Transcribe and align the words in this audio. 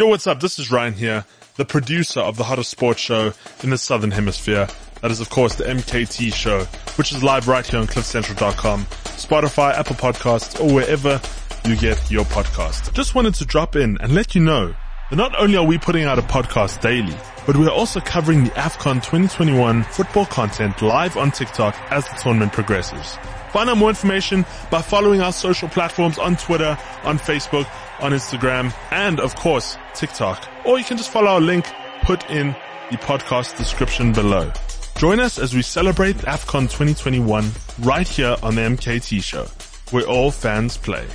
Yo, 0.00 0.06
what's 0.06 0.26
up? 0.26 0.40
This 0.40 0.58
is 0.58 0.70
Ryan 0.70 0.94
here, 0.94 1.26
the 1.56 1.64
producer 1.66 2.20
of 2.20 2.38
the 2.38 2.44
hottest 2.44 2.70
sports 2.70 3.02
show 3.02 3.34
in 3.62 3.68
the 3.68 3.76
Southern 3.76 4.10
Hemisphere. 4.10 4.66
That 5.02 5.10
is, 5.10 5.20
of 5.20 5.28
course, 5.28 5.56
the 5.56 5.64
MKT 5.64 6.32
show, 6.32 6.64
which 6.96 7.12
is 7.12 7.22
live 7.22 7.48
right 7.48 7.66
here 7.66 7.80
on 7.80 7.86
cliffcentral.com, 7.86 8.86
Spotify, 8.86 9.74
Apple 9.74 9.96
Podcasts, 9.96 10.58
or 10.58 10.72
wherever 10.72 11.20
you 11.68 11.76
get 11.76 12.10
your 12.10 12.24
podcast. 12.24 12.94
Just 12.94 13.14
wanted 13.14 13.34
to 13.34 13.44
drop 13.44 13.76
in 13.76 13.98
and 14.00 14.14
let 14.14 14.34
you 14.34 14.40
know 14.40 14.74
that 15.10 15.16
not 15.16 15.38
only 15.38 15.58
are 15.58 15.66
we 15.66 15.76
putting 15.76 16.04
out 16.04 16.18
a 16.18 16.22
podcast 16.22 16.80
daily, 16.80 17.14
but 17.44 17.58
we're 17.58 17.68
also 17.68 18.00
covering 18.00 18.44
the 18.44 18.50
AFCON 18.52 19.02
2021 19.04 19.82
football 19.82 20.24
content 20.24 20.80
live 20.80 21.18
on 21.18 21.30
TikTok 21.30 21.76
as 21.90 22.08
the 22.08 22.14
tournament 22.14 22.54
progresses. 22.54 23.18
Find 23.52 23.68
out 23.68 23.76
more 23.78 23.88
information 23.88 24.44
by 24.70 24.80
following 24.80 25.20
our 25.20 25.32
social 25.32 25.68
platforms 25.68 26.18
on 26.18 26.36
Twitter, 26.36 26.78
on 27.02 27.18
Facebook, 27.18 27.68
on 28.00 28.12
Instagram, 28.12 28.72
and 28.90 29.18
of 29.20 29.34
course, 29.34 29.76
TikTok. 29.94 30.48
Or 30.64 30.78
you 30.78 30.84
can 30.84 30.96
just 30.96 31.10
follow 31.10 31.28
our 31.28 31.40
link 31.40 31.66
put 32.02 32.28
in 32.30 32.54
the 32.90 32.96
podcast 32.96 33.56
description 33.56 34.12
below. 34.12 34.52
Join 34.96 35.18
us 35.18 35.38
as 35.38 35.54
we 35.54 35.62
celebrate 35.62 36.16
AFCON 36.16 36.62
2021 36.62 37.50
right 37.80 38.06
here 38.06 38.36
on 38.42 38.54
the 38.54 38.62
MKT 38.62 39.22
show, 39.22 39.46
where 39.90 40.06
all 40.06 40.30
fans 40.30 40.76
play. 40.76 41.06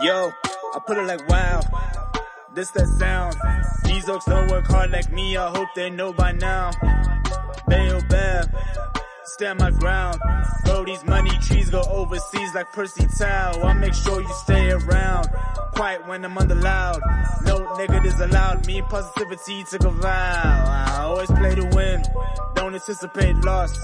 Yo, 0.00 0.32
I 0.74 0.78
put 0.86 0.98
it 0.98 1.06
like 1.06 1.28
wow. 1.28 1.60
This 2.54 2.70
that 2.72 2.86
sound. 2.98 3.34
These 3.84 4.08
oaks 4.08 4.26
don't 4.26 4.50
work 4.50 4.66
hard 4.66 4.90
like 4.90 5.10
me. 5.12 5.36
I 5.36 5.48
hope 5.50 5.68
they 5.74 5.88
know 5.90 6.12
by 6.12 6.32
now. 6.32 6.70
Bayo 7.72 8.02
Bab, 8.06 8.54
stand 9.24 9.58
my 9.58 9.70
ground. 9.70 10.20
Bro, 10.66 10.84
these 10.84 11.02
money 11.04 11.30
trees 11.40 11.70
go 11.70 11.80
overseas 11.88 12.54
like 12.54 12.70
Percy 12.72 13.06
Tau. 13.18 13.62
I 13.62 13.72
make 13.72 13.94
sure 13.94 14.20
you 14.20 14.34
stay 14.44 14.72
around. 14.72 15.28
Quiet 15.72 16.06
when 16.06 16.22
I'm 16.22 16.36
under 16.36 16.54
loud. 16.54 17.00
No 17.46 17.74
negatives 17.76 18.20
allowed. 18.20 18.66
Me 18.66 18.82
positivity 18.82 19.64
took 19.70 19.84
a 19.84 19.90
vow. 19.90 20.06
I 20.06 21.04
always 21.04 21.30
play 21.30 21.54
to 21.54 21.64
win. 21.74 22.02
Don't 22.54 22.74
anticipate 22.74 23.36
loss. 23.36 23.74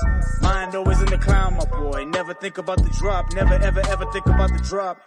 Mind 0.42 0.74
always 0.74 1.00
in 1.00 1.06
the 1.06 1.16
clown, 1.16 1.54
my 1.54 1.64
boy. 1.64 2.04
Never 2.04 2.34
think 2.34 2.58
about 2.58 2.82
the 2.84 2.90
drop. 2.90 3.32
Never 3.32 3.54
ever 3.54 3.80
ever 3.88 4.04
think 4.12 4.26
about 4.26 4.50
the 4.50 4.62
drop. 4.68 4.98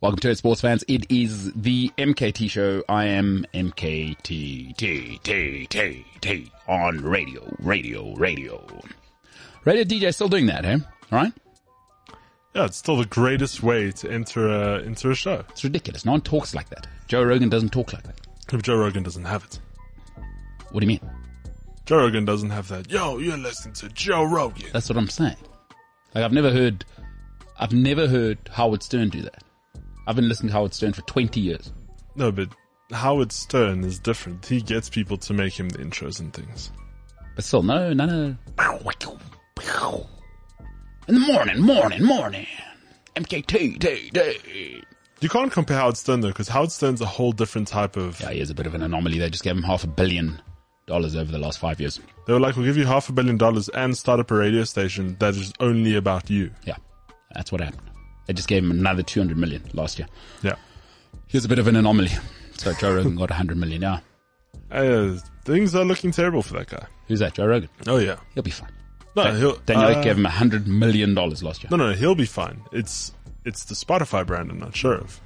Welcome 0.00 0.20
to 0.20 0.30
it, 0.30 0.38
sports 0.38 0.62
fans. 0.62 0.82
It 0.88 1.10
is 1.10 1.52
the 1.52 1.92
MKT 1.98 2.50
show. 2.50 2.82
I 2.88 3.04
am 3.04 3.44
MKT 3.52 4.22
T 4.22 5.18
T 5.22 5.66
T 5.68 6.06
T 6.22 6.50
on 6.68 7.02
radio, 7.02 7.54
radio, 7.58 8.14
radio. 8.14 8.64
Radio 9.64 9.84
DJ 9.84 10.12
still 10.14 10.28
doing 10.28 10.46
that, 10.46 10.64
eh? 10.64 10.78
All 11.12 11.18
right. 11.18 11.32
Yeah, 12.54 12.66
it's 12.66 12.76
still 12.76 12.96
the 12.96 13.06
greatest 13.06 13.62
way 13.62 13.90
to 13.90 14.10
enter 14.10 14.48
a, 14.48 14.84
enter 14.84 15.10
a 15.10 15.14
show. 15.14 15.44
It's 15.50 15.64
ridiculous. 15.64 16.04
No 16.04 16.12
one 16.12 16.20
talks 16.20 16.54
like 16.54 16.68
that. 16.70 16.86
Joe 17.08 17.22
Rogan 17.22 17.48
doesn't 17.48 17.70
talk 17.70 17.92
like 17.92 18.04
that. 18.04 18.20
If 18.52 18.62
Joe 18.62 18.76
Rogan 18.76 19.02
doesn't 19.02 19.24
have 19.24 19.44
it. 19.44 19.58
What 20.70 20.80
do 20.80 20.86
you 20.86 20.88
mean? 20.88 21.10
Joe 21.86 21.98
Rogan 21.98 22.24
doesn't 22.24 22.50
have 22.50 22.68
that. 22.68 22.90
Yo, 22.90 23.18
you're 23.18 23.36
listening 23.36 23.74
to 23.74 23.88
Joe 23.88 24.24
Rogan. 24.24 24.68
That's 24.72 24.88
what 24.88 24.96
I'm 24.96 25.08
saying. 25.08 25.36
Like 26.14 26.24
I've 26.24 26.32
never 26.32 26.52
heard, 26.52 26.84
I've 27.58 27.72
never 27.72 28.06
heard 28.06 28.38
Howard 28.52 28.82
Stern 28.82 29.08
do 29.08 29.22
that. 29.22 29.42
I've 30.06 30.16
been 30.16 30.28
listening 30.28 30.50
to 30.50 30.54
Howard 30.54 30.74
Stern 30.74 30.92
for 30.92 31.02
20 31.02 31.40
years. 31.40 31.72
No, 32.14 32.30
but 32.30 32.48
Howard 32.92 33.32
Stern 33.32 33.82
is 33.84 33.98
different. 33.98 34.44
He 34.46 34.60
gets 34.60 34.90
people 34.90 35.16
to 35.18 35.32
make 35.32 35.58
him 35.58 35.68
the 35.70 35.78
intros 35.78 36.20
and 36.20 36.32
things. 36.32 36.70
But 37.34 37.44
still, 37.44 37.62
no, 37.62 37.92
no, 37.92 38.06
no. 38.06 38.36
In 41.08 41.14
the 41.14 41.20
morning, 41.20 41.60
morning, 41.60 42.04
morning. 42.04 42.46
MKT, 43.16 43.78
day, 43.78 44.08
day. 44.10 44.82
You 45.20 45.28
can't 45.28 45.50
compare 45.50 45.78
Howard 45.78 45.96
Stern 45.96 46.20
though, 46.20 46.28
because 46.28 46.48
Howard 46.48 46.72
Stern's 46.72 47.00
a 47.00 47.06
whole 47.06 47.32
different 47.32 47.68
type 47.68 47.96
of. 47.96 48.20
Yeah, 48.20 48.30
he 48.30 48.40
is 48.40 48.50
a 48.50 48.54
bit 48.54 48.66
of 48.66 48.74
an 48.74 48.82
anomaly. 48.82 49.18
They 49.18 49.30
just 49.30 49.44
gave 49.44 49.56
him 49.56 49.62
half 49.62 49.84
a 49.84 49.86
billion 49.86 50.40
dollars 50.86 51.16
over 51.16 51.32
the 51.32 51.38
last 51.38 51.58
five 51.58 51.80
years. 51.80 51.98
They 52.26 52.32
were 52.32 52.40
like, 52.40 52.56
we'll 52.56 52.66
give 52.66 52.76
you 52.76 52.84
half 52.84 53.08
a 53.08 53.12
billion 53.12 53.38
dollars 53.38 53.68
and 53.70 53.96
start 53.96 54.20
up 54.20 54.30
a 54.30 54.34
radio 54.34 54.64
station 54.64 55.16
that 55.20 55.34
is 55.34 55.52
only 55.60 55.96
about 55.96 56.28
you. 56.28 56.50
Yeah, 56.64 56.76
that's 57.32 57.50
what 57.50 57.60
happened. 57.62 57.90
They 58.26 58.34
just 58.34 58.48
gave 58.48 58.62
him 58.62 58.70
another 58.70 59.02
200 59.02 59.36
million 59.36 59.62
last 59.72 59.98
year. 59.98 60.08
Yeah. 60.42 60.56
He's 61.26 61.44
a 61.44 61.48
bit 61.48 61.58
of 61.58 61.66
an 61.68 61.76
anomaly. 61.76 62.10
So 62.56 62.72
Joe 62.74 62.94
Rogan 62.94 63.16
got 63.16 63.30
100 63.30 63.56
million 63.56 63.80
now. 63.80 64.02
Uh, 64.70 65.16
things 65.44 65.74
are 65.74 65.84
looking 65.84 66.10
terrible 66.10 66.42
for 66.42 66.54
that 66.54 66.68
guy. 66.68 66.86
Who's 67.08 67.20
that? 67.20 67.34
Joe 67.34 67.46
Rogan. 67.46 67.68
Oh 67.86 67.98
yeah. 67.98 68.16
He'll 68.34 68.42
be 68.42 68.50
fine. 68.50 68.70
No, 69.16 69.24
Dan- 69.24 69.36
he'll. 69.38 69.56
Daniel 69.66 69.98
uh, 69.98 70.02
gave 70.02 70.16
him 70.16 70.24
100 70.24 70.66
million 70.66 71.14
dollars 71.14 71.42
last 71.42 71.62
year. 71.62 71.68
No, 71.70 71.76
no, 71.76 71.92
he'll 71.92 72.14
be 72.14 72.26
fine. 72.26 72.62
It's 72.72 73.12
it's 73.44 73.64
the 73.64 73.74
Spotify 73.74 74.26
brand. 74.26 74.50
I'm 74.50 74.58
not 74.58 74.74
sure 74.74 74.94
of. 74.94 75.20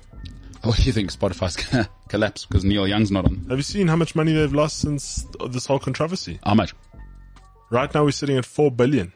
What 0.65 0.77
do 0.77 0.83
you 0.83 0.93
think 0.93 1.13
Spotify's 1.13 1.57
gonna 1.71 1.89
collapse 2.09 2.45
because 2.45 2.65
Neil 2.65 2.87
Young's 2.89 3.11
not 3.11 3.25
on? 3.25 3.47
Have 3.49 3.59
you 3.59 3.63
seen 3.63 3.87
how 3.89 3.97
much 3.97 4.15
money 4.17 4.33
they've 4.33 4.53
lost 4.53 4.79
since 4.81 5.27
this 5.51 5.67
whole 5.67 5.79
controversy? 5.79 6.41
How 6.45 6.55
much? 6.55 6.75
Right 7.71 7.93
now, 7.95 8.05
we're 8.05 8.11
sitting 8.13 8.37
at 8.39 8.45
four 8.47 8.71
billion. 8.71 9.13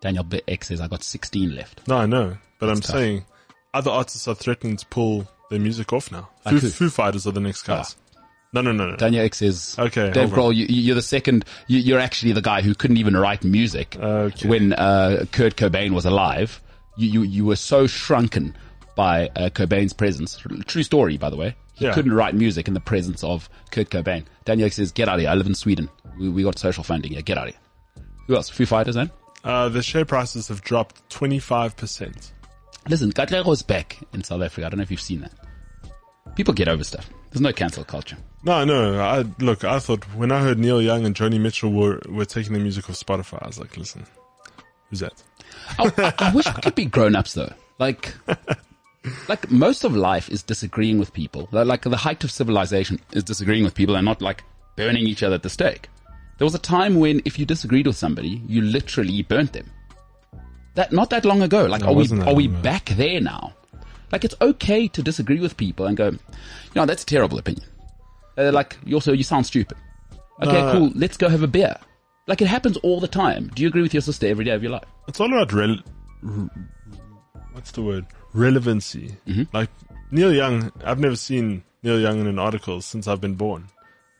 Daniel 0.00 0.26
X 0.48 0.68
says 0.68 0.80
I 0.80 0.88
got 0.88 1.02
16 1.02 1.54
left. 1.54 1.86
No, 1.86 1.98
I 1.98 2.06
know, 2.06 2.36
but 2.58 2.70
I'm 2.70 2.80
tough. 2.80 2.96
saying 2.96 3.24
other 3.74 3.90
artists 3.90 4.26
are 4.26 4.34
threatening 4.34 4.76
to 4.78 4.86
pull 4.86 5.28
their 5.50 5.60
music 5.60 5.92
off 5.92 6.10
now. 6.10 6.28
Foo. 6.48 6.58
Foo 6.60 6.88
Fighters 6.88 7.26
are 7.26 7.32
the 7.32 7.40
next 7.40 7.62
guys. 7.62 7.96
No, 8.52 8.62
no, 8.62 8.72
no, 8.72 8.90
no. 8.90 8.96
Daniel 8.96 9.24
X 9.24 9.38
says, 9.38 9.76
Okay, 9.78 10.10
Dave. 10.10 10.30
Grohl, 10.30 10.54
you, 10.54 10.66
you're 10.68 10.96
the 10.96 11.02
second, 11.02 11.44
you, 11.68 11.78
you're 11.78 12.00
actually 12.00 12.32
the 12.32 12.42
guy 12.42 12.62
who 12.62 12.74
couldn't 12.74 12.96
even 12.96 13.16
write 13.16 13.44
music 13.44 13.96
Okay. 13.96 14.48
when 14.48 14.72
uh, 14.72 15.24
Kurt 15.30 15.54
Cobain 15.56 15.92
was 15.92 16.04
alive. 16.04 16.60
You, 16.96 17.08
you, 17.10 17.22
you 17.22 17.44
were 17.44 17.54
so 17.56 17.86
shrunken 17.86 18.56
by 18.96 19.28
uh, 19.36 19.50
Cobain's 19.50 19.92
presence. 19.92 20.36
True 20.66 20.82
story, 20.82 21.16
by 21.16 21.30
the 21.30 21.36
way. 21.36 21.54
He 21.74 21.84
Yeah. 21.84 21.92
couldn't 21.94 22.12
write 22.12 22.34
music 22.34 22.66
in 22.66 22.74
the 22.74 22.80
presence 22.80 23.22
of 23.22 23.48
Kurt 23.70 23.88
Cobain. 23.90 24.24
Daniel 24.44 24.66
X 24.66 24.76
says, 24.76 24.90
get 24.90 25.08
out 25.08 25.14
of 25.14 25.20
here. 25.20 25.30
I 25.30 25.34
live 25.34 25.46
in 25.46 25.54
Sweden. 25.54 25.88
We, 26.18 26.28
we 26.28 26.42
got 26.42 26.58
social 26.58 26.82
funding 26.82 27.12
here. 27.12 27.22
Get 27.22 27.38
out 27.38 27.48
of 27.48 27.54
here. 27.54 28.04
Who 28.26 28.34
else? 28.34 28.48
Foo 28.48 28.66
Fighters, 28.66 28.96
then? 28.96 29.10
Uh, 29.44 29.68
the 29.68 29.82
share 29.82 30.04
prices 30.04 30.48
have 30.48 30.60
dropped 30.62 31.08
25%. 31.10 32.32
Listen, 32.88 33.12
Katlego's 33.12 33.62
back 33.62 33.98
in 34.12 34.24
South 34.24 34.42
Africa. 34.42 34.66
I 34.66 34.70
don't 34.70 34.78
know 34.78 34.82
if 34.82 34.90
you've 34.90 35.00
seen 35.00 35.20
that. 35.20 35.32
People 36.36 36.54
get 36.54 36.68
over 36.68 36.84
stuff. 36.84 37.08
There's 37.30 37.40
no 37.40 37.52
cancel 37.52 37.84
culture. 37.84 38.16
No, 38.42 38.64
no. 38.64 38.98
I 39.00 39.24
look. 39.38 39.64
I 39.64 39.78
thought 39.78 40.04
when 40.16 40.32
I 40.32 40.40
heard 40.40 40.58
Neil 40.58 40.80
Young 40.80 41.04
and 41.04 41.14
Joni 41.14 41.40
Mitchell 41.40 41.70
were 41.70 42.00
were 42.08 42.24
taking 42.24 42.52
the 42.54 42.58
music 42.58 42.88
off 42.88 42.96
Spotify, 42.96 43.42
I 43.42 43.46
was 43.46 43.58
like, 43.58 43.76
listen, 43.76 44.04
who's 44.88 45.00
that? 45.00 45.22
I, 45.78 45.92
I, 45.98 46.14
I 46.30 46.34
wish 46.34 46.46
we 46.46 46.62
could 46.62 46.74
be 46.74 46.86
grown 46.86 47.14
ups 47.14 47.34
though. 47.34 47.52
Like, 47.78 48.14
like 49.28 49.50
most 49.50 49.84
of 49.84 49.94
life 49.94 50.28
is 50.28 50.42
disagreeing 50.42 50.98
with 50.98 51.12
people. 51.12 51.48
Like, 51.52 51.66
like 51.66 51.82
the 51.82 51.96
height 51.96 52.24
of 52.24 52.30
civilization 52.30 53.00
is 53.12 53.24
disagreeing 53.24 53.64
with 53.64 53.74
people 53.74 53.96
and 53.96 54.04
not 54.04 54.20
like 54.22 54.42
burning 54.76 55.06
each 55.06 55.22
other 55.22 55.34
at 55.36 55.42
the 55.42 55.50
stake. 55.50 55.88
There 56.38 56.44
was 56.46 56.54
a 56.54 56.58
time 56.58 56.96
when 56.96 57.20
if 57.24 57.38
you 57.38 57.44
disagreed 57.46 57.86
with 57.86 57.96
somebody, 57.96 58.42
you 58.46 58.62
literally 58.62 59.22
burnt 59.22 59.52
them. 59.52 59.70
That 60.74 60.92
not 60.92 61.10
that 61.10 61.24
long 61.24 61.42
ago. 61.42 61.66
Like, 61.66 61.82
No, 61.82 61.88
are 61.88 61.94
we 61.94 62.08
are 62.22 62.34
we 62.34 62.46
ago. 62.46 62.62
back 62.62 62.86
there 62.90 63.20
now? 63.20 63.52
Like, 64.12 64.24
it's 64.24 64.34
okay 64.40 64.88
to 64.88 65.02
disagree 65.02 65.40
with 65.40 65.56
people 65.56 65.86
and 65.86 65.96
go, 65.96 66.08
you 66.10 66.18
know, 66.74 66.86
that's 66.86 67.02
a 67.02 67.06
terrible 67.06 67.38
opinion. 67.38 67.66
Uh, 68.36 68.50
like, 68.52 68.76
you 68.84 68.94
also 68.96 69.12
you 69.12 69.22
sound 69.24 69.46
stupid. 69.46 69.76
Okay, 70.42 70.52
No. 70.60 70.72
cool. 70.72 70.92
Let's 70.94 71.16
go 71.16 71.28
have 71.28 71.42
a 71.42 71.46
beer. 71.46 71.76
Like, 72.26 72.40
it 72.42 72.48
happens 72.48 72.76
all 72.78 73.00
the 73.00 73.08
time. 73.08 73.50
Do 73.54 73.62
you 73.62 73.68
agree 73.68 73.82
with 73.82 73.92
your 73.94 74.00
sister 74.00 74.26
every 74.26 74.44
day 74.44 74.52
of 74.52 74.62
your 74.62 74.72
life? 74.72 74.84
It's 75.08 75.20
all 75.20 75.32
about 75.32 75.52
rel- 75.52 75.82
what's 77.52 77.72
the 77.72 77.82
word? 77.82 78.06
Relevancy. 78.32 79.16
Like 79.52 79.70
Neil 80.10 80.32
Young, 80.32 80.72
I've 80.84 81.00
never 81.00 81.16
seen 81.16 81.62
Neil 81.82 81.98
Young 82.00 82.20
in 82.20 82.26
an 82.26 82.38
article 82.38 82.80
since 82.80 83.08
I've 83.08 83.20
been 83.20 83.34
born. 83.34 83.66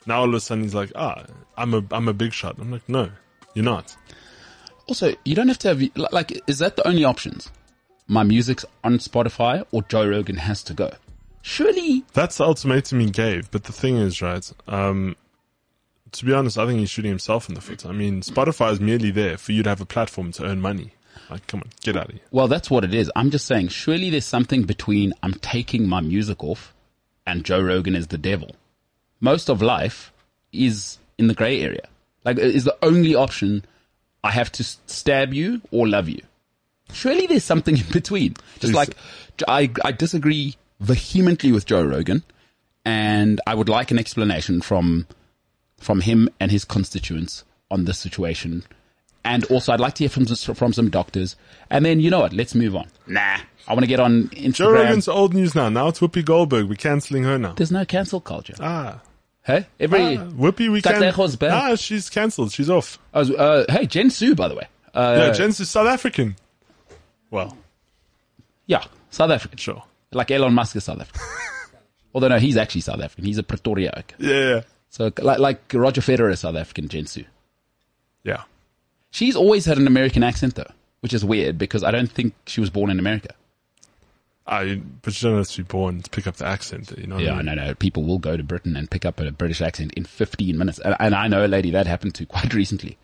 Now 0.06 0.20
all 0.20 0.28
of 0.28 0.34
a 0.34 0.40
sudden 0.40 0.64
he's 0.64 0.74
like, 0.74 0.90
ah, 0.96 1.24
I'm 1.56 1.74
a 1.74 1.84
I'm 1.92 2.08
a 2.08 2.12
big 2.12 2.32
shot. 2.32 2.56
I'm 2.58 2.72
like, 2.72 2.88
no, 2.88 3.10
you're 3.54 3.64
not. 3.64 3.96
Also, 4.88 5.14
you 5.24 5.34
don't 5.36 5.46
have 5.48 5.58
to 5.58 5.68
have 5.68 5.82
like. 6.12 6.40
Is 6.48 6.58
that 6.58 6.74
the 6.76 6.86
only 6.88 7.04
options? 7.04 7.50
My 8.10 8.24
music's 8.24 8.64
on 8.82 8.98
Spotify, 8.98 9.64
or 9.70 9.84
Joe 9.84 10.08
Rogan 10.08 10.38
has 10.38 10.64
to 10.64 10.74
go. 10.74 10.90
Surely, 11.42 12.04
That's 12.12 12.38
the 12.38 12.44
ultimatum 12.44 12.98
he 12.98 13.08
gave. 13.08 13.52
But 13.52 13.64
the 13.64 13.72
thing 13.72 13.98
is, 13.98 14.20
right? 14.20 14.52
Um, 14.66 15.14
to 16.10 16.24
be 16.24 16.32
honest, 16.32 16.58
I 16.58 16.66
think 16.66 16.80
he's 16.80 16.90
shooting 16.90 17.08
himself 17.12 17.48
in 17.48 17.54
the 17.54 17.60
foot. 17.60 17.86
I 17.86 17.92
mean, 17.92 18.22
Spotify 18.22 18.72
is 18.72 18.80
merely 18.80 19.12
there 19.12 19.38
for 19.38 19.52
you 19.52 19.62
to 19.62 19.68
have 19.68 19.80
a 19.80 19.86
platform 19.86 20.32
to 20.32 20.44
earn 20.44 20.60
money. 20.60 20.90
Like, 21.30 21.46
come 21.46 21.60
on, 21.60 21.70
get 21.82 21.96
out 21.96 22.06
of 22.06 22.14
here. 22.14 22.20
well, 22.32 22.48
that's 22.48 22.68
what 22.68 22.82
it 22.82 22.92
is. 22.92 23.12
I'm 23.14 23.30
just 23.30 23.46
saying. 23.46 23.68
Surely, 23.68 24.10
there's 24.10 24.24
something 24.24 24.64
between 24.64 25.14
I'm 25.22 25.34
taking 25.34 25.88
my 25.88 26.00
music 26.00 26.42
off, 26.42 26.74
and 27.28 27.44
Joe 27.44 27.60
Rogan 27.60 27.94
is 27.94 28.08
the 28.08 28.18
devil. 28.18 28.56
Most 29.20 29.48
of 29.48 29.62
life 29.62 30.12
is 30.52 30.98
in 31.16 31.28
the 31.28 31.34
gray 31.34 31.60
area. 31.62 31.86
Like, 32.24 32.38
is 32.38 32.64
the 32.64 32.76
only 32.82 33.14
option. 33.14 33.64
I 34.24 34.32
have 34.32 34.50
to 34.52 34.64
stab 34.64 35.32
you 35.32 35.60
or 35.70 35.86
love 35.86 36.08
you. 36.08 36.22
Surely 36.92 37.26
there's 37.26 37.44
something 37.44 37.76
in 37.76 37.86
between. 37.92 38.34
Just 38.58 38.72
Please. 38.72 38.74
like 38.74 38.96
I, 39.48 39.70
I 39.84 39.92
disagree 39.92 40.56
vehemently 40.80 41.52
with 41.52 41.66
Joe 41.66 41.82
Rogan, 41.82 42.22
and 42.84 43.40
I 43.46 43.54
would 43.54 43.68
like 43.68 43.90
an 43.90 43.98
explanation 43.98 44.60
from 44.60 45.06
from 45.78 46.02
him 46.02 46.28
and 46.38 46.50
his 46.50 46.64
constituents 46.64 47.44
on 47.70 47.84
this 47.84 47.98
situation. 47.98 48.64
And 49.24 49.44
also, 49.46 49.72
I'd 49.72 49.80
like 49.80 49.94
to 49.94 50.04
hear 50.04 50.08
from 50.08 50.26
from 50.26 50.72
some 50.72 50.88
doctors. 50.88 51.36
And 51.68 51.84
then, 51.84 52.00
you 52.00 52.10
know 52.10 52.20
what? 52.20 52.32
Let's 52.32 52.54
move 52.54 52.74
on. 52.74 52.88
Nah, 53.06 53.38
I 53.68 53.72
want 53.74 53.80
to 53.80 53.86
get 53.86 54.00
on 54.00 54.28
Instagram. 54.28 54.54
Joe 54.54 54.72
Rogan's 54.72 55.08
old 55.08 55.34
news 55.34 55.54
now. 55.54 55.68
Now 55.68 55.88
it's 55.88 56.00
Whoopi 56.00 56.24
Goldberg. 56.24 56.68
We're 56.68 56.76
cancelling 56.76 57.24
her 57.24 57.38
now. 57.38 57.52
There's 57.52 57.70
no 57.70 57.84
cancel 57.84 58.20
culture. 58.20 58.54
Ah. 58.60 59.00
Hey, 59.42 59.66
every 59.78 60.16
ah 60.16 60.24
Whoopi, 60.26 60.70
we 60.70 60.82
can. 60.82 61.00
Katlego's 61.00 61.36
back. 61.36 61.52
Ah, 61.52 61.74
she's 61.74 62.10
cancelled. 62.10 62.52
She's 62.52 62.70
off. 62.70 62.98
I 63.12 63.20
uh, 63.20 63.64
hey, 63.68 63.86
Jen 63.86 64.10
Sue, 64.10 64.34
by 64.34 64.48
the 64.48 64.54
way. 64.54 64.68
Uh, 64.94 65.26
yeah, 65.26 65.32
Jen's 65.32 65.60
is 65.60 65.70
South 65.70 65.86
African. 65.86 66.36
Well, 67.30 67.56
yeah, 68.66 68.84
South 69.10 69.30
African. 69.30 69.58
sure. 69.58 69.82
Like 70.12 70.30
Elon 70.30 70.54
Musk 70.54 70.76
is 70.76 70.84
South 70.84 71.00
African. 71.00 71.22
Although 72.14 72.28
no, 72.28 72.38
he's 72.38 72.56
actually 72.56 72.80
South 72.80 73.00
African. 73.00 73.24
He's 73.24 73.38
a 73.38 73.42
Pretoria. 73.42 74.04
Yeah. 74.18 74.62
So 74.88 75.12
like 75.20 75.38
like 75.38 75.60
Roger 75.72 76.00
Federer 76.00 76.32
is 76.32 76.40
South 76.40 76.56
African, 76.56 76.88
Jen 76.88 77.06
Sue. 77.06 77.24
Yeah. 78.24 78.42
She's 79.12 79.36
always 79.36 79.64
had 79.64 79.78
an 79.78 79.86
American 79.86 80.22
accent 80.22 80.56
though, 80.56 80.70
which 81.00 81.12
is 81.14 81.24
weird 81.24 81.58
because 81.58 81.84
I 81.84 81.90
don't 81.90 82.10
think 82.10 82.34
she 82.46 82.60
was 82.60 82.70
born 82.70 82.90
in 82.90 82.98
America. 82.98 83.34
I, 84.46 84.80
but 85.02 85.22
you 85.22 85.28
don't 85.28 85.38
have 85.38 85.48
to 85.48 85.56
be 85.58 85.62
born 85.62 86.02
to 86.02 86.10
pick 86.10 86.26
up 86.26 86.36
the 86.36 86.46
accent. 86.46 86.92
You 86.98 87.06
know. 87.06 87.18
Yeah, 87.18 87.34
I 87.34 87.36
mean? 87.36 87.46
no, 87.46 87.54
no. 87.54 87.74
People 87.74 88.02
will 88.02 88.18
go 88.18 88.36
to 88.36 88.42
Britain 88.42 88.76
and 88.76 88.90
pick 88.90 89.04
up 89.04 89.20
a 89.20 89.30
British 89.30 89.60
accent 89.60 89.92
in 89.94 90.04
15 90.04 90.58
minutes. 90.58 90.80
And, 90.80 90.96
and 90.98 91.14
I 91.14 91.28
know 91.28 91.44
a 91.44 91.46
lady 91.46 91.70
that 91.70 91.86
happened 91.86 92.14
to 92.16 92.26
quite 92.26 92.52
recently. 92.62 92.98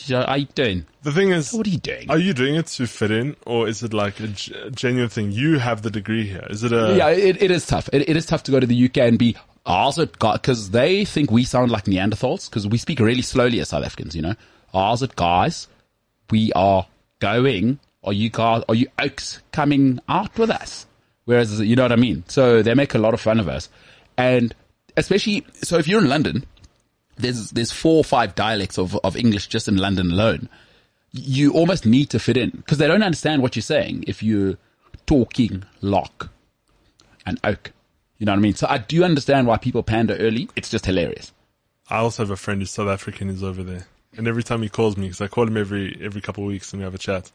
She's 0.00 0.10
like, 0.10 0.28
"Are 0.28 0.38
you 0.38 0.46
doing? 0.54 0.86
The 1.02 1.12
thing 1.12 1.30
is, 1.30 1.52
What 1.52 1.66
are 1.66 1.70
you 1.70 1.78
doing?" 1.78 2.10
are 2.10 2.18
you 2.18 2.32
doing 2.34 2.54
it 2.56 2.66
to 2.66 2.86
fit 2.86 3.10
in, 3.10 3.36
or 3.46 3.68
is 3.68 3.82
it 3.82 3.92
like 3.92 4.20
a 4.20 4.28
g- 4.28 4.54
genuine 4.74 5.08
thing? 5.08 5.32
You 5.32 5.58
have 5.58 5.82
the 5.82 5.90
degree 5.90 6.26
here. 6.26 6.46
Is 6.50 6.64
it 6.64 6.72
a? 6.72 6.96
yeah, 6.96 7.08
it, 7.08 7.42
it 7.42 7.50
is 7.50 7.66
tough. 7.66 7.88
It, 7.92 8.08
it 8.08 8.16
is 8.16 8.26
tough 8.26 8.42
to 8.44 8.50
go 8.50 8.60
to 8.60 8.66
the 8.66 8.84
UK 8.86 8.98
and 8.98 9.18
be 9.18 9.36
ours. 9.66 9.98
It 9.98 10.22
also 10.22 10.38
because 10.38 10.70
they 10.70 11.04
think 11.04 11.30
we 11.30 11.44
sound 11.44 11.70
like 11.70 11.84
Neanderthals 11.84 12.48
because 12.48 12.66
we 12.66 12.78
speak 12.78 13.00
really 13.00 13.22
slowly 13.22 13.60
as 13.60 13.68
South 13.68 13.84
Africans. 13.84 14.16
You 14.16 14.22
know, 14.22 14.34
ours 14.74 15.02
it 15.02 15.16
guys, 15.16 15.68
we 16.30 16.52
are 16.54 16.86
going. 17.18 17.78
Are 18.02 18.12
you 18.14 18.30
guys? 18.30 18.62
Are 18.68 18.74
you 18.74 18.86
oaks 18.98 19.42
coming 19.52 20.00
out 20.08 20.36
with 20.38 20.50
us? 20.50 20.86
Whereas 21.26 21.60
you 21.60 21.76
know 21.76 21.82
what 21.82 21.92
I 21.92 21.96
mean. 21.96 22.24
So 22.28 22.62
they 22.62 22.74
make 22.74 22.94
a 22.94 22.98
lot 22.98 23.14
of 23.14 23.20
fun 23.20 23.38
of 23.38 23.48
us, 23.48 23.68
and 24.16 24.54
especially 24.96 25.46
so 25.54 25.76
if 25.78 25.86
you're 25.86 26.00
in 26.00 26.08
London, 26.08 26.44
there's 27.20 27.50
there's 27.50 27.72
four 27.72 27.96
or 27.98 28.04
five 28.04 28.34
dialects 28.34 28.78
of 28.78 28.96
of 29.04 29.16
English 29.16 29.46
just 29.48 29.68
in 29.68 29.76
London 29.76 30.10
alone. 30.10 30.48
You 31.12 31.52
almost 31.52 31.86
need 31.86 32.10
to 32.10 32.18
fit 32.18 32.36
in 32.36 32.50
because 32.50 32.78
they 32.78 32.86
don't 32.86 33.02
understand 33.02 33.42
what 33.42 33.56
you're 33.56 33.62
saying 33.62 34.04
if 34.06 34.22
you're 34.22 34.56
talking 35.06 35.64
lock 35.80 36.30
and 37.26 37.38
oak. 37.44 37.72
You 38.18 38.26
know 38.26 38.32
what 38.32 38.38
I 38.38 38.42
mean? 38.42 38.54
So 38.54 38.66
I 38.68 38.78
do 38.78 39.02
understand 39.02 39.46
why 39.46 39.56
people 39.56 39.82
pander 39.82 40.14
early. 40.16 40.48
It's 40.54 40.68
just 40.68 40.86
hilarious. 40.86 41.32
I 41.88 41.98
also 41.98 42.22
have 42.22 42.30
a 42.30 42.36
friend 42.36 42.60
who's 42.60 42.70
South 42.70 42.88
African 42.88 43.28
who's 43.28 43.42
over 43.42 43.62
there, 43.64 43.86
and 44.16 44.28
every 44.28 44.42
time 44.44 44.62
he 44.62 44.68
calls 44.68 44.96
me, 44.96 45.06
because 45.06 45.20
I 45.20 45.26
call 45.26 45.46
him 45.48 45.56
every 45.56 45.98
every 46.00 46.20
couple 46.20 46.44
of 46.44 46.48
weeks 46.48 46.72
and 46.72 46.80
we 46.80 46.84
have 46.84 46.94
a 46.94 46.98
chat, 46.98 47.30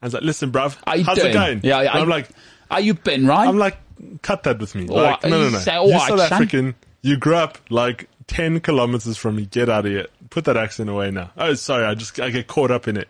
and 0.00 0.08
he's 0.08 0.14
like, 0.14 0.24
"Listen, 0.24 0.50
bruv, 0.50 0.76
Are 0.86 0.96
you 0.96 1.04
how's 1.04 1.18
doing? 1.18 1.30
it 1.30 1.34
going?" 1.34 1.60
Yeah, 1.62 1.78
I, 1.78 2.00
I'm 2.00 2.08
like, 2.08 2.28
are 2.70 2.80
you 2.80 2.94
Ben 2.94 3.26
right? 3.26 3.46
I'm 3.46 3.58
like, 3.58 3.76
cut 4.22 4.42
that 4.44 4.58
with 4.58 4.74
me. 4.74 4.86
Like, 4.86 5.22
no, 5.22 5.28
no, 5.30 5.36
no. 5.50 5.50
You're 5.50 5.60
South. 5.60 6.32
African. 6.32 6.74
You 7.02 7.16
grew 7.18 7.36
up 7.36 7.58
like 7.68 8.08
ten 8.26 8.60
kilometers 8.60 9.16
from 9.16 9.36
me. 9.36 9.46
Get 9.46 9.68
out 9.68 9.86
of 9.86 9.92
here. 9.92 10.06
Put 10.30 10.44
that 10.44 10.56
accent 10.56 10.88
away 10.90 11.10
now. 11.10 11.30
Oh, 11.36 11.54
sorry. 11.54 11.84
I 11.84 11.94
just 11.94 12.18
I 12.20 12.30
get 12.30 12.46
caught 12.46 12.70
up 12.70 12.88
in 12.88 12.96
it. 12.96 13.08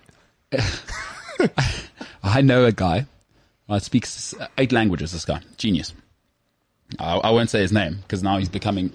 I 2.22 2.40
know 2.40 2.64
a 2.64 2.72
guy 2.72 3.06
uh, 3.68 3.78
speaks 3.78 4.34
eight 4.58 4.72
languages. 4.72 5.12
This 5.12 5.24
guy, 5.24 5.40
genius. 5.56 5.92
I, 6.98 7.16
I 7.16 7.30
won't 7.30 7.50
say 7.50 7.60
his 7.60 7.72
name 7.72 7.98
because 8.02 8.22
now 8.22 8.38
he's 8.38 8.48
becoming 8.48 8.92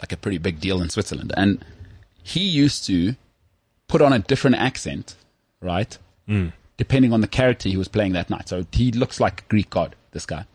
like 0.00 0.12
a 0.12 0.16
pretty 0.16 0.38
big 0.38 0.60
deal 0.60 0.82
in 0.82 0.90
Switzerland. 0.90 1.32
And 1.36 1.64
he 2.22 2.40
used 2.40 2.86
to 2.86 3.16
put 3.88 4.02
on 4.02 4.12
a 4.12 4.18
different 4.18 4.56
accent, 4.56 5.14
right? 5.60 5.96
Depending 6.76 7.12
on 7.12 7.20
the 7.20 7.28
character 7.28 7.68
he 7.68 7.76
was 7.76 7.88
playing 7.88 8.12
that 8.14 8.30
night. 8.30 8.48
So 8.48 8.64
he 8.72 8.92
looks 8.92 9.20
like 9.20 9.42
a 9.42 9.44
Greek 9.48 9.70
god, 9.70 9.94
this 10.12 10.26
guy. 10.26 10.46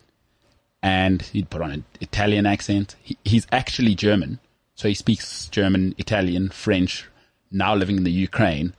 And 0.81 1.21
he'd 1.21 1.49
put 1.49 1.61
on 1.61 1.71
an 1.71 1.85
Italian 2.01 2.45
accent. 2.45 2.95
He, 3.01 3.17
he's 3.23 3.47
actually 3.51 3.95
German. 3.95 4.39
So 4.79 4.87
he 4.87 4.93
speaks 4.93 5.49
German, 5.49 5.93
Italian, 5.97 6.47
French, 6.51 7.05
now 7.51 7.75
living 7.75 7.97
in 7.97 8.05
the 8.05 8.13
Ukraine 8.13 8.73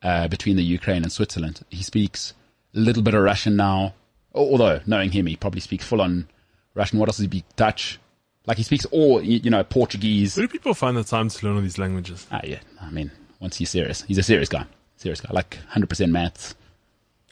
uh, 0.00 0.28
between 0.28 0.54
the 0.54 0.62
Ukraine 0.62 1.02
and 1.02 1.10
Switzerland. 1.10 1.62
He 1.68 1.82
speaks 1.82 2.32
a 2.76 2.78
little 2.78 3.02
bit 3.02 3.12
of 3.12 3.24
Russian 3.24 3.56
now, 3.56 3.94
although 4.32 4.82
knowing 4.86 5.10
him, 5.10 5.26
he 5.26 5.34
probably 5.34 5.60
speaks 5.60 5.84
full 5.84 6.00
on 6.00 6.28
Russian. 6.74 7.00
What 7.00 7.08
else 7.08 7.16
does 7.16 7.24
he 7.24 7.28
speak? 7.28 7.56
Dutch. 7.56 7.98
Like 8.46 8.58
he 8.58 8.62
speaks 8.62 8.84
all, 8.92 9.20
you 9.20 9.50
know, 9.50 9.64
Portuguese. 9.64 10.36
Where 10.36 10.46
do 10.46 10.52
people 10.52 10.74
find 10.74 10.96
the 10.96 11.02
time 11.02 11.28
to 11.28 11.44
learn 11.44 11.56
all 11.56 11.62
these 11.62 11.76
languages? 11.76 12.24
Ah, 12.30 12.42
yeah. 12.44 12.60
I 12.80 12.90
mean, 12.90 13.10
once 13.40 13.56
he's 13.56 13.70
serious, 13.70 14.02
he's 14.02 14.18
a 14.18 14.22
serious 14.22 14.48
guy. 14.48 14.64
Serious 14.96 15.20
guy. 15.20 15.30
Like 15.32 15.58
100% 15.72 16.08
maths. 16.08 16.54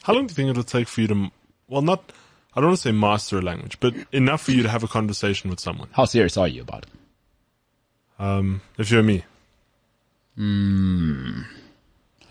How 0.03 0.11
long 0.11 0.27
do 0.27 0.31
you 0.31 0.35
think 0.35 0.49
it'll 0.49 0.63
take 0.63 0.89
for 0.89 0.99
you 0.99 1.07
to, 1.07 1.31
well, 1.69 1.81
not, 1.81 2.11
I 2.55 2.59
don't 2.59 2.71
want 2.71 2.79
to 2.79 2.89
say 2.89 2.91
master 2.91 3.37
a 3.39 3.41
language, 3.41 3.79
but 3.79 3.95
enough 4.11 4.41
for 4.41 4.51
you 4.51 4.63
to 4.63 4.69
have 4.69 4.83
a 4.83 4.89
conversation 4.89 5.49
with 5.49 5.61
someone? 5.61 5.87
How 5.93 6.03
serious 6.03 6.35
are 6.35 6.49
you 6.49 6.61
about 6.61 6.83
it? 6.83 6.89
Um, 8.19 8.61
if 8.77 8.91
you're 8.91 9.03
me. 9.03 9.23
I 10.37 10.41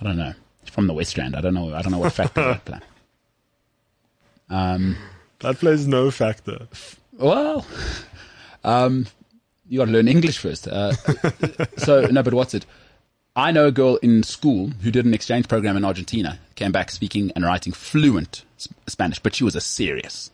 don't 0.03 0.17
know. 0.17 0.33
From 0.71 0.87
the 0.87 0.95
West 0.95 1.19
End. 1.19 1.37
I 1.37 1.41
don't 1.41 1.55
know. 1.55 1.75
I 1.75 1.83
don't 1.83 1.93
know 1.93 1.99
what 1.99 2.13
factor 2.13 2.43
that 2.43 2.65
play. 2.65 2.81
Um, 4.51 4.97
That 5.41 5.57
plays 5.57 5.87
no 5.87 6.11
factor. 6.11 6.69
Well, 7.15 7.67
um, 8.63 9.07
you 9.69 9.79
got 9.79 9.87
to 9.87 9.91
learn 9.91 10.07
English 10.07 10.37
first. 10.39 10.69
Uh, 10.69 10.93
so 11.79 12.03
no, 12.07 12.23
but 12.23 12.35
what's 12.35 12.53
it? 12.53 12.67
I 13.35 13.53
know 13.53 13.67
a 13.69 13.73
girl 13.73 13.97
in 13.97 14.23
school 14.23 14.69
who 14.83 14.91
did 14.91 15.07
an 15.07 15.15
exchange 15.15 15.49
program 15.49 15.79
in 15.79 15.85
Argentina, 15.85 16.39
came 16.57 16.73
back 16.73 16.91
speaking 16.91 17.33
and 17.35 17.45
writing 17.45 17.73
fluent 17.73 18.45
Spanish, 18.87 19.19
but 19.19 19.35
she 19.35 19.45
was 19.45 19.57
a 19.57 19.61
serious, 19.63 20.31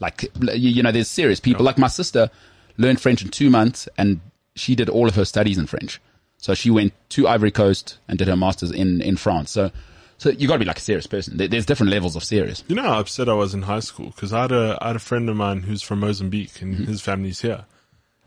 like 0.00 0.22
you, 0.40 0.70
you 0.70 0.82
know, 0.82 0.90
there's 0.92 1.08
serious 1.08 1.38
people. 1.38 1.64
Like 1.64 1.78
my 1.78 1.88
sister 1.88 2.30
learned 2.78 3.00
French 3.00 3.22
in 3.22 3.28
two 3.28 3.48
months, 3.48 3.88
and 3.96 4.20
she 4.54 4.74
did 4.74 4.88
all 4.88 5.08
of 5.08 5.14
her 5.14 5.24
studies 5.24 5.58
in 5.58 5.66
French. 5.66 6.00
So 6.38 6.54
she 6.54 6.70
went 6.70 6.92
to 7.10 7.28
Ivory 7.28 7.50
Coast 7.52 7.98
and 8.08 8.18
did 8.18 8.28
her 8.28 8.36
masters 8.36 8.70
in 8.70 9.00
in 9.02 9.16
France. 9.16 9.50
So. 9.50 9.70
So 10.18 10.30
you 10.30 10.46
got 10.46 10.52
to 10.54 10.58
be 10.60 10.64
like 10.64 10.78
a 10.78 10.80
serious 10.80 11.08
person. 11.08 11.36
There- 11.36 11.48
There's 11.48 11.66
different 11.66 11.90
levels 11.90 12.14
of 12.14 12.22
serious. 12.22 12.62
You 12.68 12.76
know 12.76 12.82
how 12.84 13.00
upset 13.00 13.28
I 13.28 13.32
was 13.32 13.54
in 13.54 13.62
high 13.62 13.80
school 13.80 14.10
because 14.10 14.32
I 14.32 14.42
had 14.42 14.52
a 14.52 14.78
I 14.80 14.86
had 14.88 14.96
a 14.96 15.00
friend 15.00 15.28
of 15.28 15.34
mine 15.34 15.62
who's 15.62 15.82
from 15.82 15.98
Mozambique 15.98 16.62
and 16.62 16.86
his 16.86 17.00
family's 17.00 17.40
here, 17.40 17.64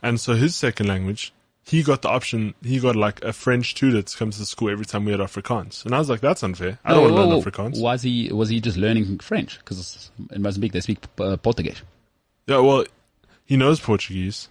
and 0.04 0.20
so 0.20 0.34
his 0.34 0.58
second 0.58 0.88
language, 0.88 1.32
he 1.64 1.84
got 1.84 2.02
the 2.02 2.10
option. 2.10 2.54
He 2.62 2.82
got 2.82 2.98
like 2.98 3.24
a 3.24 3.32
French 3.32 3.76
tutor 3.76 4.02
to 4.02 4.18
come 4.18 4.30
to 4.30 4.38
the 4.38 4.46
school 4.46 4.70
every 4.70 4.86
time 4.86 5.06
we 5.06 5.12
had 5.14 5.22
Afrikaans, 5.22 5.86
and 5.86 5.96
I 5.96 6.00
was 6.00 6.10
like, 6.10 6.20
that's 6.20 6.44
unfair. 6.44 6.80
I 6.84 6.94
don't 6.94 7.04
want 7.04 7.16
to 7.16 7.24
learn. 7.28 7.42
Afrikaans. 7.42 7.82
Was 7.82 8.02
he 8.02 8.30
was 8.34 8.50
he 8.50 8.60
just 8.60 8.76
learning 8.76 9.20
French? 9.20 9.58
Because 9.60 10.12
in 10.34 10.42
Mozambique 10.42 10.74
they 10.74 10.82
speak 10.82 10.98
uh, 11.22 11.38
Portuguese. 11.38 11.82
Yeah, 12.46 12.60
well, 12.60 12.84
he 13.46 13.56
knows 13.56 13.80
Portuguese 13.80 14.50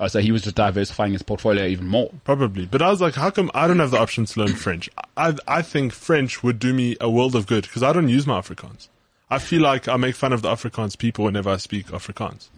Oh, 0.00 0.06
so 0.06 0.20
he 0.20 0.30
was 0.30 0.42
just 0.42 0.54
diversifying 0.54 1.12
his 1.12 1.22
portfolio 1.22 1.64
even 1.64 1.88
more. 1.88 2.10
probably, 2.22 2.66
but 2.66 2.80
I 2.82 2.88
was 2.90 3.00
like, 3.00 3.14
how 3.14 3.30
come 3.30 3.50
I 3.52 3.66
don't 3.66 3.80
have 3.80 3.90
the 3.90 3.98
option 3.98 4.26
to 4.26 4.40
learn 4.40 4.54
French? 4.54 4.88
I 5.16 5.34
I 5.48 5.62
think 5.62 5.92
French 5.92 6.42
would 6.42 6.58
do 6.58 6.72
me 6.72 6.96
a 7.00 7.10
world 7.10 7.34
of 7.34 7.46
good 7.46 7.64
because 7.64 7.82
I 7.82 7.92
don't 7.92 8.08
use 8.08 8.26
my 8.26 8.38
Afrikaans. 8.40 8.88
I 9.30 9.38
feel 9.38 9.60
like 9.60 9.88
I 9.88 9.96
make 9.96 10.14
fun 10.14 10.32
of 10.32 10.42
the 10.42 10.48
Afrikaans 10.48 10.96
people 10.96 11.24
whenever 11.24 11.50
I 11.50 11.56
speak 11.56 11.88
Afrikaans. 11.88 12.48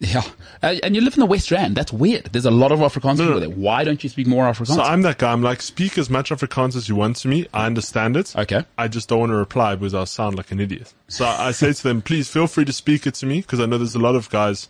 Yeah, 0.00 0.22
uh, 0.62 0.74
and 0.82 0.94
you 0.94 1.00
live 1.00 1.14
in 1.14 1.20
the 1.20 1.26
West 1.26 1.50
Rand. 1.50 1.76
That's 1.76 1.92
weird. 1.92 2.24
There's 2.32 2.44
a 2.44 2.50
lot 2.50 2.72
of 2.72 2.80
Afrikaans 2.80 3.18
No, 3.18 3.26
people 3.26 3.40
there. 3.40 3.48
Why 3.48 3.84
don't 3.84 4.02
you 4.02 4.10
speak 4.10 4.26
more 4.26 4.44
Afrikaans? 4.44 4.74
So 4.74 4.82
I'm 4.82 5.02
that 5.02 5.18
guy. 5.18 5.32
I'm 5.32 5.42
like, 5.42 5.62
speak 5.62 5.96
as 5.96 6.10
much 6.10 6.30
Afrikaans 6.30 6.74
as 6.76 6.88
you 6.88 6.96
want 6.96 7.16
to 7.18 7.28
me. 7.28 7.46
I 7.54 7.66
understand 7.66 8.16
it. 8.16 8.34
Okay. 8.36 8.64
I 8.76 8.88
just 8.88 9.08
don't 9.08 9.20
want 9.20 9.30
to 9.30 9.36
reply 9.36 9.76
because 9.76 9.94
I'll 9.94 10.04
sound 10.06 10.36
like 10.36 10.50
an 10.50 10.60
idiot. 10.60 10.92
So 11.08 11.24
I 11.24 11.48
I 11.48 11.50
say 11.52 11.72
to 11.72 11.82
them, 11.82 12.02
please 12.02 12.28
feel 12.28 12.48
free 12.48 12.64
to 12.64 12.72
speak 12.72 13.06
it 13.06 13.14
to 13.14 13.26
me 13.26 13.40
because 13.40 13.60
I 13.60 13.66
know 13.66 13.78
there's 13.78 13.94
a 13.94 14.00
lot 14.00 14.16
of 14.16 14.28
guys 14.28 14.68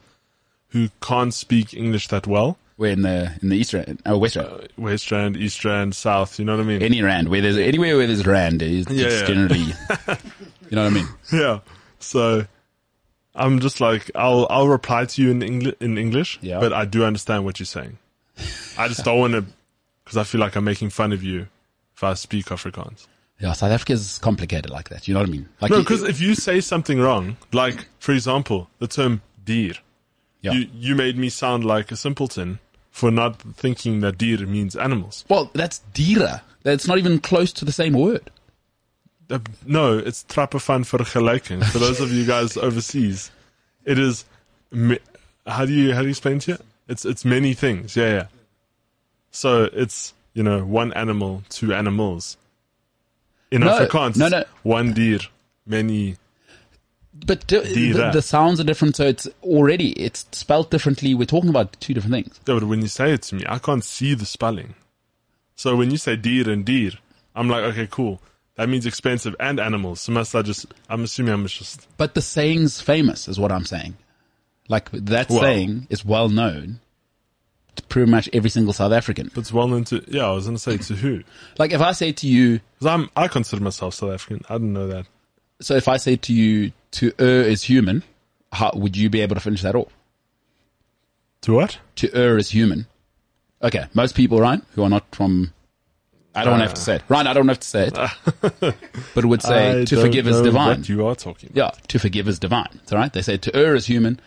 who 0.75 0.91
can't 1.01 1.33
speak 1.33 1.73
English 1.73 2.09
that 2.09 2.27
well. 2.27 2.59
We're 2.77 2.91
in 2.93 3.03
the 3.03 3.31
in 3.41 3.49
the 3.51 3.57
East 3.57 3.73
Rand, 3.73 4.03
oh, 4.05 4.19
West 4.19 4.37
uh, 4.37 4.43
Rand. 4.59 4.69
West 4.77 5.05
Strand, 5.05 5.37
East 5.37 5.55
Strand, 5.55 5.95
South. 5.95 6.39
You 6.41 6.45
know 6.45 6.57
what 6.57 6.65
I 6.65 6.67
mean? 6.67 6.83
Any 6.83 7.01
Rand 7.03 7.29
where 7.29 7.41
there's 7.41 7.57
anywhere 7.57 7.97
where 7.97 8.09
there's 8.09 8.27
Rand, 8.27 8.61
it's 8.63 8.91
Yeah, 8.91 9.07
it's 9.07 9.21
yeah. 9.21 9.27
generally, 9.27 9.61
you 10.69 10.73
know 10.77 10.83
what 10.83 10.91
I 10.91 10.91
mean. 10.91 11.09
yeah. 11.33 11.61
So 12.01 12.47
I'm 13.37 13.61
just 13.61 13.81
like, 13.81 14.11
I'll 14.17 14.49
I'll 14.51 14.67
reply 14.69 15.05
to 15.05 15.23
you 15.23 15.31
in 15.31 15.41
English 15.43 15.77
in 15.81 15.97
English, 15.99 16.39
Yeah. 16.43 16.59
but 16.59 16.73
I 16.73 16.85
do 16.85 17.05
understand 17.05 17.45
what 17.45 17.61
you're 17.61 17.67
saying. 17.67 17.97
I 18.77 18.89
just 18.89 19.05
don't 19.05 19.21
want 19.21 19.35
to 19.35 19.45
because 20.05 20.17
I 20.17 20.25
feel 20.25 20.41
like 20.41 20.57
I'm 20.57 20.65
making 20.65 20.91
fun 20.91 21.13
of 21.13 21.23
you 21.23 21.47
if 21.95 22.03
I 22.03 22.15
speak 22.15 22.47
Afrikaans. 22.47 23.07
Yeah, 23.39 23.53
South 23.53 23.71
Africa 23.71 23.93
is 23.93 24.19
complicated 24.19 24.71
like 24.71 24.89
that. 24.89 25.07
You 25.07 25.15
know 25.15 25.21
what 25.21 25.29
I 25.29 25.33
mean? 25.33 25.49
Like 25.61 25.71
No, 25.71 25.79
because 25.79 26.03
if 26.03 26.21
you 26.21 26.35
say 26.35 26.61
something 26.61 26.99
wrong, 26.99 27.37
like 27.53 27.87
for 28.01 28.11
example, 28.11 28.69
the 28.81 28.89
term 28.89 29.23
"dier," 29.45 29.75
yeah. 30.45 30.53
you 30.53 30.69
you 30.75 30.95
made 30.95 31.17
me 31.19 31.29
sound 31.29 31.65
like 31.65 31.91
a 31.93 31.97
simpleton 31.97 32.59
for 32.91 33.11
not 33.11 33.41
thinking 33.57 34.01
that 34.01 34.19
"dier" 34.19 34.47
means 34.47 34.77
animals. 34.77 35.25
well, 35.29 35.51
that's 35.55 35.81
dira. 35.93 36.43
That's 36.63 36.87
not 36.87 36.99
even 36.99 37.19
close 37.19 37.53
to 37.55 37.65
the 37.65 37.73
same 37.73 37.93
word. 37.95 38.31
Uh, 39.31 39.39
no, 39.67 39.99
it's 39.99 40.23
trappe 40.25 40.61
van 40.61 40.85
vergelijking. 40.85 41.63
For 41.65 41.79
those 41.79 42.01
of 42.01 42.13
you 42.13 42.25
guys 42.27 42.57
overseas, 42.69 43.31
it 43.85 43.99
is. 43.99 44.25
Me- 44.71 44.99
how 45.47 45.65
do 45.67 45.73
you 45.73 45.93
how 45.95 46.01
do 46.01 46.07
you 46.07 46.11
explain 46.11 46.39
to 46.41 46.53
you? 46.53 46.59
It's 46.89 47.05
it's 47.05 47.25
many 47.25 47.55
things. 47.55 47.97
Yeah, 47.97 48.11
yeah. 48.13 48.27
So 49.31 49.65
it's 49.73 50.15
you 50.35 50.43
know 50.43 50.65
one 50.65 50.93
animal, 50.95 51.43
two 51.49 51.73
animals. 51.75 52.37
In 53.51 53.61
No, 53.61 53.69
Afrikaans, 53.79 54.17
no, 54.17 54.29
no. 54.29 54.45
one 54.63 54.93
dier, 54.95 55.21
many. 55.67 56.17
But 57.15 57.47
the, 57.49 58.11
the 58.13 58.23
sounds 58.23 58.59
are 58.61 58.65
different, 58.65 58.97
so 58.97 59.07
it's 59.07 59.29
already 59.43 59.93
it's 59.93 60.27
spelled 60.33 60.71
differently. 60.71 61.15
We're 61.15 61.27
talking 61.27 61.49
about 61.51 61.79
two 61.81 61.95
different 61.95 62.13
things. 62.15 62.41
Yeah, 62.47 62.55
but 62.55 62.65
when 62.65 62.83
you 62.83 62.89
say 62.89 63.13
it 63.13 63.23
to 63.23 63.37
me, 63.37 63.45
I 63.49 63.59
can't 63.59 63.85
see 63.85 64.15
the 64.15 64.27
spelling. 64.27 64.75
So 65.55 65.77
when 65.77 65.91
you 65.91 65.97
say 65.97 66.17
dier 66.17 66.51
and 66.51 66.65
dier, 66.65 66.91
I'm 67.35 67.49
like, 67.49 67.63
okay, 67.65 67.87
cool. 67.89 68.21
That 68.57 68.69
means 68.69 68.87
expensive 68.87 69.35
and 69.41 69.59
animals. 69.61 70.01
So 70.01 70.13
must 70.13 70.35
I 70.35 70.43
just? 70.43 70.67
I'm 70.89 71.05
assuming 71.05 71.35
I'm 71.35 71.47
just. 71.47 71.87
But 71.97 72.15
the 72.15 72.23
saying's 72.23 72.81
famous, 72.81 73.29
is 73.29 73.39
what 73.39 73.53
I'm 73.53 73.65
saying. 73.65 73.97
Like 74.69 74.91
that 74.93 75.29
Well- 75.31 75.41
saying 75.41 75.87
is 75.91 76.05
well 76.05 76.29
known 76.29 76.81
to 77.77 77.83
pretty 77.85 78.11
much 78.11 78.29
every 78.33 78.51
single 78.51 78.73
South 78.73 78.93
African. 78.93 79.31
But 79.35 79.43
it's 79.43 79.53
well 79.53 79.69
known 79.69 79.85
to. 79.85 80.03
Yeah, 80.09 80.27
I 80.27 80.33
was 80.33 80.47
gonna 80.47 80.59
say 80.59 80.77
to 80.79 80.95
who? 80.95 81.23
Like 81.59 81.73
if 81.73 81.81
I 81.81 81.93
say 81.93 82.13
to 82.13 82.27
you, 82.27 82.61
Because 82.79 82.87
I'm. 82.87 83.11
I 83.17 83.29
consider 83.29 83.63
myself 83.63 83.95
South 83.95 84.13
African. 84.13 84.45
I 84.49 84.55
didn't 84.55 84.73
know 84.73 84.87
that. 84.89 85.07
So 85.65 85.75
if 85.75 85.89
I 85.89 85.97
say 85.97 86.17
to 86.17 86.33
you, 86.33 86.73
to 86.93 87.13
err 87.19 87.43
is 87.43 87.63
human, 87.63 88.03
how 88.53 88.71
would 88.75 88.97
you 88.97 89.11
be 89.11 89.21
able 89.21 89.35
to 89.35 89.41
finish 89.41 89.63
that 89.63 89.75
off? 89.75 89.93
To 91.43 91.55
what? 91.55 91.79
To 91.97 92.15
err 92.15 92.39
is 92.39 92.51
human. 92.51 92.87
Okay, 93.63 93.87
most 93.95 94.15
people, 94.15 94.41
right, 94.41 94.61
who 94.75 94.83
are 94.83 94.91
not 94.91 95.05
from, 95.15 95.53
I 96.35 96.45
don't 96.45 96.61
have 96.61 96.75
to 96.75 96.81
say 96.81 96.97
it. 96.97 97.03
Uh. 97.03 97.05
Right, 97.09 97.27
I 97.27 97.33
don't 97.33 97.49
have 97.49 97.61
to 97.61 97.69
say 97.69 97.87
it. 97.87 98.75
but 99.15 99.25
would 99.25 99.43
say 99.43 99.83
I 99.83 99.85
to 99.85 100.01
forgive 100.01 100.27
is 100.27 100.43
divine. 100.43 100.79
What 100.79 100.89
you 100.89 101.07
are 101.07 101.15
talking. 101.15 101.51
About. 101.51 101.75
Yeah, 101.77 101.81
to 101.89 101.99
forgive 101.99 102.29
is 102.29 102.39
divine. 102.39 102.69
It's 102.83 102.93
All 102.93 102.99
right. 102.99 103.13
They 103.13 103.23
say 103.23 103.37
to 103.37 103.57
err 103.57 103.75
is 103.75 103.87
human. 103.87 104.21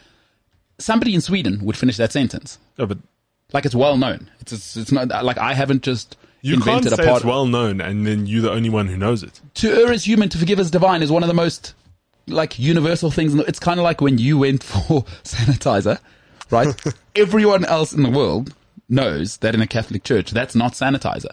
Somebody 0.79 1.13
in 1.13 1.22
Sweden 1.22 1.65
would 1.65 1.77
finish 1.77 1.98
that 1.98 2.12
sentence. 2.12 2.60
Yeah, 2.77 2.86
but 2.86 3.00
Like 3.51 3.65
it's 3.65 3.75
well 3.75 3.98
known. 3.98 4.29
It's, 4.39 4.53
it's, 4.53 4.77
it's 4.77 4.91
not 4.91 5.10
like 5.25 5.38
I 5.38 5.53
haven't 5.53 5.84
just 5.84 6.17
you 6.41 6.60
can't 6.60 6.84
say 6.86 6.94
a 6.94 6.98
part. 6.98 7.17
it's 7.17 7.25
well 7.25 7.46
known, 7.46 7.82
and 7.82 8.06
then 8.06 8.25
you're 8.27 8.41
the 8.41 8.51
only 8.51 8.70
one 8.70 8.88
who 8.88 8.98
knows 8.98 9.24
it. 9.24 9.41
to 9.56 9.72
err 9.72 9.91
is 9.91 10.06
human, 10.06 10.29
to 10.29 10.38
forgive 10.38 10.60
is 10.60 10.72
divine 10.72 11.01
is 11.01 11.12
one 11.12 11.24
of 11.24 11.27
the 11.27 11.34
most 11.34 11.74
like 12.27 12.60
universal 12.60 13.10
things. 13.12 13.34
It's 13.36 13.60
kind 13.60 13.79
of 13.79 13.84
like 13.84 14.01
when 14.01 14.17
you 14.17 14.38
went 14.39 14.63
for 14.63 15.01
sanitizer, 15.24 16.00
right? 16.51 16.75
Everyone 17.15 17.65
else 17.65 17.94
in 17.94 18.03
the 18.03 18.10
world 18.10 18.53
knows 18.89 19.38
that 19.38 19.56
in 19.56 19.62
a 19.62 19.67
Catholic 19.67 20.03
church, 20.03 20.32
that's 20.32 20.56
not 20.56 20.74
sanitizer. 20.74 21.32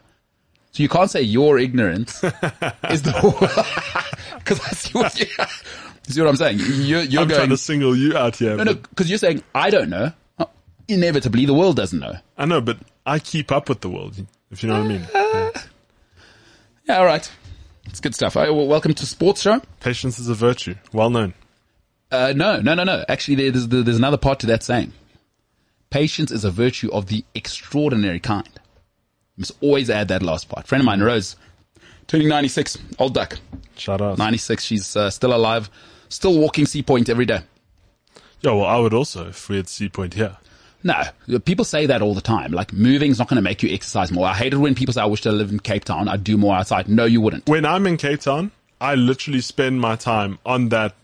So 0.72 0.82
you 0.82 0.88
can't 0.88 1.10
say 1.10 1.22
your 1.22 1.58
ignorance 1.58 2.14
is 2.24 3.02
the 3.02 3.12
because 4.38 4.60
I 4.60 4.70
see 4.70 4.98
what 4.98 5.20
you, 5.20 5.26
see 6.08 6.20
what 6.20 6.28
I'm 6.28 6.36
saying. 6.36 6.58
You're, 6.58 7.02
you're 7.02 7.22
I'm 7.22 7.28
going 7.28 7.38
trying 7.38 7.48
to 7.50 7.56
single 7.56 7.94
you 7.94 8.16
out 8.16 8.36
here. 8.36 8.56
no, 8.56 8.64
no, 8.64 8.74
because 8.74 9.08
you're 9.08 9.18
saying 9.18 9.44
I 9.54 9.70
don't 9.70 9.88
know. 9.88 10.12
Uh, 10.36 10.46
Inevitably, 10.88 11.46
the 11.46 11.54
world 11.54 11.76
doesn't 11.76 11.98
know. 12.00 12.14
I 12.36 12.44
know, 12.46 12.60
but 12.60 12.78
I 13.06 13.20
keep 13.20 13.52
up 13.52 13.68
with 13.68 13.82
the 13.82 13.88
world. 13.88 14.16
If 14.50 14.62
you 14.62 14.68
know 14.68 14.76
what 14.80 14.84
I 14.84 14.88
mean. 14.88 15.06
Yeah. 15.14 15.50
Yeah, 16.86 16.98
all 16.98 17.06
right. 17.06 17.32
It's 17.86 18.00
good 18.00 18.14
stuff. 18.14 18.36
Uh, 18.36 18.44
well, 18.50 18.66
welcome 18.66 18.92
to 18.92 19.06
Sports 19.06 19.40
Show. 19.40 19.62
Patience 19.80 20.18
is 20.18 20.28
a 20.28 20.34
virtue, 20.34 20.74
well 20.92 21.08
known. 21.08 21.32
Uh, 22.10 22.34
no, 22.36 22.60
no, 22.60 22.74
no, 22.74 22.84
no. 22.84 23.06
Actually, 23.08 23.48
there's, 23.48 23.66
there's 23.68 23.96
another 23.96 24.18
part 24.18 24.40
to 24.40 24.46
that 24.48 24.62
saying. 24.62 24.92
Patience 25.88 26.30
is 26.30 26.44
a 26.44 26.50
virtue 26.50 26.90
of 26.92 27.06
the 27.06 27.24
extraordinary 27.34 28.20
kind. 28.20 28.50
Must 29.38 29.52
always 29.62 29.88
add 29.88 30.08
that 30.08 30.22
last 30.22 30.50
part. 30.50 30.66
Friend 30.66 30.80
of 30.82 30.84
mine, 30.84 31.00
Rose, 31.00 31.36
turning 32.06 32.28
96, 32.28 32.76
old 32.98 33.14
duck. 33.14 33.38
Shout 33.78 34.02
out. 34.02 34.18
96, 34.18 34.62
she's 34.62 34.94
uh, 34.94 35.08
still 35.08 35.34
alive, 35.34 35.70
still 36.10 36.38
walking 36.38 36.66
Sea 36.66 36.82
Point 36.82 37.08
every 37.08 37.24
day. 37.24 37.40
Yeah, 38.42 38.52
well, 38.52 38.66
I 38.66 38.76
would 38.76 38.92
also 38.92 39.28
if 39.28 39.48
we 39.48 39.56
had 39.56 39.68
Sea 39.68 39.88
Point 39.88 40.12
here. 40.14 40.36
No, 40.86 41.02
people 41.40 41.64
say 41.64 41.86
that 41.86 42.02
all 42.02 42.14
the 42.14 42.20
time. 42.20 42.52
Like, 42.52 42.72
moving's 42.74 43.18
not 43.18 43.28
going 43.28 43.36
to 43.36 43.42
make 43.42 43.62
you 43.62 43.72
exercise 43.72 44.12
more. 44.12 44.26
I 44.26 44.34
hate 44.34 44.52
it 44.52 44.58
when 44.58 44.74
people 44.74 44.92
say, 44.92 45.00
I 45.00 45.06
wish 45.06 45.26
I 45.26 45.30
lived 45.30 45.50
in 45.50 45.58
Cape 45.58 45.84
Town. 45.84 46.08
I'd 46.08 46.22
do 46.22 46.36
more 46.36 46.54
outside. 46.54 46.88
No, 46.90 47.06
you 47.06 47.22
wouldn't. 47.22 47.48
When 47.48 47.64
I'm 47.64 47.86
in 47.86 47.96
Cape 47.96 48.20
Town, 48.20 48.50
I 48.82 48.94
literally 48.94 49.40
spend 49.40 49.80
my 49.80 49.96
time 49.96 50.38
on 50.44 50.68
that. 50.68 50.94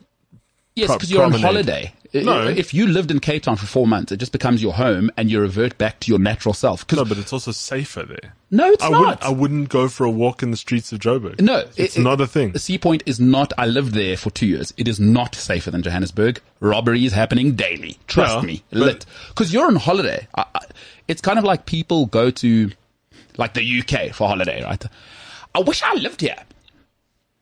Yes, 0.76 0.88
Pro- 0.88 0.96
because 0.96 1.10
you're 1.10 1.24
on 1.24 1.32
holiday. 1.32 1.94
No. 2.12 2.48
If 2.48 2.74
you 2.74 2.86
lived 2.86 3.10
in 3.10 3.20
Cape 3.20 3.44
Town 3.44 3.56
for 3.56 3.66
four 3.66 3.86
months, 3.86 4.10
it 4.10 4.16
just 4.16 4.32
becomes 4.32 4.62
your 4.62 4.72
home 4.72 5.10
and 5.16 5.30
you 5.30 5.40
revert 5.40 5.78
back 5.78 6.00
to 6.00 6.10
your 6.10 6.18
natural 6.18 6.52
self. 6.52 6.84
No, 6.92 7.04
but 7.04 7.18
it's 7.18 7.32
also 7.32 7.52
safer 7.52 8.02
there. 8.02 8.34
no, 8.50 8.66
it's 8.72 8.82
I 8.82 8.90
not. 8.90 9.00
wouldn't. 9.00 9.22
I 9.24 9.28
wouldn't 9.30 9.68
go 9.68 9.88
for 9.88 10.04
a 10.04 10.10
walk 10.10 10.42
in 10.42 10.50
the 10.50 10.56
streets 10.56 10.92
of 10.92 10.98
Joburg. 10.98 11.40
No, 11.40 11.64
it's 11.76 11.96
it- 11.96 12.02
not 12.02 12.20
a 12.20 12.26
thing. 12.26 12.50
The 12.52 12.58
Sea 12.58 12.78
Point 12.78 13.02
is 13.06 13.20
not. 13.20 13.52
I 13.56 13.66
lived 13.66 13.94
there 13.94 14.16
for 14.16 14.30
two 14.30 14.46
years. 14.46 14.72
It 14.76 14.88
is 14.88 14.98
not 14.98 15.34
safer 15.34 15.70
than 15.70 15.82
Johannesburg. 15.82 16.40
Robbery 16.58 17.04
is 17.04 17.12
happening 17.12 17.52
daily. 17.54 17.96
Trust 18.08 18.36
Yeah, 18.36 18.42
me, 18.42 18.62
lit. 18.72 19.06
Because 19.28 19.52
you're 19.52 19.66
on 19.66 19.76
holiday. 19.76 20.26
I, 20.34 20.44
I, 20.54 20.60
it's 21.06 21.20
kind 21.20 21.38
of 21.38 21.44
like 21.44 21.64
people 21.66 22.06
go 22.06 22.30
to, 22.30 22.70
like 23.36 23.54
the 23.54 23.80
UK 23.80 24.12
for 24.14 24.26
holiday, 24.28 24.62
right? 24.64 24.84
I 25.54 25.60
wish 25.60 25.82
I 25.82 25.94
lived 25.94 26.20
here. 26.20 26.36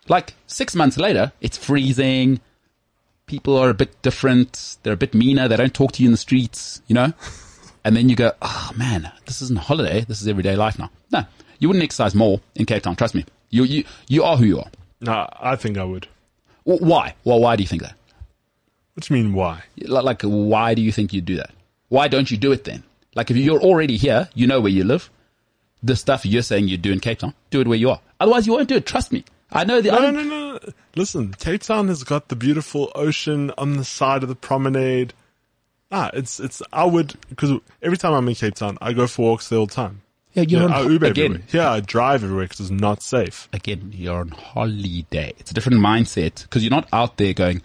Like 0.08 0.34
six 0.46 0.74
months 0.74 0.96
later, 0.96 1.32
it's 1.40 1.56
freezing. 1.58 2.40
People 3.28 3.56
are 3.56 3.70
a 3.70 3.74
bit 3.74 4.00
different. 4.02 4.78
They're 4.82 4.94
a 4.94 4.96
bit 4.96 5.14
meaner. 5.14 5.46
They 5.46 5.56
don't 5.56 5.72
talk 5.74 5.92
to 5.92 6.02
you 6.02 6.08
in 6.08 6.12
the 6.12 6.18
streets, 6.18 6.82
you 6.88 6.94
know. 6.94 7.12
And 7.84 7.96
then 7.96 8.08
you 8.10 8.16
go, 8.16 8.32
oh 8.42 8.70
man, 8.76 9.10
this 9.24 9.40
isn't 9.40 9.56
a 9.56 9.62
holiday. 9.62 10.00
This 10.02 10.20
is 10.20 10.28
everyday 10.28 10.56
life 10.56 10.78
now. 10.78 10.90
No, 11.10 11.24
you 11.58 11.68
wouldn't 11.68 11.82
exercise 11.84 12.14
more 12.14 12.40
in 12.54 12.66
Cape 12.66 12.82
Town. 12.82 12.96
Trust 12.96 13.14
me. 13.14 13.24
You 13.48 13.62
you 13.64 13.84
you 14.08 14.24
are 14.24 14.36
who 14.36 14.44
you 14.44 14.58
are. 14.58 14.70
No, 15.00 15.26
I 15.40 15.56
think 15.56 15.78
I 15.78 15.84
would. 15.84 16.06
Wh- 16.64 16.82
Why? 16.82 17.14
Well, 17.24 17.40
why 17.40 17.56
do 17.56 17.62
you 17.62 17.68
think 17.68 17.82
that? 17.82 17.94
What 18.94 19.04
do 19.06 19.14
you 19.14 19.22
mean? 19.22 19.32
Why? 19.32 19.62
Like, 19.78 20.04
like, 20.04 20.22
why 20.22 20.74
do 20.74 20.82
you 20.82 20.92
think 20.92 21.12
you'd 21.14 21.24
do 21.24 21.36
that? 21.36 21.50
Why 21.88 22.08
don't 22.08 22.30
you 22.30 22.36
do 22.36 22.52
it 22.52 22.64
then? 22.64 22.82
Like, 23.14 23.30
if 23.30 23.36
you're 23.38 23.60
already 23.60 23.96
here, 23.96 24.28
you 24.34 24.46
know 24.46 24.60
where 24.60 24.72
you 24.72 24.84
live. 24.84 25.08
The 25.82 25.96
stuff 25.96 26.26
you're 26.26 26.42
saying 26.42 26.68
you 26.68 26.76
do 26.76 26.92
in 26.92 27.00
Cape 27.00 27.20
Town, 27.20 27.32
do 27.50 27.60
it 27.62 27.68
where 27.68 27.78
you 27.78 27.90
are. 27.90 28.00
Otherwise, 28.20 28.46
you 28.46 28.52
won't 28.52 28.68
do 28.68 28.76
it. 28.76 28.84
Trust 28.86 29.12
me. 29.12 29.24
I 29.52 29.64
know 29.64 29.80
the. 29.80 29.92
I 29.92 29.94
No, 29.94 30.00
don't- 30.02 30.14
no, 30.16 30.22
no, 30.24 30.47
no. 30.47 30.47
Listen, 30.96 31.32
Cape 31.34 31.62
Town 31.62 31.88
has 31.88 32.04
got 32.04 32.28
the 32.28 32.36
beautiful 32.36 32.90
ocean 32.94 33.52
on 33.58 33.76
the 33.76 33.84
side 33.84 34.22
of 34.22 34.28
the 34.28 34.34
promenade. 34.34 35.12
Ah, 35.90 36.10
it's 36.12 36.38
it's. 36.40 36.60
I 36.72 36.84
would 36.84 37.14
because 37.30 37.58
every 37.82 37.96
time 37.98 38.12
I'm 38.14 38.28
in 38.28 38.34
Cape 38.34 38.54
Town, 38.54 38.76
I 38.80 38.92
go 38.92 39.06
for 39.06 39.22
walks 39.22 39.48
the 39.48 39.66
time. 39.66 40.02
Yeah, 40.34 40.42
you're 40.42 40.60
Yeah, 40.60 40.66
on 40.66 40.72
I 40.72 40.82
ho- 40.82 40.88
Uber 40.88 41.06
again. 41.06 41.24
everywhere. 41.24 41.46
Yeah, 41.52 41.70
I 41.72 41.80
drive 41.80 42.22
everywhere 42.22 42.44
because 42.44 42.60
it's 42.60 42.70
not 42.70 43.02
safe. 43.02 43.48
Again, 43.52 43.92
you're 43.94 44.18
on 44.20 44.28
holiday. 44.28 45.32
It's 45.38 45.50
a 45.50 45.54
different 45.54 45.78
mindset 45.80 46.42
because 46.42 46.62
you're 46.62 46.70
not 46.70 46.86
out 46.92 47.16
there 47.16 47.32
going. 47.32 47.62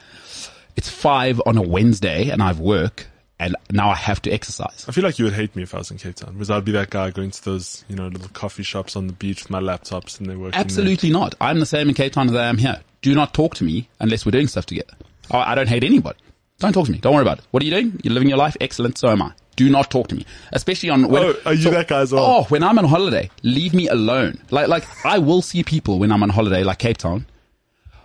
It's 0.75 0.89
five 0.89 1.41
on 1.45 1.57
a 1.57 1.62
Wednesday 1.62 2.29
and 2.29 2.41
I've 2.41 2.59
work 2.59 3.07
and 3.45 3.55
now 3.71 3.89
I 3.89 3.95
have 3.95 4.21
to 4.23 4.31
exercise. 4.31 4.85
I 4.88 4.91
feel 4.91 5.03
like 5.03 5.19
you 5.19 5.25
would 5.25 5.33
hate 5.33 5.55
me 5.55 5.63
if 5.63 5.73
I 5.75 5.79
was 5.79 5.91
in 5.91 5.97
Cape 5.97 6.15
Town 6.15 6.33
because 6.33 6.50
I'd 6.50 6.65
be 6.65 6.71
that 6.73 6.89
guy 6.89 7.09
going 7.12 7.31
to 7.31 7.45
those 7.45 7.83
you 7.88 7.95
know 7.95 8.07
little 8.07 8.29
coffee 8.29 8.63
shops 8.63 8.95
on 8.95 9.07
the 9.07 9.13
beach 9.13 9.43
with 9.43 9.50
my 9.51 9.59
laptops 9.59 10.19
and 10.19 10.29
they're 10.29 10.38
working. 10.38 10.51
there. 10.51 10.62
Absolutely 10.62 11.09
not. 11.12 11.35
I'm 11.41 11.59
the 11.59 11.65
same 11.65 11.89
in 11.89 11.95
Cape 11.95 12.13
Town 12.13 12.29
as 12.29 12.35
I 12.35 12.45
am 12.47 12.57
here. 12.57 12.81
Do 13.01 13.13
not 13.15 13.33
talk 13.33 13.55
to 13.55 13.63
me 13.63 13.89
unless 14.00 14.25
we're 14.25 14.31
doing 14.31 14.47
stuff 14.47 14.65
together. 14.65 14.93
I 15.31 15.51
I 15.51 15.55
don't 15.55 15.69
hate 15.69 15.83
anybody. 15.83 16.19
Don't 16.59 16.73
talk 16.73 16.85
to 16.85 16.91
me. 16.91 17.00
Don't 17.00 17.13
worry 17.13 17.23
about 17.23 17.39
it. 17.39 17.45
What 17.51 17.62
are 17.62 17.65
you 17.65 17.71
doing? 17.71 18.00
You're 18.03 18.13
living 18.13 18.29
your 18.29 18.38
life. 18.38 18.55
Excellent. 18.62 18.97
So 18.97 19.09
am 19.09 19.21
I. 19.21 19.33
Do 19.55 19.69
not 19.69 19.91
talk 19.91 20.07
to 20.07 20.15
me, 20.15 20.25
especially 20.51 20.89
on. 20.89 21.07
When, 21.09 21.21
Oh, 21.23 21.35
are 21.45 21.53
you 21.53 21.69
that 21.71 21.88
guy 21.88 22.00
as 22.00 22.12
well? 22.12 22.25
Oh, 22.25 22.43
when 22.45 22.63
I'm 22.63 22.79
on 22.79 22.85
holiday, 22.85 23.29
leave 23.43 23.73
me 23.75 23.88
alone. 23.88 24.39
Like, 24.50 24.67
like 24.67 24.83
I 25.05 25.19
will 25.19 25.43
see 25.43 25.62
people 25.63 26.00
when 26.00 26.12
I'm 26.12 26.23
on 26.23 26.29
holiday, 26.29 26.63
like 26.63 26.79
Cape 26.79 26.97
Town. 26.97 27.27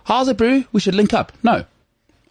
How's 0.03 0.27
it, 0.27 0.37
brew? 0.37 0.65
We 0.73 0.79
should 0.79 0.93
link 0.93 1.11
up. 1.13 1.31
No, 1.41 1.65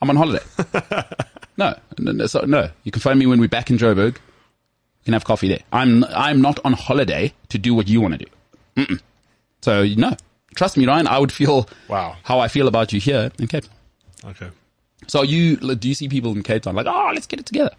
I'm 0.01 0.11
on 0.11 0.17
holiday. 0.17 0.45
no, 1.59 1.75
no, 1.99 2.13
no, 2.13 2.27
so, 2.27 2.41
no. 2.47 2.71
You 2.85 2.93
can 2.93 3.01
find 3.03 3.19
me 3.19 3.27
when 3.27 3.41
we're 3.41 3.49
back 3.49 3.69
in 3.71 3.77
Joburg. 3.79 4.15
We 4.15 5.05
can 5.05 5.13
have 5.13 5.25
coffee 5.25 5.49
there. 5.49 5.61
I'm 5.73 6.05
I'm 6.05 6.41
not 6.41 6.59
on 6.65 6.73
holiday 6.73 7.33
to 7.51 7.59
do 7.59 7.75
what 7.75 7.89
you 7.89 8.01
want 8.01 8.15
to 8.15 8.19
do. 8.25 8.31
Mm-mm. 8.77 9.01
So 9.63 9.85
no, 9.85 10.17
trust 10.55 10.77
me, 10.77 10.87
Ryan. 10.87 11.07
I 11.07 11.19
would 11.19 11.33
feel 11.33 11.69
Wow. 11.89 12.17
how 12.23 12.39
I 12.39 12.49
feel 12.49 12.69
about 12.69 12.93
you 12.93 13.01
here 13.01 13.31
in 13.39 13.47
Cape 13.49 13.65
Town. 13.65 14.31
Okay. 14.31 14.49
So 15.07 15.23
you 15.23 15.57
do 15.57 15.89
you 15.89 15.95
see 15.95 16.09
people 16.09 16.33
in 16.33 16.43
Cape 16.43 16.63
Town 16.63 16.75
like, 16.75 16.87
oh, 16.87 17.11
let's 17.15 17.27
get 17.27 17.41
it 17.41 17.47
together? 17.47 17.71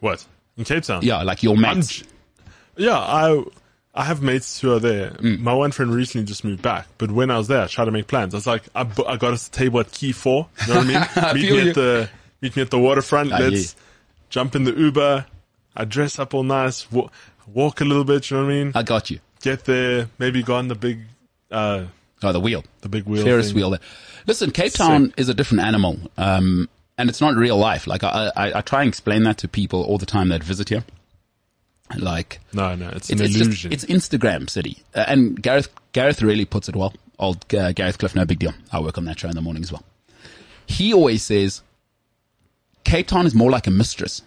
What 0.00 0.24
in 0.56 0.64
Cape 0.64 0.82
Town? 0.84 1.00
Yeah, 1.02 1.22
like 1.22 1.42
your 1.42 1.54
I'm 1.54 1.60
mates. 1.62 2.02
yeah, 2.76 2.96
I 2.98 3.42
I 3.94 4.04
have 4.04 4.22
mates 4.22 4.60
who 4.60 4.72
are 4.74 4.78
there. 4.80 5.10
Mm. 5.12 5.40
My 5.40 5.54
one 5.54 5.72
friend 5.72 5.92
recently 5.94 6.26
just 6.26 6.44
moved 6.44 6.62
back, 6.62 6.86
but 6.98 7.10
when 7.10 7.30
I 7.30 7.38
was 7.38 7.48
there, 7.48 7.62
I 7.62 7.66
tried 7.66 7.86
to 7.86 7.90
make 7.92 8.06
plans. 8.06 8.34
I 8.34 8.36
was 8.38 8.46
like, 8.46 8.64
I, 8.74 8.82
I 9.06 9.16
got 9.16 9.32
us 9.34 9.48
a 9.48 9.50
table 9.50 9.80
at 9.80 9.90
Key 9.92 10.12
Four. 10.12 10.48
You 10.66 10.74
know 10.74 10.80
what 10.80 11.16
I 11.16 11.32
mean? 11.32 11.42
meet 11.42 11.50
me 11.52 11.68
at 11.70 11.74
the 11.74 12.08
meet 12.44 12.56
me 12.56 12.62
at 12.62 12.70
the 12.70 12.78
waterfront. 12.78 13.32
Ah, 13.32 13.38
Let's 13.38 13.74
yeah. 13.74 13.80
jump 14.30 14.54
in 14.54 14.64
the 14.64 14.72
Uber. 14.72 15.26
I 15.76 15.84
dress 15.84 16.18
up 16.18 16.34
all 16.34 16.42
nice, 16.44 16.90
wa- 16.92 17.08
walk 17.52 17.80
a 17.80 17.84
little 17.84 18.04
bit. 18.04 18.30
You 18.30 18.36
know 18.36 18.44
what 18.44 18.52
I 18.52 18.54
mean? 18.54 18.72
I 18.74 18.82
got 18.82 19.10
you. 19.10 19.18
Get 19.42 19.64
there, 19.64 20.08
maybe 20.18 20.42
go 20.42 20.54
on 20.54 20.68
the 20.68 20.74
big 20.74 21.00
uh 21.50 21.86
Oh, 22.22 22.32
the 22.32 22.40
wheel. 22.40 22.64
the 22.82 22.88
big 22.88 23.04
wheel. 23.04 23.22
Ferris 23.24 23.48
thing. 23.48 23.56
wheel 23.56 23.70
there. 23.70 23.80
Listen, 24.26 24.50
Cape 24.50 24.72
Town 24.72 25.12
is 25.18 25.28
a 25.28 25.34
different 25.34 25.62
animal, 25.64 25.98
um, 26.16 26.68
and 26.96 27.10
it's 27.10 27.20
not 27.20 27.34
real 27.36 27.58
life. 27.58 27.86
Like 27.86 28.02
I, 28.04 28.30
I, 28.34 28.58
I 28.58 28.60
try 28.62 28.80
and 28.82 28.88
explain 28.88 29.24
that 29.24 29.36
to 29.38 29.48
people 29.48 29.82
all 29.82 29.98
the 29.98 30.06
time 30.06 30.28
that 30.30 30.42
visit 30.42 30.68
here. 30.70 30.84
Like 31.98 32.40
No, 32.54 32.74
no, 32.74 32.88
it's, 32.88 33.10
it's, 33.10 33.20
an 33.20 33.26
it's 33.26 33.36
illusion. 33.36 33.70
just 33.72 33.84
it's 33.84 34.08
Instagram 34.08 34.48
city, 34.48 34.78
uh, 34.94 35.04
and 35.06 35.40
Gareth 35.42 35.68
Gareth 35.92 36.22
really 36.22 36.44
puts 36.46 36.68
it 36.68 36.76
well. 36.76 36.94
Old 37.18 37.44
uh, 37.54 37.72
Gareth 37.72 37.98
Cliff, 37.98 38.14
no 38.14 38.24
big 38.24 38.38
deal. 38.38 38.54
I 38.72 38.80
work 38.80 38.96
on 38.96 39.04
that 39.04 39.18
show 39.20 39.28
in 39.28 39.34
the 39.34 39.42
morning 39.42 39.62
as 39.62 39.70
well. 39.70 39.84
He 40.66 40.94
always 40.94 41.22
says 41.22 41.60
Cape 42.84 43.06
Town 43.08 43.26
is 43.26 43.34
more 43.34 43.50
like 43.50 43.66
a 43.66 43.70
mistress, 43.70 44.22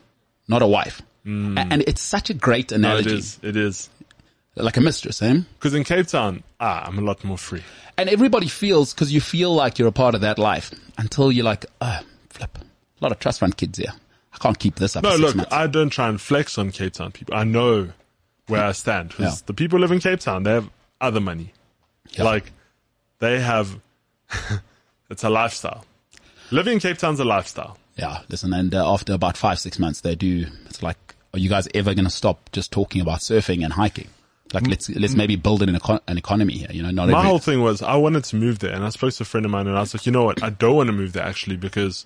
not 0.48 0.62
a 0.62 0.68
wife, 0.68 1.02
A- 1.26 1.30
and 1.30 1.84
it's 1.88 2.02
such 2.02 2.30
a 2.30 2.34
great 2.34 2.72
analogy. 2.72 3.16
is. 3.16 3.40
It 3.42 3.56
is. 3.56 3.90
like 4.56 4.78
a 4.78 4.82
mistress, 4.82 5.22
eh? 5.22 5.42
Because 5.60 5.74
in 5.76 5.84
Cape 5.84 6.08
Town, 6.08 6.44
ah, 6.60 6.84
I'm 6.88 6.98
a 6.98 7.02
lot 7.02 7.24
more 7.24 7.38
free. 7.38 7.64
And 7.98 8.10
everybody 8.10 8.48
feels, 8.48 8.94
cause 8.94 9.12
you 9.12 9.22
feel 9.22 9.54
like 9.54 9.78
you're 9.78 9.88
a 9.88 9.92
part 9.92 10.16
of 10.16 10.22
that 10.22 10.40
life 10.40 10.72
until 10.98 11.32
you're 11.32 11.46
like, 11.46 11.66
oh, 11.82 12.00
flip. 12.30 12.58
A 12.58 13.04
lot 13.04 13.12
of 13.12 13.20
trust 13.20 13.40
fund 13.40 13.56
kids 13.56 13.78
here. 13.78 13.94
I 14.34 14.38
can't 14.40 14.58
keep 14.58 14.76
this 14.76 14.96
up 14.96 15.04
No, 15.04 15.16
look, 15.16 15.36
months. 15.36 15.52
I 15.54 15.68
don't 15.68 15.90
try 15.92 16.10
and 16.10 16.20
flex 16.20 16.58
on 16.58 16.72
Cape 16.72 16.94
Town 16.94 17.12
people. 17.12 17.36
I 17.36 17.44
know 17.44 17.90
where 18.48 18.64
I 18.64 18.72
stand 18.72 19.10
because 19.10 19.42
Yeah. 19.42 19.46
the 19.46 19.54
people 19.54 19.78
who 19.78 19.82
live 19.82 19.92
in 19.92 20.00
Cape 20.00 20.20
Town, 20.22 20.42
they 20.44 20.54
have 20.54 20.70
other 21.02 21.20
money. 21.20 21.54
Yeah. 22.12 22.24
Like, 22.24 22.52
they 23.20 23.40
have, 23.40 23.80
it's 25.10 25.24
a 25.24 25.30
lifestyle. 25.30 25.86
Living 26.52 26.74
in 26.74 26.80
Cape 26.80 26.98
Town's 26.98 27.20
a 27.20 27.26
lifestyle. 27.26 27.78
Yeah, 27.98 28.22
listen, 28.30 28.54
and 28.54 28.74
uh, 28.74 28.94
after 28.94 29.14
about 29.14 29.38
five, 29.38 29.60
six 29.60 29.80
months, 29.80 30.02
they 30.02 30.16
do, 30.16 30.46
it's 30.68 30.84
like, 30.84 30.98
are 31.34 31.40
you 31.40 31.50
guys 31.50 31.68
ever 31.74 31.94
going 31.94 32.06
to 32.06 32.12
stop 32.12 32.52
just 32.52 32.72
talking 32.72 33.02
about 33.02 33.20
surfing 33.20 33.64
and 33.64 33.74
hiking? 33.74 34.08
Like, 34.54 34.68
let's, 34.68 34.90
let's 34.90 35.16
maybe 35.16 35.36
build 35.36 35.62
an, 35.64 35.76
eco- 35.76 36.00
an 36.08 36.18
economy 36.18 36.54
here, 36.54 36.70
you 36.72 36.82
know, 36.84 36.92
not 36.92 37.10
My 37.10 37.18
every, 37.18 37.30
whole 37.30 37.40
thing 37.40 37.62
was 37.62 37.82
I 37.82 37.96
wanted 37.96 38.24
to 38.26 38.36
move 38.38 38.60
there 38.60 38.74
and 38.74 38.86
I 38.86 38.90
spoke 38.90 39.14
to 39.14 39.24
a 39.24 39.26
friend 39.26 39.46
of 39.46 39.52
mine 39.52 39.68
and 39.68 39.76
I 39.76 39.82
was 39.82 39.94
like, 39.94 40.06
you 40.06 40.12
know 40.12 40.24
what? 40.24 40.42
I 40.42 40.50
don't 40.50 40.76
want 40.76 40.88
to 40.88 40.94
move 40.94 41.12
there 41.14 41.24
actually 41.24 41.58
because 41.58 42.06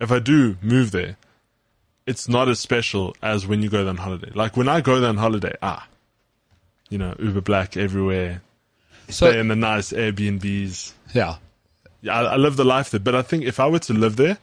if 0.00 0.10
I 0.10 0.18
do 0.18 0.56
move 0.62 0.90
there, 0.92 1.16
it's 2.06 2.28
not 2.28 2.48
as 2.48 2.60
special 2.60 3.14
as 3.22 3.46
when 3.46 3.62
you 3.62 3.68
go 3.68 3.78
there 3.78 3.90
on 3.90 3.98
holiday. 3.98 4.30
Like 4.34 4.56
when 4.56 4.68
I 4.68 4.80
go 4.80 5.00
there 5.00 5.10
on 5.10 5.18
holiday, 5.18 5.54
ah, 5.60 5.86
you 6.88 6.98
know, 6.98 7.14
Uber 7.18 7.42
Black 7.42 7.76
everywhere, 7.76 8.42
so, 9.08 9.30
stay 9.30 9.38
in 9.38 9.48
the 9.48 9.56
nice 9.56 9.92
Airbnbs. 9.92 10.92
yeah, 11.12 11.36
Yeah, 12.00 12.14
I, 12.14 12.22
I 12.22 12.36
live 12.36 12.56
the 12.56 12.64
life 12.64 12.90
there. 12.90 13.00
But 13.00 13.14
I 13.14 13.22
think 13.22 13.44
if 13.44 13.60
I 13.60 13.66
were 13.68 13.80
to 13.80 13.92
live 13.92 14.16
there, 14.16 14.38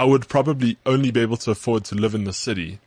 I 0.00 0.04
would 0.04 0.28
probably 0.28 0.76
only 0.86 1.10
be 1.10 1.20
able 1.20 1.36
to 1.44 1.50
afford 1.50 1.84
to 1.90 1.94
live 1.94 2.14
in 2.14 2.24
the 2.24 2.32
city 2.32 2.78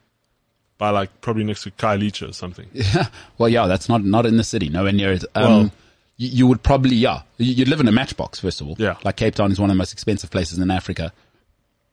by 0.80 0.90
like 0.90 1.10
probably 1.22 1.44
next 1.44 1.64
to 1.64 1.72
Khayelitsha 1.72 2.30
or 2.30 2.34
something. 2.34 2.68
Yeah. 2.74 3.08
Well, 3.38 3.50
yeah, 3.50 3.68
that's 3.68 3.88
not 3.88 4.04
not 4.04 4.26
in 4.26 4.38
the 4.38 4.44
city, 4.44 4.70
nowhere 4.70 4.92
near 4.94 5.14
it. 5.14 5.24
Um, 5.36 5.44
Well- 5.44 5.72
you, 6.18 6.30
you 6.40 6.48
would 6.48 6.62
probably, 6.64 6.96
yeah, 6.96 7.22
You- 7.38 7.54
you'd 7.58 7.68
live 7.68 7.80
in 7.80 7.88
a 7.88 7.92
matchbox 7.92 8.40
first 8.40 8.62
of 8.62 8.68
all. 8.68 8.76
Yeah. 8.80 8.96
Like 9.04 9.16
Cape 9.18 9.36
Town 9.36 9.52
is 9.52 9.60
one 9.60 9.70
of 9.70 9.76
the 9.76 9.82
most 9.84 9.94
expensive 9.94 10.30
places 10.32 10.58
in 10.60 10.70
Africa, 10.72 11.12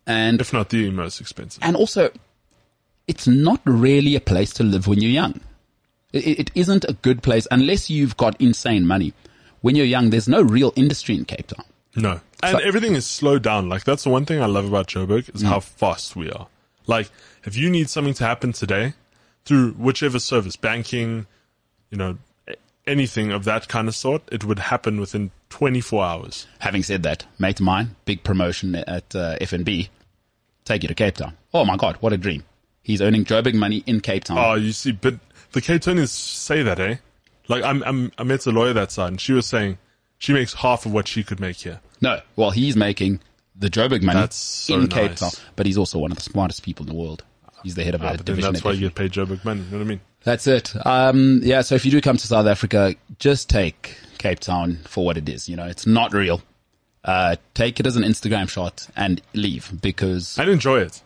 and 0.06 0.40
If 0.40 0.52
not 0.52 0.68
the 0.70 0.90
most 0.90 1.20
expensive. 1.20 1.62
and 1.62 1.76
also, 1.76 2.10
it's 3.06 3.26
not 3.26 3.60
really 3.64 4.14
a 4.16 4.20
place 4.20 4.52
to 4.54 4.62
live 4.62 4.86
when 4.86 5.00
you're 5.02 5.10
young. 5.22 5.40
It- 6.12 6.38
it 6.42 6.50
isn't 6.54 6.84
a 6.88 6.94
good 6.94 7.22
place 7.22 7.46
unless 7.50 7.90
you've 7.90 8.16
got 8.16 8.40
insane 8.40 8.86
money. 8.86 9.12
When 9.62 9.76
you're 9.76 9.86
young, 9.96 10.10
there's 10.10 10.28
no 10.28 10.40
real 10.42 10.72
industry 10.76 11.14
in 11.14 11.24
Cape 11.26 11.46
Town. 11.48 11.64
No. 11.96 12.20
And 12.42 12.56
So- 12.58 12.64
everything 12.64 12.94
is 12.94 13.06
slowed 13.06 13.42
down. 13.42 13.68
Like 13.68 13.84
that's 13.84 14.04
the 14.04 14.10
one 14.10 14.24
thing 14.24 14.40
I 14.42 14.46
love 14.46 14.66
about 14.66 14.86
Joburg 14.88 15.24
Mm. 15.30 15.34
is 15.36 15.42
how 15.42 15.60
fast 15.60 16.16
we 16.16 16.30
are. 16.30 16.46
Like 16.86 17.10
if 17.44 17.56
you 17.56 17.68
need 17.70 17.90
something 17.90 18.14
to 18.14 18.24
happen 18.24 18.52
today 18.52 18.94
through 19.44 19.72
whichever 19.72 20.18
service, 20.18 20.56
banking, 20.56 21.26
you 21.90 21.98
know, 21.98 22.18
anything 22.86 23.30
of 23.32 23.44
that 23.44 23.68
kind 23.68 23.88
of 23.88 23.94
sort, 23.94 24.22
it 24.32 24.44
would 24.44 24.58
happen 24.58 24.98
within 25.00 25.30
24 25.50 26.04
hours. 26.04 26.46
Having 26.60 26.82
said 26.84 27.02
that, 27.02 27.24
mate 27.38 27.60
of 27.60 27.66
mine, 27.66 27.96
big 28.04 28.22
promotion 28.24 28.74
at 28.74 29.14
uh, 29.14 29.36
FNB, 29.40 29.88
take 30.64 30.82
you 30.82 30.88
to 30.88 30.94
Cape 30.94 31.16
Town. 31.16 31.36
Oh 31.52 31.64
my 31.64 31.76
God, 31.76 31.96
what 32.00 32.12
a 32.12 32.16
dream! 32.16 32.44
He's 32.82 33.02
earning 33.02 33.24
Joburg 33.24 33.54
money 33.54 33.82
in 33.86 34.00
Cape 34.00 34.24
Town. 34.24 34.38
Oh, 34.38 34.54
you 34.54 34.72
see, 34.72 34.92
but 34.92 35.14
the 35.52 35.60
Cape 35.60 35.82
Townians 35.82 36.10
say 36.12 36.62
that, 36.62 36.78
eh? 36.80 36.96
Like 37.48 37.64
I'm, 37.64 37.82
I'm, 37.82 38.12
I 38.16 38.22
met 38.22 38.46
a 38.46 38.50
lawyer 38.52 38.72
that 38.72 38.92
side 38.92 39.08
and 39.08 39.20
she 39.20 39.32
was 39.32 39.46
saying 39.46 39.78
she 40.20 40.32
makes 40.32 40.54
half 40.54 40.86
of 40.86 40.92
what 40.92 41.08
she 41.08 41.24
could 41.24 41.40
make 41.40 41.56
here. 41.56 41.80
No, 42.00 42.20
well, 42.36 42.50
he's 42.52 42.76
making 42.76 43.18
the 43.56 43.68
Joburg 43.68 44.02
money 44.02 44.20
That's 44.20 44.36
so 44.36 44.74
in 44.76 44.86
Cape 44.88 45.10
nice. 45.10 45.18
Town, 45.20 45.30
but 45.56 45.66
he's 45.66 45.76
also 45.76 45.98
one 45.98 46.12
of 46.12 46.16
the 46.16 46.22
smartest 46.22 46.62
people 46.62 46.86
in 46.86 46.88
the 46.92 46.98
world. 46.98 47.24
He's 47.64 47.74
the 47.74 47.82
head 47.84 47.94
of 47.94 48.02
Ah, 48.02 48.10
a 48.12 48.16
but 48.16 48.24
division. 48.26 48.52
that's 48.52 48.64
why 48.64 48.72
you 48.72 48.80
get 48.88 48.94
paid 48.94 49.10
Joburg 49.12 49.44
money. 49.44 49.60
You 49.62 49.70
know 49.72 49.78
what 49.78 49.84
I 49.84 49.88
mean? 49.88 50.00
That's 50.22 50.46
it. 50.46 50.72
Um, 50.86 51.40
yeah, 51.42 51.60
so 51.62 51.74
if 51.74 51.84
you 51.84 51.90
do 51.90 52.00
come 52.00 52.16
to 52.16 52.26
South 52.26 52.46
Africa, 52.46 52.94
just 53.18 53.50
take 53.50 53.96
Cape 54.18 54.38
Town 54.40 54.78
for 54.84 55.04
what 55.04 55.16
it 55.18 55.28
is. 55.28 55.48
You 55.48 55.56
know, 55.56 55.66
it's 55.66 55.86
not 55.86 56.14
real. 56.14 56.40
Uh, 57.04 57.36
take 57.54 57.80
it 57.80 57.86
as 57.86 57.96
an 57.96 58.02
Instagram 58.02 58.48
shot 58.48 58.86
and 58.96 59.20
leave 59.34 59.70
because, 59.82 60.38
And 60.38 60.48
enjoy 60.50 60.80
it. 60.80 61.02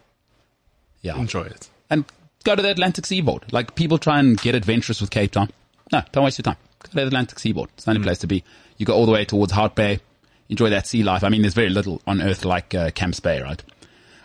yeah. 1.02 1.16
Enjoy 1.16 1.42
it. 1.42 1.68
And 1.90 2.04
go 2.44 2.54
to 2.56 2.62
the 2.62 2.70
Atlantic 2.70 3.06
seaboard. 3.06 3.52
Like 3.52 3.74
people 3.74 3.98
try 3.98 4.18
and 4.18 4.36
get 4.40 4.54
adventurous 4.54 5.00
with 5.00 5.10
Cape 5.10 5.32
Town. 5.32 5.50
No, 5.92 6.02
don't 6.12 6.24
waste 6.24 6.38
your 6.38 6.44
time. 6.44 6.56
Go 6.82 6.88
to 6.90 6.94
the 6.96 7.06
Atlantic 7.06 7.38
seaboard. 7.38 7.70
It's 7.74 7.84
the 7.84 7.90
only 7.92 8.02
place 8.02 8.18
to 8.18 8.26
be. 8.26 8.42
You 8.76 8.86
go 8.86 8.94
all 8.94 9.06
the 9.06 9.12
way 9.12 9.24
towards 9.24 9.52
Hout 9.52 9.74
Bay. 9.76 10.00
Enjoy 10.48 10.70
that 10.70 10.86
sea 10.86 11.02
life. 11.02 11.24
I 11.24 11.28
mean, 11.30 11.42
there's 11.42 11.54
very 11.54 11.70
little 11.70 12.02
on 12.06 12.20
earth 12.20 12.44
like 12.44 12.74
uh, 12.74 12.90
Camps 12.90 13.18
Bay, 13.20 13.40
right? 13.40 13.62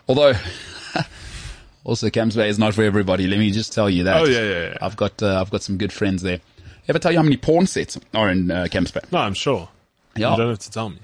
Although, 0.08 0.34
also 1.84 2.10
Camps 2.10 2.36
Bay 2.36 2.48
is 2.48 2.58
not 2.58 2.74
for 2.74 2.82
everybody. 2.82 3.26
Let 3.26 3.38
me 3.38 3.50
just 3.50 3.72
tell 3.72 3.88
you 3.88 4.04
that. 4.04 4.20
Oh, 4.20 4.24
yeah, 4.24 4.42
yeah, 4.42 4.62
yeah. 4.70 4.76
I've 4.82 4.96
got 4.96 5.22
uh, 5.22 5.40
I've 5.40 5.50
got 5.50 5.62
some 5.62 5.78
good 5.78 5.92
friends 5.92 6.22
there. 6.22 6.40
Ever 6.88 6.98
tell 6.98 7.12
you 7.12 7.18
how 7.18 7.22
many 7.24 7.36
porn 7.36 7.66
sets 7.66 7.98
are 8.14 8.28
in 8.30 8.50
uh, 8.50 8.66
Camps 8.70 8.90
Bay? 8.90 9.00
No, 9.12 9.18
I'm 9.18 9.34
sure. 9.34 9.68
Yeah. 10.16 10.32
You 10.32 10.36
don't 10.38 10.48
have 10.50 10.58
to 10.58 10.70
tell 10.70 10.90
me. 10.90 10.98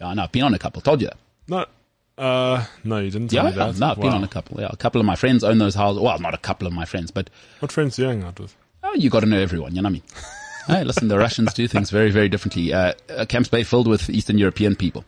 Yeah, 0.00 0.08
I 0.08 0.14
know. 0.14 0.22
I've 0.24 0.32
been 0.32 0.42
on 0.42 0.54
a 0.54 0.58
couple. 0.58 0.82
Told 0.82 1.00
you 1.00 1.08
that. 1.08 1.16
No, 1.48 2.22
uh, 2.22 2.64
no, 2.84 2.98
you 2.98 3.10
didn't 3.10 3.28
tell 3.28 3.44
Yeah, 3.44 3.50
me 3.50 3.56
that. 3.56 3.78
no, 3.78 3.86
I've 3.88 4.00
been 4.00 4.12
on 4.12 4.22
a 4.24 4.28
couple. 4.28 4.60
Yeah, 4.60 4.68
a 4.70 4.76
couple 4.76 5.00
of 5.00 5.06
my 5.06 5.16
friends 5.16 5.42
own 5.42 5.58
those 5.58 5.74
houses. 5.74 6.02
Well, 6.02 6.18
not 6.18 6.34
a 6.34 6.38
couple 6.38 6.66
of 6.66 6.72
my 6.74 6.84
friends, 6.84 7.10
but 7.10 7.30
What 7.60 7.72
friends 7.72 7.96
do 7.96 8.02
you 8.02 8.08
hang 8.08 8.22
out 8.22 8.38
with? 8.38 8.54
Oh, 8.84 8.94
you 8.94 9.08
got 9.10 9.20
to 9.20 9.26
know 9.26 9.38
everyone. 9.40 9.74
You 9.74 9.82
know 9.82 9.88
what 9.88 9.90
I 9.90 9.92
mean? 9.94 10.02
hey, 10.68 10.84
listen, 10.84 11.08
the 11.08 11.18
Russians 11.18 11.52
do 11.54 11.66
things 11.66 11.90
very, 11.90 12.10
very 12.12 12.28
differently. 12.28 12.72
Uh, 12.72 12.92
uh, 13.10 13.24
Camps 13.26 13.48
Bay 13.48 13.64
filled 13.64 13.88
with 13.88 14.08
Eastern 14.08 14.38
European 14.38 14.76
people, 14.76 15.04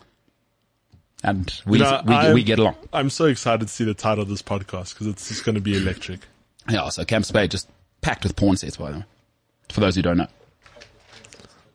and 1.23 1.53
we 1.67 1.79
You 1.79 1.85
know, 1.85 2.03
we, 2.05 2.15
I'm- 2.15 2.35
we 2.35 2.43
get 2.43 2.59
along. 2.59 2.77
I'm 2.93 3.11
so 3.11 3.27
excited 3.27 3.69
to 3.69 3.73
see 3.73 3.85
the 3.85 3.95
title 3.95 4.23
of 4.23 4.29
this 4.29 4.43
podcast 4.43 4.95
because 4.95 5.07
it's 5.07 5.29
just 5.29 5.45
going 5.45 5.55
to 5.55 5.61
be 5.61 5.77
electric. 5.77 6.21
Yeah, 6.69 6.89
so 6.89 7.05
Camps 7.05 7.31
Bay 7.31 7.47
just 7.49 7.69
packed 8.01 8.25
with 8.25 8.37
porn 8.37 8.57
sets, 8.57 8.77
by 8.77 8.91
the 8.91 8.99
way. 8.99 9.05
For 9.71 9.81
those 9.81 9.95
who 9.95 10.03
don't 10.03 10.17
know, 10.19 10.27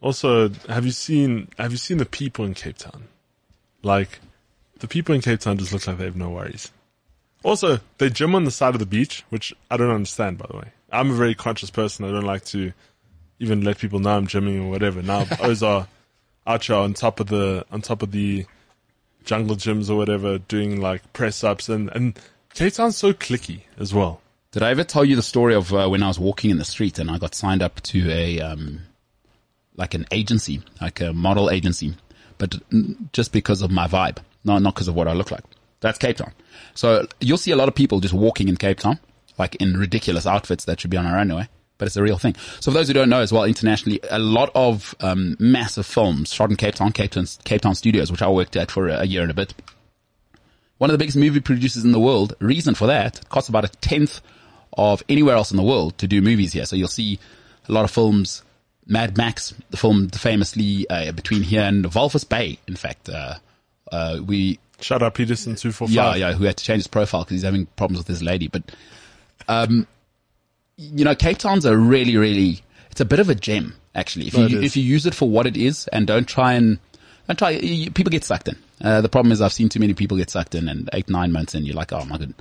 Also, 0.01 0.49
have 0.69 0.85
you 0.85 0.91
seen 0.91 1.47
have 1.57 1.71
you 1.71 1.77
seen 1.77 1.97
the 1.97 2.05
people 2.05 2.45
in 2.45 2.53
Cape 2.53 2.77
Town? 2.77 3.05
Like, 3.83 4.19
the 4.79 4.87
people 4.87 5.15
in 5.15 5.21
Cape 5.21 5.39
Town 5.39 5.57
just 5.57 5.71
look 5.71 5.85
like 5.87 5.97
they 5.97 6.05
have 6.05 6.15
no 6.15 6.29
worries. 6.29 6.71
Also, 7.43 7.79
they 7.99 8.09
gym 8.09 8.33
on 8.35 8.43
the 8.43 8.51
side 8.51 8.73
of 8.73 8.79
the 8.79 8.85
beach, 8.85 9.23
which 9.29 9.53
I 9.69 9.77
don't 9.77 9.91
understand. 9.91 10.37
By 10.37 10.47
the 10.49 10.57
way, 10.57 10.69
I'm 10.91 11.11
a 11.11 11.13
very 11.13 11.35
conscious 11.35 11.69
person. 11.69 12.03
I 12.05 12.11
don't 12.11 12.25
like 12.25 12.43
to 12.45 12.73
even 13.39 13.61
let 13.61 13.77
people 13.77 13.99
know 13.99 14.17
I'm 14.17 14.27
gymming 14.27 14.65
or 14.65 14.69
whatever. 14.69 15.01
Now, 15.01 15.23
those 15.23 15.63
are 15.63 15.87
out 16.47 16.63
here 16.63 16.75
on 16.75 16.93
top 16.93 17.19
of 17.19 17.27
the 17.27 17.65
on 17.71 17.81
top 17.81 18.01
of 18.01 18.11
the 18.11 18.45
jungle 19.23 19.55
gyms 19.55 19.89
or 19.89 19.95
whatever, 19.95 20.37
doing 20.37 20.79
like 20.81 21.13
press 21.13 21.43
ups 21.43 21.69
and 21.69 21.89
and 21.93 22.19
Cape 22.53 22.73
Town's 22.73 22.97
so 22.97 23.13
clicky 23.13 23.61
as 23.77 23.93
well. 23.93 24.21
did 24.51 24.63
I 24.63 24.69
ever 24.71 24.85
tell 24.85 25.03
you 25.03 25.15
the 25.15 25.21
story 25.21 25.53
of 25.53 25.73
uh, 25.73 25.87
when 25.89 26.01
I 26.01 26.07
was 26.07 26.19
walking 26.19 26.51
in 26.51 26.57
the 26.57 26.65
street 26.65 26.99
and 26.99 27.11
I 27.11 27.17
got 27.17 27.35
signed 27.35 27.61
up 27.61 27.81
to 27.81 28.09
a 28.09 28.39
um, 28.39 28.81
like 29.75 29.93
an 29.93 30.05
agency, 30.11 30.61
like 30.81 31.01
a 31.01 31.11
model 31.11 31.49
agency, 31.49 31.95
but 32.37 32.55
just 33.11 33.33
because 33.33 33.61
of 33.61 33.71
my 33.71 33.87
vibe, 33.87 34.19
not 34.43 34.61
not 34.61 34.75
because 34.75 34.87
of 34.87 34.95
what 34.95 35.07
I 35.07 35.13
look 35.13 35.31
like. 35.31 35.43
That's 35.81 35.97
Cape 35.97 36.17
Town. 36.17 36.31
So 36.73 37.05
you'll 37.19 37.37
see 37.37 37.51
a 37.51 37.55
lot 37.55 37.67
of 37.67 37.75
people 37.75 37.99
just 37.99 38.13
walking 38.13 38.47
in 38.47 38.55
Cape 38.55 38.79
Town, 38.79 38.99
like 39.37 39.55
in 39.55 39.77
ridiculous 39.77 40.25
outfits 40.25 40.65
that 40.65 40.79
should 40.79 40.89
be 40.89 40.97
on 40.97 41.05
our 41.05 41.19
own 41.19 41.29
runway, 41.29 41.49
but 41.77 41.87
it's 41.87 41.97
a 41.97 42.03
real 42.03 42.17
thing. 42.17 42.35
So 42.59 42.71
for 42.71 42.77
those 42.77 42.87
who 42.87 42.93
don't 42.93 43.09
know 43.09 43.21
as 43.21 43.31
well, 43.31 43.43
internationally, 43.43 43.99
a 44.09 44.19
lot 44.19 44.49
of 44.55 44.95
um, 44.99 45.35
massive 45.39 45.85
films 45.85 46.33
shot 46.33 46.49
in 46.49 46.55
Cape 46.55 46.75
Town, 46.75 46.91
Cape 46.91 47.11
Town, 47.11 47.25
Cape 47.43 47.61
Town 47.61 47.75
Studios, 47.75 48.11
which 48.11 48.21
I 48.21 48.29
worked 48.29 48.55
at 48.55 48.71
for 48.71 48.87
a 48.87 49.05
year 49.05 49.21
and 49.21 49.31
a 49.31 49.33
bit. 49.33 49.53
One 50.77 50.89
of 50.89 50.93
the 50.93 50.97
biggest 50.97 51.17
movie 51.17 51.39
producers 51.39 51.85
in 51.85 51.91
the 51.91 51.99
world. 51.99 52.35
Reason 52.39 52.75
for 52.75 52.87
that, 52.87 53.19
it 53.19 53.29
costs 53.29 53.49
about 53.49 53.65
a 53.65 53.69
tenth 53.69 54.21
of 54.77 55.01
anywhere 55.07 55.35
else 55.35 55.51
in 55.51 55.57
the 55.57 55.63
world 55.63 55.97
to 55.99 56.07
do 56.07 56.21
movies 56.21 56.51
here. 56.53 56.65
So 56.65 56.75
you'll 56.75 56.87
see 56.89 57.19
a 57.67 57.71
lot 57.71 57.85
of 57.85 57.91
films. 57.91 58.43
Mad 58.87 59.17
Max, 59.17 59.53
the 59.71 59.77
film 59.77 60.09
famously 60.09 60.87
uh, 60.89 61.11
between 61.11 61.41
here 61.43 61.61
and 61.61 61.85
Walvis 61.85 62.27
Bay. 62.27 62.59
In 62.67 62.75
fact, 62.75 63.09
uh, 63.09 63.35
uh, 63.91 64.19
we 64.23 64.59
Shout 64.81 65.01
out 65.01 65.13
Peterson 65.13 65.55
two 65.55 65.71
four 65.71 65.87
five. 65.87 65.95
yeah, 65.95 66.15
yeah, 66.15 66.33
who 66.33 66.43
had 66.43 66.57
to 66.57 66.63
change 66.63 66.79
his 66.79 66.87
profile 66.87 67.21
because 67.23 67.35
he's 67.35 67.43
having 67.43 67.65
problems 67.77 67.99
with 67.99 68.07
his 68.07 68.21
lady. 68.21 68.47
But, 68.47 68.63
um, 69.47 69.87
you 70.77 71.05
know, 71.05 71.15
Cape 71.15 71.37
Town's 71.37 71.65
a 71.65 71.77
really, 71.77 72.17
really, 72.17 72.61
it's 72.91 73.01
a 73.01 73.05
bit 73.05 73.19
of 73.19 73.29
a 73.29 73.35
gem, 73.35 73.75
actually. 73.93 74.27
If 74.27 74.37
No, 74.37 74.45
you, 74.45 74.61
if 74.61 74.75
you 74.75 74.83
use 74.83 75.05
it 75.05 75.15
for 75.15 75.29
what 75.29 75.47
it 75.47 75.57
is 75.57 75.87
and 75.89 76.07
don't 76.07 76.27
try 76.27 76.53
and, 76.53 76.79
don't 77.27 77.37
try, 77.37 77.51
you, 77.51 77.91
people 77.91 78.11
get 78.11 78.23
sucked 78.23 78.47
in. 78.47 78.57
Uh, 78.81 79.01
the 79.01 79.09
problem 79.09 79.31
is 79.31 79.41
I've 79.41 79.53
seen 79.53 79.69
too 79.69 79.79
many 79.79 79.93
people 79.93 80.17
get 80.17 80.29
sucked 80.29 80.53
in 80.55 80.67
and 80.67 80.89
eight, 80.93 81.09
nine 81.09 81.31
months 81.31 81.55
in, 81.55 81.65
you're 81.65 81.75
like, 81.75 81.93
oh 81.93 82.03
my 82.05 82.17
god, 82.17 82.33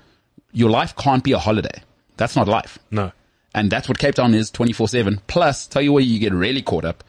your 0.52 0.70
life 0.70 0.96
can't 0.96 1.22
be 1.22 1.32
a 1.32 1.38
holiday. 1.38 1.82
That's 2.16 2.36
not 2.36 2.48
life. 2.48 2.78
No. 2.90 3.12
And 3.54 3.70
that's 3.70 3.88
what 3.88 3.98
Cape 3.98 4.16
Town 4.16 4.34
is 4.34 4.50
24 4.50 4.88
7. 4.88 5.20
Plus, 5.26 5.66
tell 5.66 5.82
you 5.82 5.92
where 5.92 6.02
you 6.02 6.18
get 6.18 6.32
really 6.32 6.62
caught 6.62 6.84
up. 6.84 7.04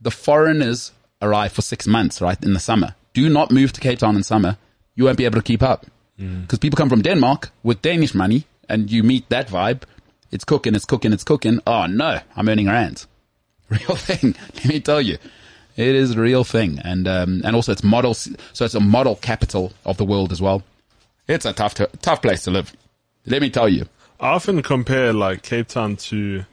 The 0.00 0.10
foreigners 0.10 0.92
arrive 1.20 1.52
for 1.52 1.62
six 1.62 1.86
months, 1.86 2.20
right, 2.20 2.42
in 2.42 2.54
the 2.54 2.60
summer. 2.60 2.94
Do 3.12 3.28
not 3.28 3.50
move 3.50 3.72
to 3.74 3.80
Cape 3.80 3.98
Town 3.98 4.16
in 4.16 4.22
summer. 4.22 4.56
You 4.94 5.04
won't 5.04 5.18
be 5.18 5.24
able 5.24 5.36
to 5.38 5.42
keep 5.42 5.62
up. 5.62 5.86
Because 6.42 6.58
people 6.58 6.76
come 6.76 6.88
from 6.88 7.02
Denmark 7.02 7.50
with 7.62 7.82
Danish 7.82 8.14
money 8.14 8.44
and 8.68 8.90
you 8.90 9.02
meet 9.02 9.28
that 9.30 9.48
vibe. 9.48 9.82
It's 10.30 10.44
cooking, 10.44 10.74
it's 10.74 10.84
cooking, 10.84 11.12
it's 11.12 11.24
cooking. 11.24 11.60
Oh 11.66 11.86
no, 11.86 12.20
I'm 12.36 12.48
earning 12.48 12.66
rands. 12.66 13.06
Real 13.68 13.96
thing. 13.96 14.34
Let 14.56 14.64
me 14.66 14.80
tell 14.80 15.00
you. 15.00 15.18
It 15.76 15.96
is 15.96 16.12
a 16.12 16.20
real 16.20 16.44
thing. 16.44 16.78
And, 16.84 17.08
um, 17.08 17.42
and 17.44 17.56
also 17.56 17.72
it's 17.72 17.82
model, 17.82 18.14
so 18.14 18.64
it's 18.64 18.74
a 18.76 18.80
model 18.80 19.16
capital 19.16 19.72
of 19.84 19.96
the 19.96 20.04
world 20.04 20.30
as 20.30 20.40
well. 20.40 20.62
It's 21.26 21.44
a 21.44 21.52
tough, 21.52 21.74
tough 22.00 22.22
place 22.22 22.44
to 22.44 22.52
live. 22.52 22.72
Let 23.26 23.42
me 23.42 23.50
tell 23.50 23.68
you. 23.68 23.86
I 24.20 24.28
often 24.28 24.62
compare 24.62 25.12
like 25.12 25.42
Cape 25.42 25.66
Town 25.66 25.96
to 25.96 26.44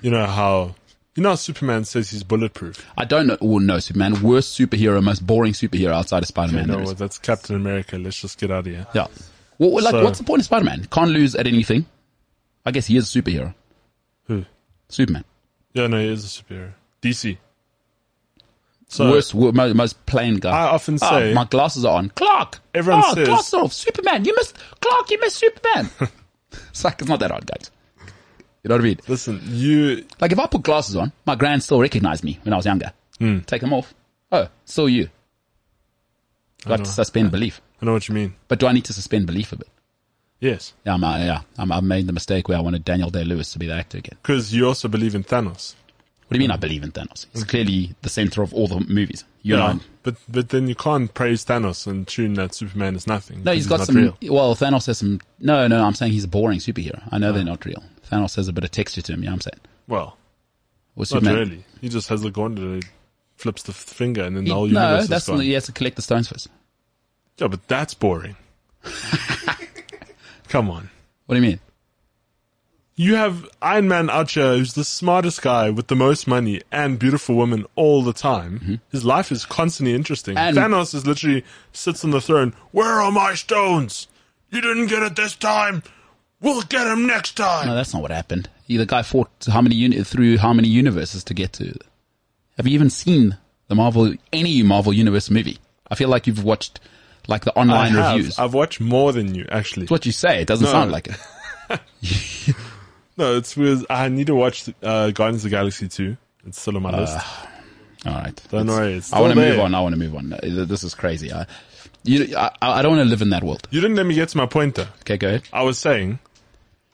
you 0.00 0.10
know 0.10 0.24
how, 0.24 0.76
you 1.14 1.22
know 1.22 1.30
how 1.30 1.34
Superman 1.34 1.84
says 1.84 2.10
he's 2.10 2.22
bulletproof? 2.22 2.86
I 2.96 3.04
don't 3.04 3.26
know. 3.26 3.36
Oh 3.42 3.58
no, 3.58 3.80
Superman, 3.80 4.22
worst 4.22 4.58
superhero, 4.58 5.02
most 5.02 5.26
boring 5.26 5.52
superhero 5.52 5.92
outside 5.92 6.22
of 6.22 6.28
Spider-Man. 6.28 6.68
no, 6.68 6.74
there 6.76 6.84
is. 6.84 6.94
that's 6.94 7.18
Captain 7.18 7.54
America. 7.56 7.98
Let's 7.98 8.18
just 8.18 8.38
get 8.40 8.50
out 8.50 8.60
of 8.60 8.66
here. 8.66 8.86
Yeah. 8.94 9.08
Well, 9.58 9.72
well, 9.72 9.84
like, 9.84 9.90
So- 9.92 10.04
what's 10.04 10.18
the 10.18 10.24
point 10.24 10.40
of 10.40 10.46
Spider-Man? 10.46 10.86
Can't 10.90 11.10
lose 11.10 11.34
at 11.34 11.46
anything. 11.46 11.84
I 12.64 12.70
guess 12.70 12.86
he 12.86 12.96
is 12.96 13.14
a 13.14 13.22
superhero. 13.22 13.54
Who? 14.24 14.44
Superman. 14.88 15.24
Yeah, 15.74 15.86
no, 15.86 15.98
he 15.98 16.08
is 16.08 16.24
a 16.24 16.42
superhero. 16.42 16.72
DC. 17.02 17.38
So 18.90 19.10
worst, 19.10 19.34
wor- 19.34 19.52
most, 19.52 19.74
most 19.74 20.06
plain 20.06 20.36
guy. 20.36 20.50
I 20.50 20.64
often 20.70 20.98
Ah, 21.02 21.10
say- 21.10 21.34
my 21.34 21.44
glasses 21.44 21.84
are 21.84 21.98
on. 21.98 22.08
Clark. 22.10 22.60
Everyone 22.74 23.02
oh, 23.06 23.14
says- 23.14 23.28
glasses 23.28 23.54
are 23.54 23.64
off. 23.64 23.72
Superman. 23.72 24.24
You 24.24 24.34
missed 24.34 24.56
Clark. 24.80 25.10
You 25.10 25.20
missed 25.20 25.36
Superman. 25.36 25.90
it's 26.70 26.84
like 26.84 27.00
it's 27.00 27.08
not 27.08 27.20
that 27.20 27.30
hard, 27.30 27.46
guys. 27.46 27.70
You 28.64 28.70
know 28.70 28.74
what 28.76 28.80
I 28.80 28.84
mean? 28.84 28.98
listen, 29.06 29.40
you 29.44 30.04
Like 30.20 30.32
if 30.32 30.38
I 30.38 30.46
put 30.46 30.62
glasses 30.62 30.96
on, 30.96 31.12
my 31.26 31.34
grand 31.36 31.62
still 31.62 31.80
recognized 31.80 32.24
me 32.24 32.38
when 32.42 32.52
I 32.52 32.56
was 32.56 32.66
younger. 32.66 32.92
Hmm. 33.18 33.40
Take 33.40 33.60
them 33.60 33.72
off. 33.72 33.94
Oh, 34.32 34.48
still 34.64 34.88
you. 34.88 35.08
Got 36.66 36.78
to 36.78 36.86
suspend 36.86 37.30
belief. 37.30 37.60
I 37.80 37.86
know 37.86 37.92
what 37.92 38.08
you 38.08 38.14
mean. 38.14 38.34
But 38.48 38.58
do 38.58 38.66
I 38.66 38.72
need 38.72 38.84
to 38.86 38.92
suspend 38.92 39.26
belief 39.26 39.52
a 39.52 39.56
bit? 39.56 39.68
Yes, 40.40 40.72
Yeah, 40.86 40.94
I'm, 40.94 41.02
uh, 41.02 41.18
yeah. 41.18 41.40
I'm, 41.58 41.72
I 41.72 41.80
made 41.80 42.06
the 42.06 42.12
mistake 42.12 42.48
where 42.48 42.56
I 42.58 42.60
wanted 42.60 42.84
Daniel 42.84 43.10
Day 43.10 43.24
Lewis 43.24 43.52
to 43.54 43.58
be 43.58 43.66
the 43.66 43.74
actor 43.74 43.98
again. 43.98 44.16
because 44.22 44.54
you 44.54 44.66
also 44.68 44.86
believe 44.86 45.14
in 45.16 45.24
Thanos. 45.24 45.74
What 46.28 46.34
do 46.34 46.36
you 46.36 46.40
mean 46.40 46.50
I 46.52 46.56
believe 46.56 46.82
in 46.84 46.92
Thanos? 46.92 47.26
He's 47.32 47.42
clearly 47.42 47.94
the 48.02 48.08
center 48.10 48.42
of 48.42 48.52
all 48.54 48.68
the 48.68 48.80
movies. 48.80 49.24
You 49.42 49.56
Yeah, 49.56 49.72
know. 49.72 49.80
but 50.02 50.16
but 50.28 50.50
then 50.50 50.68
you 50.68 50.74
can't 50.74 51.12
praise 51.14 51.44
Thanos 51.44 51.86
and 51.86 52.06
tune 52.06 52.34
that 52.34 52.54
Superman 52.54 52.94
is 52.96 53.06
nothing. 53.06 53.42
No, 53.44 53.52
he's 53.52 53.66
got 53.66 53.78
not 53.78 53.86
some. 53.86 53.96
real. 53.96 54.16
Well, 54.30 54.54
Thanos 54.54 54.86
has 54.86 54.98
some. 54.98 55.20
No, 55.40 55.66
no, 55.66 55.82
I'm 55.82 55.94
saying 55.94 56.12
he's 56.12 56.24
a 56.24 56.28
boring 56.28 56.58
superhero. 56.58 57.02
I 57.10 57.16
know 57.18 57.32
they're 57.32 57.44
not 57.44 57.64
real. 57.64 57.82
Thanos 58.10 58.36
has 58.36 58.46
a 58.46 58.52
bit 58.52 58.62
of 58.62 58.70
texture 58.70 59.00
to 59.02 59.12
him. 59.14 59.20
You 59.20 59.26
know 59.26 59.32
what 59.32 59.46
I'm 59.46 59.52
saying? 59.52 59.60
Well, 59.88 60.16
Or 60.96 61.00
not 61.00 61.08
Superman. 61.08 61.34
really. 61.34 61.64
He 61.80 61.88
just 61.88 62.08
has 62.10 62.20
the 62.22 62.30
gauntlet, 62.30 62.84
he 62.84 62.90
flips 63.36 63.62
the 63.62 63.72
finger, 63.72 64.22
and 64.22 64.36
then 64.36 64.44
He- 64.44 64.50
the 64.50 64.54
whole 64.54 64.66
no, 64.66 64.80
universe 64.82 65.02
is 65.04 65.08
that's 65.08 65.26
gone. 65.26 65.36
not, 65.38 65.44
he 65.44 65.52
has 65.52 65.64
to 65.66 65.72
collect 65.72 65.96
the 65.96 66.02
stones 66.02 66.28
first. 66.28 66.48
Yeah, 67.38 67.48
but 67.48 67.66
that's 67.68 67.94
boring. 67.94 68.36
Come 70.48 70.70
on. 70.70 70.90
What 71.26 71.34
do 71.36 71.40
you 71.42 71.46
mean? 71.46 71.60
You 72.96 73.14
have 73.14 73.48
Iron 73.62 73.86
Man 73.86 74.10
Archer, 74.10 74.56
who's 74.56 74.74
the 74.74 74.82
smartest 74.82 75.40
guy 75.40 75.70
with 75.70 75.86
the 75.86 75.94
most 75.94 76.26
money 76.26 76.62
and 76.72 76.98
beautiful 76.98 77.36
women 77.36 77.64
all 77.76 78.02
the 78.02 78.12
time. 78.12 78.80
His 78.90 79.04
life 79.04 79.30
is 79.30 79.44
constantly 79.46 79.94
interesting. 79.94 80.34
Mm-hmm. 80.34 80.58
And- 80.58 80.74
Thanos 80.74 80.94
is 80.94 81.06
literally 81.06 81.44
sits 81.72 82.04
on 82.04 82.10
the 82.10 82.20
throne. 82.20 82.54
Where 82.72 82.88
are 83.00 83.12
my 83.12 83.34
stones? 83.34 84.08
You 84.50 84.60
didn't 84.60 84.86
get 84.88 85.02
it 85.04 85.14
this 85.14 85.36
time. 85.36 85.82
We'll 86.40 86.62
get 86.62 86.86
him 86.86 87.06
next 87.06 87.36
time. 87.36 87.66
No, 87.68 87.74
that's 87.74 87.92
not 87.92 88.02
what 88.02 88.10
happened. 88.10 88.48
He, 88.64 88.76
the 88.76 88.86
guy 88.86 89.02
fought 89.02 89.30
how 89.48 89.60
many 89.60 89.74
uni- 89.76 90.02
through 90.02 90.38
how 90.38 90.52
many 90.52 90.68
universes 90.68 91.22
to 91.24 91.34
get 91.34 91.52
to. 91.54 91.74
Have 92.56 92.66
you 92.66 92.74
even 92.74 92.90
seen 92.90 93.36
the 93.68 93.74
Marvel 93.74 94.12
any 94.32 94.62
Marvel 94.62 94.92
Universe 94.92 95.30
movie? 95.30 95.58
I 95.90 95.94
feel 95.94 96.08
like 96.08 96.26
you've 96.26 96.42
watched 96.44 96.80
like 97.28 97.44
the 97.44 97.54
online 97.56 97.94
reviews. 97.94 98.38
I've 98.38 98.54
watched 98.54 98.80
more 98.80 99.12
than 99.12 99.34
you, 99.36 99.46
actually. 99.52 99.84
It's 99.84 99.90
what 99.92 100.04
you 100.06 100.12
say. 100.12 100.40
It 100.42 100.48
doesn't 100.48 100.64
No. 100.64 100.72
sound 100.72 100.90
like 100.90 101.08
it. 101.08 102.54
No, 103.16 103.36
it's 103.36 103.56
with. 103.56 103.84
I 103.90 104.08
need 104.08 104.28
to 104.28 104.34
watch 104.36 104.68
uh, 104.80 105.10
Guardians 105.10 105.44
of 105.44 105.50
the 105.50 105.56
Galaxy 105.56 105.88
2. 105.88 106.16
It's 106.46 106.60
still 106.60 106.76
on 106.76 106.82
my 106.84 106.96
list. 107.00 107.18
All 108.06 108.12
right. 108.12 108.40
Don't 108.50 108.60
It's- 108.62 108.78
worry. 108.78 108.92
It's 108.94 109.12
I 109.12 109.20
want 109.20 109.34
to 109.34 109.40
move 109.40 109.58
on. 109.58 109.74
I 109.74 109.80
want 109.80 109.92
to 109.94 109.98
move 109.98 110.14
on. 110.14 110.32
Uh, 110.34 110.38
This 110.64 110.84
is 110.84 110.94
crazy. 110.94 111.32
I, 111.32 111.44
you, 112.04 112.36
I, 112.36 112.52
I 112.62 112.80
don't 112.80 112.96
want 112.96 113.04
to 113.04 113.10
live 113.10 113.20
in 113.20 113.30
that 113.30 113.42
world. 113.42 113.66
You 113.72 113.80
didn't 113.80 113.96
let 113.96 114.06
me 114.06 114.14
get 114.14 114.28
to 114.28 114.36
my 114.36 114.46
point, 114.46 114.76
though. 114.76 114.86
Okay, 115.00 115.16
go 115.16 115.26
ahead. 115.30 115.42
I 115.52 115.62
was 115.64 115.78
saying, 115.80 116.20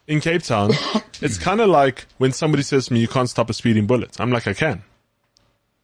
in 0.07 0.19
Cape 0.19 0.41
Town, 0.41 0.71
it's 1.21 1.37
kind 1.37 1.61
of 1.61 1.69
like 1.69 2.07
when 2.17 2.31
somebody 2.31 2.63
says 2.63 2.87
to 2.87 2.93
me, 2.93 3.01
you 3.01 3.07
can't 3.07 3.29
stop 3.29 3.51
a 3.51 3.53
speeding 3.53 3.85
bullet. 3.85 4.19
I'm 4.19 4.31
like, 4.31 4.47
I 4.47 4.53
can. 4.55 4.81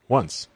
Once. 0.07 0.47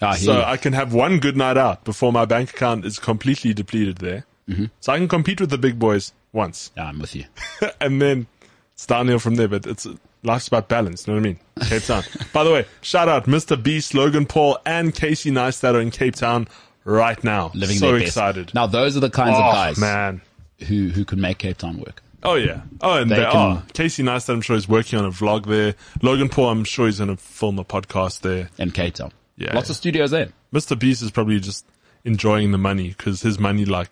Ah, 0.00 0.12
So 0.14 0.42
I 0.42 0.56
can 0.56 0.72
have 0.72 0.92
one 0.94 1.18
good 1.18 1.36
night 1.36 1.56
out 1.56 1.84
before 1.84 2.12
my 2.12 2.24
bank 2.24 2.50
account 2.50 2.84
is 2.84 2.98
completely 2.98 3.52
depleted 3.52 3.98
there. 3.98 4.24
Mm-hmm. 4.48 4.66
So 4.80 4.92
I 4.92 4.98
can 4.98 5.08
compete 5.08 5.40
with 5.40 5.50
the 5.50 5.58
big 5.58 5.78
boys 5.78 6.12
once. 6.32 6.70
yeah, 6.76 6.84
I'm 6.86 6.98
with 6.98 7.14
you. 7.16 7.24
and 7.80 8.00
then 8.00 8.26
it's 8.74 8.86
downhill 8.86 9.18
from 9.18 9.34
there, 9.34 9.48
but 9.48 9.66
it's, 9.66 9.86
life's 10.22 10.48
about 10.48 10.68
balance. 10.68 11.06
You 11.06 11.14
know 11.14 11.20
what 11.20 11.26
I 11.26 11.30
mean? 11.30 11.40
Cape 11.68 11.82
Town. 11.82 12.02
By 12.32 12.44
the 12.44 12.52
way, 12.52 12.64
shout 12.80 13.08
out 13.08 13.24
Mr. 13.26 13.60
Beast, 13.60 13.92
Logan 13.94 14.24
Paul, 14.26 14.58
and 14.64 14.94
Casey 14.94 15.30
Neistat 15.30 15.74
are 15.74 15.80
in 15.80 15.90
Cape 15.90 16.14
Town 16.14 16.48
right 16.84 17.22
now. 17.24 17.50
Living 17.54 17.76
so 17.76 17.94
excited. 17.96 18.54
Now, 18.54 18.66
those 18.66 18.96
are 18.96 19.00
the 19.00 19.10
kinds 19.10 19.36
oh, 19.36 19.42
of 19.42 19.52
guys 19.52 19.78
man. 19.78 20.22
who 20.66 20.88
who 20.88 21.04
could 21.04 21.18
make 21.18 21.38
Cape 21.38 21.58
Town 21.58 21.78
work. 21.78 22.02
Oh 22.22 22.34
yeah. 22.34 22.62
Oh, 22.80 22.94
and 22.98 23.10
They 23.10 23.16
they, 23.16 23.22
can- 23.24 23.36
are. 23.36 23.62
Casey 23.74 24.02
Neistat, 24.02 24.32
I'm 24.34 24.40
sure, 24.40 24.56
is 24.56 24.68
working 24.68 24.98
on 24.98 25.04
a 25.04 25.10
vlog 25.10 25.46
there. 25.46 25.74
Logan 26.02 26.28
Paul, 26.28 26.50
I'm 26.50 26.64
sure 26.64 26.86
he's 26.86 26.98
going 26.98 27.10
to 27.10 27.16
film 27.16 27.58
a 27.58 27.64
podcast 27.64 28.20
there. 28.22 28.48
in 28.58 28.70
Cape 28.70 28.94
Town. 28.94 29.12
Yeah, 29.38 29.54
Lots 29.54 29.68
yeah. 29.68 29.72
of 29.72 29.76
studios 29.76 30.10
there. 30.10 30.28
Mr. 30.52 30.78
Beast 30.78 31.00
is 31.02 31.10
probably 31.10 31.38
just 31.40 31.64
enjoying 32.04 32.52
the 32.52 32.58
money 32.58 32.88
because 32.88 33.22
his 33.22 33.38
money 33.38 33.64
like 33.64 33.88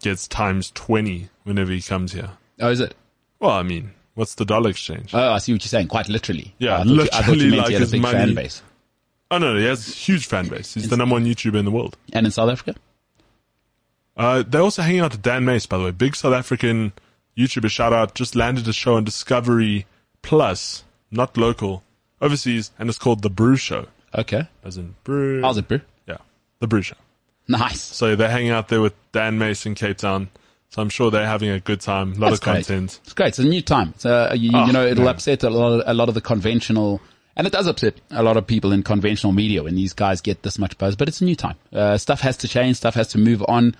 gets 0.00 0.26
times 0.26 0.70
20 0.72 1.28
whenever 1.44 1.70
he 1.70 1.80
comes 1.82 2.12
here. 2.12 2.30
Oh, 2.60 2.70
is 2.70 2.80
it? 2.80 2.94
Well, 3.38 3.50
I 3.52 3.62
mean, 3.62 3.92
what's 4.14 4.34
the 4.34 4.44
dollar 4.44 4.70
exchange? 4.70 5.14
Oh, 5.14 5.32
I 5.32 5.38
see 5.38 5.52
what 5.52 5.62
you're 5.62 5.68
saying. 5.68 5.88
Quite 5.88 6.08
literally. 6.08 6.54
Yeah, 6.58 6.78
I 6.80 6.84
thought 6.84 6.86
you, 6.86 7.02
I 7.02 7.06
thought 7.22 7.36
you 7.36 7.50
literally 7.50 7.50
meant 7.50 7.58
like 7.58 7.68
he 7.68 7.72
had 7.74 7.82
a 7.82 7.84
his 7.84 7.92
big 7.92 8.02
money- 8.02 8.18
fan 8.18 8.34
base. 8.34 8.62
oh 9.30 9.38
no, 9.38 9.52
no, 9.54 9.58
he 9.60 9.66
has 9.66 9.88
a 9.88 9.92
huge 9.92 10.26
fan 10.26 10.48
base. 10.48 10.74
He's 10.74 10.88
the 10.88 10.96
number 10.96 11.12
one 11.14 11.24
YouTuber 11.26 11.56
in 11.58 11.64
the 11.64 11.70
world. 11.70 11.96
And 12.12 12.24
in 12.26 12.32
South 12.32 12.50
Africa? 12.50 12.74
Uh, 14.16 14.42
they're 14.46 14.60
also 14.60 14.82
hanging 14.82 15.00
out 15.00 15.12
with 15.12 15.22
Dan 15.22 15.44
Mace, 15.44 15.66
by 15.66 15.78
the 15.78 15.84
way. 15.84 15.90
Big 15.90 16.14
South 16.14 16.34
African 16.34 16.92
YouTuber 17.36 17.70
shout 17.70 17.92
out. 17.92 18.14
Just 18.14 18.34
landed 18.36 18.68
a 18.68 18.72
show 18.72 18.94
on 18.96 19.04
Discovery 19.04 19.86
Plus, 20.20 20.84
not 21.10 21.36
local, 21.36 21.82
overseas, 22.20 22.70
and 22.78 22.88
it's 22.88 22.98
called 22.98 23.22
The 23.22 23.30
Brew 23.30 23.56
Show. 23.56 23.86
Okay. 24.14 24.46
As 24.64 24.76
in 24.76 24.94
brew. 25.04 25.40
How's 25.42 25.58
it, 25.58 25.68
bro? 25.68 25.80
Yeah, 26.06 26.18
The 26.60 26.66
Brew 26.66 26.82
Show. 26.82 26.96
Nice. 27.48 27.80
So 27.80 28.14
they're 28.16 28.30
hanging 28.30 28.50
out 28.50 28.68
there 28.68 28.80
with 28.80 28.94
Dan 29.12 29.38
Mason, 29.38 29.74
Cape 29.74 29.98
Town. 29.98 30.28
So 30.70 30.80
I'm 30.80 30.88
sure 30.88 31.10
they're 31.10 31.26
having 31.26 31.50
a 31.50 31.60
good 31.60 31.80
time. 31.80 32.12
A 32.12 32.16
lot 32.16 32.30
That's 32.30 32.38
of 32.38 32.44
great. 32.44 32.54
content. 32.66 33.00
It's 33.04 33.12
great. 33.12 33.28
It's 33.28 33.38
a 33.38 33.44
new 33.44 33.60
time. 33.60 33.90
It's, 33.94 34.06
uh, 34.06 34.32
you, 34.36 34.50
Oh, 34.54 34.66
you 34.66 34.72
know, 34.72 34.86
it'll 34.86 35.04
man. 35.04 35.14
upset 35.14 35.42
a 35.42 35.50
lot, 35.50 35.80
of, 35.80 35.82
a 35.86 35.92
lot 35.92 36.08
of 36.08 36.14
the 36.14 36.20
conventional, 36.22 37.00
and 37.36 37.46
it 37.46 37.52
does 37.52 37.66
upset 37.66 37.94
a 38.10 38.22
lot 38.22 38.36
of 38.38 38.46
people 38.46 38.72
in 38.72 38.82
conventional 38.82 39.32
media 39.32 39.62
when 39.62 39.74
these 39.74 39.92
guys 39.92 40.20
get 40.22 40.42
this 40.42 40.58
much 40.58 40.78
buzz. 40.78 40.96
But 40.96 41.08
it's 41.08 41.20
a 41.20 41.24
new 41.24 41.36
time. 41.36 41.56
Uh, 41.72 41.98
stuff 41.98 42.20
has 42.20 42.38
to 42.38 42.48
change. 42.48 42.76
Stuff 42.76 42.94
has 42.94 43.08
to 43.08 43.18
move 43.18 43.44
on. 43.48 43.74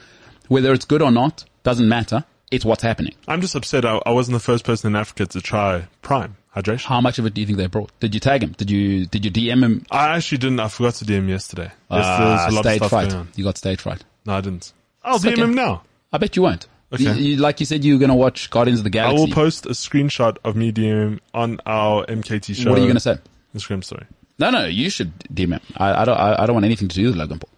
Whether 0.49 0.73
it's 0.75 0.85
good 0.85 1.01
or 1.03 1.11
not 1.11 1.45
doesn't 1.63 1.89
matter. 1.89 2.25
It's 2.51 2.65
what's 2.67 2.83
happening. 2.83 3.15
I'm 3.27 3.41
just 3.41 3.55
upset 3.55 3.87
I, 3.87 3.99
I 4.05 4.11
wasn't 4.11 4.35
the 4.35 4.41
first 4.41 4.65
person 4.65 4.89
in 4.89 4.97
Africa 4.97 5.25
to 5.25 5.41
try 5.41 5.87
Prime 6.03 6.37
hydration. 6.55 6.87
How 6.87 7.01
much 7.01 7.19
of 7.19 7.27
it 7.27 7.35
do 7.35 7.41
you 7.41 7.47
think 7.47 7.59
they 7.59 7.67
brought? 7.67 7.91
Did 8.01 8.15
you 8.15 8.21
tag 8.21 8.43
him? 8.43 8.53
Did 8.53 8.71
you 8.71 9.07
did 9.07 9.25
you 9.25 9.31
DM 9.31 9.63
him? 9.63 9.87
I 9.91 10.17
actually 10.17 10.39
didn't. 10.39 10.61
I 10.61 10.69
forgot 10.69 10.95
to 10.95 11.05
DM 11.05 11.29
yesterday. 11.29 11.65
Yes, 11.65 11.73
there 11.89 11.99
was 12.01 12.11
a 12.11 12.23
ah, 12.23 12.49
lot 12.51 12.67
of 12.67 12.73
stage 12.73 12.89
fright. 12.89 13.27
You 13.37 13.45
got 13.45 13.59
stage 13.59 13.81
fright. 13.81 14.05
No, 14.27 14.35
I 14.35 14.41
didn't. 14.41 14.73
I'll 15.03 15.17
It's 15.17 15.25
DM 15.25 15.33
okay. 15.33 15.43
him 15.43 15.55
now. 15.55 15.83
I 16.13 16.19
bet 16.19 16.37
you 16.37 16.43
won't. 16.43 16.67
Okay. 16.93 17.05
You, 17.05 17.13
you, 17.13 17.37
like 17.37 17.59
you 17.59 17.67
said, 17.67 17.85
you 17.85 17.95
were 17.95 17.99
going 17.99 18.11
to 18.11 18.15
watch 18.15 18.51
Guardians 18.51 18.81
of 18.81 18.85
the 18.85 18.91
Galaxy. 18.91 19.17
I 19.17 19.21
will 19.21 19.35
post 19.35 19.65
a 19.65 19.71
screenshot 19.71 20.37
of 20.45 20.57
me 20.57 20.73
him 20.73 21.21
on 21.33 21.59
our 21.65 22.05
MKT 22.05 22.55
show. 22.55 22.69
what 22.69 22.79
are 22.79 22.83
you 22.83 22.87
going 22.87 22.97
to 22.97 23.01
say? 23.01 23.17
Instagram 23.57 23.83
story. 23.83 24.05
No, 24.39 24.51
no, 24.51 24.67
you 24.67 24.91
should 24.91 25.19
DM 25.33 25.53
him. 25.53 25.61
I, 25.77 26.03
I 26.03 26.05
don't. 26.05 26.19
I, 26.19 26.43
I 26.43 26.47
don't 26.47 26.55
want 26.55 26.67
anything 26.67 26.89
to 26.89 26.95
do 26.95 27.07
with 27.07 27.17
Logan 27.17 27.39
Paul 27.39 27.51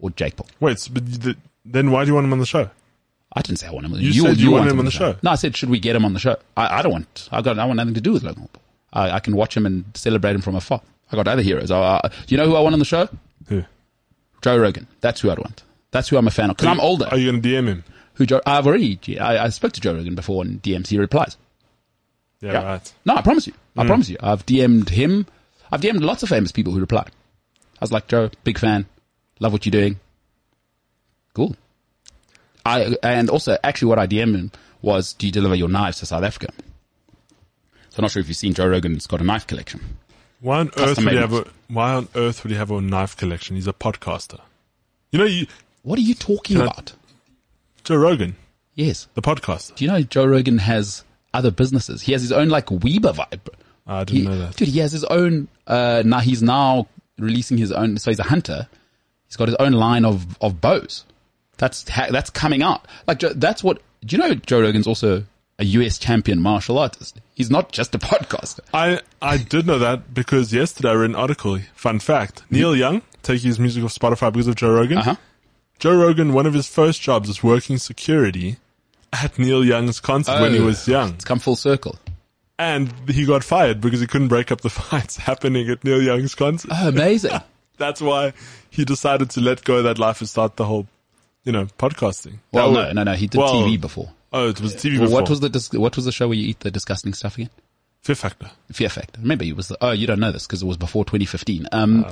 or 0.00 0.10
Jake 0.10 0.36
Paul. 0.36 0.48
Wait, 0.60 0.78
so- 0.78 0.92
but 0.92 1.04
the, 1.06 1.36
then 1.64 1.90
why 1.90 2.04
do 2.04 2.08
you 2.08 2.14
want 2.14 2.24
him 2.24 2.32
on 2.32 2.38
the 2.38 2.46
show? 2.46 2.70
I 3.36 3.42
didn't 3.42 3.58
say 3.58 3.66
I 3.66 3.72
want 3.72 3.86
him. 3.86 3.94
You 3.94 4.12
said 4.12 4.38
you 4.38 4.52
want 4.52 4.70
him 4.70 4.78
on 4.78 4.84
the 4.84 4.90
show. 4.90 5.16
No, 5.22 5.32
I 5.32 5.34
said 5.34 5.56
should 5.56 5.70
we 5.70 5.80
get 5.80 5.96
him 5.96 6.04
on 6.04 6.12
the 6.12 6.20
show? 6.20 6.36
I, 6.56 6.78
I 6.78 6.82
don't 6.82 6.92
want. 6.92 7.28
I 7.32 7.42
got. 7.42 7.58
I 7.58 7.64
want 7.64 7.78
nothing 7.78 7.94
to 7.94 8.00
do 8.00 8.12
with 8.12 8.22
Logan 8.22 8.48
Paul. 8.52 8.62
I, 8.92 9.10
I 9.12 9.20
can 9.20 9.34
watch 9.34 9.56
him 9.56 9.66
and 9.66 9.84
celebrate 9.94 10.34
him 10.34 10.40
from 10.40 10.54
afar. 10.54 10.80
I 11.10 11.16
got 11.16 11.26
other 11.28 11.42
heroes. 11.42 11.70
I, 11.70 11.96
I, 11.96 12.10
you 12.28 12.36
know 12.36 12.46
who 12.46 12.54
I 12.54 12.60
want 12.60 12.74
on 12.74 12.78
the 12.78 12.84
show? 12.84 13.08
Who? 13.48 13.64
Joe 14.42 14.58
Rogan. 14.58 14.86
That's 15.00 15.20
who 15.20 15.30
I'd 15.30 15.38
want. 15.38 15.62
That's 15.90 16.08
who 16.08 16.16
I'm 16.16 16.26
a 16.26 16.30
fan 16.30 16.50
of. 16.50 16.56
Because 16.56 16.68
I'm 16.68 16.80
older. 16.80 17.06
Are 17.10 17.16
you 17.16 17.30
going 17.30 17.42
to 17.42 17.48
DM 17.48 17.66
him? 17.66 17.84
Who 18.14 18.26
Joe? 18.26 18.40
I've 18.46 18.66
already. 18.66 19.18
I, 19.18 19.44
I 19.44 19.48
spoke 19.48 19.72
to 19.72 19.80
Joe 19.80 19.94
Rogan 19.94 20.14
before 20.14 20.44
and 20.44 20.62
DMs. 20.62 20.88
He 20.88 20.98
replies. 20.98 21.36
Yeah, 22.40 22.52
Yeah. 22.52 22.64
right. 22.64 22.92
No, 23.04 23.14
I 23.16 23.22
promise 23.22 23.46
you. 23.46 23.54
I 23.76 23.84
mm. 23.84 23.86
promise 23.86 24.08
you. 24.08 24.16
I've 24.20 24.46
DM'd 24.46 24.90
him. 24.90 25.26
I've 25.72 25.80
DM'd 25.80 26.02
lots 26.02 26.22
of 26.22 26.28
famous 26.28 26.52
people 26.52 26.72
who 26.72 26.80
reply. 26.80 27.04
I 27.06 27.80
was 27.80 27.92
like, 27.92 28.06
Joe, 28.06 28.30
big 28.44 28.58
fan. 28.58 28.86
Love 29.40 29.52
what 29.52 29.66
you're 29.66 29.72
doing. 29.72 29.98
Cool. 31.34 31.56
I, 32.66 32.96
and 33.02 33.28
also, 33.30 33.56
actually 33.62 33.88
what 33.88 33.98
I 33.98 34.06
DM'd 34.06 34.34
him 34.36 34.52
was, 34.82 35.12
do 35.12 35.26
you 35.26 35.32
deliver 35.32 35.54
your 35.54 35.68
knives 35.68 35.98
to 36.00 36.06
South 36.06 36.22
Africa? 36.24 36.48
So 37.90 37.98
I'm 37.98 38.02
not 38.02 38.10
sure 38.10 38.20
if 38.20 38.28
you've 38.28 38.36
seen 38.36 38.54
Joe 38.54 38.66
Rogan's 38.66 39.06
got 39.06 39.20
a 39.20 39.24
knife 39.24 39.46
collection. 39.46 39.80
Why 40.40 40.58
on 40.60 40.68
earth 40.68 40.74
Custom 40.74 41.04
would 41.04 41.14
he 41.14 41.18
have 41.20 41.32
a 41.32 41.46
Why 41.68 41.94
on 41.94 42.08
earth 42.14 42.42
would 42.44 42.50
he 42.50 42.56
have 42.56 42.70
a 42.70 42.80
knife 42.80 43.16
collection? 43.16 43.56
He's 43.56 43.66
a 43.68 43.72
podcaster. 43.72 44.40
You 45.12 45.18
know, 45.20 45.24
you 45.24 45.46
What 45.82 45.98
are 45.98 46.02
you 46.02 46.14
talking 46.14 46.56
Can 46.56 46.62
I- 46.68 46.70
about? 46.70 46.92
Joe 47.84 47.96
Rogan, 47.96 48.36
Yes. 48.74 49.06
the 49.14 49.22
podcaster. 49.22 49.74
Do 49.76 49.84
you 49.84 49.90
know 49.90 50.00
Joe 50.02 50.24
Rogan 50.26 50.58
has 50.58 51.04
other 51.34 51.50
businesses? 51.50 52.02
He 52.02 52.12
has 52.12 52.22
his 52.22 52.32
own 52.32 52.48
like 52.48 52.70
Weber 52.70 53.12
vibe. 53.12 53.48
I 53.86 54.04
didn't 54.04 54.22
He- 54.22 54.26
know 54.28 54.38
that. 54.38 54.56
Dude, 54.56 54.68
he 54.68 54.78
has 54.80 54.90
his 54.92 55.04
own, 55.04 55.48
uh, 55.66 56.02
now 56.04 56.20
he's 56.20 56.42
now 56.42 56.88
releasing 57.18 57.58
his 57.58 57.70
own, 57.72 57.98
so 57.98 58.10
he's 58.10 58.18
a 58.18 58.24
hunter. 58.24 58.66
He's 59.28 59.36
got 59.36 59.48
his 59.48 59.56
own 59.56 59.72
line 59.72 60.04
of, 60.06 60.36
of 60.40 60.60
bows. 60.60 61.04
That's, 61.58 61.88
ha- 61.88 62.08
that's 62.10 62.30
coming 62.30 62.62
out. 62.62 62.86
Like, 63.06 63.20
that's 63.20 63.62
what, 63.64 63.80
do 64.04 64.16
you 64.16 64.22
know 64.22 64.34
Joe 64.34 64.60
Rogan's 64.60 64.86
also 64.86 65.24
a 65.58 65.64
US 65.64 65.98
champion 65.98 66.40
martial 66.42 66.78
artist. 66.78 67.20
He's 67.34 67.50
not 67.50 67.70
just 67.72 67.94
a 67.94 67.98
podcaster. 68.00 68.60
I, 68.74 69.00
I 69.22 69.36
did 69.36 69.66
know 69.66 69.78
that 69.78 70.12
because 70.12 70.52
yesterday 70.52 70.90
I 70.90 70.94
read 70.94 71.10
an 71.10 71.16
article. 71.16 71.58
Fun 71.76 72.00
fact. 72.00 72.42
Neil 72.50 72.74
Young 72.74 73.02
taking 73.22 73.48
his 73.48 73.60
music 73.60 73.84
off 73.84 73.94
Spotify 73.94 74.32
because 74.32 74.48
of 74.48 74.56
Joe 74.56 74.72
Rogan. 74.74 74.98
Uh-huh. 74.98 75.14
Joe 75.78 75.96
Rogan, 75.96 76.32
one 76.32 76.46
of 76.46 76.54
his 76.54 76.66
first 76.68 77.00
jobs 77.00 77.28
was 77.28 77.42
working 77.42 77.78
security 77.78 78.56
at 79.12 79.38
Neil 79.38 79.64
Young's 79.64 80.00
concert 80.00 80.40
when 80.40 80.52
he 80.54 80.58
Oh. 80.58 80.64
was 80.66 80.88
young. 80.88 81.10
It's 81.14 81.24
come 81.24 81.38
full 81.38 81.56
circle. 81.56 81.98
And 82.58 82.92
he 83.10 83.24
got 83.26 83.42
fired 83.44 83.80
because 83.80 84.00
he 84.00 84.06
couldn't 84.06 84.28
break 84.28 84.50
up 84.52 84.60
the 84.60 84.70
fights 84.70 85.16
happening 85.18 85.68
at 85.70 85.84
Neil 85.84 86.02
Young's 86.02 86.34
concert. 86.34 86.70
Oh, 86.74 86.88
amazing. 86.88 87.32
That's 87.78 88.00
why 88.00 88.32
he 88.70 88.84
decided 88.84 89.30
to 89.30 89.40
let 89.40 89.64
go 89.64 89.76
of 89.78 89.84
that 89.84 89.98
life 89.98 90.20
and 90.20 90.28
start 90.28 90.56
the 90.56 90.64
whole, 90.64 90.86
you 91.44 91.52
know, 91.52 91.66
podcasting. 91.78 92.38
well, 92.52 92.72
no, 92.72 92.92
no, 92.92 93.02
no. 93.04 93.12
He 93.14 93.26
did 93.26 93.38
well, 93.38 93.52
TV 93.54 93.80
before. 93.80 94.10
Oh, 94.32 94.48
it 94.48 94.60
was 94.60 94.74
TV 94.74 94.98
Well, 94.98 95.06
before. 95.08 95.20
what 95.22 95.30
was 95.30 95.40
the 95.40 95.48
dis- 95.48 95.72
what 95.72 95.94
was 95.96 96.04
the 96.04 96.12
show 96.12 96.28
where 96.28 96.36
you 96.36 96.48
eat 96.48 96.60
the 96.60 96.70
disgusting 96.70 97.12
stuff 97.14 97.36
again? 97.36 97.50
Fear 98.02 98.16
Factor? 98.16 98.50
Fear 98.72 98.88
Factor. 98.90 99.20
Remember, 99.20 99.44
he 99.44 99.52
was 99.52 99.68
the, 99.68 99.78
oh, 99.80 99.92
you 99.92 100.06
don't 100.06 100.20
know 100.20 100.32
this 100.32 100.46
because 100.46 100.62
it 100.62 100.66
was 100.66 100.76
before 100.76 101.04
2015. 101.04 101.68
Um, 101.72 102.04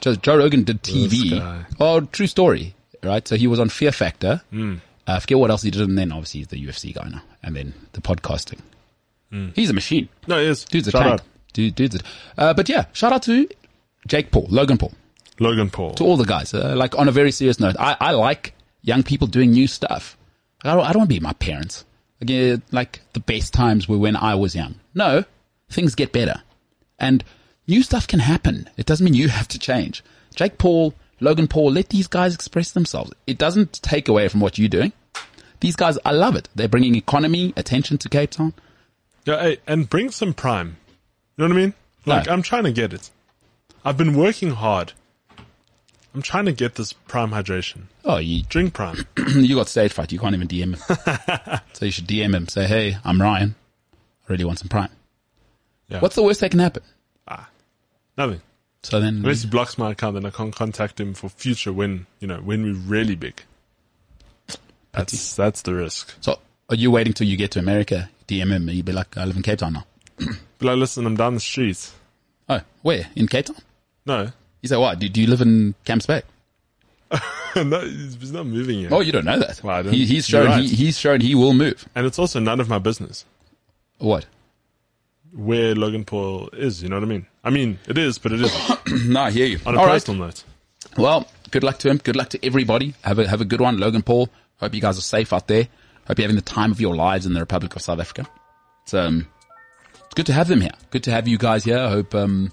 Joe, 0.00 0.14
Joe 0.14 0.36
Rogan 0.38 0.62
did 0.64 0.82
TV. 0.82 1.64
Oh, 1.80 2.00
true 2.00 2.26
story, 2.26 2.74
right? 3.02 3.26
So 3.26 3.36
he 3.36 3.46
was 3.46 3.58
on 3.60 3.68
Fear 3.68 3.92
Factor. 3.92 4.40
Uh, 4.54 4.76
I 5.06 5.20
forget 5.20 5.38
what 5.38 5.50
else 5.50 5.62
he 5.62 5.70
did, 5.70 5.82
and 5.82 5.98
then 5.98 6.10
obviously 6.12 6.40
he's 6.40 6.48
the 6.48 6.64
UFC 6.66 6.94
guy 6.94 7.08
now, 7.08 7.22
and 7.42 7.54
then 7.56 7.74
the 7.92 8.00
podcasting. 8.00 8.60
He's 9.54 9.68
a 9.68 9.74
machine. 9.74 10.08
No, 10.26 10.38
he 10.40 10.46
is. 10.46 10.64
Dude's 10.64 10.88
a 10.88 10.90
Shout 10.92 11.02
tank. 11.02 11.12
out. 11.20 11.26
Dude, 11.52 11.74
dude's 11.74 11.96
a, 11.96 12.00
uh, 12.40 12.54
but 12.54 12.68
yeah, 12.70 12.86
shout 12.94 13.12
out 13.12 13.22
to 13.24 13.46
Jake 14.06 14.30
Paul, 14.30 14.46
Logan 14.48 14.78
Paul, 14.78 14.92
Logan 15.40 15.68
Paul. 15.68 15.92
to 15.94 16.04
all 16.04 16.16
the 16.16 16.24
guys. 16.24 16.54
Uh, 16.54 16.74
like 16.76 16.98
on 16.98 17.06
a 17.08 17.12
very 17.12 17.30
serious 17.30 17.60
note, 17.60 17.76
I, 17.78 17.96
I 18.00 18.10
like 18.12 18.54
young 18.86 19.02
people 19.02 19.26
doing 19.26 19.50
new 19.50 19.66
stuff. 19.66 20.16
I 20.64 20.74
don't, 20.74 20.84
I 20.84 20.92
don't 20.92 21.00
want 21.00 21.10
to 21.10 21.14
be 21.16 21.20
my 21.20 21.34
parents. 21.34 21.84
Again, 22.22 22.62
like 22.72 23.02
the 23.12 23.20
best 23.20 23.52
times 23.52 23.86
were 23.86 23.98
when 23.98 24.16
I 24.16 24.34
was 24.36 24.54
young. 24.54 24.76
No, 24.94 25.24
things 25.68 25.94
get 25.94 26.12
better. 26.12 26.42
And 26.98 27.22
new 27.66 27.82
stuff 27.82 28.06
can 28.08 28.20
happen. 28.20 28.70
It 28.78 28.86
doesn't 28.86 29.04
mean 29.04 29.12
you 29.12 29.28
have 29.28 29.48
to 29.48 29.58
change. 29.58 30.02
Jake 30.34 30.56
Paul, 30.56 30.94
Logan 31.20 31.48
Paul, 31.48 31.72
let 31.72 31.90
these 31.90 32.06
guys 32.06 32.34
express 32.34 32.70
themselves. 32.70 33.12
It 33.26 33.36
doesn't 33.36 33.82
take 33.82 34.08
away 34.08 34.28
from 34.28 34.40
what 34.40 34.56
you're 34.58 34.68
doing. 34.68 34.92
These 35.60 35.76
guys, 35.76 35.98
I 36.04 36.12
love 36.12 36.36
it. 36.36 36.48
They're 36.54 36.68
bringing 36.68 36.94
economy, 36.94 37.52
attention 37.56 37.98
to 37.98 38.08
Cape 38.08 38.30
Town. 38.30 38.54
Yeah, 39.24 39.40
hey, 39.42 39.58
and 39.66 39.90
bring 39.90 40.10
some 40.10 40.32
prime. 40.32 40.76
You 41.36 41.42
know 41.46 41.48
what 41.54 41.58
I 41.58 41.60
mean? 41.64 41.74
Like, 42.06 42.26
No. 42.26 42.32
I'm 42.32 42.42
trying 42.42 42.64
to 42.64 42.72
get 42.72 42.92
it. 42.92 43.10
I've 43.84 43.96
been 43.96 44.14
working 44.16 44.50
hard. 44.50 44.92
I'm 46.16 46.22
trying 46.22 46.46
to 46.46 46.52
get 46.52 46.76
this 46.76 46.94
prime 46.94 47.30
hydration. 47.30 47.82
Oh, 48.02 48.16
you, 48.16 48.42
Drink 48.44 48.72
prime. 48.72 49.06
you 49.36 49.54
got 49.54 49.68
stage 49.68 49.92
fright. 49.92 50.10
You 50.12 50.18
can't 50.18 50.34
even 50.34 50.48
DM 50.48 50.74
him. 50.74 51.60
so 51.74 51.84
you 51.84 51.90
should 51.90 52.06
DM 52.06 52.34
him. 52.34 52.48
Say, 52.48 52.66
hey, 52.66 52.96
I'm 53.04 53.20
Ryan. 53.20 53.54
I 53.92 54.32
really 54.32 54.46
want 54.46 54.58
some 54.58 54.68
prime. 54.68 54.88
Yeah. 55.88 56.00
What's 56.00 56.14
the 56.14 56.22
worst 56.22 56.40
that 56.40 56.50
can 56.52 56.60
happen? 56.60 56.82
Ah, 57.28 57.50
Nothing. 58.16 58.40
So 58.82 58.98
then, 58.98 59.16
Unless 59.16 59.42
he 59.42 59.50
blocks 59.50 59.76
my 59.76 59.90
account, 59.90 60.14
then 60.14 60.24
I 60.24 60.30
can't 60.30 60.56
contact 60.56 60.98
him 60.98 61.12
for 61.12 61.28
future 61.28 61.70
when, 61.70 62.06
you 62.20 62.28
know, 62.28 62.38
when 62.38 62.62
we're 62.62 62.72
really 62.80 63.14
big. 63.14 63.42
That's, 64.92 65.36
that's 65.36 65.60
the 65.60 65.74
risk. 65.74 66.14
so 66.22 66.38
are 66.70 66.76
you 66.76 66.90
waiting 66.90 67.12
till 67.12 67.26
you 67.26 67.36
get 67.36 67.50
to 67.50 67.58
America? 67.58 68.08
DM 68.26 68.52
him. 68.52 68.70
You'd 68.70 68.86
be 68.86 68.92
like, 68.92 69.18
I 69.18 69.26
live 69.26 69.36
in 69.36 69.42
Cape 69.42 69.58
Town 69.58 69.74
now. 69.74 69.84
But 70.16 70.64
like, 70.66 70.76
listen, 70.78 71.04
I'm 71.04 71.16
down 71.18 71.34
the 71.34 71.40
street. 71.40 71.90
Oh, 72.48 72.62
where? 72.80 73.06
In 73.14 73.28
Cape 73.28 73.44
Town? 73.44 73.56
No. 74.06 74.32
You 74.66 74.74
say, 74.74 74.76
what? 74.76 74.98
Do, 74.98 75.08
do 75.08 75.20
you 75.20 75.26
live 75.28 75.40
in 75.40 75.74
Camps 75.84 76.06
Bay? 76.06 76.22
no, 77.56 77.80
he's 77.80 78.16
he's 78.16 78.32
not 78.32 78.46
moving 78.46 78.80
yet. 78.80 78.92
Oh, 78.92 79.00
you 79.00 79.12
don't 79.12 79.24
know 79.24 79.38
that. 79.38 79.62
Well, 79.62 79.76
I 79.76 79.82
don't- 79.82 79.92
he, 79.92 80.04
he's 80.06 80.26
shown, 80.26 80.46
right. 80.46 80.62
he, 80.62 80.68
he's 80.74 80.98
shown 80.98 81.20
he 81.20 81.34
will 81.34 81.54
move. 81.54 81.88
And 81.94 82.04
it's 82.06 82.18
also 82.18 82.40
none 82.40 82.58
of 82.60 82.68
my 82.68 82.78
business 82.78 83.24
What? 83.98 84.26
where 85.32 85.74
Logan 85.74 86.04
Paul 86.04 86.48
is. 86.52 86.82
You 86.82 86.88
know 86.88 86.96
what 86.96 87.04
I 87.04 87.06
mean? 87.06 87.26
I 87.44 87.50
mean, 87.50 87.78
it 87.86 87.96
is, 87.98 88.18
but 88.18 88.32
it 88.32 88.40
isn't. 88.40 89.08
no, 89.08 89.20
I 89.20 89.30
hear 89.30 89.46
you. 89.46 89.58
On 89.66 89.74
a 89.76 89.78
All 89.78 89.86
right. 89.86 89.92
personal 89.92 90.26
note. 90.26 90.42
Well, 90.96 91.28
good 91.50 91.62
luck 91.62 91.78
to 91.80 91.90
him. 91.90 91.98
Good 91.98 92.16
luck 92.16 92.30
to 92.30 92.44
everybody. 92.44 92.94
Have 93.02 93.18
a 93.18 93.28
have 93.28 93.40
a 93.40 93.44
good 93.44 93.60
one, 93.60 93.78
Logan 93.78 94.02
Paul. 94.02 94.28
Hope 94.58 94.74
you 94.74 94.80
guys 94.80 94.98
are 94.98 95.02
safe 95.02 95.32
out 95.32 95.46
there. 95.46 95.68
Hope 96.08 96.18
you're 96.18 96.24
having 96.24 96.36
the 96.36 96.42
time 96.42 96.72
of 96.72 96.80
your 96.80 96.94
lives 96.96 97.26
in 97.26 97.34
the 97.34 97.40
Republic 97.40 97.76
of 97.76 97.82
South 97.82 98.00
Africa. 98.00 98.26
It's 98.82 98.94
um, 98.94 99.28
it's 100.06 100.14
good 100.14 100.26
to 100.26 100.32
have 100.32 100.48
them 100.48 100.60
here. 100.60 100.72
Good 100.90 101.04
to 101.04 101.10
have 101.12 101.28
you 101.28 101.36
guys 101.38 101.64
here. 101.64 101.78
I 101.78 101.88
hope 101.90 102.14
um, 102.14 102.50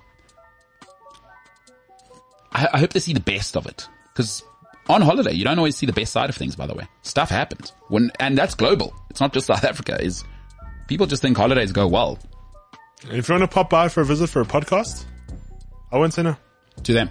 I, 2.54 2.70
I 2.74 2.80
hope 2.80 2.94
they 2.94 3.00
see 3.00 3.14
the 3.14 3.20
best 3.20 3.58
of 3.58 3.66
it 3.66 3.88
because 4.14 4.44
on 4.88 5.02
holiday 5.02 5.34
you 5.34 5.44
don't 5.44 5.58
always 5.58 5.76
see 5.76 5.86
the 5.86 5.94
best 5.94 6.12
side 6.14 6.30
of 6.30 6.36
things. 6.36 6.56
By 6.56 6.68
the 6.68 6.76
way, 6.76 6.88
stuff 7.02 7.30
happens 7.30 7.74
when, 7.90 8.12
and 8.20 8.38
that's 8.38 8.56
global. 8.56 8.94
It's 9.10 9.20
not 9.20 9.34
just 9.34 9.48
South 9.48 9.64
Africa. 9.64 10.02
Is 10.02 10.24
people 10.88 11.06
just 11.08 11.22
think 11.22 11.38
holidays 11.38 11.72
go 11.72 11.88
well 11.88 12.20
if 13.12 13.28
you 13.28 13.34
want 13.34 13.44
to 13.44 13.54
pop 13.54 13.70
by 13.70 13.90
for 13.90 14.02
a 14.02 14.06
visit 14.06 14.30
for 14.30 14.42
a 14.42 14.46
podcast, 14.46 15.06
I 15.92 15.98
won't 15.98 16.14
say 16.14 16.24
no. 16.24 16.38
to 16.84 16.94
them? 16.94 17.10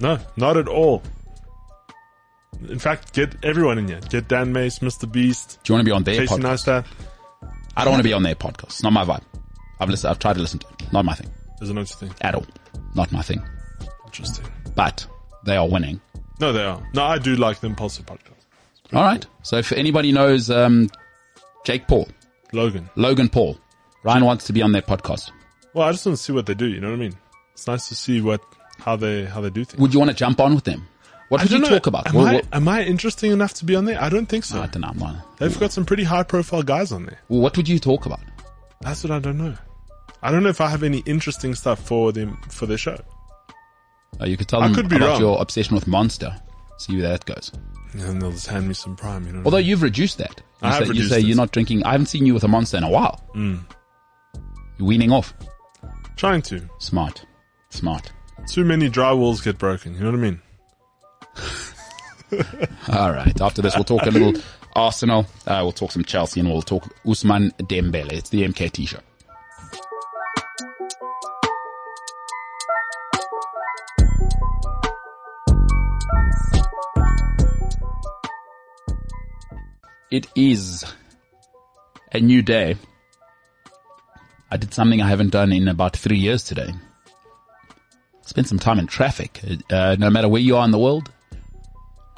No, 0.00 0.18
not 0.36 0.56
at 0.56 0.68
all. 0.68 1.02
In 2.68 2.78
fact, 2.78 3.12
get 3.12 3.36
everyone 3.44 3.78
in 3.78 3.86
here. 3.86 4.00
Get 4.08 4.26
Dan 4.26 4.52
Mace, 4.52 4.80
Mr. 4.80 5.10
Beast, 5.10 5.60
Do 5.62 5.72
you 5.72 5.76
want 5.76 5.86
to 5.86 5.88
be 5.88 5.94
on 5.94 6.02
their 6.02 6.16
Casey 6.16 6.34
podcast? 6.34 6.84
Neistat. 6.84 6.86
I 7.76 7.84
don't 7.84 7.92
want 7.92 8.00
to 8.02 8.08
be 8.08 8.12
on 8.12 8.24
their 8.24 8.34
podcast. 8.34 8.64
It's 8.64 8.82
not 8.82 8.92
my 8.92 9.04
vibe. 9.04 9.22
I've 9.78 9.88
listened. 9.88 10.10
I've 10.10 10.18
tried 10.18 10.34
to 10.34 10.40
listen 10.40 10.58
to 10.58 10.66
it. 10.68 10.92
Not 10.92 11.04
my 11.04 11.14
thing. 11.14 11.30
There's 11.58 11.70
another 11.70 11.86
thing. 11.86 12.12
at 12.20 12.34
all. 12.34 12.46
Not 12.94 13.12
my 13.12 13.22
thing. 13.22 13.40
Interesting. 14.06 14.44
But 14.78 15.04
they 15.44 15.56
are 15.56 15.68
winning. 15.68 16.00
No, 16.38 16.52
they 16.52 16.62
are. 16.62 16.80
No, 16.94 17.02
I 17.04 17.18
do 17.18 17.34
like 17.34 17.58
the 17.58 17.66
Impulsive 17.66 18.06
podcast. 18.06 18.38
All 18.92 19.02
right. 19.02 19.26
So 19.42 19.56
if 19.58 19.72
anybody 19.72 20.12
knows 20.12 20.50
um, 20.50 20.88
Jake 21.64 21.88
Paul, 21.88 22.06
Logan. 22.52 22.88
Logan 22.94 23.28
Paul, 23.28 23.58
Ryan 24.04 24.24
wants 24.24 24.46
to 24.46 24.52
be 24.52 24.62
on 24.62 24.70
their 24.70 24.82
podcast. 24.82 25.32
Well, 25.74 25.88
I 25.88 25.90
just 25.90 26.06
want 26.06 26.16
to 26.16 26.22
see 26.22 26.32
what 26.32 26.46
they 26.46 26.54
do. 26.54 26.68
You 26.68 26.80
know 26.80 26.90
what 26.90 26.94
I 26.94 26.98
mean? 26.98 27.14
It's 27.54 27.66
nice 27.66 27.88
to 27.88 27.96
see 27.96 28.20
what 28.20 28.40
how 28.78 28.94
they 28.94 29.24
how 29.24 29.40
they 29.40 29.50
do 29.50 29.64
things. 29.64 29.80
Would 29.80 29.92
you 29.92 29.98
want 29.98 30.12
to 30.12 30.16
jump 30.16 30.40
on 30.40 30.54
with 30.54 30.62
them? 30.62 30.86
What 31.28 31.40
I 31.40 31.44
would 31.44 31.50
you 31.50 31.58
know. 31.58 31.68
talk 31.68 31.88
about? 31.88 32.06
Am, 32.06 32.14
Well, 32.14 32.26
I, 32.28 32.32
well- 32.34 32.42
am 32.52 32.68
I 32.68 32.84
interesting 32.84 33.32
enough 33.32 33.54
to 33.54 33.64
be 33.64 33.74
on 33.74 33.84
there? 33.84 34.00
I 34.00 34.08
don't 34.08 34.26
think 34.26 34.44
so. 34.44 34.62
I 34.62 34.66
don't 34.68 34.80
know. 34.82 34.88
I'm 34.90 34.98
not- 34.98 35.38
They've 35.38 35.58
got 35.58 35.72
some 35.72 35.84
pretty 35.84 36.04
high 36.04 36.22
profile 36.22 36.62
guys 36.62 36.92
on 36.92 37.04
there. 37.04 37.18
Well, 37.28 37.40
what 37.40 37.56
would 37.56 37.68
you 37.68 37.80
talk 37.80 38.06
about? 38.06 38.20
That's 38.80 39.02
what 39.02 39.10
I 39.10 39.18
don't 39.18 39.38
know. 39.38 39.56
I 40.22 40.30
don't 40.30 40.44
know 40.44 40.48
if 40.50 40.60
I 40.60 40.68
have 40.68 40.84
any 40.84 40.98
interesting 40.98 41.56
stuff 41.56 41.80
for 41.80 42.12
them 42.12 42.38
for 42.48 42.66
their 42.66 42.78
show. 42.78 42.98
Uh, 44.20 44.26
you 44.26 44.36
could 44.36 44.48
tell 44.48 44.60
I 44.62 44.66
them 44.66 44.74
could 44.74 44.88
be 44.88 44.96
about 44.96 45.08
wrong. 45.10 45.20
your 45.20 45.40
obsession 45.40 45.74
with 45.74 45.86
Monster. 45.86 46.34
See 46.78 46.98
where 47.00 47.08
that 47.10 47.24
goes. 47.24 47.52
And 47.94 48.20
they'll 48.20 48.32
just 48.32 48.46
hand 48.46 48.68
me 48.68 48.74
some 48.74 48.96
prime. 48.96 49.26
You 49.26 49.32
know. 49.32 49.42
Although 49.44 49.56
you've 49.58 49.82
reduced 49.82 50.18
that. 50.18 50.40
You 50.62 50.68
I 50.68 50.72
have 50.74 50.86
say, 50.88 50.92
you 50.94 51.04
say 51.04 51.18
it. 51.20 51.24
you're 51.24 51.36
not 51.36 51.52
drinking. 51.52 51.84
I 51.84 51.92
haven't 51.92 52.06
seen 52.06 52.26
you 52.26 52.34
with 52.34 52.44
a 52.44 52.48
Monster 52.48 52.76
in 52.76 52.82
a 52.84 52.90
while. 52.90 53.24
Mm. 53.34 53.64
You're 54.78 54.88
weaning 54.88 55.10
off. 55.12 55.32
Trying 56.16 56.42
to. 56.42 56.68
Smart. 56.78 57.24
Smart. 57.70 58.12
Too 58.48 58.64
many 58.64 58.90
drywalls 58.90 59.42
get 59.42 59.58
broken. 59.58 59.94
You 59.94 60.00
know 60.00 60.10
what 60.10 60.18
I 60.18 60.22
mean? 60.22 60.40
All 62.88 63.12
right. 63.12 63.40
After 63.40 63.62
this, 63.62 63.74
we'll 63.74 63.84
talk 63.84 64.02
a 64.06 64.10
little 64.10 64.34
Arsenal. 64.74 65.26
Uh, 65.46 65.60
we'll 65.62 65.72
talk 65.72 65.92
some 65.92 66.04
Chelsea 66.04 66.40
and 66.40 66.48
we'll 66.50 66.62
talk 66.62 66.84
Ousmane 67.04 67.52
Dembele. 67.62 68.12
It's 68.12 68.30
the 68.30 68.42
MKT 68.44 68.88
show. 68.88 69.00
It 80.10 80.26
is 80.34 80.84
a 82.12 82.20
new 82.20 82.40
day. 82.40 82.76
I 84.50 84.56
did 84.56 84.72
something 84.72 85.02
I 85.02 85.08
haven't 85.08 85.30
done 85.30 85.52
in 85.52 85.68
about 85.68 85.96
three 85.96 86.16
years 86.16 86.42
today. 86.42 86.72
Spent 88.22 88.48
some 88.48 88.58
time 88.58 88.78
in 88.78 88.86
traffic. 88.86 89.40
Uh, 89.70 89.96
no 89.98 90.08
matter 90.08 90.28
where 90.28 90.40
you 90.40 90.56
are 90.56 90.64
in 90.64 90.70
the 90.70 90.78
world, 90.78 91.12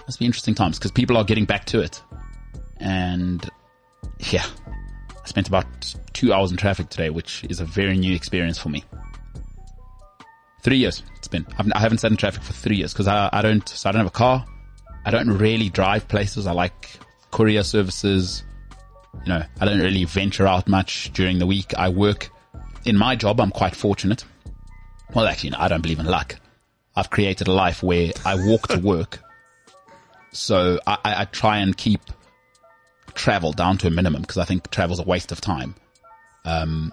must 0.06 0.20
be 0.20 0.24
interesting 0.24 0.54
times 0.54 0.78
because 0.78 0.92
people 0.92 1.16
are 1.16 1.24
getting 1.24 1.46
back 1.46 1.64
to 1.66 1.80
it. 1.80 2.00
And 2.78 3.48
yeah, 4.30 4.46
I 5.22 5.26
spent 5.26 5.48
about 5.48 5.66
two 6.12 6.32
hours 6.32 6.52
in 6.52 6.56
traffic 6.56 6.90
today, 6.90 7.10
which 7.10 7.42
is 7.44 7.58
a 7.58 7.64
very 7.64 7.98
new 7.98 8.14
experience 8.14 8.58
for 8.58 8.68
me. 8.68 8.84
Three 10.62 10.76
years 10.76 11.02
it's 11.16 11.28
been. 11.28 11.44
I've, 11.58 11.70
I 11.74 11.80
haven't 11.80 11.98
sat 11.98 12.12
in 12.12 12.16
traffic 12.16 12.44
for 12.44 12.52
three 12.52 12.76
years 12.76 12.92
because 12.92 13.08
I, 13.08 13.30
I 13.32 13.42
don't, 13.42 13.68
so 13.68 13.88
I 13.88 13.92
don't 13.92 14.00
have 14.00 14.06
a 14.06 14.10
car. 14.10 14.46
I 15.04 15.10
don't 15.10 15.38
really 15.38 15.70
drive 15.70 16.06
places. 16.06 16.46
I 16.46 16.52
like 16.52 16.90
courier 17.30 17.62
services. 17.62 18.44
You 19.24 19.32
know, 19.32 19.42
I 19.60 19.64
don't 19.64 19.80
really 19.80 20.04
venture 20.04 20.46
out 20.46 20.68
much 20.68 21.12
during 21.12 21.38
the 21.38 21.46
week. 21.46 21.74
I 21.76 21.88
work 21.88 22.30
in 22.84 22.96
my 22.96 23.16
job. 23.16 23.40
I'm 23.40 23.50
quite 23.50 23.74
fortunate. 23.74 24.24
Well, 25.14 25.26
actually, 25.26 25.50
no, 25.50 25.58
I 25.58 25.68
don't 25.68 25.82
believe 25.82 25.98
in 25.98 26.06
luck. 26.06 26.36
I've 26.94 27.10
created 27.10 27.48
a 27.48 27.52
life 27.52 27.82
where 27.82 28.12
I 28.24 28.34
walk 28.36 28.68
to 28.68 28.78
work. 28.78 29.20
So 30.32 30.78
I, 30.86 30.98
I, 31.04 31.24
try 31.24 31.58
and 31.58 31.76
keep 31.76 32.00
travel 33.14 33.52
down 33.52 33.78
to 33.78 33.88
a 33.88 33.90
minimum 33.90 34.22
because 34.22 34.38
I 34.38 34.44
think 34.44 34.70
travel's 34.70 35.00
a 35.00 35.02
waste 35.02 35.32
of 35.32 35.40
time. 35.40 35.74
Um, 36.44 36.92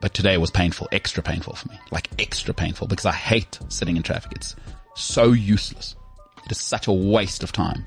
but 0.00 0.14
today 0.14 0.38
was 0.38 0.50
painful, 0.50 0.88
extra 0.92 1.22
painful 1.22 1.54
for 1.54 1.68
me, 1.68 1.78
like 1.90 2.08
extra 2.18 2.54
painful 2.54 2.86
because 2.86 3.04
I 3.04 3.12
hate 3.12 3.58
sitting 3.68 3.96
in 3.96 4.02
traffic. 4.02 4.32
It's 4.36 4.56
so 4.94 5.32
useless. 5.32 5.96
It 6.44 6.52
is 6.52 6.58
such 6.58 6.86
a 6.86 6.92
waste 6.92 7.42
of 7.42 7.52
time. 7.52 7.84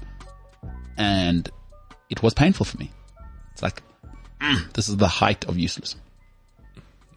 And 1.02 1.50
it 2.12 2.22
was 2.22 2.36
painful 2.36 2.66
for 2.66 2.78
me. 2.78 2.92
It's 3.54 3.64
like 3.64 3.82
mm, 4.40 4.72
this 4.74 4.88
is 4.88 4.98
the 4.98 5.08
height 5.08 5.46
of 5.46 5.58
useless. 5.58 5.96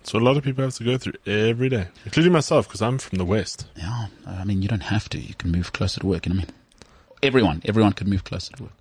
So 0.05 0.19
a 0.19 0.21
lot 0.21 0.37
of 0.37 0.43
people 0.43 0.65
have 0.65 0.75
to 0.75 0.85
go 0.85 0.97
through 0.97 1.15
every 1.27 1.69
day, 1.69 1.89
including 2.05 2.33
myself, 2.33 2.67
because 2.67 2.83
I'm 2.83 2.99
from 2.99 3.19
the 3.19 3.25
West. 3.25 3.67
Yeah, 3.77 4.07
I 4.27 4.45
mean, 4.45 4.63
you 4.63 4.69
don't 4.69 4.83
have 4.83 5.09
to. 5.11 5.19
You 5.19 5.35
can 5.35 5.51
move 5.51 5.73
closer 5.73 6.01
to 6.01 6.07
work. 6.07 6.27
You 6.27 6.35
know 6.35 6.41
what 6.41 6.49
I 6.49 6.53
mean? 6.53 6.61
Everyone, 7.23 7.63
everyone 7.65 7.93
can 7.93 8.09
move 8.11 8.25
closer 8.25 8.53
to 8.55 8.65
work. 8.65 8.73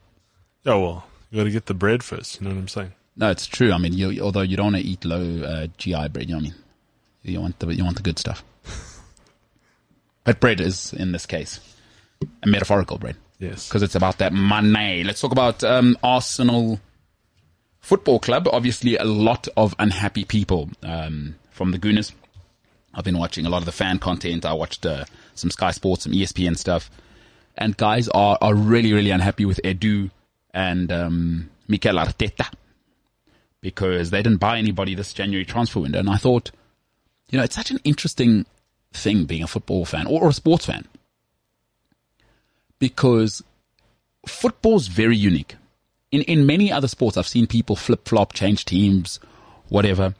Yeah, 0.64 0.76
well, 0.76 1.06
you 1.32 1.38
got 1.38 1.46
to 1.46 1.52
get 1.52 1.66
the 1.68 1.74
bread 1.74 2.04
first. 2.04 2.40
You 2.40 2.48
know 2.48 2.54
what 2.54 2.60
I'm 2.60 2.68
saying? 2.68 2.94
No, 3.16 3.30
it's 3.30 3.46
true. 3.46 3.72
I 3.72 3.78
mean, 3.78 3.94
you, 3.94 4.22
although 4.22 4.42
you 4.42 4.58
don't 4.58 4.74
want 4.74 4.78
to 4.78 4.82
eat 4.82 5.06
low 5.06 5.44
uh, 5.44 5.68
GI 5.78 6.10
bread, 6.10 6.30
you 6.30 6.36
know 6.36 6.40
what 6.40 6.48
I 6.48 6.50
mean? 6.50 6.56
You 7.24 7.42
want 7.42 7.60
the 7.60 7.74
you 7.74 7.86
want 7.86 7.96
the 7.96 8.04
good 8.04 8.20
stuff. 8.20 8.44
but 10.26 10.42
bread 10.42 10.60
is 10.60 10.92
in 10.92 11.14
this 11.14 11.26
case 11.26 11.60
a 12.42 12.48
metaphorical 12.48 12.98
bread. 12.98 13.16
Yes. 13.44 13.68
because 13.68 13.84
it's 13.84 13.96
about 13.96 14.20
that 14.20 14.32
money. 14.32 15.04
Let's 15.04 15.20
talk 15.20 15.32
about 15.34 15.64
um, 15.64 15.98
Arsenal 16.02 16.80
Football 17.82 18.20
Club. 18.20 18.48
Obviously, 18.52 18.96
a 18.96 19.04
lot 19.04 19.48
of 19.58 19.76
unhappy 19.80 20.24
people 20.24 20.70
um, 20.82 21.36
from 21.52 21.72
the 21.72 21.78
Gooners. 21.78 22.14
I've 22.94 23.04
been 23.04 23.18
watching 23.18 23.46
a 23.46 23.50
lot 23.50 23.58
of 23.58 23.66
the 23.66 23.72
fan 23.72 24.00
content. 24.00 24.46
I 24.46 24.54
watched 24.54 24.86
uh, 24.86 25.06
some 25.36 25.52
Sky 25.52 25.72
Sports, 25.72 26.04
some 26.04 26.14
ESPN 26.14 26.58
stuff, 26.58 26.90
and 27.58 27.76
guys 27.76 28.08
are 28.10 28.38
are 28.40 28.56
really 28.56 28.94
really 28.94 29.12
unhappy 29.12 29.46
with 29.46 29.60
Edu 29.64 30.10
and 30.54 30.92
um, 30.92 31.50
Mikel 31.68 31.96
Arteta 31.96 32.50
because 33.60 34.10
they 34.10 34.22
didn't 34.22 34.40
buy 34.40 34.58
anybody 34.58 34.96
this 34.96 35.14
January 35.14 35.46
transfer 35.46 35.80
window. 35.80 36.00
And 36.00 36.10
I 36.10 36.18
thought, 36.18 36.52
you 37.30 37.38
know, 37.38 37.44
it's 37.44 37.56
such 37.56 37.72
an 37.72 37.80
interesting 37.84 38.46
thing 38.94 39.26
being 39.26 39.44
a 39.44 39.48
football 39.48 39.86
fan 39.86 40.06
or, 40.08 40.24
or 40.24 40.30
a 40.30 40.34
sports 40.34 40.66
fan 40.68 40.88
because 42.84 43.42
football's 44.28 44.88
very 44.88 45.16
unique. 45.16 45.56
In 46.12 46.22
in 46.24 46.46
many 46.46 46.70
other 46.70 46.90
sports, 46.90 47.16
I've 47.16 47.34
seen 47.36 47.48
people 47.48 47.78
flip 47.78 48.06
flop, 48.10 48.34
change 48.34 48.66
teams, 48.66 49.22
whatever. 49.70 50.16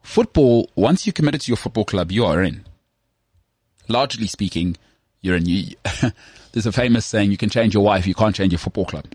Football, 0.00 0.70
once 0.76 1.04
you're 1.04 1.18
committed 1.20 1.40
to 1.40 1.50
your 1.50 1.56
football 1.56 1.84
club, 1.84 2.12
you 2.12 2.24
are 2.24 2.44
in. 2.44 2.64
Largely 3.88 4.28
speaking, 4.28 4.76
you're 5.20 5.34
in. 5.34 5.46
You, 5.46 5.74
there's 6.52 6.66
a 6.66 6.70
famous 6.70 7.04
saying: 7.06 7.32
"You 7.32 7.36
can 7.36 7.50
change 7.50 7.74
your 7.74 7.82
wife, 7.82 8.06
you 8.06 8.14
can't 8.14 8.36
change 8.36 8.52
your 8.52 8.60
football 8.60 8.84
club." 8.84 9.06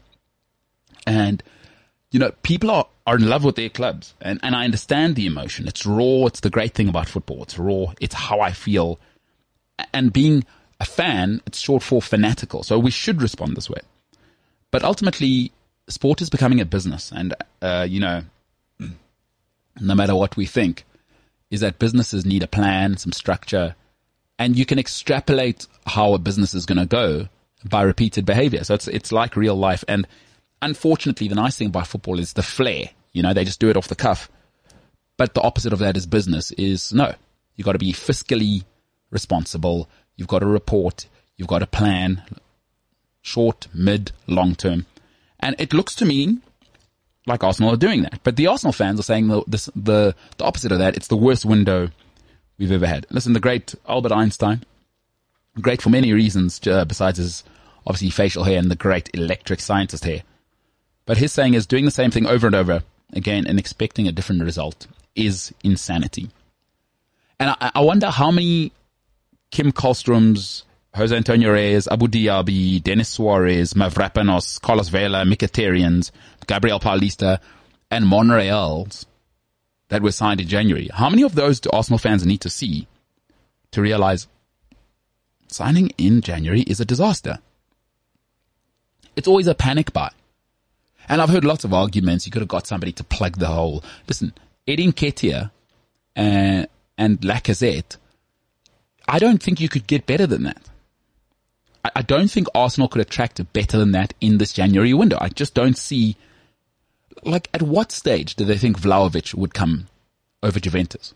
And 1.08 1.42
you 2.12 2.20
know, 2.20 2.32
people 2.44 2.70
are, 2.72 2.88
are 3.08 3.16
in 3.16 3.30
love 3.30 3.46
with 3.46 3.56
their 3.56 3.70
clubs, 3.70 4.14
and 4.20 4.38
and 4.44 4.54
I 4.54 4.66
understand 4.66 5.16
the 5.16 5.28
emotion. 5.28 5.66
It's 5.66 5.86
raw. 5.86 6.26
It's 6.26 6.42
the 6.42 6.50
great 6.50 6.74
thing 6.74 6.90
about 6.90 7.08
football. 7.08 7.42
It's 7.44 7.58
raw. 7.58 7.94
It's 8.02 8.16
how 8.16 8.42
I 8.42 8.52
feel, 8.52 9.00
and 9.94 10.12
being 10.12 10.44
a 10.80 10.86
fan, 10.86 11.42
it's 11.46 11.60
short 11.60 11.84
for 11.84 12.02
fanatical. 12.02 12.64
So 12.64 12.78
we 12.80 12.92
should 12.92 13.22
respond 13.22 13.56
this 13.56 13.70
way. 13.70 13.80
But 14.72 14.84
ultimately, 14.84 15.52
sport 15.88 16.22
is 16.22 16.30
becoming 16.30 16.60
a 16.60 16.66
business. 16.66 17.12
And, 17.12 17.34
uh, 17.62 17.88
you 17.90 18.00
know, 18.00 18.24
no 19.80 19.96
matter 19.96 20.16
what 20.16 20.36
we 20.36 20.46
think, 20.46 20.86
is 21.52 21.62
that 21.62 21.80
businesses 21.80 22.26
need 22.26 22.44
a 22.44 22.48
plan, 22.48 22.98
some 22.98 23.12
structure, 23.12 23.76
and 24.38 24.58
you 24.58 24.66
can 24.66 24.80
extrapolate 24.80 25.68
how 25.86 26.14
a 26.14 26.20
business 26.20 26.54
is 26.54 26.66
going 26.66 26.80
to 26.80 26.86
go 26.86 27.30
by 27.64 27.82
repeated 27.84 28.26
behavior. 28.26 28.64
So 28.64 28.74
it's, 28.74 28.88
it's 28.88 29.12
like 29.12 29.36
real 29.36 29.56
life. 29.56 29.84
And 29.88 30.08
unfortunately, 30.62 31.28
the 31.28 31.36
nice 31.36 31.58
thing 31.58 31.68
about 31.68 31.88
football 31.88 32.20
is 32.20 32.34
the 32.34 32.44
flair. 32.44 32.90
You 33.14 33.24
know, 33.24 33.34
they 33.34 33.46
just 33.46 33.60
do 33.60 33.70
it 33.70 33.78
off 33.78 33.88
the 33.88 33.96
cuff. 33.96 34.30
But 35.18 35.34
the 35.34 35.42
opposite 35.42 35.72
of 35.72 35.80
that 35.80 35.96
is 35.96 36.06
business 36.06 36.52
is 36.52 36.92
no, 36.92 37.16
you 37.56 37.64
got 37.64 37.74
to 37.74 37.80
be 37.80 37.94
fiscally 37.94 38.66
responsible. 39.10 39.90
You've 40.16 40.28
got 40.28 40.44
a 40.44 40.48
report. 40.48 41.08
You've 41.38 41.48
got 41.48 41.64
a 41.64 41.68
plan, 41.68 42.24
short, 43.22 43.68
mid, 43.74 44.12
long 44.28 44.56
term. 44.56 44.86
And 45.40 45.56
it 45.60 45.74
looks 45.74 45.96
to 45.96 46.06
me 46.06 46.40
like 47.28 47.44
Arsenal 47.44 47.74
are 47.74 47.78
doing 47.78 48.04
that. 48.04 48.20
But 48.24 48.36
the 48.36 48.48
Arsenal 48.48 48.72
fans 48.72 49.00
are 49.00 49.04
saying 49.04 49.28
the, 49.28 49.44
the, 49.76 50.16
the, 50.38 50.44
opposite 50.44 50.72
of 50.72 50.80
that. 50.80 50.96
It's 50.96 51.08
the 51.08 51.18
worst 51.18 51.46
window 51.46 51.90
we've 52.58 52.72
ever 52.72 52.88
had. 52.88 53.06
Listen, 53.10 53.34
the 53.34 53.40
great 53.40 53.76
Albert 53.88 54.12
Einstein, 54.12 54.64
great 55.60 55.82
for 55.82 55.90
many 55.90 56.14
reasons, 56.14 56.66
uh, 56.68 56.86
besides 56.86 57.18
his 57.18 57.44
obviously 57.86 58.10
facial 58.10 58.44
hair 58.44 58.58
and 58.58 58.72
the 58.72 58.76
great 58.76 59.10
electric 59.14 59.60
scientist 59.60 60.06
hair. 60.06 60.24
But 61.06 61.18
his 61.18 61.32
saying 61.32 61.54
is 61.54 61.68
doing 61.68 61.86
the 61.86 61.92
same 61.92 62.12
thing 62.12 62.26
over 62.26 62.48
and 62.48 62.56
over 62.56 62.84
again 63.14 63.46
and 63.46 63.60
expecting 63.60 64.08
a 64.08 64.12
different 64.12 64.44
result 64.44 64.88
is 65.16 65.54
insanity. 65.64 66.30
And 67.40 67.52
I, 67.52 67.72
I 67.76 67.82
wonder 67.82 68.10
how 68.10 68.32
many 68.32 68.72
Kim 69.56 69.72
Kallströms, 69.72 70.64
Jose 70.96 71.16
Antonio 71.16 71.54
Reyes, 71.54 71.88
Abu 71.88 72.10
Diaby, 72.10 72.84
Denis 72.84 73.08
Suarez, 73.08 73.74
Mavropanos, 73.74 74.60
Carlos 74.60 74.90
Vela, 74.90 75.24
Mkhitaryan's, 75.24 76.12
Gabriel 76.46 76.82
Paulista, 76.82 77.40
and 77.90 78.06
Monreal's 78.06 79.06
that 79.88 80.02
were 80.02 80.12
signed 80.12 80.42
in 80.42 80.50
January. 80.50 80.90
How 80.94 81.10
many 81.10 81.22
of 81.22 81.36
those 81.36 81.62
do 81.62 81.70
Arsenal 81.72 81.98
fans 81.98 82.26
need 82.26 82.42
to 82.42 82.50
see 82.50 82.86
to 83.72 83.82
realize 83.82 84.28
signing 85.48 85.90
in 85.98 86.20
January 86.20 86.64
is 86.64 86.82
a 86.82 86.86
disaster? 86.86 87.40
It's 89.16 89.30
always 89.30 89.48
a 89.48 89.56
panic 89.56 89.94
buy. 89.94 90.12
And 91.08 91.22
I've 91.22 91.30
heard 91.30 91.46
lots 91.46 91.64
of 91.64 91.74
arguments. 91.74 92.26
You 92.26 92.34
could 92.34 92.42
have 92.42 92.50
got 92.50 92.68
somebody 92.68 92.92
to 92.92 93.06
plug 93.06 93.38
the 93.38 93.48
hole. 93.48 93.86
Listen, 94.10 94.34
Eddie 94.68 94.92
Nketiah 94.92 95.46
uh, 95.46 95.50
and, 96.18 96.68
and 96.98 97.22
Lacazette 97.22 97.96
I 99.08 99.20
don't 99.20 99.42
think 99.42 99.60
you 99.60 99.70
could 99.70 99.88
get 99.88 100.06
better 100.06 100.28
than 100.28 100.44
that. 100.44 100.62
I, 101.84 101.92
I 101.98 102.02
don't 102.02 102.30
think 102.30 102.48
Arsenal 102.56 102.88
could 102.88 103.02
attract 103.02 103.42
better 103.54 103.78
than 103.78 103.92
that 103.92 104.14
in 104.20 104.38
this 104.38 104.54
January 104.54 104.94
window. 104.94 105.18
I 105.22 105.30
just 105.30 105.54
don't 105.54 105.78
see, 105.78 106.18
like, 107.24 107.50
at 107.54 107.62
what 107.62 107.92
stage 107.92 108.36
do 108.36 108.46
they 108.46 108.58
think 108.58 108.80
Vlahovic 108.80 109.34
would 109.34 109.54
come 109.54 109.88
over 110.42 110.60
Juventus? 110.60 111.14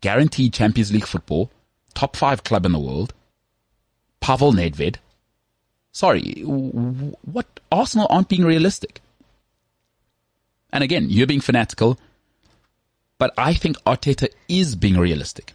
Guaranteed 0.00 0.52
Champions 0.52 0.92
League 0.92 1.06
football, 1.06 1.50
top 1.94 2.16
five 2.16 2.44
club 2.44 2.66
in 2.66 2.72
the 2.72 2.78
world, 2.78 3.14
Pavel 4.20 4.52
Nedved. 4.52 4.96
Sorry, 5.92 6.42
what? 6.42 7.46
Arsenal 7.72 8.06
aren't 8.10 8.28
being 8.28 8.44
realistic. 8.44 9.00
And 10.72 10.84
again, 10.84 11.06
you're 11.08 11.26
being 11.26 11.40
fanatical, 11.40 11.98
but 13.18 13.32
I 13.38 13.54
think 13.54 13.76
Arteta 13.84 14.28
is 14.48 14.76
being 14.76 14.98
realistic. 14.98 15.54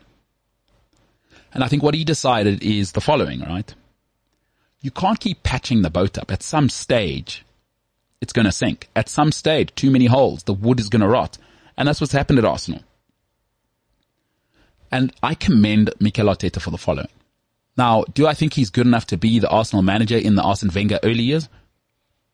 And 1.54 1.64
I 1.64 1.68
think 1.68 1.84
what 1.84 1.94
he 1.94 2.04
decided 2.04 2.64
is 2.64 2.94
the 2.94 3.02
following, 3.02 3.42
right? 3.42 3.74
You 4.82 4.92
can't 4.92 5.20
keep 5.20 5.44
patching 5.44 5.82
the 5.82 5.90
boat 5.90 6.18
up. 6.18 6.32
At 6.32 6.44
some 6.44 6.70
stage, 6.70 7.46
it's 8.22 8.34
going 8.34 8.46
to 8.46 8.52
sink. 8.52 8.90
At 8.96 9.10
some 9.10 9.32
stage, 9.32 9.74
too 9.76 9.92
many 9.92 10.06
holes. 10.06 10.44
The 10.44 10.54
wood 10.54 10.80
is 10.80 10.90
going 10.90 11.02
to 11.02 11.08
rot. 11.08 11.38
And 11.78 11.88
that's 11.88 12.02
what's 12.02 12.14
happened 12.14 12.40
at 12.40 12.46
Arsenal. 12.46 12.82
And 14.92 15.14
I 15.24 15.36
commend 15.36 15.94
Mikel 16.00 16.28
Arteta 16.28 16.62
for 16.62 16.72
the 16.72 16.78
following. 16.78 17.08
Now, 17.78 18.04
do 18.14 18.28
I 18.28 18.34
think 18.34 18.54
he's 18.54 18.70
good 18.70 18.86
enough 18.86 19.08
to 19.08 19.18
be 19.18 19.40
the 19.40 19.50
Arsenal 19.50 19.82
manager 19.82 20.18
in 20.18 20.36
the 20.36 20.44
Arsene 20.44 20.72
Wenger 20.74 21.00
early 21.04 21.24
years? 21.24 21.48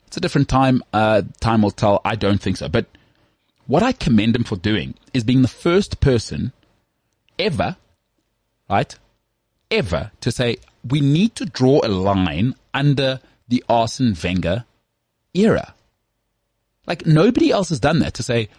It's 0.07 0.17
a 0.17 0.21
different 0.21 0.49
time. 0.49 0.83
Uh, 0.91 1.21
time 1.39 1.61
will 1.61 1.71
tell. 1.71 2.01
I 2.03 2.15
don't 2.15 2.41
think 2.41 2.57
so. 2.57 2.69
But 2.69 2.87
what 3.67 3.83
I 3.83 3.91
commend 3.91 4.35
him 4.35 4.43
for 4.43 4.55
doing 4.55 4.95
is 5.13 5.23
being 5.23 5.41
the 5.41 5.47
first 5.47 5.99
person 5.99 6.53
ever, 7.37 7.75
right, 8.69 8.97
ever 9.71 10.11
to 10.21 10.31
say 10.31 10.57
we 10.87 11.01
need 11.01 11.35
to 11.35 11.45
draw 11.45 11.81
a 11.83 11.89
line 11.89 12.55
under 12.73 13.19
the 13.47 13.63
Arsene 13.69 14.15
Wenger 14.21 14.65
era. 15.33 15.73
Like 16.85 17.05
nobody 17.05 17.51
else 17.51 17.69
has 17.69 17.79
done 17.79 17.99
that 17.99 18.13
to 18.15 18.23
say 18.23 18.49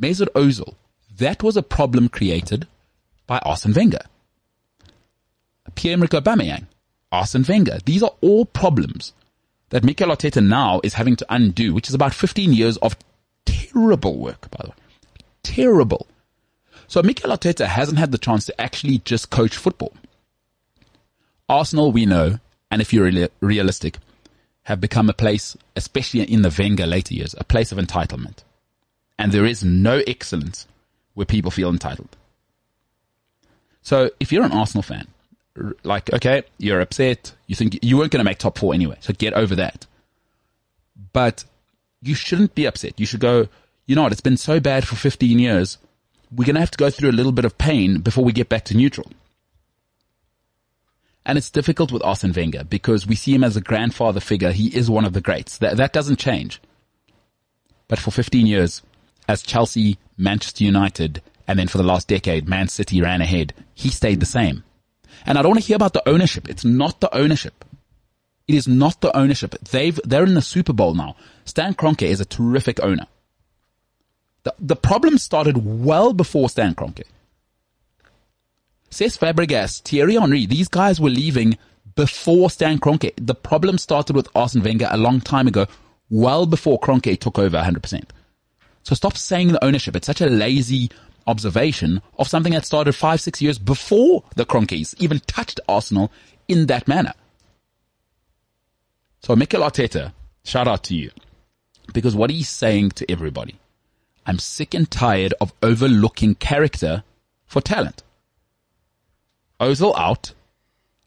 Mesut 0.00 0.28
Ozil, 0.34 0.74
that 1.16 1.42
was 1.42 1.56
a 1.56 1.62
problem 1.62 2.08
created 2.08 2.66
by 3.26 3.38
Arsene 3.38 3.72
Wenger. 3.72 4.00
Pierre-Emerick 5.74 6.10
Aubameyang, 6.10 6.66
Arsene 7.10 7.44
Wenger. 7.48 7.78
These 7.84 8.02
are 8.02 8.12
all 8.20 8.44
problems 8.44 9.12
that 9.70 9.84
Mikel 9.84 10.08
Arteta 10.08 10.46
now 10.46 10.80
is 10.84 10.94
having 10.94 11.16
to 11.16 11.26
undo, 11.28 11.74
which 11.74 11.88
is 11.88 11.94
about 11.94 12.14
15 12.14 12.52
years 12.52 12.76
of 12.78 12.96
terrible 13.44 14.18
work, 14.18 14.50
by 14.50 14.58
the 14.62 14.68
way. 14.70 14.76
Terrible. 15.42 16.06
So 16.86 17.02
Mikel 17.02 17.30
Arteta 17.30 17.66
hasn't 17.66 17.98
had 17.98 18.12
the 18.12 18.18
chance 18.18 18.46
to 18.46 18.60
actually 18.60 18.98
just 18.98 19.30
coach 19.30 19.56
football. 19.56 19.92
Arsenal, 21.48 21.92
we 21.92 22.06
know, 22.06 22.38
and 22.70 22.80
if 22.80 22.92
you're 22.92 23.28
realistic, 23.40 23.98
have 24.64 24.80
become 24.80 25.10
a 25.10 25.14
place, 25.14 25.56
especially 25.76 26.22
in 26.22 26.42
the 26.42 26.54
Wenger 26.56 26.86
later 26.86 27.14
years, 27.14 27.34
a 27.36 27.44
place 27.44 27.70
of 27.70 27.78
entitlement. 27.78 28.38
And 29.18 29.30
there 29.30 29.44
is 29.44 29.62
no 29.62 30.02
excellence 30.06 30.66
where 31.12 31.26
people 31.26 31.50
feel 31.50 31.68
entitled. 31.70 32.16
So 33.82 34.10
if 34.18 34.32
you're 34.32 34.44
an 34.44 34.52
Arsenal 34.52 34.82
fan, 34.82 35.06
like, 35.82 36.12
okay, 36.12 36.42
you're 36.58 36.80
upset. 36.80 37.34
You 37.46 37.54
think 37.54 37.78
you 37.82 37.96
weren't 37.96 38.10
going 38.10 38.24
to 38.24 38.28
make 38.28 38.38
top 38.38 38.58
four 38.58 38.74
anyway. 38.74 38.96
So 39.00 39.12
get 39.12 39.34
over 39.34 39.54
that. 39.56 39.86
But 41.12 41.44
you 42.02 42.14
shouldn't 42.14 42.54
be 42.54 42.66
upset. 42.66 42.98
You 42.98 43.06
should 43.06 43.20
go, 43.20 43.48
you 43.86 43.94
know 43.94 44.02
what? 44.02 44.12
It's 44.12 44.20
been 44.20 44.36
so 44.36 44.58
bad 44.58 44.86
for 44.86 44.96
15 44.96 45.38
years. 45.38 45.78
We're 46.34 46.46
going 46.46 46.54
to 46.54 46.60
have 46.60 46.70
to 46.72 46.78
go 46.78 46.90
through 46.90 47.10
a 47.10 47.12
little 47.12 47.32
bit 47.32 47.44
of 47.44 47.58
pain 47.58 48.00
before 48.00 48.24
we 48.24 48.32
get 48.32 48.48
back 48.48 48.64
to 48.66 48.76
neutral. 48.76 49.10
And 51.26 51.38
it's 51.38 51.50
difficult 51.50 51.90
with 51.90 52.04
Arsene 52.04 52.32
Wenger 52.34 52.64
because 52.64 53.06
we 53.06 53.14
see 53.14 53.34
him 53.34 53.44
as 53.44 53.56
a 53.56 53.60
grandfather 53.60 54.20
figure. 54.20 54.52
He 54.52 54.68
is 54.76 54.90
one 54.90 55.04
of 55.04 55.14
the 55.14 55.20
greats. 55.20 55.58
That, 55.58 55.76
that 55.78 55.92
doesn't 55.92 56.18
change. 56.18 56.60
But 57.88 57.98
for 57.98 58.10
15 58.10 58.46
years, 58.46 58.82
as 59.28 59.42
Chelsea, 59.42 59.98
Manchester 60.18 60.64
United, 60.64 61.22
and 61.48 61.58
then 61.58 61.68
for 61.68 61.78
the 61.78 61.84
last 61.84 62.08
decade, 62.08 62.48
Man 62.48 62.68
City 62.68 63.00
ran 63.00 63.20
ahead, 63.20 63.54
he 63.74 63.88
stayed 63.88 64.20
the 64.20 64.26
same. 64.26 64.64
And 65.26 65.38
I 65.38 65.42
don't 65.42 65.52
want 65.52 65.62
to 65.62 65.66
hear 65.66 65.76
about 65.76 65.94
the 65.94 66.06
ownership. 66.08 66.48
It's 66.48 66.64
not 66.64 67.00
the 67.00 67.14
ownership. 67.14 67.64
It 68.46 68.54
is 68.54 68.68
not 68.68 69.00
the 69.00 69.16
ownership. 69.16 69.54
They've, 69.70 69.98
they're 70.04 70.24
in 70.24 70.34
the 70.34 70.42
Super 70.42 70.74
Bowl 70.74 70.94
now. 70.94 71.16
Stan 71.46 71.74
Kroenke 71.74 72.06
is 72.06 72.20
a 72.20 72.26
terrific 72.26 72.82
owner. 72.82 73.06
The, 74.42 74.54
the 74.58 74.76
problem 74.76 75.16
started 75.16 75.64
well 75.64 76.12
before 76.12 76.50
Stan 76.50 76.74
Kroenke. 76.74 77.04
Cesc 78.94 79.18
Fabregas, 79.18 79.82
Thierry 79.82 80.14
Henry, 80.14 80.46
these 80.46 80.68
guys 80.68 81.00
were 81.00 81.10
leaving 81.10 81.58
before 81.96 82.48
Stan 82.48 82.78
Kroenke. 82.78 83.12
The 83.16 83.34
problem 83.34 83.76
started 83.76 84.14
with 84.14 84.28
Arsene 84.36 84.62
Wenger 84.62 84.86
a 84.88 84.96
long 84.96 85.20
time 85.20 85.48
ago, 85.48 85.66
well 86.10 86.46
before 86.46 86.78
Kroenke 86.78 87.18
took 87.18 87.36
over 87.36 87.56
100%. 87.56 88.04
So 88.84 88.94
stop 88.94 89.16
saying 89.16 89.48
the 89.48 89.64
ownership. 89.64 89.96
It's 89.96 90.06
such 90.06 90.20
a 90.20 90.28
lazy 90.28 90.92
observation 91.26 92.02
of 92.20 92.28
something 92.28 92.52
that 92.52 92.66
started 92.66 92.92
five, 92.92 93.20
six 93.20 93.42
years 93.42 93.58
before 93.58 94.22
the 94.36 94.46
Kroenkes 94.46 94.94
even 95.00 95.18
touched 95.26 95.58
Arsenal 95.68 96.12
in 96.46 96.66
that 96.66 96.86
manner. 96.86 97.14
So 99.22 99.34
Mikel 99.34 99.62
Arteta, 99.62 100.12
shout 100.44 100.68
out 100.68 100.84
to 100.84 100.94
you. 100.94 101.10
Because 101.92 102.14
what 102.14 102.30
he's 102.30 102.48
saying 102.48 102.90
to 102.90 103.10
everybody, 103.10 103.56
I'm 104.24 104.38
sick 104.38 104.72
and 104.72 104.88
tired 104.88 105.34
of 105.40 105.52
overlooking 105.64 106.36
character 106.36 107.02
for 107.44 107.60
talent. 107.60 108.04
Ozil 109.60 109.96
out, 109.96 110.32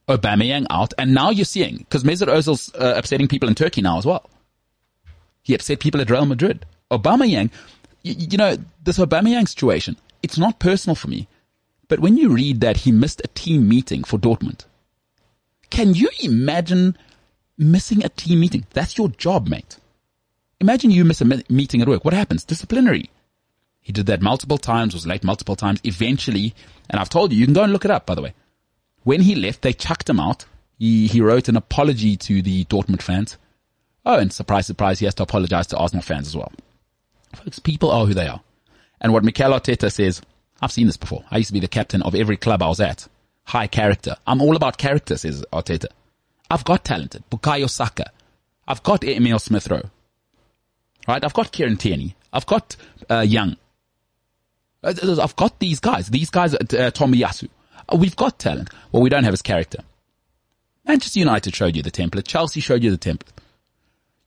Aubameyang 0.07 0.65
out, 0.69 0.93
and 0.97 1.13
now 1.13 1.29
you're 1.29 1.45
seeing, 1.45 1.77
because 1.77 2.03
Mesut 2.03 2.27
Ozil's 2.27 2.73
uh, 2.75 2.93
upsetting 2.95 3.27
people 3.27 3.49
in 3.49 3.55
Turkey 3.55 3.81
now 3.81 3.97
as 3.97 4.05
well. 4.05 4.29
He 5.43 5.53
upset 5.53 5.79
people 5.79 6.01
at 6.01 6.09
Real 6.09 6.25
Madrid. 6.25 6.65
Aubameyang, 6.91 7.51
you, 8.03 8.13
you 8.17 8.37
know, 8.37 8.57
this 8.83 8.97
Aubameyang 8.97 9.47
situation, 9.47 9.97
it's 10.23 10.37
not 10.37 10.59
personal 10.59 10.95
for 10.95 11.07
me, 11.07 11.27
but 11.87 11.99
when 11.99 12.17
you 12.17 12.29
read 12.29 12.61
that 12.61 12.77
he 12.77 12.91
missed 12.91 13.21
a 13.23 13.27
team 13.29 13.67
meeting 13.67 14.03
for 14.03 14.17
Dortmund, 14.17 14.65
can 15.69 15.93
you 15.93 16.09
imagine 16.21 16.97
missing 17.57 18.03
a 18.05 18.09
team 18.09 18.39
meeting. 18.39 18.65
That's 18.71 18.97
your 18.97 19.09
job, 19.09 19.47
mate. 19.47 19.77
Imagine 20.59 20.91
you 20.91 21.05
miss 21.05 21.21
a 21.21 21.43
meeting 21.49 21.81
at 21.81 21.87
work. 21.87 22.05
What 22.05 22.13
happens? 22.13 22.43
Disciplinary. 22.43 23.09
He 23.87 23.93
did 23.93 24.07
that 24.07 24.21
multiple 24.21 24.57
times, 24.57 24.93
was 24.93 25.07
late 25.07 25.23
multiple 25.23 25.55
times. 25.55 25.79
Eventually, 25.85 26.53
and 26.89 26.99
I've 26.99 27.07
told 27.07 27.31
you, 27.31 27.39
you 27.39 27.45
can 27.45 27.53
go 27.53 27.63
and 27.63 27.71
look 27.71 27.85
it 27.85 27.91
up, 27.91 28.05
by 28.05 28.15
the 28.15 28.21
way. 28.21 28.33
When 29.05 29.21
he 29.21 29.33
left, 29.33 29.61
they 29.61 29.71
chucked 29.71 30.09
him 30.09 30.19
out. 30.19 30.43
He, 30.77 31.07
he 31.07 31.21
wrote 31.21 31.47
an 31.47 31.55
apology 31.55 32.17
to 32.17 32.41
the 32.41 32.65
Dortmund 32.65 33.01
fans. 33.01 33.37
Oh, 34.05 34.19
and 34.19 34.33
surprise, 34.33 34.67
surprise, 34.67 34.99
he 34.99 35.05
has 35.05 35.15
to 35.15 35.23
apologize 35.23 35.67
to 35.67 35.77
Arsenal 35.77 36.03
fans 36.03 36.27
as 36.27 36.35
well. 36.35 36.51
Folks, 37.33 37.59
people 37.59 37.89
are 37.89 38.05
who 38.05 38.13
they 38.13 38.27
are. 38.27 38.41
And 38.99 39.13
what 39.13 39.23
Mikel 39.23 39.53
Arteta 39.53 39.89
says, 39.89 40.21
I've 40.61 40.73
seen 40.73 40.87
this 40.87 40.97
before. 40.97 41.23
I 41.31 41.37
used 41.37 41.47
to 41.47 41.53
be 41.53 41.61
the 41.61 41.69
captain 41.69 42.01
of 42.01 42.13
every 42.13 42.35
club 42.35 42.61
I 42.61 42.67
was 42.67 42.81
at. 42.81 43.07
High 43.45 43.67
character. 43.67 44.17
I'm 44.27 44.41
all 44.41 44.57
about 44.57 44.77
character, 44.77 45.15
says 45.15 45.45
Arteta. 45.53 45.87
I've 46.51 46.65
got 46.65 46.83
talented. 46.83 47.23
Bukayo 47.31 47.69
Saka. 47.69 48.11
I've 48.67 48.83
got 48.83 49.05
Emil 49.05 49.39
Smith 49.39 49.69
Rowe. 49.71 49.89
Right? 51.07 51.23
I've 51.23 51.33
got 51.33 51.53
Kieran 51.53 51.77
Tierney. 51.77 52.17
I've 52.33 52.45
got 52.45 52.75
uh, 53.09 53.21
Young. 53.21 53.55
Uh, 54.87 55.21
I've 55.21 55.35
got 55.35 55.59
these 55.59 55.79
guys. 55.79 56.07
These 56.07 56.29
guys, 56.29 56.53
uh, 56.53 56.59
Tomiyasu. 56.59 57.49
Uh, 57.89 57.97
we've 57.97 58.15
got 58.15 58.39
talent. 58.39 58.69
What 58.91 59.01
we 59.01 59.09
don't 59.09 59.25
have 59.25 59.33
is 59.33 59.41
character. 59.41 59.79
Manchester 60.85 61.19
United 61.19 61.53
showed 61.53 61.75
you 61.75 61.83
the 61.83 61.91
template. 61.91 62.25
Chelsea 62.25 62.61
showed 62.61 62.83
you 62.83 62.91
the 62.95 62.97
template. 62.97 63.31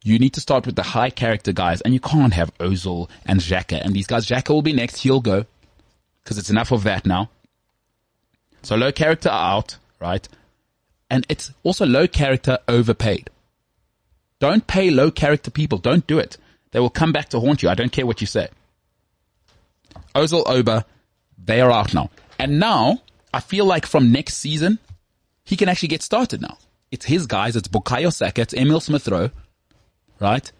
You 0.02 0.18
need 0.18 0.34
to 0.34 0.40
start 0.40 0.66
with 0.66 0.76
the 0.76 0.82
high 0.82 1.10
character 1.10 1.52
guys, 1.52 1.80
and 1.80 1.94
you 1.94 2.00
can't 2.00 2.32
have 2.32 2.56
Ozil 2.58 3.08
and 3.24 3.40
Xhaka 3.40 3.80
and 3.82 3.94
these 3.94 4.06
guys. 4.06 4.26
Xhaka 4.26 4.50
will 4.50 4.62
be 4.62 4.72
next. 4.72 4.98
He'll 4.98 5.20
go 5.20 5.44
because 6.22 6.38
it's 6.38 6.50
enough 6.50 6.72
of 6.72 6.84
that 6.84 7.06
now. 7.06 7.30
So 8.62 8.76
low 8.76 8.92
character 8.92 9.30
out, 9.30 9.76
right? 10.00 10.26
And 11.10 11.26
it's 11.28 11.52
also 11.62 11.86
low 11.86 12.06
character 12.06 12.58
overpaid. 12.68 13.30
Don't 14.38 14.66
pay 14.66 14.90
low 14.90 15.10
character 15.10 15.50
people. 15.50 15.78
Don't 15.78 16.06
do 16.06 16.18
it. 16.18 16.36
They 16.72 16.80
will 16.80 16.90
come 16.90 17.12
back 17.12 17.30
to 17.30 17.40
haunt 17.40 17.62
you. 17.62 17.68
I 17.68 17.74
don't 17.74 17.92
care 17.92 18.06
what 18.06 18.20
you 18.20 18.26
say. 18.26 18.48
Ozil 20.14 20.42
Oba, 20.46 20.84
they 21.38 21.60
are 21.60 21.70
out 21.70 21.94
now. 21.94 22.10
And 22.38 22.58
now, 22.58 23.02
I 23.32 23.40
feel 23.40 23.64
like 23.64 23.86
from 23.86 24.12
next 24.12 24.34
season, 24.34 24.78
he 25.44 25.56
can 25.56 25.68
actually 25.68 25.88
get 25.88 26.02
started 26.02 26.40
now. 26.40 26.58
It's 26.90 27.04
his 27.04 27.26
guys. 27.26 27.56
It's 27.56 27.68
Bukayo 27.68 28.12
Saka. 28.12 28.42
It's 28.42 28.54
Emil 28.54 28.80
Smith 28.80 29.06
Rowe. 29.08 29.30
Right? 30.18 30.50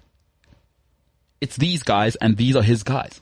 It's 1.41 1.57
these 1.57 1.83
guys 1.83 2.17
and 2.17 2.37
these 2.37 2.55
are 2.57 2.63
his 2.63 2.83
guys. 2.83 3.21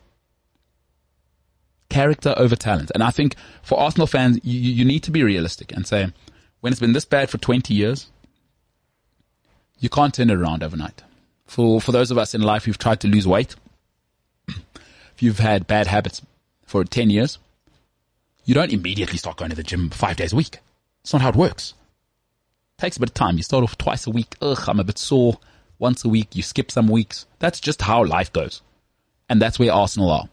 Character 1.88 2.34
over 2.36 2.56
talent. 2.56 2.90
And 2.94 3.02
I 3.02 3.10
think 3.10 3.34
for 3.62 3.78
Arsenal 3.78 4.06
fans, 4.06 4.40
you, 4.42 4.58
you 4.58 4.84
need 4.84 5.04
to 5.04 5.10
be 5.10 5.22
realistic 5.22 5.72
and 5.72 5.86
say, 5.86 6.12
when 6.60 6.72
it's 6.72 6.80
been 6.80 6.92
this 6.92 7.04
bad 7.04 7.30
for 7.30 7.38
20 7.38 7.72
years, 7.72 8.10
you 9.78 9.88
can't 9.88 10.12
turn 10.12 10.30
it 10.30 10.36
around 10.36 10.62
overnight. 10.62 11.02
For, 11.46 11.80
for 11.80 11.92
those 11.92 12.10
of 12.10 12.18
us 12.18 12.34
in 12.34 12.42
life 12.42 12.64
who've 12.64 12.76
tried 12.76 13.00
to 13.00 13.08
lose 13.08 13.26
weight, 13.26 13.54
if 15.18 15.22
you've 15.24 15.40
had 15.40 15.66
bad 15.66 15.88
habits 15.88 16.22
for 16.64 16.84
10 16.84 17.10
years, 17.10 17.40
you 18.44 18.54
don't 18.54 18.72
immediately 18.72 19.18
start 19.18 19.36
going 19.36 19.50
to 19.50 19.56
the 19.56 19.64
gym 19.64 19.90
five 19.90 20.16
days 20.16 20.32
a 20.32 20.36
week. 20.36 20.58
It's 21.00 21.12
not 21.12 21.22
how 21.22 21.30
it 21.30 21.34
works. 21.34 21.74
It 22.78 22.82
takes 22.82 22.96
a 22.96 23.00
bit 23.00 23.10
of 23.10 23.14
time. 23.14 23.36
You 23.36 23.42
start 23.42 23.64
off 23.64 23.76
twice 23.76 24.06
a 24.06 24.10
week. 24.10 24.36
Ugh, 24.40 24.62
I'm 24.68 24.78
a 24.78 24.84
bit 24.84 24.96
sore. 24.96 25.40
Once 25.80 26.04
a 26.04 26.08
week, 26.08 26.36
you 26.36 26.44
skip 26.44 26.70
some 26.70 26.86
weeks. 26.86 27.26
That's 27.40 27.58
just 27.58 27.82
how 27.82 28.04
life 28.04 28.32
goes. 28.32 28.62
And 29.28 29.42
that's 29.42 29.58
where 29.58 29.72
Arsenal 29.72 30.12
are. 30.12 30.28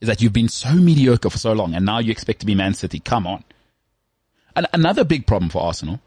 Is 0.00 0.08
that 0.08 0.22
you've 0.22 0.32
been 0.32 0.48
so 0.48 0.72
mediocre 0.72 1.28
for 1.28 1.36
so 1.36 1.52
long 1.52 1.74
and 1.74 1.84
now 1.84 1.98
you 1.98 2.12
expect 2.12 2.40
to 2.40 2.46
be 2.46 2.54
Man 2.54 2.72
City. 2.72 2.98
Come 2.98 3.26
on. 3.26 3.44
And 4.56 4.66
another 4.72 5.04
big 5.04 5.26
problem 5.26 5.50
for 5.50 5.62
Arsenal, 5.62 6.00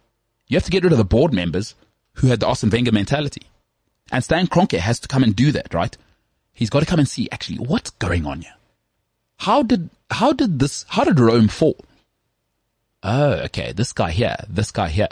you 0.48 0.58
have 0.58 0.66
to 0.66 0.72
get 0.72 0.84
rid 0.84 0.92
of 0.92 0.98
the 0.98 1.06
board 1.06 1.34
members 1.34 1.76
who 2.14 2.30
had 2.30 2.40
the 2.40 2.48
Arsene 2.48 2.72
Wenger 2.72 2.92
mentality. 2.92 3.44
And 4.12 4.24
Stan 4.24 4.48
Kroenke 4.48 4.80
has 4.80 5.00
to 5.02 5.08
come 5.08 5.22
and 5.22 5.36
do 5.36 5.52
that, 5.52 5.72
right? 5.76 5.96
He's 6.58 6.72
got 6.72 6.80
to 6.80 6.88
come 6.88 6.98
and 6.98 7.08
see 7.08 7.30
actually 7.32 7.60
what's 7.60 7.92
going 7.92 8.26
on 8.26 8.42
here. 8.42 8.56
How 9.38 9.62
did, 9.62 9.92
how 10.10 10.34
did 10.34 10.58
this, 10.58 10.86
how 10.90 11.04
did 11.04 11.20
Rome 11.20 11.50
fall? 11.50 11.78
Oh, 13.04 13.34
okay. 13.46 13.74
This 13.74 13.94
guy 13.94 14.10
here, 14.10 14.38
this 14.50 14.72
guy 14.72 14.88
here. 14.88 15.10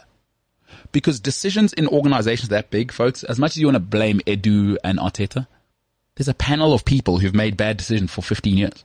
Because 0.91 1.19
decisions 1.19 1.71
in 1.71 1.87
organizations 1.87 2.49
that 2.49 2.71
big, 2.71 2.91
folks, 2.91 3.23
as 3.23 3.37
much 3.37 3.51
as 3.51 3.57
you 3.57 3.67
want 3.67 3.75
to 3.75 3.79
blame 3.79 4.21
Edu 4.21 4.77
and 4.83 4.97
Arteta, 4.97 5.45
there's 6.15 6.27
a 6.27 6.33
panel 6.33 6.73
of 6.73 6.83
people 6.83 7.19
who've 7.19 7.35
made 7.35 7.55
bad 7.55 7.77
decisions 7.77 8.11
for 8.11 8.23
15 8.23 8.57
years. 8.57 8.83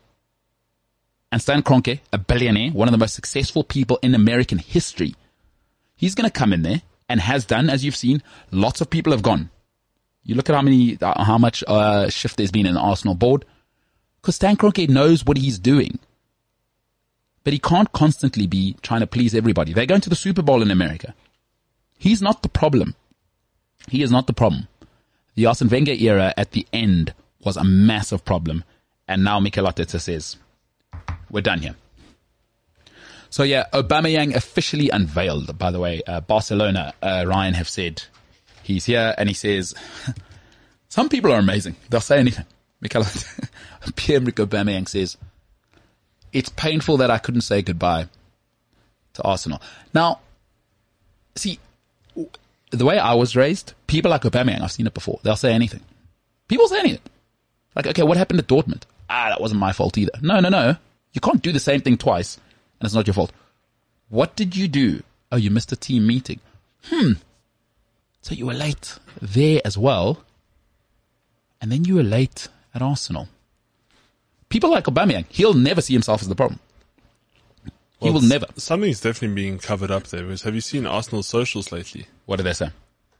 And 1.33 1.41
Stan 1.41 1.63
Kroenke, 1.63 2.01
a 2.13 2.19
billionaire, 2.19 2.73
one 2.73 2.89
of 2.89 2.93
the 2.93 2.99
most 2.99 3.15
successful 3.15 3.65
people 3.65 3.99
in 4.03 4.15
American 4.15 4.59
history, 4.59 5.15
he's 5.97 6.15
going 6.15 6.29
to 6.29 6.39
come 6.39 6.53
in 6.53 6.61
there 6.61 6.83
and 7.09 7.21
has 7.21 7.47
done, 7.47 7.71
as 7.71 7.87
you've 7.87 7.97
seen, 7.97 8.23
lots 8.51 8.83
of 8.83 8.91
people 8.91 9.13
have 9.13 9.23
gone. 9.23 9.49
You 10.25 10.35
look 10.35 10.51
at 10.51 10.57
how 10.57 10.63
many, 10.63 10.99
uh, 11.01 11.25
how 11.25 11.39
much 11.39 11.65
uh, 11.67 12.09
shift 12.09 12.37
there's 12.37 12.53
been 12.53 12.67
in 12.67 12.75
the 12.75 12.81
Arsenal 12.81 13.15
board, 13.15 13.45
because 14.21 14.37
Stan 14.37 14.57
Kroenke 14.57 14.89
knows 14.89 15.25
what 15.25 15.37
he's 15.37 15.59
doing. 15.59 15.99
But 17.43 17.55
he 17.55 17.59
can't 17.59 17.91
constantly 17.93 18.47
be 18.47 18.77
trying 18.83 19.01
to 19.01 19.07
please 19.07 19.35
everybody. 19.35 19.73
They're 19.73 19.87
going 19.87 20.03
to 20.03 20.11
the 20.11 20.17
Super 20.17 20.43
Bowl 20.43 20.61
in 20.61 20.71
America. 20.71 21.15
He's 21.99 22.21
not 22.21 22.43
the 22.43 22.49
problem. 22.49 22.95
He 23.89 24.03
is 24.03 24.11
not 24.11 24.27
the 24.27 24.35
problem. 24.35 24.69
The 25.37 25.47
Arsene 25.47 25.69
Wenger 25.69 25.93
era 25.93 26.35
at 26.37 26.53
the 26.53 26.67
end 26.73 27.15
was 27.43 27.57
a 27.57 27.65
massive 27.65 28.25
problem. 28.25 28.63
And 29.09 29.25
now 29.25 29.41
Mikel 29.41 29.65
Arteta 29.65 29.99
says, 29.99 30.37
we're 31.31 31.41
done 31.41 31.61
here. 31.61 31.75
So 33.31 33.43
yeah, 33.43 33.67
Aubameyang 33.73 34.35
officially 34.35 34.91
unveiled. 34.91 35.57
By 35.57 35.71
the 35.71 35.81
way, 35.81 36.03
uh, 36.07 36.21
Barcelona, 36.21 36.93
uh, 37.01 37.25
Ryan 37.27 37.55
have 37.55 37.69
said 37.69 38.03
he's 38.63 38.85
here, 38.85 39.15
and 39.19 39.29
he 39.29 39.35
says 39.35 39.75
some 40.89 41.09
people 41.09 41.33
are 41.33 41.39
amazing. 41.39 41.77
They'll 41.89 42.01
say 42.01 42.19
anything. 42.19 42.47
Mikel 42.81 43.05
Pierre-Emerick 43.97 44.37
Aubameyang 44.37 44.89
says 44.89 45.17
it's 46.33 46.49
painful 46.51 46.99
that 46.99 47.11
I 47.11 47.19
couldn't 47.19 47.43
say 47.43 47.63
goodbye 47.63 48.07
to 49.15 49.23
Arsenal. 49.23 49.61
Now, 49.93 50.21
see, 51.35 51.59
the 52.71 52.85
way 52.85 52.99
I 52.99 53.15
was 53.15 53.37
raised, 53.37 53.75
people 53.87 54.11
like 54.11 54.23
Aubameyang, 54.23 54.63
I've 54.63 54.73
seen 54.73 54.87
it 54.87 54.95
before. 54.95 55.21
They'll 55.23 55.37
say 55.37 55.53
anything. 55.53 55.83
People 56.49 56.69
say 56.69 56.79
anything. 56.79 57.03
Like, 57.75 57.87
okay, 57.89 58.03
what 58.03 58.17
happened 58.17 58.41
at 58.41 58.49
Dortmund? 58.49 58.83
Ah, 59.09 59.29
that 59.29 59.41
wasn't 59.41 59.61
my 59.61 59.73
fault 59.73 59.99
either. 59.99 60.13
No, 60.23 60.41
no, 60.41 60.49
no. 60.49 60.77
You 61.13 61.21
can't 61.21 61.43
do 61.43 61.53
the 61.53 61.61
same 61.61 61.81
thing 61.81 61.97
twice 61.97 62.37
and 62.81 62.87
it's 62.87 62.95
not 62.95 63.07
your 63.07 63.15
fault. 63.15 63.33
What 64.09 64.35
did 64.37 64.57
you 64.57 64.67
do? 64.69 65.03
Oh, 65.31 65.37
you 65.37 65.51
missed 65.51 65.73
a 65.73 65.77
team 65.77 66.07
meeting. 66.07 66.41
Hmm. 66.85 67.13
So 68.23 68.35
you 68.35 68.47
were 68.47 68.55
late 68.55 68.99
there 69.21 69.61
as 69.65 69.79
well. 69.79 70.25
And 71.61 71.71
then 71.71 71.85
you 71.85 71.97
were 71.97 72.03
late 72.03 72.49
at 72.75 72.83
Arsenal. 72.83 73.29
People 74.49 74.71
like 74.71 74.85
Aubameyang, 74.85 75.27
he'll 75.29 75.55
never 75.55 75.81
see 75.81 75.93
himself 75.93 76.23
as 76.23 76.29
the 76.29 76.35
problem. 76.35 76.59
He 77.65 78.07
well, 78.07 78.15
will 78.15 78.23
never. 78.23 78.47
Something's 78.57 79.01
definitely 79.01 79.35
being 79.35 79.59
covered 79.59 79.91
up 79.91 80.05
there. 80.05 80.23
Because 80.23 80.43
have 80.43 80.55
you 80.55 80.63
seen 80.63 80.87
Arsenal 80.87 81.23
socials 81.23 81.71
lately? 81.71 82.07
What 82.27 82.37
did 82.37 82.45
they 82.45 82.55
say? 82.55 82.71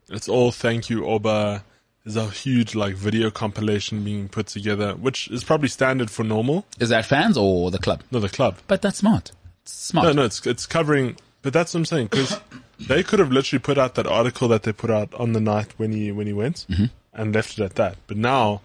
It's 0.09 0.29
all 0.29 0.51
thank 0.51 0.89
you, 0.91 1.07
Oba. 1.07 1.63
there's 2.05 2.17
a 2.17 2.29
huge 2.29 2.75
like 2.75 2.95
video 2.95 3.31
compilation 3.31 4.03
being 4.03 4.29
put 4.29 4.47
together, 4.49 4.95
which 4.95 5.29
is 5.29 5.45
probably 5.45 5.69
standard 5.69 6.11
for 6.11 6.25
normal. 6.25 6.67
Is 6.81 6.89
that 6.89 7.05
fans 7.05 7.37
or 7.37 7.71
the 7.71 7.79
club? 7.79 8.03
No, 8.11 8.21
the 8.21 8.29
club. 8.29 8.59
But 8.67 8.83
that's 8.83 8.99
smart. 8.99 9.33
It's 9.63 9.73
smart. 9.73 10.07
No, 10.07 10.13
no, 10.13 10.25
it's 10.25 10.45
it's 10.47 10.67
covering. 10.67 11.17
But 11.43 11.53
that's 11.53 11.75
what 11.75 11.81
I'm 11.81 11.85
saying 11.85 12.07
because 12.07 12.41
they 12.87 13.03
could 13.03 13.19
have 13.19 13.31
literally 13.31 13.61
put 13.61 13.79
out 13.79 13.95
that 13.97 14.07
article 14.07 14.49
that 14.49 14.63
they 14.63 14.73
put 14.73 14.91
out 14.91 15.13
on 15.15 15.33
the 15.33 15.41
night 15.41 15.75
when 15.77 15.93
he 15.93 16.11
when 16.13 16.27
he 16.27 16.33
went 16.33 16.67
mm-hmm. 16.69 16.87
and 17.13 17.35
left 17.35 17.59
it 17.59 17.65
at 17.65 17.75
that. 17.77 17.97
But 18.07 18.17
now 18.17 18.63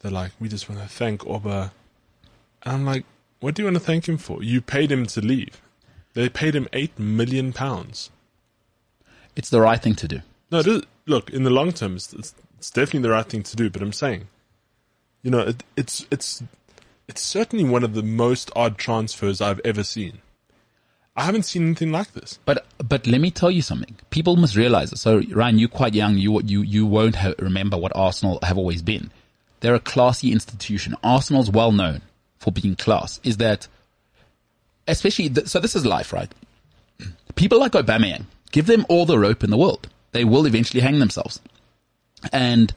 they're 0.00 0.12
like, 0.12 0.32
we 0.38 0.48
just 0.48 0.68
want 0.68 0.80
to 0.82 0.88
thank 0.88 1.26
Oba. 1.26 1.72
And 2.62 2.74
I'm 2.74 2.84
like, 2.84 3.04
what 3.40 3.54
do 3.54 3.62
you 3.62 3.66
want 3.66 3.76
to 3.76 3.80
thank 3.80 4.08
him 4.08 4.18
for? 4.18 4.42
You 4.42 4.60
paid 4.60 4.90
him 4.90 5.06
to 5.06 5.20
leave. 5.20 5.60
They 6.14 6.28
paid 6.28 6.54
him 6.54 6.68
eight 6.72 6.98
million 6.98 7.52
pounds. 7.52 8.10
It's 9.36 9.50
the 9.50 9.60
right 9.60 9.82
thing 9.82 9.96
to 9.96 10.08
do. 10.08 10.20
No, 10.50 10.60
is, 10.60 10.82
look, 11.06 11.30
in 11.30 11.42
the 11.42 11.50
long 11.50 11.72
term, 11.72 11.96
it's, 11.96 12.12
it's, 12.12 12.34
it's 12.58 12.70
definitely 12.70 13.00
the 13.00 13.10
right 13.10 13.26
thing 13.26 13.42
to 13.42 13.56
do. 13.56 13.68
But 13.68 13.82
I'm 13.82 13.92
saying, 13.92 14.28
you 15.22 15.30
know, 15.30 15.40
it, 15.40 15.64
it's 15.76 16.06
it's 16.10 16.42
it's 17.08 17.22
certainly 17.22 17.64
one 17.64 17.82
of 17.82 17.94
the 17.94 18.02
most 18.02 18.50
odd 18.54 18.78
transfers 18.78 19.40
I've 19.40 19.60
ever 19.64 19.82
seen. 19.82 20.18
I 21.16 21.24
haven't 21.24 21.44
seen 21.44 21.66
anything 21.66 21.92
like 21.92 22.12
this. 22.12 22.38
But 22.44 22.66
but 22.78 23.06
let 23.06 23.20
me 23.20 23.30
tell 23.30 23.50
you 23.50 23.62
something. 23.62 23.94
People 24.10 24.36
must 24.36 24.56
realize 24.56 24.92
it. 24.92 24.98
So 24.98 25.22
Ryan, 25.30 25.58
you're 25.58 25.68
quite 25.68 25.94
young. 25.94 26.16
You 26.16 26.40
you 26.42 26.62
you 26.62 26.86
won't 26.86 27.16
ha- 27.16 27.34
remember 27.38 27.76
what 27.76 27.94
Arsenal 27.94 28.40
have 28.42 28.58
always 28.58 28.82
been. 28.82 29.10
They're 29.60 29.74
a 29.74 29.80
classy 29.80 30.32
institution. 30.32 30.96
Arsenal's 31.02 31.50
well 31.50 31.72
known 31.72 32.02
for 32.38 32.50
being 32.50 32.74
class. 32.76 33.20
Is 33.22 33.36
that 33.38 33.68
especially 34.88 35.28
th- 35.30 35.46
so? 35.46 35.60
This 35.60 35.76
is 35.76 35.86
life, 35.86 36.12
right? 36.12 36.32
People 37.36 37.58
like 37.60 37.72
Aubameyang, 37.72 38.24
give 38.50 38.66
them 38.66 38.84
all 38.88 39.06
the 39.06 39.18
rope 39.18 39.42
in 39.44 39.50
the 39.50 39.56
world. 39.56 39.88
They 40.12 40.24
will 40.24 40.46
eventually 40.46 40.80
hang 40.80 40.98
themselves. 40.98 41.40
And 42.32 42.72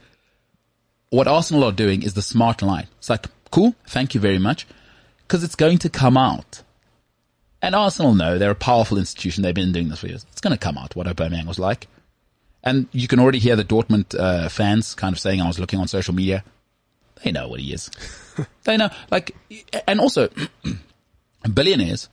what 1.10 1.28
Arsenal 1.28 1.64
are 1.64 1.72
doing 1.72 2.04
is 2.04 2.14
the 2.14 2.22
smart 2.22 2.62
line. 2.62 2.88
It's 2.98 3.10
like, 3.10 3.28
cool, 3.52 3.76
thank 3.88 4.16
you 4.16 4.20
very 4.20 4.40
much, 4.40 4.68
because 5.20 5.44
it's 5.44 5.56
going 5.56 5.78
to 5.80 5.90
come 5.90 6.18
out. 6.18 6.64
And 7.68 7.76
Arsenal 7.76 8.16
know 8.16 8.38
they're 8.38 8.50
a 8.50 8.56
powerful 8.56 8.98
institution. 8.98 9.44
They've 9.44 9.54
been 9.54 9.74
doing 9.74 9.90
this 9.90 10.00
for 10.00 10.08
years. 10.08 10.26
It's 10.32 10.40
going 10.40 10.54
to 10.54 10.58
come 10.58 10.78
out 10.78 10.96
what 10.96 11.06
Aubameyang 11.06 11.48
was 11.48 11.60
like. 11.60 11.90
And 12.64 12.88
you 12.94 13.10
can 13.10 13.20
already 13.20 13.40
hear 13.40 13.58
the 13.58 13.66
Dortmund 13.66 14.18
uh, 14.18 14.48
fans 14.48 14.96
kind 14.96 15.14
of 15.14 15.20
saying, 15.20 15.42
I 15.42 15.48
was 15.48 15.60
looking 15.60 15.78
on 15.78 15.90
social 15.90 16.14
media. 16.14 16.46
They 17.22 17.34
know 17.34 17.50
what 17.50 17.60
he 17.60 17.74
is. 17.74 17.92
they 18.64 18.78
know, 18.78 18.90
like, 19.12 19.36
and 19.86 20.00
also, 20.00 20.30
billionaires 21.54 22.08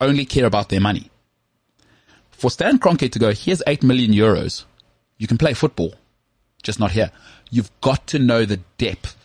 only 0.00 0.24
care 0.24 0.46
about 0.46 0.70
their 0.70 0.80
money. 0.80 1.10
For 2.30 2.50
Stan 2.50 2.78
Kroenke 2.78 3.12
to 3.12 3.18
go, 3.18 3.34
here's 3.34 3.62
8 3.66 3.82
million 3.82 4.12
euros. 4.12 4.64
You 5.18 5.26
can 5.26 5.36
play 5.36 5.52
football, 5.52 5.96
just 6.62 6.80
not 6.80 6.92
here. 6.92 7.10
You've 7.50 7.70
got 7.82 8.06
to 8.06 8.18
know 8.18 8.46
the 8.46 8.60
depth. 8.78 9.16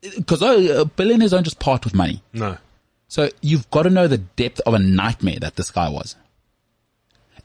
Because 0.00 0.42
uh, 0.42 0.86
billionaires 0.96 1.32
don't 1.32 1.44
just 1.44 1.58
part 1.58 1.84
with 1.84 1.94
money. 1.94 2.22
No. 2.32 2.56
So 3.12 3.28
you've 3.42 3.70
got 3.70 3.82
to 3.82 3.90
know 3.90 4.08
the 4.08 4.16
depth 4.16 4.60
of 4.60 4.72
a 4.72 4.78
nightmare 4.78 5.38
that 5.40 5.56
this 5.56 5.70
guy 5.70 5.90
was. 5.90 6.16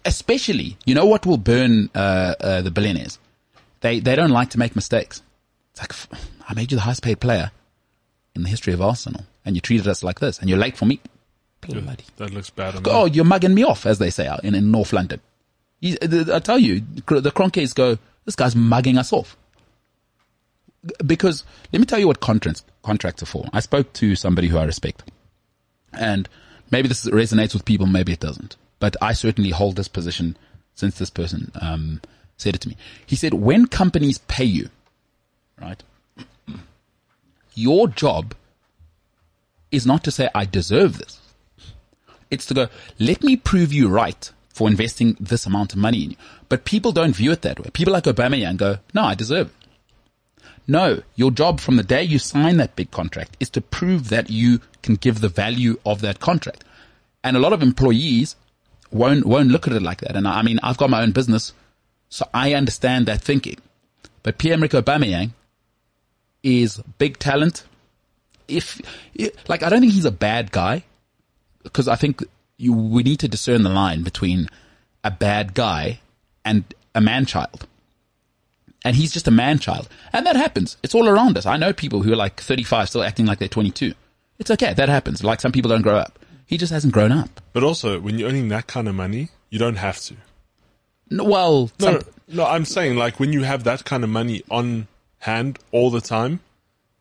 Especially, 0.06 0.78
you 0.86 0.96
know 0.96 1.06
what 1.06 1.26
will 1.26 1.36
burn 1.38 1.90
uh, 1.94 2.36
uh, 2.40 2.62
the 2.62 2.72
billionaires? 2.72 3.20
They 3.82 4.00
they 4.00 4.16
don't 4.16 4.32
like 4.32 4.52
to 4.52 4.60
make 4.60 4.78
mistakes. 4.78 5.22
It's 5.72 5.82
like 5.82 6.22
I 6.48 6.54
made 6.54 6.72
you 6.72 6.78
the 6.78 6.84
highest 6.84 7.04
paid 7.04 7.20
player 7.20 7.52
in 8.34 8.44
the 8.44 8.48
history 8.48 8.72
of 8.72 8.82
Arsenal, 8.82 9.26
and 9.44 9.58
you 9.58 9.62
treated 9.62 9.90
us 9.90 10.04
like 10.06 10.22
this, 10.22 10.40
and 10.40 10.48
you're 10.48 10.58
late 10.58 10.78
for 10.78 10.86
me. 10.86 11.02
Bloody. 11.60 12.06
That 12.16 12.34
looks 12.34 12.50
bad 12.50 12.78
on 12.78 12.84
Oh, 12.86 13.04
you're 13.04 13.26
mugging 13.26 13.54
me 13.54 13.66
off, 13.66 13.86
as 13.86 14.00
they 14.00 14.10
say 14.10 14.26
out 14.26 14.46
in, 14.46 14.56
in 14.56 14.72
North 14.72 14.94
London. 14.94 15.20
He, 15.82 15.98
I 16.02 16.40
tell 16.40 16.58
you, 16.58 16.80
the 16.80 17.32
Kroenkes 17.36 17.76
go, 17.76 17.98
this 18.24 18.38
guy's 18.38 18.56
mugging 18.56 18.98
us 18.98 19.12
off. 19.12 19.36
Because 21.06 21.44
let 21.74 21.80
me 21.80 21.86
tell 21.86 22.00
you 22.00 22.08
what 22.08 22.22
contracts 22.22 22.64
contracts 22.84 23.22
are 23.22 23.26
for. 23.26 23.50
I 23.52 23.60
spoke 23.60 23.92
to 23.94 24.16
somebody 24.16 24.48
who 24.48 24.58
I 24.58 24.64
respect, 24.64 25.04
and 25.98 26.30
maybe 26.72 26.88
this 26.88 27.06
resonates 27.06 27.54
with 27.54 27.66
people, 27.66 27.88
maybe 27.88 28.14
it 28.14 28.20
doesn't. 28.20 28.56
But 28.80 28.96
I 29.02 29.14
certainly 29.14 29.50
hold 29.52 29.76
this 29.76 29.88
position 29.88 30.38
since 30.76 30.98
this 30.98 31.10
person 31.10 31.52
um, 31.60 32.02
said 32.38 32.56
it 32.56 32.62
to 32.62 32.70
me. 32.70 32.78
He 33.06 33.16
said, 33.16 33.34
when 33.34 33.68
companies 33.68 34.20
pay 34.20 34.44
you, 34.46 34.70
right, 35.60 35.82
your 37.54 37.88
job 37.88 38.36
is 39.72 39.86
not 39.86 40.04
to 40.04 40.12
say 40.12 40.30
I 40.36 40.46
deserve 40.46 41.00
this. 41.00 41.20
It's 42.30 42.46
to 42.48 42.54
go, 42.54 42.68
let 43.00 43.24
me 43.24 43.36
prove 43.36 43.74
you 43.74 43.88
right 43.88 44.32
for 44.50 44.68
investing 44.68 45.18
this 45.20 45.46
amount 45.46 45.74
of 45.74 45.80
money 45.80 46.04
in 46.04 46.12
you. 46.12 46.18
But 46.50 46.66
people 46.66 46.92
don't 46.92 47.16
view 47.16 47.32
it 47.32 47.42
that 47.42 47.60
way. 47.60 47.70
People 47.74 47.94
like 47.94 48.04
Aubameyang 48.04 48.58
go, 48.58 48.78
no, 48.94 49.04
I 49.04 49.16
deserve 49.16 49.48
it. 49.48 49.67
No, 50.68 51.02
your 51.16 51.32
job 51.32 51.62
from 51.62 51.78
the 51.78 51.84
day 51.84 52.04
you 52.04 52.20
sign 52.20 52.58
that 52.58 52.76
big 52.76 52.92
contract 52.92 53.38
is 53.40 53.50
to 53.52 53.62
prove 53.62 54.10
that 54.10 54.30
you 54.30 54.60
can 54.84 54.96
give 54.96 55.22
the 55.22 55.30
value 55.30 55.80
of 55.86 56.02
that 56.02 56.20
contract. 56.20 56.66
And 57.24 57.38
a 57.38 57.40
lot 57.40 57.54
of 57.54 57.62
employees 57.62 58.36
won't, 58.92 59.26
won't 59.26 59.50
look 59.50 59.68
at 59.68 59.74
it 59.74 59.82
like 59.82 60.02
that. 60.02 60.16
And 60.16 60.28
I 60.28 60.42
mean, 60.42 60.60
I've 60.62 60.78
got 60.78 60.90
my 60.90 61.02
own 61.02 61.12
business, 61.12 61.54
so 62.10 62.28
I 62.34 62.54
understand 62.54 63.06
that 63.06 63.22
thinking. 63.22 63.58
But 64.24 64.38
Pierre-Emerick 64.38 64.72
Aubameyang 64.72 65.32
is 66.44 66.82
big 66.98 67.18
talent. 67.18 67.64
If, 68.48 68.82
like, 69.48 69.64
I 69.64 69.70
don't 69.70 69.82
think 69.82 69.94
he's 69.94 70.06
a 70.06 70.12
bad 70.12 70.52
guy 70.52 70.84
because 71.64 71.88
I 71.88 71.96
think 71.96 72.24
you, 72.58 72.74
we 72.74 73.04
need 73.04 73.20
to 73.20 73.28
discern 73.28 73.64
the 73.64 73.70
line 73.70 74.04
between 74.04 74.50
a 75.04 75.12
bad 75.12 75.54
guy 75.54 76.00
and 76.44 76.64
a 76.94 77.02
man 77.02 77.26
child. 77.26 77.68
And 78.88 78.96
he's 78.96 79.12
just 79.12 79.28
a 79.28 79.32
man 79.32 79.60
child. 79.60 79.90
And 80.14 80.26
that 80.26 80.36
happens. 80.38 80.78
It's 80.82 80.96
all 80.96 81.08
around 81.10 81.38
us. 81.38 81.46
I 81.46 81.58
know 81.58 81.74
people 81.74 82.02
who 82.04 82.14
are 82.14 82.16
like 82.16 82.40
35 82.40 82.88
still 82.90 83.04
acting 83.04 83.26
like 83.26 83.38
they're 83.40 83.48
22. 83.50 83.94
It's 84.40 84.50
okay. 84.52 84.74
That 84.74 84.88
happens. 84.88 85.24
Like 85.24 85.42
some 85.42 85.52
people 85.52 85.70
don't 85.70 85.82
grow 85.82 85.98
up. 85.98 86.18
He 86.46 86.58
just 86.58 86.72
hasn't 86.72 86.94
grown 86.94 87.12
up. 87.12 87.42
But 87.54 87.64
also, 87.64 88.00
when 88.00 88.18
you're 88.18 88.30
earning 88.30 88.48
that 88.50 88.68
kind 88.68 88.88
of 88.88 88.96
money, 88.96 89.30
you 89.50 89.60
don't 89.60 89.76
have 89.76 90.00
to. 90.04 90.16
No, 91.10 91.24
well, 91.26 91.72
No, 91.80 92.00
some- 92.00 92.02
no, 92.30 92.46
I'm 92.46 92.64
saying 92.66 92.96
like 92.98 93.20
when 93.20 93.34
you 93.34 93.44
have 93.44 93.64
that 93.66 93.84
kind 93.86 94.04
of 94.06 94.10
money 94.10 94.44
on 94.50 94.88
hand 95.20 95.60
all 95.72 95.90
the 95.90 96.02
time 96.02 96.40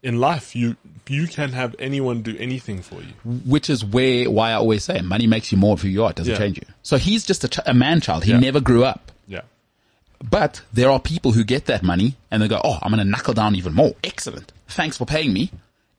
in 0.02 0.18
life, 0.18 0.56
you 0.56 0.76
you 1.08 1.28
can 1.28 1.52
have 1.52 1.76
anyone 1.78 2.22
do 2.22 2.36
anything 2.38 2.82
for 2.82 2.96
you. 2.96 3.12
which 3.44 3.70
is 3.70 3.84
where, 3.84 4.28
why 4.28 4.50
I 4.50 4.54
always 4.54 4.82
say 4.82 5.00
money 5.02 5.28
makes 5.28 5.52
you 5.52 5.58
more 5.58 5.74
of 5.74 5.82
who 5.82 5.88
you 5.88 6.02
are. 6.02 6.10
It 6.10 6.16
doesn't 6.16 6.32
Yeah. 6.32 6.38
change 6.38 6.56
you. 6.56 6.66
So 6.82 6.96
he's 6.96 7.24
just 7.24 7.44
a, 7.44 7.48
ch- 7.48 7.60
a 7.64 7.74
man 7.74 8.00
child. 8.00 8.24
He 8.24 8.32
Yeah. 8.32 8.40
never 8.40 8.58
grew 8.60 8.82
up. 8.84 9.12
But 10.22 10.62
there 10.72 10.90
are 10.90 10.98
people 10.98 11.32
who 11.32 11.44
get 11.44 11.66
that 11.66 11.82
money 11.82 12.16
and 12.30 12.42
they 12.42 12.48
go, 12.48 12.60
oh, 12.64 12.78
I'm 12.82 12.90
going 12.92 13.04
to 13.04 13.10
knuckle 13.10 13.34
down 13.34 13.54
even 13.54 13.74
more. 13.74 13.94
Excellent. 14.02 14.52
Thanks 14.68 14.96
for 14.96 15.06
paying 15.06 15.32
me. 15.32 15.50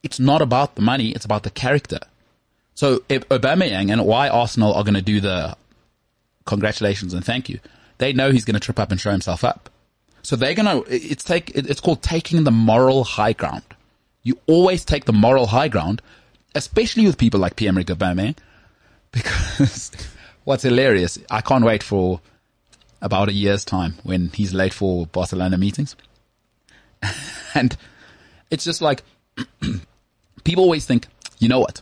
It's 0.03 0.19
not 0.19 0.41
about 0.41 0.75
the 0.75 0.81
money. 0.81 1.09
It's 1.11 1.25
about 1.25 1.43
the 1.43 1.49
character. 1.49 1.99
So 2.75 3.03
if 3.09 3.27
Aubameyang 3.29 3.91
and 3.91 4.05
why 4.05 4.29
Arsenal 4.29 4.73
are 4.73 4.83
going 4.83 4.95
to 4.95 5.01
do 5.01 5.19
the 5.19 5.55
congratulations 6.45 7.13
and 7.13 7.23
thank 7.23 7.49
you, 7.49 7.59
they 7.97 8.13
know 8.13 8.31
he's 8.31 8.45
going 8.45 8.55
to 8.55 8.59
trip 8.59 8.79
up 8.79 8.91
and 8.91 8.99
show 8.99 9.11
himself 9.11 9.43
up. 9.43 9.69
So 10.21 10.35
they're 10.35 10.53
going 10.53 10.83
to, 10.83 10.93
it's 10.93 11.23
take, 11.23 11.51
it's 11.55 11.79
called 11.79 12.01
taking 12.03 12.43
the 12.43 12.51
moral 12.51 13.03
high 13.03 13.33
ground. 13.33 13.63
You 14.23 14.37
always 14.45 14.83
take 14.83 15.05
the 15.05 15.13
moral 15.13 15.47
high 15.47 15.69
ground, 15.69 16.01
especially 16.53 17.05
with 17.05 17.17
people 17.17 17.39
like 17.39 17.55
Pierre-Emerick 17.55 17.87
Aubameyang, 17.87 18.35
because 19.11 19.91
what's 20.43 20.63
hilarious, 20.63 21.17
I 21.31 21.41
can't 21.41 21.63
wait 21.63 21.81
for 21.81 22.19
about 23.01 23.29
a 23.29 23.33
year's 23.33 23.63
time 23.63 23.95
when 24.03 24.29
he's 24.29 24.53
late 24.53 24.73
for 24.73 25.05
Barcelona 25.07 25.57
meetings. 25.57 25.95
and 27.53 27.77
it's 28.49 28.63
just 28.63 28.81
like, 28.81 29.03
people 30.43 30.63
always 30.63 30.85
think, 30.85 31.07
you 31.39 31.47
know 31.47 31.59
what? 31.59 31.81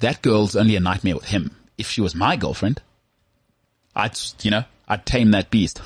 That 0.00 0.22
girl's 0.22 0.56
only 0.56 0.76
a 0.76 0.80
nightmare 0.80 1.14
with 1.14 1.24
him. 1.24 1.56
If 1.78 1.88
she 1.88 2.00
was 2.00 2.14
my 2.14 2.36
girlfriend, 2.36 2.82
I'd, 3.94 4.18
you 4.42 4.50
know, 4.50 4.64
I'd 4.88 5.06
tame 5.06 5.30
that 5.30 5.50
beast 5.50 5.80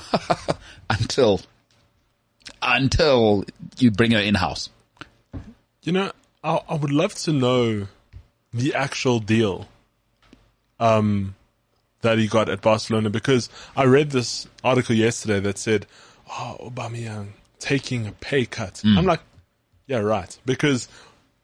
until, 0.89 1.41
until 2.61 3.45
you 3.77 3.91
bring 3.91 4.11
her 4.11 4.19
in 4.19 4.35
house. 4.35 4.69
You 5.83 5.93
know, 5.93 6.11
I, 6.43 6.59
I 6.67 6.75
would 6.75 6.91
love 6.91 7.13
to 7.15 7.31
know 7.31 7.87
the 8.53 8.75
actual 8.75 9.19
deal 9.19 9.67
um, 10.79 11.35
that 12.01 12.17
he 12.17 12.27
got 12.27 12.49
at 12.49 12.61
Barcelona 12.61 13.09
because 13.09 13.49
I 13.75 13.85
read 13.85 14.11
this 14.11 14.47
article 14.63 14.95
yesterday 14.95 15.39
that 15.41 15.57
said, 15.57 15.85
"Oh, 16.29 16.57
Aubameyang 16.69 17.29
taking 17.59 18.07
a 18.07 18.11
pay 18.11 18.45
cut." 18.45 18.81
I'm 18.85 19.05
like, 19.05 19.21
"Yeah, 19.87 19.99
right." 19.99 20.37
Because 20.45 20.87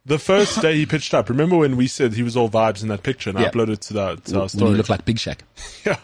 the 0.06 0.18
first 0.20 0.62
day 0.62 0.76
he 0.76 0.86
pitched 0.86 1.14
up, 1.14 1.30
remember 1.30 1.58
when 1.58 1.76
we 1.78 1.88
said 1.88 2.14
he 2.14 2.24
was 2.24 2.36
all 2.38 2.50
vibes 2.50 2.82
in 2.82 2.88
that 2.90 3.04
picture 3.04 3.30
and 3.30 3.38
I 3.40 3.46
uploaded 3.50 3.80
to, 3.88 3.94
that, 3.96 4.26
to 4.26 4.42
our 4.42 4.50
story? 4.50 4.72
you 4.72 4.78
look 4.78 4.90
like 4.90 5.06
Big 5.06 5.18
Shaq. 5.18 5.40
Yeah. 5.86 5.98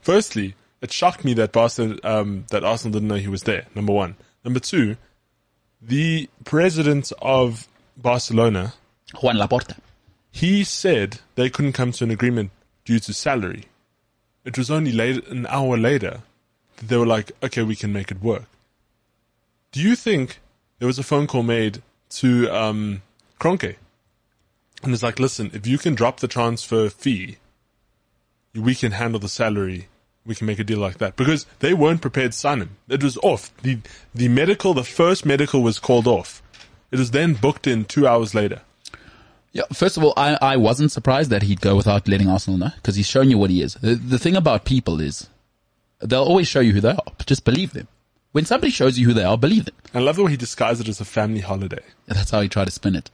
Firstly, 0.00 0.54
it 0.80 0.92
shocked 0.92 1.24
me 1.24 1.34
that 1.34 1.52
Barcelona, 1.52 1.98
um, 2.04 2.44
that 2.50 2.64
Arsenal 2.64 2.92
didn't 2.92 3.08
know 3.08 3.16
he 3.16 3.28
was 3.28 3.42
there. 3.42 3.66
Number 3.74 3.92
one. 3.92 4.16
Number 4.44 4.60
two, 4.60 4.96
the 5.82 6.28
president 6.44 7.12
of 7.20 7.66
Barcelona, 7.96 8.72
Juan 9.20 9.36
Laporta. 9.36 9.76
he 10.30 10.64
said 10.64 11.18
they 11.34 11.50
couldn't 11.50 11.72
come 11.72 11.92
to 11.92 12.04
an 12.04 12.10
agreement 12.10 12.50
due 12.84 12.98
to 13.00 13.12
salary. 13.12 13.64
It 14.46 14.56
was 14.56 14.70
only 14.70 14.92
later, 14.92 15.20
an 15.28 15.46
hour 15.48 15.76
later, 15.76 16.22
that 16.76 16.88
they 16.88 16.96
were 16.96 17.04
like, 17.04 17.32
okay, 17.42 17.62
we 17.62 17.74
can 17.74 17.92
make 17.92 18.12
it 18.12 18.22
work. 18.22 18.44
Do 19.72 19.82
you 19.82 19.96
think 19.96 20.38
there 20.78 20.86
was 20.86 21.00
a 21.00 21.02
phone 21.02 21.26
call 21.26 21.42
made 21.42 21.82
to 22.10 22.48
um, 22.50 23.02
Kroenke? 23.40 23.74
And 24.84 24.94
it's 24.94 25.02
like, 25.02 25.18
listen, 25.18 25.50
if 25.52 25.66
you 25.66 25.78
can 25.78 25.96
drop 25.96 26.20
the 26.20 26.28
transfer 26.28 26.88
fee, 26.88 27.38
we 28.54 28.76
can 28.76 28.92
handle 28.92 29.18
the 29.18 29.28
salary. 29.28 29.88
We 30.24 30.36
can 30.36 30.46
make 30.46 30.60
a 30.60 30.64
deal 30.64 30.78
like 30.78 30.98
that 30.98 31.16
because 31.16 31.46
they 31.58 31.74
weren't 31.74 32.00
prepared 32.00 32.32
to 32.32 32.38
sign 32.38 32.60
him. 32.60 32.70
It 32.88 33.02
was 33.02 33.16
off. 33.18 33.52
The 33.62 33.78
the 34.14 34.28
medical, 34.28 34.74
the 34.74 34.82
first 34.82 35.24
medical 35.24 35.62
was 35.62 35.78
called 35.78 36.06
off. 36.06 36.42
It 36.90 36.98
was 36.98 37.12
then 37.12 37.34
booked 37.34 37.66
in 37.66 37.84
two 37.84 38.08
hours 38.08 38.34
later. 38.34 38.62
Yeah, 39.56 39.62
first 39.72 39.96
of 39.96 40.04
all, 40.04 40.12
I, 40.18 40.36
I 40.42 40.56
wasn't 40.58 40.92
surprised 40.92 41.30
that 41.30 41.42
he'd 41.42 41.62
go 41.62 41.76
without 41.76 42.06
letting 42.06 42.28
Arsenal 42.28 42.58
know 42.58 42.72
because 42.76 42.94
he's 42.94 43.06
shown 43.06 43.30
you 43.30 43.38
what 43.38 43.48
he 43.48 43.62
is. 43.62 43.72
The, 43.72 43.94
the 43.94 44.18
thing 44.18 44.36
about 44.36 44.66
people 44.66 45.00
is 45.00 45.30
they'll 46.00 46.22
always 46.22 46.46
show 46.46 46.60
you 46.60 46.74
who 46.74 46.82
they 46.82 46.90
are. 46.90 47.02
Just 47.24 47.42
believe 47.46 47.72
them. 47.72 47.88
When 48.32 48.44
somebody 48.44 48.70
shows 48.70 48.98
you 48.98 49.06
who 49.06 49.14
they 49.14 49.24
are, 49.24 49.38
believe 49.38 49.64
them. 49.64 49.74
I 49.94 50.00
love 50.00 50.16
the 50.16 50.24
way 50.24 50.32
he 50.32 50.36
disguised 50.36 50.82
it 50.82 50.88
as 50.88 51.00
a 51.00 51.06
family 51.06 51.40
holiday. 51.40 51.80
That's 52.06 52.30
how 52.30 52.42
he 52.42 52.50
tried 52.50 52.66
to 52.66 52.70
spin 52.70 52.96
it. 52.96 53.10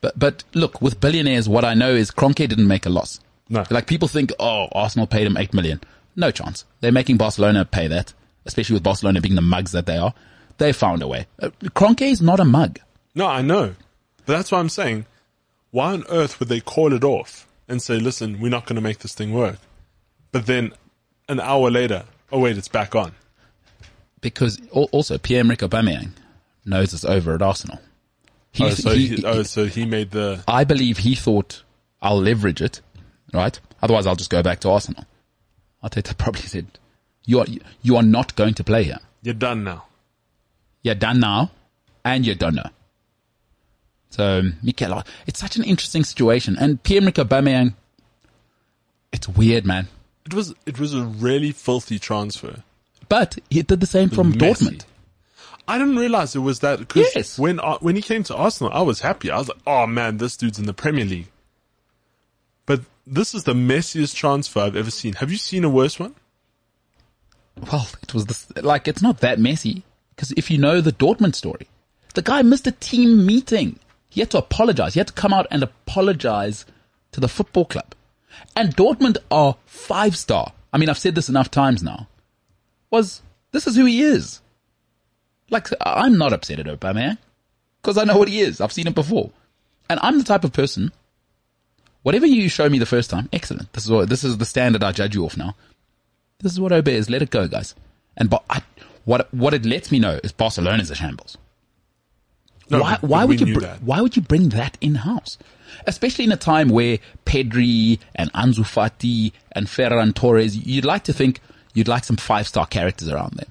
But 0.00 0.18
but 0.18 0.44
look, 0.54 0.80
with 0.80 0.98
billionaires, 0.98 1.46
what 1.46 1.62
I 1.62 1.74
know 1.74 1.90
is 1.92 2.10
Kroenke 2.10 2.48
didn't 2.48 2.66
make 2.66 2.86
a 2.86 2.88
loss. 2.88 3.20
No. 3.50 3.66
Like 3.68 3.86
people 3.86 4.08
think, 4.08 4.32
oh, 4.40 4.68
Arsenal 4.72 5.06
paid 5.06 5.26
him 5.26 5.36
eight 5.36 5.52
million. 5.52 5.82
No 6.16 6.30
chance. 6.30 6.64
They're 6.80 6.90
making 6.90 7.18
Barcelona 7.18 7.66
pay 7.66 7.86
that, 7.88 8.14
especially 8.46 8.72
with 8.76 8.82
Barcelona 8.82 9.20
being 9.20 9.34
the 9.34 9.42
mugs 9.42 9.72
that 9.72 9.84
they 9.84 9.98
are. 9.98 10.14
They 10.56 10.72
found 10.72 11.02
a 11.02 11.06
way. 11.06 11.26
Uh, 11.38 11.50
Kroenke 11.64 12.10
is 12.10 12.22
not 12.22 12.40
a 12.40 12.46
mug. 12.46 12.78
No, 13.14 13.26
I 13.26 13.42
know. 13.42 13.74
But 14.24 14.38
that's 14.38 14.50
what 14.50 14.58
I'm 14.58 14.70
saying. 14.70 15.04
Why 15.70 15.92
on 15.92 16.04
earth 16.08 16.40
would 16.40 16.48
they 16.48 16.60
call 16.60 16.92
it 16.92 17.04
off 17.04 17.46
and 17.68 17.80
say, 17.80 17.98
listen, 17.98 18.40
we're 18.40 18.48
not 18.50 18.66
going 18.66 18.76
to 18.76 18.82
make 18.82 18.98
this 18.98 19.14
thing 19.14 19.32
work? 19.32 19.58
But 20.32 20.46
then 20.46 20.72
an 21.28 21.40
hour 21.40 21.70
later, 21.70 22.04
oh 22.32 22.40
wait, 22.40 22.58
it's 22.58 22.68
back 22.68 22.94
on. 22.94 23.12
Because 24.20 24.60
also 24.72 25.16
Pierre-Emerick 25.18 25.60
Aubameyang 25.60 26.10
knows 26.64 26.92
it's 26.92 27.04
over 27.04 27.34
at 27.34 27.42
Arsenal. 27.42 27.78
Oh, 28.60 28.70
so 28.70 28.90
he- 28.90 29.08
he, 29.16 29.24
oh, 29.24 29.42
so 29.44 29.66
he 29.66 29.86
made 29.86 30.10
the, 30.10 30.42
I 30.48 30.64
believe 30.64 30.98
he 30.98 31.14
thought 31.14 31.62
I'll 32.02 32.20
leverage 32.20 32.60
it, 32.60 32.80
right? 33.32 33.58
Otherwise, 33.82 34.06
I'll 34.06 34.16
just 34.16 34.30
go 34.30 34.42
back 34.42 34.60
to 34.60 34.70
Arsenal. 34.70 35.04
Arteta 35.82 36.16
probably 36.18 36.42
said, 36.42 36.66
"You 37.24 37.40
are 37.40 37.46
you 37.80 37.96
are 37.96 38.02
not 38.02 38.34
going 38.36 38.52
to 38.54 38.64
play 38.64 38.82
here. 38.84 38.98
you're 39.22 39.32
done 39.34 39.64
now. 39.64 39.84
You're 40.82 40.94
done 40.96 41.20
now, 41.20 41.50
and 42.04 42.26
you're 42.26 42.34
done 42.34 42.56
now." 42.56 42.70
So, 44.10 44.42
Mikel, 44.62 45.02
it's 45.26 45.38
such 45.40 45.56
an 45.56 45.64
interesting 45.64 46.04
situation, 46.04 46.56
and 46.58 46.82
Pierre-Emerick 46.82 47.14
Aubameyang, 47.14 47.74
it's 49.12 49.28
weird, 49.28 49.64
man. 49.64 49.88
It 50.26 50.34
was, 50.34 50.52
it 50.66 50.78
was 50.78 50.94
a 50.94 51.02
really 51.02 51.52
filthy 51.52 51.98
transfer. 51.98 52.62
But 53.08 53.38
he 53.50 53.62
did 53.62 53.80
the 53.80 53.86
same 53.86 54.08
from 54.10 54.30
Messy. 54.36 54.66
Dortmund. 54.66 54.84
I 55.68 55.78
didn't 55.78 55.96
realize 55.96 56.34
it 56.34 56.40
was 56.40 56.60
that 56.60 56.80
because 56.80 57.08
Yes. 57.14 57.38
when 57.38 57.60
uh, 57.60 57.78
when 57.78 57.94
he 57.94 58.02
came 58.02 58.24
to 58.24 58.34
Arsenal, 58.36 58.72
I 58.72 58.82
was 58.82 59.00
happy. 59.00 59.30
I 59.30 59.38
was 59.38 59.48
like, 59.48 59.58
"Oh 59.66 59.86
man, 59.86 60.16
this 60.16 60.36
dude's 60.36 60.58
in 60.58 60.66
the 60.66 60.72
Premier 60.72 61.04
League." 61.04 61.28
But 62.66 62.80
this 63.06 63.34
is 63.34 63.44
the 63.44 63.52
messiest 63.54 64.14
transfer 64.16 64.60
I've 64.60 64.74
ever 64.74 64.90
seen. 64.90 65.14
Have 65.14 65.30
you 65.30 65.36
seen 65.38 65.62
a 65.62 65.68
worse 65.68 65.98
one? 66.00 66.14
Well, 67.70 67.86
it 68.02 68.14
was 68.14 68.26
this, 68.26 68.50
like 68.56 68.88
it's 68.88 69.02
not 69.02 69.18
that 69.20 69.38
messy 69.38 69.82
because 70.16 70.32
if 70.32 70.50
you 70.50 70.58
know 70.58 70.80
the 70.80 70.92
Dortmund 70.92 71.34
story, 71.36 71.68
the 72.14 72.22
guy 72.22 72.42
missed 72.42 72.66
a 72.66 72.72
team 72.72 73.24
meeting. 73.26 73.78
He 74.10 74.20
had 74.20 74.30
to 74.32 74.38
apologize. 74.38 74.94
He 74.94 75.00
had 75.00 75.06
to 75.06 75.12
come 75.12 75.32
out 75.32 75.46
and 75.50 75.62
apologize 75.62 76.66
to 77.12 77.20
the 77.20 77.28
football 77.28 77.64
club. 77.64 77.94
And 78.56 78.76
Dortmund 78.76 79.16
are 79.30 79.56
five 79.66 80.16
star. 80.16 80.52
I 80.72 80.78
mean, 80.78 80.88
I've 80.88 80.98
said 80.98 81.14
this 81.14 81.28
enough 81.28 81.50
times 81.50 81.82
now. 81.82 82.08
Was 82.90 83.22
this 83.52 83.66
is 83.66 83.76
who 83.76 83.84
he 83.84 84.02
is? 84.02 84.40
Like 85.48 85.68
I'm 85.80 86.18
not 86.18 86.32
upset 86.32 86.60
at 86.60 86.66
Aubameyang 86.66 87.18
because 87.80 87.98
I 87.98 88.04
know 88.04 88.18
what 88.18 88.28
he 88.28 88.40
is. 88.40 88.60
I've 88.60 88.72
seen 88.72 88.86
him 88.86 88.92
before, 88.92 89.30
and 89.88 89.98
I'm 90.02 90.18
the 90.18 90.24
type 90.24 90.44
of 90.44 90.52
person. 90.52 90.92
Whatever 92.02 92.26
you 92.26 92.48
show 92.48 92.68
me 92.68 92.78
the 92.78 92.86
first 92.86 93.10
time, 93.10 93.28
excellent. 93.32 93.72
This 93.72 93.84
is 93.84 93.90
what 93.90 94.08
this 94.08 94.24
is 94.24 94.38
the 94.38 94.44
standard 94.44 94.82
I 94.82 94.92
judge 94.92 95.14
you 95.14 95.24
off 95.24 95.36
now. 95.36 95.54
This 96.38 96.52
is 96.52 96.60
what 96.60 96.72
Obe 96.72 96.88
is. 96.88 97.10
Let 97.10 97.22
it 97.22 97.30
go, 97.30 97.46
guys. 97.46 97.74
And 98.16 98.30
but 98.30 98.44
I, 98.48 98.62
what 99.04 99.32
what 99.34 99.54
it 99.54 99.66
lets 99.66 99.90
me 99.90 99.98
know 99.98 100.18
is 100.22 100.32
Barcelona's 100.32 100.90
a 100.90 100.94
shambles. 100.94 101.36
No, 102.70 102.80
why 102.80 102.98
why 103.00 103.24
would 103.24 103.40
you 103.40 103.54
br- 103.54 103.66
why 103.80 104.00
would 104.00 104.16
you 104.16 104.22
bring 104.22 104.50
that 104.50 104.78
in 104.80 104.94
house? 104.96 105.38
Especially 105.86 106.24
in 106.24 106.32
a 106.32 106.36
time 106.36 106.68
where 106.68 106.98
Pedri 107.24 107.98
and 108.14 108.32
Ansu 108.32 108.64
Fati 108.64 109.32
and 109.52 109.66
Ferran 109.66 110.14
Torres, 110.14 110.56
you'd 110.56 110.84
like 110.84 111.04
to 111.04 111.12
think 111.12 111.40
you'd 111.74 111.88
like 111.88 112.04
some 112.04 112.16
five 112.16 112.46
star 112.46 112.66
characters 112.66 113.08
around 113.08 113.34
them. 113.34 113.50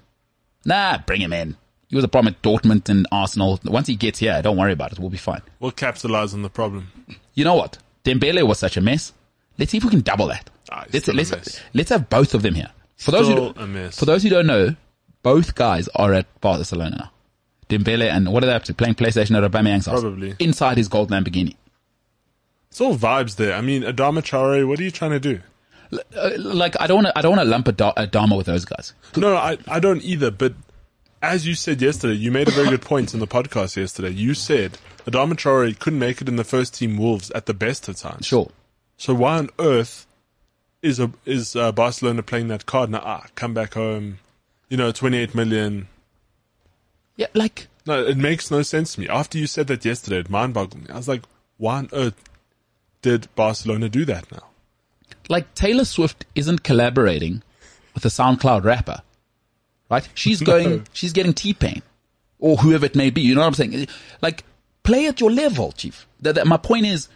Nah, 0.65 0.99
bring 0.99 1.21
him 1.21 1.33
in. 1.33 1.57
He 1.87 1.95
was 1.95 2.05
a 2.05 2.07
problem 2.07 2.33
at 2.35 2.41
Dortmund 2.43 2.87
and 2.87 3.07
Arsenal. 3.11 3.59
Once 3.65 3.87
he 3.87 3.95
gets 3.95 4.19
here, 4.19 4.39
don't 4.41 4.57
worry 4.57 4.73
about 4.73 4.91
it. 4.91 4.99
We'll 4.99 5.09
be 5.09 5.17
fine. 5.17 5.41
We'll 5.59 5.71
capitalize 5.71 6.33
on 6.33 6.43
the 6.43 6.49
problem. 6.49 6.91
You 7.33 7.43
know 7.43 7.55
what? 7.55 7.79
Dembele 8.03 8.45
was 8.47 8.59
such 8.59 8.77
a 8.77 8.81
mess. 8.81 9.11
Let's 9.57 9.71
see 9.71 9.77
if 9.77 9.83
we 9.83 9.89
can 9.89 10.01
double 10.01 10.27
that. 10.27 10.49
Ah, 10.71 10.85
let's 10.93 11.07
let's 11.07 11.61
let's 11.73 11.89
have 11.89 12.09
both 12.09 12.33
of 12.33 12.43
them 12.43 12.53
here. 12.53 12.69
For 12.97 13.11
those 13.11 13.27
who 13.27 13.53
a 13.55 13.65
mess. 13.65 13.97
for 13.97 14.05
those 14.05 14.21
who 14.23 14.29
don't 14.29 14.45
know, 14.45 14.75
both 15.23 15.55
guys 15.55 15.87
are 15.95 16.13
at 16.13 16.27
Barcelona 16.41 16.95
now. 16.97 17.11
Dembele 17.69 18.09
and 18.09 18.31
what 18.33 18.43
are 18.43 18.47
they 18.47 18.53
up 18.53 18.63
to? 18.63 18.73
Playing 18.73 18.95
PlayStation 18.95 19.37
at 19.41 19.49
Aubameyang's 19.49 19.85
house. 19.85 20.01
Probably. 20.01 20.35
inside 20.39 20.77
his 20.77 20.87
gold 20.87 21.11
Lamborghini. 21.11 21.55
It's 22.69 22.81
all 22.81 22.95
vibes 22.97 23.35
there. 23.35 23.55
I 23.55 23.61
mean, 23.61 23.83
Adama 23.83 24.21
Traore, 24.21 24.67
what 24.67 24.79
are 24.79 24.83
you 24.83 24.91
trying 24.91 25.11
to 25.11 25.19
do? 25.19 25.39
Uh, 26.15 26.31
like 26.37 26.79
I 26.79 26.85
don't 26.85 27.03
want 27.03 27.07
to 27.07 27.17
I 27.17 27.21
don't 27.21 27.35
want 27.35 27.41
to 27.41 27.49
lump 27.49 27.67
a, 27.67 27.71
da- 27.71 27.93
Dama 28.05 28.35
with 28.35 28.45
those 28.45 28.63
guys. 28.65 28.93
No, 29.17 29.35
I, 29.35 29.57
I 29.67 29.79
don't 29.79 30.03
either. 30.03 30.29
But 30.29 30.53
as 31.21 31.47
you 31.47 31.55
said 31.55 31.81
yesterday, 31.81 32.13
you 32.13 32.31
made 32.31 32.47
a 32.47 32.51
very 32.51 32.69
good 32.69 32.81
point 32.83 33.13
in 33.13 33.19
the 33.19 33.27
podcast 33.27 33.75
yesterday. 33.75 34.11
You 34.11 34.35
said 34.35 34.77
Adama 35.05 35.33
Traore 35.33 35.77
couldn't 35.79 35.97
make 35.99 36.21
it 36.21 36.27
in 36.29 36.35
the 36.35 36.43
first 36.43 36.75
team 36.75 36.97
Wolves 36.97 37.31
at 37.31 37.47
the 37.47 37.55
best 37.55 37.87
of 37.87 37.95
times. 37.95 38.27
Sure. 38.27 38.51
So 38.97 39.15
why 39.15 39.39
on 39.39 39.49
earth 39.57 40.05
is 40.83 40.99
a, 40.99 41.11
is 41.25 41.55
uh, 41.55 41.71
Barcelona 41.71 42.21
playing 42.21 42.49
that 42.49 42.65
card 42.67 42.91
now? 42.91 43.01
Ah, 43.03 43.25
come 43.33 43.53
back 43.55 43.73
home. 43.73 44.19
You 44.69 44.77
know, 44.77 44.91
28 44.91 45.33
million. 45.33 45.87
Yeah, 47.19 47.27
like 47.33 47.67
No, 47.85 48.01
it 48.01 48.17
makes 48.17 48.49
no 48.49 48.61
sense 48.61 48.93
to 48.93 49.01
me. 49.01 49.09
After 49.09 49.37
you 49.37 49.45
said 49.45 49.67
that 49.67 49.83
yesterday, 49.83 50.19
it 50.19 50.29
mind 50.29 50.53
boggled 50.53 50.81
me. 50.83 50.89
I 50.89 50.95
was 50.95 51.07
like, 51.09 51.23
why 51.57 51.77
on 51.79 51.89
earth 51.91 52.23
did 53.01 53.27
Barcelona 53.35 53.89
do 53.89 54.05
that 54.05 54.31
now? 54.31 54.45
like 55.27 55.53
Taylor 55.53 55.85
Swift 55.85 56.25
isn't 56.33 56.63
collaborating 56.63 57.43
with 57.93 58.03
a 58.05 58.07
SoundCloud 58.07 58.63
rapper, 58.63 59.01
right? 59.89 60.07
She's 60.15 60.41
going, 60.51 60.87
she's 60.93 61.13
getting 61.13 61.33
T 61.33 61.53
Pain 61.53 61.81
or 62.39 62.55
whoever 62.57 62.85
it 62.85 62.95
may 62.95 63.09
be. 63.09 63.21
You 63.21 63.35
know 63.35 63.41
what 63.41 63.47
I'm 63.47 63.53
saying? 63.53 63.87
Like, 64.21 64.43
play 64.83 65.05
at 65.07 65.19
your 65.19 65.29
level, 65.31 65.71
chief. 65.73 66.07
That, 66.21 66.35
that- 66.35 66.47
my 66.47 66.57
point 66.57 66.85
is, 66.85 67.09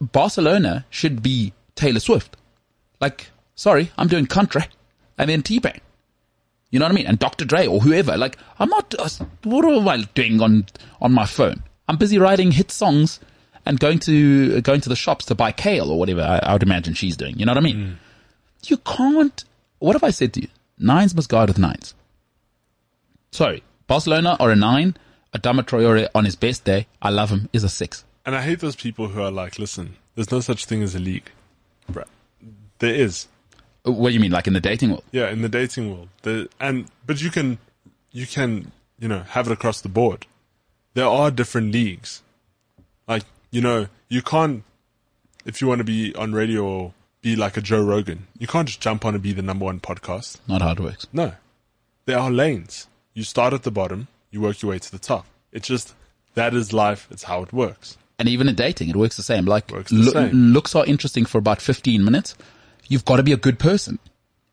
Barcelona 0.00 0.84
should 0.90 1.22
be 1.22 1.52
Taylor 1.74 2.00
Swift. 2.00 2.36
Like, 3.00 3.28
sorry, 3.54 3.90
I'm 3.98 4.08
doing 4.08 4.26
country, 4.26 4.64
and 5.18 5.30
then 5.30 5.42
T 5.42 5.58
Pain. 5.58 5.80
You 6.76 6.80
know 6.80 6.84
what 6.84 6.92
I 6.92 6.96
mean? 6.96 7.06
And 7.06 7.18
Dr. 7.18 7.46
Dre 7.46 7.66
or 7.66 7.80
whoever. 7.80 8.18
Like, 8.18 8.36
I'm 8.58 8.68
not. 8.68 8.94
Uh, 8.98 9.08
what 9.44 9.64
am 9.64 9.88
I 9.88 10.02
doing 10.12 10.42
on 10.42 10.66
on 11.00 11.10
my 11.10 11.24
phone? 11.24 11.62
I'm 11.88 11.96
busy 11.96 12.18
writing 12.18 12.50
hit 12.50 12.70
songs 12.70 13.18
and 13.64 13.80
going 13.80 13.98
to 14.00 14.60
going 14.60 14.82
to 14.82 14.90
the 14.90 14.94
shops 14.94 15.24
to 15.24 15.34
buy 15.34 15.52
kale 15.52 15.90
or 15.90 15.98
whatever. 15.98 16.20
I, 16.20 16.38
I 16.42 16.52
would 16.52 16.62
imagine 16.62 16.92
she's 16.92 17.16
doing. 17.16 17.38
You 17.38 17.46
know 17.46 17.52
what 17.52 17.56
I 17.56 17.62
mean? 17.62 17.98
You 18.66 18.76
can't. 18.76 19.42
What 19.78 19.94
have 19.94 20.04
I 20.04 20.10
said 20.10 20.34
to 20.34 20.42
you? 20.42 20.48
Nines 20.78 21.14
must 21.14 21.30
guard 21.30 21.48
with 21.48 21.58
nines. 21.58 21.94
Sorry, 23.30 23.62
Barcelona 23.86 24.36
are 24.38 24.50
a 24.50 24.56
nine. 24.56 24.98
Adama 25.34 25.62
Traore 25.62 26.08
on 26.14 26.26
his 26.26 26.36
best 26.36 26.64
day, 26.64 26.88
I 27.00 27.08
love 27.08 27.30
him, 27.30 27.48
is 27.54 27.64
a 27.64 27.70
six. 27.70 28.04
And 28.26 28.36
I 28.36 28.42
hate 28.42 28.60
those 28.60 28.76
people 28.76 29.08
who 29.08 29.22
are 29.22 29.30
like, 29.30 29.58
listen, 29.58 29.96
there's 30.14 30.30
no 30.30 30.40
such 30.40 30.66
thing 30.66 30.82
as 30.82 30.94
a 30.94 30.98
league. 30.98 31.30
Bruh. 31.90 32.04
There 32.80 32.94
is. 32.94 33.28
What 33.86 34.08
do 34.08 34.14
you 34.14 34.20
mean, 34.20 34.32
like 34.32 34.46
in 34.46 34.52
the 34.52 34.60
dating 34.60 34.90
world? 34.90 35.04
Yeah, 35.12 35.30
in 35.30 35.42
the 35.42 35.48
dating 35.48 35.90
world. 35.90 36.08
The, 36.22 36.48
and, 36.58 36.86
but 37.06 37.22
you 37.22 37.30
can, 37.30 37.58
you 38.10 38.26
can, 38.26 38.72
you 38.98 39.06
know, 39.08 39.20
have 39.20 39.46
it 39.46 39.52
across 39.52 39.80
the 39.80 39.88
board. 39.88 40.26
There 40.94 41.06
are 41.06 41.30
different 41.30 41.72
leagues. 41.72 42.22
Like, 43.06 43.22
you 43.50 43.60
know, 43.60 43.86
you 44.08 44.22
can't, 44.22 44.64
if 45.44 45.60
you 45.60 45.68
want 45.68 45.78
to 45.78 45.84
be 45.84 46.14
on 46.16 46.32
radio 46.32 46.64
or 46.64 46.92
be 47.22 47.36
like 47.36 47.56
a 47.56 47.60
Joe 47.60 47.82
Rogan, 47.84 48.26
you 48.38 48.46
can't 48.48 48.66
just 48.66 48.80
jump 48.80 49.04
on 49.04 49.14
and 49.14 49.22
be 49.22 49.32
the 49.32 49.42
number 49.42 49.64
one 49.66 49.78
podcast. 49.78 50.38
Not 50.48 50.62
how 50.62 50.72
it 50.72 50.80
works. 50.80 51.06
No. 51.12 51.32
There 52.06 52.18
are 52.18 52.30
lanes. 52.30 52.88
You 53.14 53.22
start 53.22 53.52
at 53.52 53.62
the 53.62 53.70
bottom, 53.70 54.08
you 54.30 54.40
work 54.40 54.62
your 54.62 54.70
way 54.70 54.78
to 54.80 54.90
the 54.90 54.98
top. 54.98 55.26
It's 55.52 55.68
just, 55.68 55.94
that 56.34 56.54
is 56.54 56.72
life. 56.72 57.06
It's 57.10 57.22
how 57.24 57.42
it 57.42 57.52
works. 57.52 57.96
And 58.18 58.28
even 58.28 58.48
in 58.48 58.54
dating, 58.54 58.88
it 58.88 58.96
works 58.96 59.16
the 59.16 59.22
same. 59.22 59.44
Like, 59.44 59.70
Works 59.70 59.90
the 59.92 60.10
same. 60.10 60.30
looks 60.32 60.74
are 60.74 60.84
interesting 60.86 61.24
for 61.26 61.38
about 61.38 61.60
15 61.60 62.04
minutes. 62.04 62.34
You've 62.88 63.04
got 63.04 63.16
to 63.16 63.22
be 63.22 63.32
a 63.32 63.36
good 63.36 63.58
person. 63.58 63.98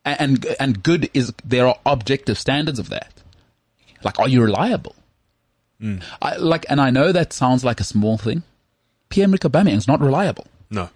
And, 0.05 0.45
and 0.59 0.83
good 0.83 1.09
is, 1.13 1.31
there 1.45 1.67
are 1.67 1.77
objective 1.85 2.37
standards 2.37 2.79
of 2.79 2.89
that. 2.89 3.13
Like, 4.03 4.19
are 4.19 4.27
you 4.27 4.41
reliable? 4.43 4.95
Hmm. 5.79 5.97
I, 6.21 6.35
like, 6.35 6.65
and 6.69 6.81
I 6.81 6.89
know 6.89 7.11
that 7.11 7.31
sounds 7.31 7.63
like 7.63 7.79
a 7.79 7.85
small 7.85 8.17
thing. 8.17 8.43
Pierre-Emerick 9.09 9.41
Aubameyang's 9.41 9.87
not 9.87 10.01
reliable. 10.01 10.47
No. 10.69 10.89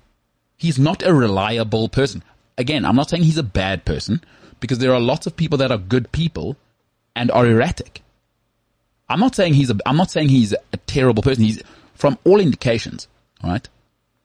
He's 0.58 0.80
not 0.80 1.04
a 1.04 1.14
reliable 1.14 1.88
person. 1.88 2.24
Again, 2.58 2.84
I'm 2.84 2.96
not 2.96 3.10
saying 3.10 3.24
he's 3.24 3.38
a 3.38 3.44
bad 3.44 3.86
person 3.86 4.24
because 4.60 4.80
there 4.80 4.94
are 4.94 5.00
lots 5.00 5.28
of 5.28 5.38
people 5.38 5.60
that 5.60 5.72
are 5.72 5.78
good 5.78 6.12
people 6.12 6.58
and 7.16 7.32
are 7.32 7.46
erratic. 7.46 8.02
I'm 9.08 9.20
not 9.20 9.36
saying 9.36 9.54
he's 9.54 9.70
a, 9.70 9.78
I'm 9.86 9.98
not 9.98 10.12
saying 10.12 10.30
he's 10.30 10.54
a 10.54 10.78
terrible 10.86 11.24
person. 11.24 11.44
He's, 11.44 11.62
from 11.94 12.18
all 12.26 12.40
indications, 12.40 13.08
right? 13.44 13.68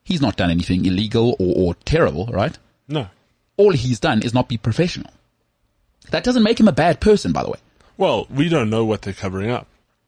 He's 0.03 0.21
not 0.21 0.37
done 0.37 0.51
anything 0.51 0.85
illegal 0.87 1.37
or, 1.39 1.55
or 1.57 1.75
terrible, 1.85 2.27
right? 2.27 2.59
No. 2.89 3.09
All 3.57 3.73
he's 3.73 4.01
done 4.01 4.23
is 4.23 4.35
not 4.35 4.49
be 4.49 4.57
professional. 4.57 5.11
That 6.11 6.25
doesn't 6.25 6.43
make 6.43 6.59
him 6.59 6.69
a 6.69 6.73
bad 6.73 7.01
person, 7.01 7.33
by 7.33 7.43
the 7.43 7.51
way. 7.51 7.59
Well, 7.97 8.27
we 8.31 8.49
don't 8.49 8.71
know 8.71 8.85
what 8.85 9.03
they're 9.03 9.13
covering 9.13 9.51
up. 9.51 9.67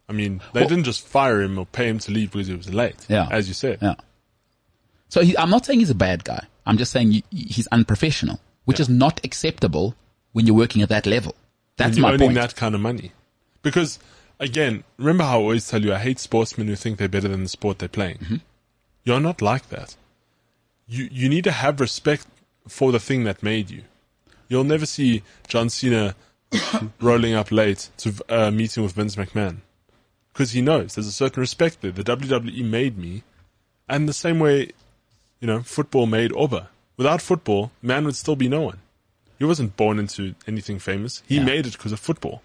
I 0.09 0.12
mean, 0.12 0.41
they 0.53 0.61
Well- 0.61 0.68
didn't 0.68 0.85
just 0.85 1.07
fire 1.07 1.41
him 1.41 1.59
or 1.59 1.66
pay 1.66 1.89
him 1.89 1.99
to 2.01 2.11
leave 2.11 2.33
because 2.33 2.49
he 2.49 2.55
was 2.55 2.72
late. 2.72 2.97
Yeah. 3.09 3.29
As 3.31 3.49
you 3.49 3.55
said. 3.55 3.79
Yeah. 3.81 3.95
So 5.09 5.22
he, 5.22 5.37
I'm 5.39 5.51
not 5.51 5.64
saying 5.64 5.79
he's 5.79 5.91
a 5.91 5.95
bad 5.95 6.25
guy. 6.25 6.47
I'm 6.66 6.79
just 6.79 6.91
saying 6.93 7.22
he's 7.31 7.66
unprofessional, 7.68 8.41
which 8.64 8.81
is 8.81 8.89
not 8.89 9.20
acceptable 9.25 9.95
when 10.33 10.47
you're 10.47 10.57
working 10.57 10.83
at 10.83 10.89
that 10.89 11.07
level. 11.07 11.35
That's 11.77 11.97
my 11.99 12.09
earning 12.14 12.29
point. 12.29 12.35
that 12.35 12.57
kind 12.57 12.75
of 12.75 12.81
money. 12.81 13.12
Because, 13.62 13.99
again, 14.41 14.85
remember 14.97 15.25
how 15.25 15.39
I 15.39 15.43
always 15.43 15.68
tell 15.68 15.83
you 15.83 15.93
I 15.95 15.99
hate 15.99 16.18
sportsmen 16.18 16.66
who 16.66 16.77
think 16.77 16.99
they're 16.99 17.09
better 17.09 17.29
than 17.29 17.43
the 17.45 17.49
sport 17.49 17.79
they're 17.79 17.89
playing. 17.89 18.18
Mm-hmm. 18.18 18.37
You're 19.05 19.20
not 19.20 19.43
like 19.43 19.68
that. 19.68 19.97
You 20.87 21.09
you 21.11 21.29
need 21.29 21.45
to 21.45 21.53
have 21.53 21.81
respect 21.81 22.27
for 22.69 22.93
the 22.93 23.01
thing 23.01 23.25
that 23.25 23.43
made 23.43 23.71
you. 23.71 23.83
You'll 24.49 24.65
never 24.65 24.87
see 24.87 25.23
John 25.49 25.71
Cena 25.71 26.15
rolling 27.01 27.35
up 27.35 27.51
late 27.51 27.89
to 27.99 28.15
a 28.29 28.51
meeting 28.51 28.83
with 28.83 28.93
Vince 28.93 29.17
McMahon 29.17 29.59
because 30.33 30.53
he 30.53 30.61
knows 30.61 30.95
there's 30.95 31.07
a 31.07 31.12
certain 31.12 31.41
respect 31.41 31.81
there. 31.81 31.93
The 31.93 32.05
WWE 32.05 32.65
made 32.65 32.99
me, 32.99 33.23
and 33.89 34.09
the 34.09 34.12
same 34.12 34.39
way, 34.39 34.71
you 35.41 35.47
know, 35.47 35.61
football 35.62 36.07
made 36.07 36.33
Oba. 36.35 36.69
Without 36.97 37.21
football, 37.23 37.73
man 37.83 38.05
would 38.05 38.17
still 38.17 38.37
be 38.37 38.49
no 38.49 38.62
one. 38.62 38.79
He 39.39 39.45
wasn't 39.45 39.77
born 39.77 39.99
into 39.99 40.35
anything 40.47 40.79
famous. 40.79 41.23
He 41.27 41.41
made 41.41 41.67
it 41.67 41.73
because 41.73 41.93
of 41.93 41.99
football. 41.99 42.43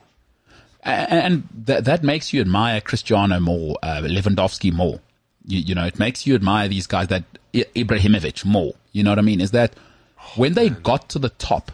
And 0.81 1.47
that 1.65 1.85
that 1.85 2.03
makes 2.03 2.33
you 2.33 2.41
admire 2.41 2.81
Cristiano 2.81 3.39
more, 3.39 3.77
uh, 3.83 4.01
Lewandowski 4.01 4.71
more. 4.71 4.99
You, 5.45 5.59
you 5.59 5.75
know, 5.75 5.85
it 5.85 5.99
makes 5.99 6.25
you 6.25 6.35
admire 6.35 6.67
these 6.67 6.87
guys 6.87 7.07
that 7.09 7.23
I- 7.53 7.65
Ibrahimovic 7.75 8.45
more. 8.45 8.73
You 8.91 9.03
know 9.03 9.11
what 9.11 9.19
I 9.19 9.23
mean? 9.23 9.41
Is 9.41 9.51
that 9.51 9.73
when 10.35 10.53
they 10.53 10.69
got 10.69 11.09
to 11.09 11.19
the 11.19 11.29
top, 11.29 11.71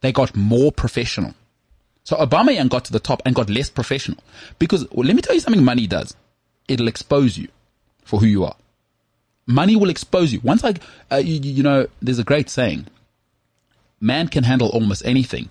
they 0.00 0.12
got 0.12 0.36
more 0.36 0.72
professional. 0.72 1.34
So 2.04 2.16
Obama 2.16 2.68
got 2.68 2.84
to 2.86 2.92
the 2.92 3.00
top 3.00 3.20
and 3.24 3.34
got 3.34 3.50
less 3.50 3.68
professional 3.68 4.18
because 4.58 4.88
well, 4.92 5.06
let 5.06 5.16
me 5.16 5.22
tell 5.22 5.34
you 5.34 5.40
something. 5.40 5.64
Money 5.64 5.86
does. 5.86 6.14
It'll 6.68 6.88
expose 6.88 7.36
you 7.36 7.48
for 8.04 8.20
who 8.20 8.26
you 8.26 8.44
are. 8.44 8.56
Money 9.46 9.76
will 9.76 9.90
expose 9.90 10.32
you. 10.32 10.40
Once 10.40 10.64
I, 10.64 10.74
uh, 11.10 11.16
you, 11.16 11.40
you 11.40 11.62
know, 11.62 11.86
there's 12.00 12.18
a 12.18 12.24
great 12.24 12.50
saying. 12.50 12.86
Man 14.00 14.28
can 14.28 14.44
handle 14.44 14.68
almost 14.68 15.04
anything, 15.04 15.48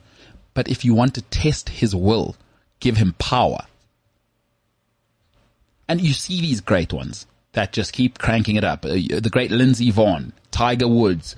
but 0.54 0.70
if 0.70 0.86
you 0.86 0.93
want 0.93 1.16
to 1.16 1.22
test 1.24 1.70
his 1.70 1.96
will, 1.96 2.36
give 2.80 2.98
him 2.98 3.16
power. 3.20 3.66
And 5.88 6.02
you 6.02 6.14
see 6.14 6.41
these 6.41 6.62
great 6.62 6.93
ones 6.93 7.26
that 7.54 7.74
just 7.74 7.93
keep 7.93 8.18
cranking 8.18 8.56
it 8.56 8.64
up. 8.64 8.86
Uh, 8.86 8.93
The 8.93 9.30
great 9.32 9.52
Lindsey 9.52 9.91
Vonn, 9.91 10.32
Tiger 10.52 10.88
Woods, 10.88 11.36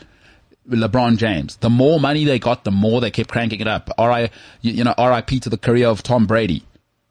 LeBron 0.70 1.18
James. 1.18 1.56
The 1.58 1.70
more 1.70 2.00
money 2.00 2.26
they 2.26 2.40
got, 2.40 2.64
the 2.64 2.72
more 2.72 3.02
they 3.02 3.12
kept 3.12 3.30
cranking 3.30 3.60
it 3.60 3.68
up. 3.68 3.90
R.I. 3.98 4.30
You, 4.62 4.74
you 4.74 4.84
know, 4.84 4.94
R.I.P. 4.98 5.40
to 5.42 5.50
the 5.50 5.58
career 5.58 5.88
of 5.88 6.04
Tom 6.04 6.26
Brady. 6.26 6.64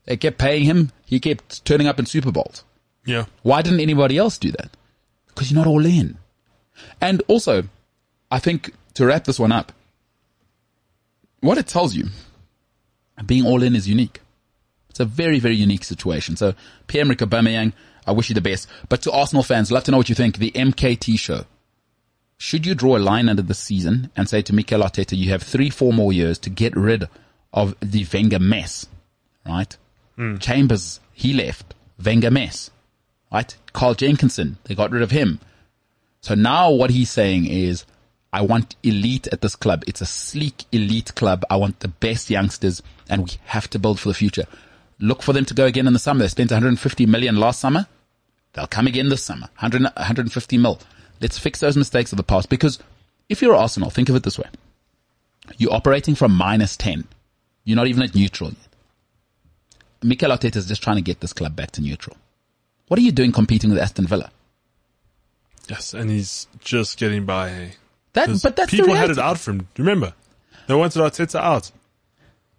They 0.04 0.16
kept 0.16 0.38
paying 0.38 0.64
him. 0.64 0.92
He 1.04 1.20
kept 1.20 1.64
turning 1.64 1.86
up 1.86 1.98
in 1.98 2.06
Super 2.06 2.30
Bowls. 2.30 2.64
Yeah. 3.04 3.26
Why 3.42 3.62
didn't 3.62 3.80
anybody 3.80 4.18
else 4.18 4.38
do 4.38 4.50
that? 4.52 4.76
Because 5.28 5.50
you're 5.50 5.58
not 5.58 5.68
all 5.68 5.84
in. 5.84 6.18
And 7.00 7.22
also, 7.28 7.64
I 8.30 8.38
think 8.38 8.74
to 8.94 9.06
wrap 9.06 9.24
this 9.24 9.38
one 9.38 9.52
up, 9.52 9.72
what 11.40 11.58
it 11.58 11.66
tells 11.66 11.94
you, 11.94 12.08
being 13.24 13.46
all 13.46 13.62
in 13.62 13.76
is 13.76 13.88
unique. 13.88 14.20
It's 14.90 15.00
a 15.00 15.04
very, 15.04 15.38
very 15.38 15.54
unique 15.54 15.84
situation. 15.84 16.36
So, 16.36 16.54
Pierre-Emerick 16.86 17.18
Aubameyang, 17.18 17.72
I 18.06 18.12
wish 18.12 18.28
you 18.28 18.34
the 18.34 18.40
best. 18.40 18.68
But 18.88 19.02
to 19.02 19.12
Arsenal 19.12 19.42
fans, 19.42 19.70
love 19.70 19.84
to 19.84 19.90
know 19.90 19.98
what 19.98 20.08
you 20.08 20.14
think. 20.14 20.38
The 20.38 20.52
MKT 20.52 21.18
show. 21.18 21.44
Should 22.38 22.66
you 22.66 22.74
draw 22.74 22.96
a 22.96 22.98
line 22.98 23.28
under 23.28 23.42
the 23.42 23.54
season 23.54 24.10
and 24.16 24.28
say 24.28 24.42
to 24.42 24.54
Mikel 24.54 24.82
Arteta, 24.82 25.16
you 25.16 25.30
have 25.30 25.42
three, 25.42 25.70
four 25.70 25.92
more 25.92 26.12
years 26.12 26.38
to 26.40 26.50
get 26.50 26.76
rid 26.76 27.08
of 27.52 27.74
the 27.80 28.06
Wenger 28.12 28.38
mess, 28.38 28.86
right? 29.46 29.76
Hmm. 30.16 30.36
Chambers, 30.36 31.00
he 31.12 31.32
left. 31.32 31.74
Wenger 32.02 32.30
mess, 32.30 32.70
right? 33.32 33.56
Carl 33.72 33.94
Jenkinson, 33.94 34.58
they 34.64 34.74
got 34.74 34.90
rid 34.90 35.02
of 35.02 35.10
him. 35.10 35.40
So 36.20 36.34
now 36.34 36.70
what 36.70 36.90
he's 36.90 37.10
saying 37.10 37.46
is, 37.46 37.86
I 38.32 38.42
want 38.42 38.76
elite 38.82 39.28
at 39.28 39.40
this 39.40 39.56
club. 39.56 39.82
It's 39.86 40.02
a 40.02 40.06
sleek 40.06 40.64
elite 40.72 41.14
club. 41.14 41.42
I 41.48 41.56
want 41.56 41.80
the 41.80 41.88
best 41.88 42.28
youngsters 42.28 42.82
and 43.08 43.24
we 43.24 43.30
have 43.46 43.70
to 43.70 43.78
build 43.78 43.98
for 43.98 44.08
the 44.08 44.14
future. 44.14 44.44
Look 44.98 45.22
for 45.22 45.32
them 45.32 45.46
to 45.46 45.54
go 45.54 45.64
again 45.64 45.86
in 45.86 45.94
the 45.94 45.98
summer. 45.98 46.20
They 46.20 46.28
spent 46.28 46.50
150 46.50 47.06
million 47.06 47.36
last 47.36 47.60
summer. 47.60 47.86
They'll 48.52 48.66
come 48.66 48.86
again 48.86 49.08
this 49.08 49.22
summer. 49.22 49.48
100, 49.58 49.82
150 49.82 50.58
mil. 50.58 50.80
Let's 51.20 51.38
fix 51.38 51.60
those 51.60 51.76
mistakes 51.76 52.12
of 52.12 52.16
the 52.16 52.22
past 52.22 52.48
because 52.48 52.78
if 53.28 53.40
you're 53.42 53.54
Arsenal, 53.54 53.90
think 53.90 54.08
of 54.08 54.16
it 54.16 54.22
this 54.22 54.38
way. 54.38 54.48
You're 55.58 55.72
operating 55.72 56.14
from 56.14 56.32
minus 56.32 56.76
10. 56.76 57.04
You're 57.64 57.76
not 57.76 57.86
even 57.86 58.02
at 58.02 58.14
neutral 58.14 58.50
yet. 58.50 58.58
Mikel 60.02 60.30
Arteta 60.30 60.56
is 60.56 60.66
just 60.66 60.82
trying 60.82 60.96
to 60.96 61.02
get 61.02 61.20
this 61.20 61.32
club 61.32 61.56
back 61.56 61.70
to 61.72 61.80
neutral. 61.80 62.16
What 62.88 62.98
are 62.98 63.02
you 63.02 63.12
doing 63.12 63.32
competing 63.32 63.70
with 63.70 63.78
Aston 63.78 64.06
Villa? 64.06 64.30
Yes, 65.68 65.94
and 65.94 66.10
he's 66.10 66.46
just 66.60 66.98
getting 66.98 67.24
by. 67.24 67.48
Hey. 67.48 67.72
That, 68.12 68.40
but 68.42 68.56
that's 68.56 68.70
people 68.70 68.94
the 68.94 68.96
had 68.96 69.10
it 69.10 69.18
out 69.18 69.38
for 69.38 69.50
him. 69.50 69.68
Remember, 69.76 70.14
they 70.68 70.74
wanted 70.74 71.00
Arteta 71.00 71.40
out. 71.40 71.70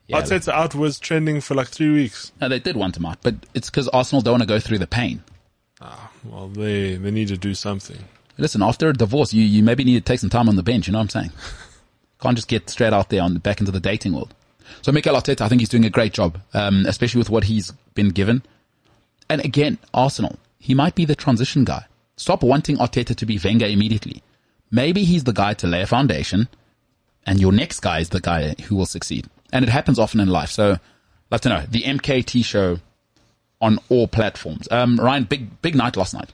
Yeah, 0.07 0.21
Arteta 0.21 0.49
out 0.49 0.75
was 0.75 0.99
trending 0.99 1.41
for 1.41 1.55
like 1.55 1.67
three 1.67 1.91
weeks. 1.91 2.31
no, 2.41 2.49
they 2.49 2.59
did 2.59 2.75
want 2.75 2.97
him 2.97 3.05
out, 3.05 3.19
but 3.21 3.35
it's 3.53 3.69
because 3.69 3.87
Arsenal 3.89 4.21
don't 4.21 4.33
want 4.33 4.43
to 4.43 4.47
go 4.47 4.59
through 4.59 4.79
the 4.79 4.87
pain. 4.87 5.23
Ah, 5.79 6.11
Well, 6.25 6.47
they 6.49 6.95
they 6.95 7.11
need 7.11 7.29
to 7.29 7.37
do 7.37 7.53
something. 7.53 8.03
Listen, 8.37 8.61
after 8.61 8.89
a 8.89 8.93
divorce, 8.93 9.33
you, 9.33 9.43
you 9.43 9.63
maybe 9.63 9.83
need 9.83 9.95
to 9.95 10.01
take 10.01 10.19
some 10.19 10.29
time 10.29 10.47
on 10.49 10.55
the 10.55 10.63
bench. 10.63 10.87
You 10.87 10.93
know 10.93 10.99
what 10.99 11.15
I'm 11.15 11.21
saying? 11.21 11.31
Can't 12.21 12.35
just 12.35 12.47
get 12.47 12.69
straight 12.69 12.93
out 12.93 13.09
there 13.09 13.21
on 13.21 13.33
the 13.33 13.39
back 13.39 13.59
into 13.59 13.71
the 13.71 13.79
dating 13.79 14.13
world. 14.13 14.33
So 14.81 14.91
Mikel 14.91 15.15
Arteta, 15.15 15.41
I 15.41 15.49
think 15.49 15.61
he's 15.61 15.69
doing 15.69 15.85
a 15.85 15.89
great 15.89 16.13
job, 16.13 16.39
um, 16.53 16.85
especially 16.87 17.19
with 17.19 17.29
what 17.29 17.45
he's 17.45 17.71
been 17.93 18.09
given. 18.09 18.43
And 19.29 19.43
again, 19.43 19.77
Arsenal, 19.93 20.37
he 20.59 20.73
might 20.73 20.95
be 20.95 21.05
the 21.05 21.15
transition 21.15 21.63
guy. 21.63 21.85
Stop 22.15 22.43
wanting 22.43 22.77
Arteta 22.77 23.15
to 23.15 23.25
be 23.25 23.39
Wenger 23.43 23.67
immediately. 23.67 24.23
Maybe 24.71 25.03
he's 25.03 25.23
the 25.23 25.33
guy 25.33 25.53
to 25.55 25.67
lay 25.67 25.81
a 25.81 25.87
foundation, 25.87 26.49
and 27.25 27.39
your 27.39 27.51
next 27.51 27.79
guy 27.79 27.99
is 27.99 28.09
the 28.09 28.19
guy 28.19 28.55
who 28.63 28.75
will 28.75 28.85
succeed. 28.85 29.27
And 29.53 29.63
it 29.63 29.69
happens 29.69 29.99
often 29.99 30.19
in 30.19 30.27
life. 30.27 30.49
So, 30.49 30.77
love 31.31 31.41
to 31.41 31.49
know 31.49 31.63
the 31.69 31.83
MKT 31.83 32.43
show 32.43 32.79
on 33.61 33.79
all 33.89 34.07
platforms. 34.07 34.67
Um, 34.71 34.97
Ryan, 34.97 35.23
big 35.23 35.61
big 35.61 35.75
night 35.75 35.95
last 35.95 36.13
night. 36.13 36.29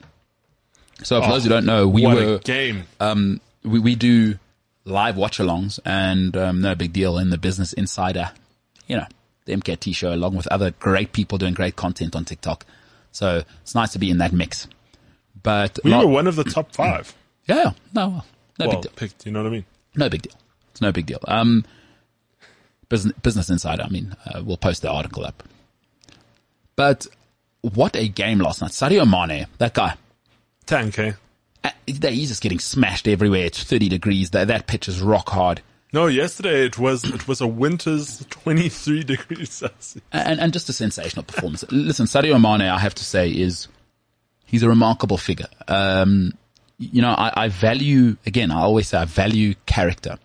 So 1.02 1.20
for 1.20 1.28
those 1.28 1.42
who 1.44 1.48
don't 1.50 1.66
know, 1.66 1.88
we 1.88 2.06
were 2.06 2.38
game! 2.38 2.84
um, 3.00 3.40
we, 3.64 3.78
we 3.78 3.94
do 3.94 4.38
live 4.84 5.16
watch 5.16 5.38
alongs 5.38 5.78
and 5.84 6.36
um, 6.36 6.60
no 6.60 6.74
big 6.74 6.92
deal 6.92 7.18
in 7.18 7.30
the 7.30 7.38
Business 7.38 7.72
Insider, 7.72 8.30
you 8.86 8.96
know, 8.96 9.06
the 9.46 9.56
MKT 9.56 9.94
show 9.94 10.14
along 10.14 10.36
with 10.36 10.46
other 10.48 10.70
great 10.72 11.12
people 11.12 11.38
doing 11.38 11.54
great 11.54 11.74
content 11.76 12.14
on 12.14 12.24
TikTok. 12.24 12.64
So 13.12 13.42
it's 13.62 13.74
nice 13.74 13.92
to 13.92 13.98
be 13.98 14.10
in 14.10 14.18
that 14.18 14.32
mix. 14.32 14.68
But 15.42 15.78
we 15.84 15.90
not- 15.90 16.06
were 16.06 16.12
one 16.12 16.26
of 16.26 16.36
the 16.36 16.44
top 16.44 16.72
five. 16.74 17.14
yeah, 17.46 17.56
yeah, 17.56 17.72
no, 17.94 18.22
no 18.58 18.66
well, 18.66 18.70
big 18.70 18.82
deal. 18.82 18.92
picked. 18.96 19.26
You 19.26 19.32
know 19.32 19.42
what 19.42 19.48
I 19.48 19.52
mean? 19.52 19.64
No 19.96 20.08
big 20.08 20.22
deal. 20.22 20.34
It's 20.70 20.80
no 20.80 20.92
big 20.92 21.06
deal. 21.06 21.20
Um, 21.28 21.64
Business, 22.88 23.14
Business 23.22 23.50
Insider, 23.50 23.82
I 23.82 23.88
mean, 23.88 24.14
uh, 24.26 24.42
we'll 24.44 24.56
post 24.56 24.82
the 24.82 24.90
article 24.90 25.24
up. 25.24 25.42
But 26.76 27.06
what 27.62 27.96
a 27.96 28.08
game 28.08 28.38
last 28.40 28.60
night. 28.60 28.72
Sadio 28.72 29.08
Mane, 29.08 29.46
that 29.58 29.72
guy, 29.74 29.94
Tank, 30.66 30.98
eh? 30.98 31.12
uh, 31.64 31.70
he's 31.86 32.28
just 32.28 32.42
getting 32.42 32.58
smashed 32.58 33.08
everywhere. 33.08 33.46
It's 33.46 33.62
30 33.62 33.88
degrees. 33.88 34.30
That, 34.30 34.48
that 34.48 34.66
pitch 34.66 34.88
is 34.88 35.00
rock 35.00 35.30
hard. 35.30 35.62
No, 35.94 36.08
yesterday 36.08 36.64
it 36.66 36.76
was 36.76 37.04
it 37.04 37.28
was 37.28 37.40
a 37.40 37.46
winter's 37.46 38.26
twenty 38.30 38.68
three 38.68 39.04
degrees 39.04 39.52
Celsius. 39.52 40.02
and, 40.10 40.40
and 40.40 40.52
just 40.52 40.68
a 40.68 40.72
sensational 40.72 41.22
performance. 41.22 41.64
Listen, 41.70 42.06
Sadio 42.06 42.32
Mane, 42.40 42.68
I 42.68 42.80
have 42.80 42.96
to 42.96 43.04
say, 43.04 43.30
is 43.30 43.68
he's 44.44 44.64
a 44.64 44.68
remarkable 44.68 45.18
figure. 45.18 45.46
Um, 45.68 46.32
you 46.78 47.00
know, 47.00 47.12
I, 47.12 47.44
I 47.44 47.48
value 47.48 48.16
again. 48.26 48.50
I 48.50 48.62
always 48.62 48.88
say 48.88 48.98
I 48.98 49.04
value 49.04 49.54
character, 49.66 50.18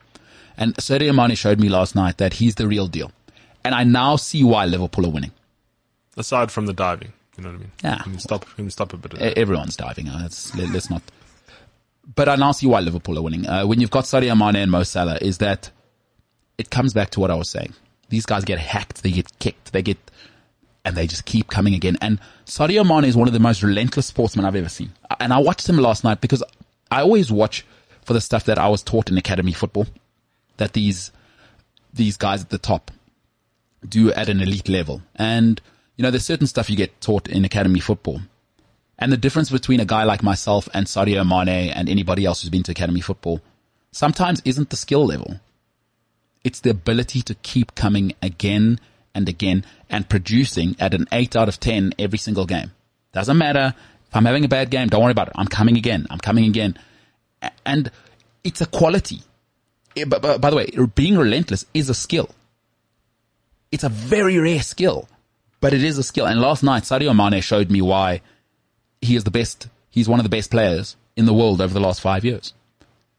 and 0.57 0.73
Sadio 0.77 1.13
Mane 1.13 1.35
showed 1.35 1.59
me 1.59 1.69
last 1.69 1.93
night 1.93 2.17
that 2.17 2.33
he's 2.33 2.55
the 2.55 2.67
real 2.67 2.87
deal, 2.87 3.11
and 3.63 3.75
I 3.75 3.83
now 3.83 4.15
see 4.15 4.43
why 4.43 4.65
Liverpool 4.65 5.05
are 5.05 5.11
winning. 5.11 5.33
Aside 6.17 6.49
from 6.51 6.65
the 6.65 6.73
diving, 6.73 7.13
you 7.39 7.45
know 7.45 7.51
what 7.51 7.59
I 7.59 7.59
mean? 7.59 7.71
Yeah. 7.83 7.97
Can 8.03 8.13
you 8.13 8.19
stop? 8.19 8.45
Can 8.55 8.65
you 8.65 8.69
stop 8.69 8.93
a 8.93 8.97
bit 8.97 9.13
of 9.13 9.19
that? 9.19 9.37
Everyone's 9.37 9.77
diving. 9.77 10.09
Uh, 10.09 10.19
let's, 10.21 10.53
let, 10.55 10.75
us 10.75 10.89
not. 10.89 11.01
But 12.15 12.27
I 12.27 12.35
now 12.35 12.51
see 12.51 12.67
why 12.67 12.81
Liverpool 12.81 13.17
are 13.17 13.21
winning. 13.21 13.47
Uh, 13.47 13.65
when 13.65 13.79
you've 13.79 13.91
got 13.91 14.05
Sadio 14.05 14.37
Mane 14.37 14.57
and 14.57 14.71
Mo 14.71 14.83
Salah, 14.83 15.17
is 15.21 15.37
that 15.37 15.71
it 16.57 16.69
comes 16.69 16.93
back 16.93 17.11
to 17.11 17.19
what 17.19 17.31
I 17.31 17.35
was 17.35 17.49
saying. 17.49 17.73
These 18.09 18.25
guys 18.25 18.43
get 18.43 18.59
hacked, 18.59 19.03
they 19.03 19.11
get 19.11 19.39
kicked, 19.39 19.71
they 19.71 19.81
get, 19.81 19.97
and 20.83 20.95
they 20.95 21.07
just 21.07 21.25
keep 21.25 21.47
coming 21.47 21.75
again. 21.75 21.97
And 22.01 22.19
Sadio 22.45 22.85
Mane 22.85 23.07
is 23.07 23.15
one 23.15 23.27
of 23.27 23.33
the 23.33 23.39
most 23.39 23.63
relentless 23.63 24.07
sportsmen 24.07 24.45
I've 24.45 24.55
ever 24.55 24.69
seen. 24.69 24.91
And 25.19 25.31
I 25.31 25.37
watched 25.39 25.69
him 25.69 25.77
last 25.77 26.03
night 26.03 26.19
because 26.19 26.43
I 26.91 27.01
always 27.01 27.31
watch 27.31 27.65
for 28.03 28.13
the 28.13 28.21
stuff 28.21 28.45
that 28.45 28.57
I 28.57 28.67
was 28.67 28.83
taught 28.83 29.09
in 29.09 29.17
academy 29.17 29.53
football, 29.53 29.87
that 30.57 30.73
these 30.73 31.11
these 31.93 32.17
guys 32.17 32.41
at 32.41 32.49
the 32.49 32.57
top 32.57 32.91
do 33.87 34.11
at 34.11 34.29
an 34.29 34.41
elite 34.41 34.67
level. 34.67 35.01
And 35.15 35.61
You 35.99 36.03
know, 36.03 36.11
there's 36.11 36.25
certain 36.25 36.47
stuff 36.47 36.69
you 36.69 36.77
get 36.77 37.01
taught 37.01 37.27
in 37.27 37.43
academy 37.43 37.81
football. 37.81 38.21
And 38.97 39.11
the 39.11 39.17
difference 39.17 39.49
between 39.49 39.81
a 39.81 39.85
guy 39.85 40.05
like 40.05 40.23
myself 40.23 40.69
and 40.73 40.85
Sadio 40.85 41.27
Mane 41.27 41.71
and 41.71 41.89
anybody 41.89 42.23
else 42.23 42.41
who's 42.41 42.49
been 42.49 42.63
to 42.63 42.71
academy 42.71 43.01
football 43.01 43.41
sometimes 43.91 44.41
isn't 44.45 44.69
the 44.69 44.77
skill 44.77 45.05
level. 45.05 45.41
It's 46.41 46.61
the 46.61 46.69
ability 46.69 47.21
to 47.23 47.35
keep 47.35 47.75
coming 47.75 48.13
again 48.21 48.79
and 49.13 49.27
again 49.27 49.65
and 49.89 50.07
producing 50.07 50.77
at 50.79 50.93
an 50.93 51.05
8 51.11 51.35
out 51.35 51.49
of 51.49 51.59
10 51.59 51.95
every 51.99 52.17
single 52.17 52.45
game. 52.45 52.71
Doesn't 53.11 53.37
matter 53.37 53.73
if 54.07 54.15
I'm 54.15 54.23
having 54.23 54.45
a 54.45 54.47
bad 54.47 54.69
game, 54.69 54.87
don't 54.87 55.03
worry 55.03 55.11
about 55.11 55.27
it. 55.27 55.33
I'm 55.35 55.49
coming 55.49 55.75
again. 55.75 56.07
I'm 56.09 56.19
coming 56.19 56.45
again. 56.45 56.79
And 57.65 57.91
it's 58.45 58.61
a 58.61 58.67
quality. 58.67 59.21
Eh, 59.97 60.05
by 60.05 60.17
the 60.37 60.55
way, 60.55 60.69
being 60.95 61.17
relentless 61.17 61.65
is 61.73 61.89
a 61.89 61.93
skill. 61.93 62.29
It's 63.69 63.83
a 63.83 63.89
very 63.89 64.37
rare 64.37 64.63
skill, 64.63 65.09
but 65.61 65.73
it 65.73 65.83
is 65.83 65.97
a 65.97 66.03
skill. 66.03 66.25
And 66.25 66.39
last 66.39 66.63
night, 66.63 66.83
Sadio 66.83 67.15
Mane 67.15 67.41
showed 67.41 67.69
me 67.69 67.81
why 67.81 68.21
he 69.01 69.15
is 69.15 69.23
the 69.23 69.31
best. 69.31 69.67
He's 69.89 70.09
one 70.09 70.19
of 70.19 70.23
the 70.23 70.29
best 70.29 70.51
players 70.51 70.95
in 71.15 71.25
the 71.25 71.33
world 71.33 71.61
over 71.61 71.73
the 71.73 71.79
last 71.79 72.01
five 72.01 72.23
years. 72.23 72.53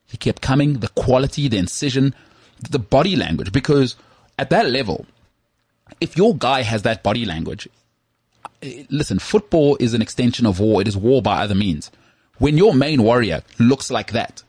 He 0.07 0.16
kept 0.16 0.43
coming, 0.43 0.74
the 0.74 0.88
quality, 0.88 1.49
the 1.49 1.59
incision, 1.59 2.14
the 2.70 2.78
body 2.78 3.16
language, 3.16 3.53
because 3.53 3.97
at 4.38 4.51
that 4.51 4.68
level, 4.68 5.07
if 6.01 6.16
your 6.16 6.34
guy 6.36 6.62
has 6.62 6.82
that 6.82 7.03
body 7.03 7.24
language, 7.24 7.68
eh, 8.62 8.84
listen, 8.91 9.18
football 9.18 9.76
is 9.78 9.95
an 9.95 10.03
extension 10.03 10.47
of 10.47 10.61
war. 10.61 10.80
It 10.80 10.88
is 10.88 10.97
war 10.97 11.22
by 11.22 11.43
other 11.43 11.55
means. 11.55 11.91
When 12.38 12.57
your 12.57 12.74
main 12.74 13.03
warrior 13.03 13.43
looks 13.59 13.91
like 13.91 14.12
that, 14.12 14.43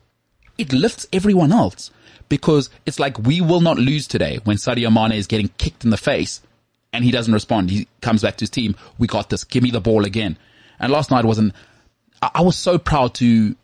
it 0.58 0.72
lifts 0.72 1.08
everyone 1.12 1.52
else 1.52 1.92
because 2.30 2.70
it's 2.86 3.00
like 3.00 3.20
we 3.20 3.42
will 3.42 3.62
not 3.62 3.78
lose 3.78 4.08
today 4.08 4.40
when 4.46 4.58
Sadio 4.58 4.92
Mane 4.92 5.18
is 5.18 5.28
getting 5.28 5.50
kicked 5.58 5.84
in 5.84 5.90
the 5.90 5.98
face 5.98 6.42
and 6.94 7.04
he 7.04 7.12
doesn't 7.12 7.34
respond. 7.34 7.70
He 7.70 7.88
comes 8.02 8.22
back 8.22 8.38
to 8.38 8.44
his 8.44 8.50
team. 8.50 8.76
We 8.98 9.08
got 9.08 9.30
this. 9.30 9.44
Give 9.44 9.64
me 9.64 9.72
the 9.72 9.82
ball 9.82 10.06
again. 10.06 10.38
And 10.80 10.92
last 10.92 11.12
night 11.12 11.26
wasn't, 11.26 11.54
I, 12.22 12.42
was 12.42 12.58
so 12.58 12.78
proud 12.78 13.14
to, 13.16 13.26
you 13.26 13.56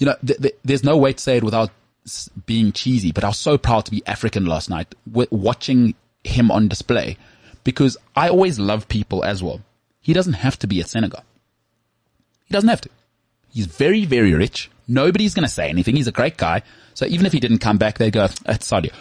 know, 0.00 0.16
th- 0.24 0.40
th- 0.40 0.56
there's 0.64 0.84
no 0.84 0.96
way 0.96 1.12
to 1.12 1.18
say 1.18 1.36
it 1.36 1.44
without 1.44 1.70
being 2.46 2.72
cheesy, 2.72 3.12
but 3.12 3.24
I 3.24 3.28
was 3.28 3.38
so 3.38 3.58
proud 3.58 3.84
to 3.84 3.90
be 3.90 4.02
African 4.06 4.46
last 4.46 4.70
night 4.70 4.94
w- 5.10 5.28
watching 5.30 5.94
him 6.24 6.50
on 6.50 6.68
display 6.68 7.16
because 7.64 7.96
I 8.16 8.28
always 8.28 8.58
love 8.58 8.88
people 8.88 9.24
as 9.24 9.42
well. 9.42 9.60
He 10.00 10.12
doesn't 10.12 10.34
have 10.34 10.58
to 10.60 10.66
be 10.66 10.80
at 10.80 10.88
Senegal. 10.88 11.22
He 12.46 12.52
doesn't 12.52 12.68
have 12.68 12.80
to. 12.82 12.90
He's 13.52 13.66
very, 13.66 14.04
very 14.04 14.34
rich. 14.34 14.70
Nobody's 14.88 15.34
going 15.34 15.46
to 15.46 15.52
say 15.52 15.68
anything. 15.68 15.96
He's 15.96 16.08
a 16.08 16.12
great 16.12 16.36
guy. 16.36 16.62
So 16.94 17.06
even 17.06 17.26
if 17.26 17.32
he 17.32 17.40
didn't 17.40 17.58
come 17.58 17.78
back, 17.78 17.98
they'd 17.98 18.12
go, 18.12 18.24
it's 18.24 18.70
Sadio. 18.70 18.92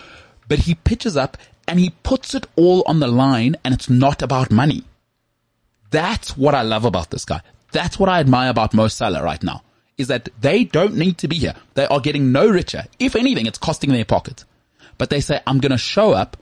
But 0.48 0.60
he 0.60 0.76
pitches 0.76 1.16
up 1.18 1.38
and 1.70 1.80
he 1.80 1.92
puts 2.02 2.34
it 2.34 2.48
all 2.56 2.84
on 2.88 3.00
the 3.00 3.08
line 3.08 3.56
and 3.64 3.74
it's 3.76 3.90
not 3.90 4.24
about 4.24 4.52
money. 4.52 4.84
That's 5.92 6.36
what 6.36 6.56
I 6.56 6.64
love 6.64 6.84
about 6.84 7.12
this 7.12 7.26
guy. 7.26 7.42
That's 7.72 8.00
what 8.00 8.10
I 8.10 8.20
admire 8.20 8.50
about 8.50 8.74
Mo 8.74 8.88
Salah 8.88 9.24
right 9.24 9.42
now 9.44 9.62
is 9.98 10.08
that 10.08 10.30
they 10.42 10.64
don't 10.64 10.96
need 10.96 11.20
to 11.20 11.28
be 11.28 11.36
here. 11.36 11.54
They 11.76 11.86
are 11.86 12.00
getting 12.00 12.32
no 12.32 12.48
richer. 12.48 12.86
If 12.98 13.16
anything, 13.16 13.46
it's 13.46 13.60
costing 13.60 13.92
their 13.92 14.06
pocket. 14.06 14.46
But 14.98 15.10
they 15.12 15.20
say, 15.20 15.42
I'm 15.46 15.60
going 15.60 15.72
to 15.72 15.78
show 15.78 16.12
up. 16.12 16.38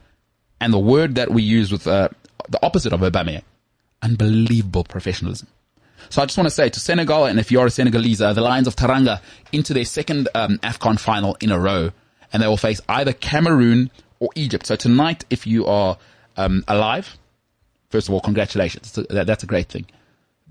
And 0.61 0.73
the 0.73 0.79
word 0.79 1.15
that 1.15 1.31
we 1.31 1.43
use 1.43 1.71
with 1.71 1.87
uh, 1.87 2.09
the 2.49 2.63
opposite 2.65 2.93
of 2.93 3.01
Aubameyang, 3.01 3.43
unbelievable 4.01 4.83
professionalism. 4.83 5.47
So 6.09 6.21
I 6.21 6.25
just 6.25 6.37
want 6.37 6.47
to 6.47 6.55
say 6.55 6.69
to 6.69 6.79
Senegal, 6.79 7.25
and 7.25 7.39
if 7.39 7.51
you're 7.51 7.65
a 7.65 7.69
Senegalese, 7.69 8.21
uh, 8.21 8.33
the 8.33 8.41
Lions 8.41 8.67
of 8.67 8.75
Teranga 8.75 9.21
into 9.51 9.73
their 9.73 9.85
second 9.85 10.29
um, 10.33 10.57
AFCON 10.59 10.99
final 10.99 11.35
in 11.41 11.51
a 11.51 11.59
row, 11.59 11.91
and 12.31 12.41
they 12.41 12.47
will 12.47 12.57
face 12.57 12.79
either 12.87 13.13
Cameroon 13.13 13.91
or 14.19 14.29
Egypt. 14.35 14.65
So 14.65 14.75
tonight, 14.75 15.25
if 15.29 15.47
you 15.47 15.65
are 15.65 15.97
um, 16.35 16.63
alive, 16.67 17.17
first 17.89 18.07
of 18.07 18.13
all, 18.13 18.21
congratulations. 18.21 18.91
That's 19.09 19.43
a, 19.43 19.47
great 19.47 19.69
thing. 19.69 19.85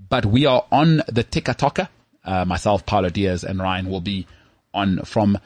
But 0.09 0.25
we 0.25 0.45
are 0.45 0.65
on 0.71 1.01
the 1.07 1.23
Tika 1.23 1.53
Toka. 1.53 1.89
Uh, 2.23 2.43
myself, 2.45 2.85
Paulo 2.85 3.09
Diaz, 3.09 3.43
and 3.43 3.59
Ryan 3.59 3.89
will 3.89 4.01
be 4.01 4.27
on 4.73 4.99
from 5.03 5.37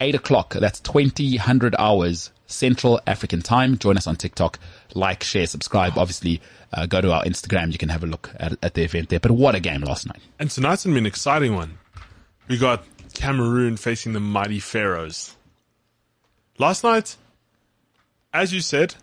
8 0.00 0.14
o'clock. 0.14 0.54
That's 0.54 0.80
20, 0.80 1.36
100 1.38 1.74
hours 1.78 2.30
Central 2.46 3.00
African 3.06 3.42
time. 3.42 3.78
Join 3.78 3.96
us 3.96 4.06
on 4.06 4.16
TikTok. 4.16 4.58
Like, 4.94 5.22
share, 5.22 5.46
subscribe. 5.46 5.98
Obviously, 5.98 6.40
uh, 6.72 6.86
go 6.86 7.00
to 7.00 7.12
our 7.12 7.24
Instagram. 7.24 7.72
You 7.72 7.78
can 7.78 7.88
have 7.88 8.04
a 8.04 8.06
look 8.06 8.30
at, 8.38 8.56
at 8.62 8.74
the 8.74 8.82
event 8.82 9.08
there. 9.08 9.20
But 9.20 9.32
what 9.32 9.54
a 9.54 9.60
game 9.60 9.82
last 9.82 10.06
night. 10.06 10.20
And 10.38 10.50
tonight's 10.50 10.84
gonna 10.84 10.94
be 10.94 11.00
an 11.00 11.06
exciting 11.06 11.54
one. 11.54 11.78
We 12.48 12.58
got 12.58 12.84
Cameroon 13.14 13.76
facing 13.76 14.12
the 14.12 14.20
mighty 14.20 14.60
Pharaohs. 14.60 15.36
Last 16.58 16.84
night, 16.84 17.16
as 18.32 18.52
you 18.52 18.60
said, 18.60 18.94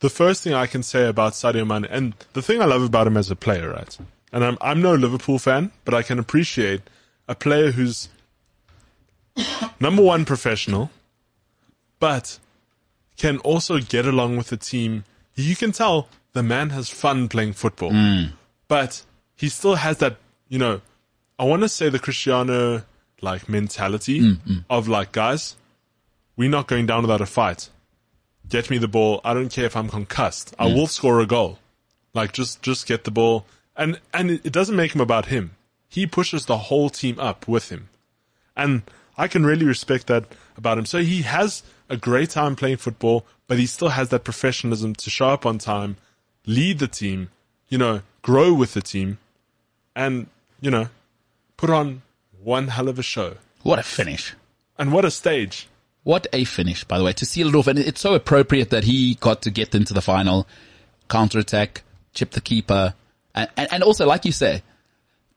the 0.00 0.10
first 0.10 0.42
thing 0.42 0.54
I 0.54 0.66
can 0.66 0.82
say 0.82 1.08
about 1.08 1.32
Sadio 1.32 1.66
Mane, 1.66 1.86
and 1.86 2.14
the 2.32 2.42
thing 2.42 2.60
I 2.60 2.66
love 2.66 2.82
about 2.82 3.06
him 3.06 3.16
as 3.16 3.30
a 3.30 3.36
player, 3.36 3.70
right? 3.70 3.96
And 4.32 4.44
I'm 4.44 4.58
I'm 4.60 4.82
no 4.82 4.94
Liverpool 4.94 5.38
fan, 5.38 5.72
but 5.84 5.94
I 5.94 6.02
can 6.02 6.18
appreciate 6.18 6.82
a 7.28 7.34
player 7.34 7.70
who's 7.70 8.08
number 9.80 10.02
one 10.02 10.24
professional, 10.24 10.90
but 12.00 12.38
can 13.16 13.38
also 13.38 13.78
get 13.78 14.06
along 14.06 14.36
with 14.36 14.48
the 14.48 14.56
team. 14.56 15.04
You 15.34 15.56
can 15.56 15.72
tell 15.72 16.08
the 16.32 16.42
man 16.42 16.70
has 16.70 16.90
fun 16.90 17.28
playing 17.28 17.54
football, 17.54 17.92
mm. 17.92 18.32
but 18.68 19.04
he 19.36 19.48
still 19.48 19.76
has 19.76 19.98
that, 19.98 20.16
you 20.48 20.58
know, 20.58 20.80
I 21.38 21.44
want 21.44 21.62
to 21.62 21.68
say 21.68 21.88
the 21.88 21.98
Cristiano 21.98 22.82
like 23.20 23.48
mentality 23.48 24.20
mm, 24.20 24.36
mm. 24.46 24.64
of 24.68 24.86
like, 24.86 25.12
guys, 25.12 25.56
we're 26.36 26.50
not 26.50 26.66
going 26.66 26.86
down 26.86 27.02
without 27.02 27.20
a 27.20 27.26
fight. 27.26 27.70
Get 28.48 28.70
me 28.70 28.78
the 28.78 28.88
ball. 28.88 29.20
I 29.24 29.34
don't 29.34 29.50
care 29.50 29.64
if 29.64 29.76
I'm 29.76 29.88
concussed. 29.88 30.54
I 30.58 30.66
mm. 30.66 30.74
will 30.74 30.86
score 30.86 31.20
a 31.20 31.26
goal. 31.26 31.58
Like 32.12 32.32
just, 32.32 32.62
just 32.62 32.86
get 32.86 33.04
the 33.04 33.10
ball. 33.10 33.46
And, 33.76 34.00
and 34.12 34.30
it, 34.30 34.46
it 34.46 34.52
doesn't 34.52 34.76
make 34.76 34.94
him 34.94 35.00
about 35.00 35.26
him. 35.26 35.52
He 35.88 36.06
pushes 36.06 36.46
the 36.46 36.58
whole 36.58 36.90
team 36.90 37.18
up 37.18 37.48
with 37.48 37.70
him. 37.70 37.88
And 38.56 38.82
I 39.16 39.28
can 39.28 39.46
really 39.46 39.64
respect 39.64 40.06
that 40.08 40.24
about 40.56 40.78
him. 40.78 40.86
So 40.86 41.02
he 41.02 41.22
has 41.22 41.62
a 41.88 41.96
great 41.96 42.30
time 42.30 42.56
playing 42.56 42.78
football, 42.78 43.24
but 43.46 43.58
he 43.58 43.66
still 43.66 43.90
has 43.90 44.08
that 44.10 44.24
professionalism 44.24 44.94
to 44.96 45.10
show 45.10 45.28
up 45.28 45.46
on 45.46 45.58
time, 45.58 45.96
lead 46.46 46.78
the 46.78 46.88
team, 46.88 47.30
you 47.68 47.78
know, 47.78 48.02
grow 48.22 48.52
with 48.52 48.74
the 48.74 48.82
team, 48.82 49.18
and, 49.94 50.26
you 50.60 50.70
know, 50.70 50.88
put 51.56 51.70
on 51.70 52.02
one 52.42 52.68
hell 52.68 52.88
of 52.88 52.98
a 52.98 53.02
show. 53.02 53.36
What 53.62 53.78
a 53.78 53.82
finish. 53.82 54.34
And 54.78 54.92
what 54.92 55.04
a 55.04 55.10
stage. 55.10 55.68
What 56.04 56.26
a 56.32 56.44
finish, 56.44 56.84
by 56.84 56.98
the 56.98 57.04
way, 57.04 57.12
to 57.14 57.26
seal 57.26 57.48
it 57.48 57.54
off. 57.54 57.66
And 57.66 57.78
it's 57.78 58.00
so 58.00 58.14
appropriate 58.14 58.70
that 58.70 58.84
he 58.84 59.16
got 59.16 59.42
to 59.42 59.50
get 59.50 59.74
into 59.74 59.92
the 59.94 60.02
final, 60.02 60.46
counter 61.08 61.38
attack, 61.38 61.82
chip 62.12 62.30
the 62.32 62.40
keeper. 62.40 62.94
And, 63.34 63.48
and, 63.56 63.72
and 63.72 63.82
also, 63.82 64.06
like 64.06 64.24
you 64.24 64.32
say, 64.32 64.62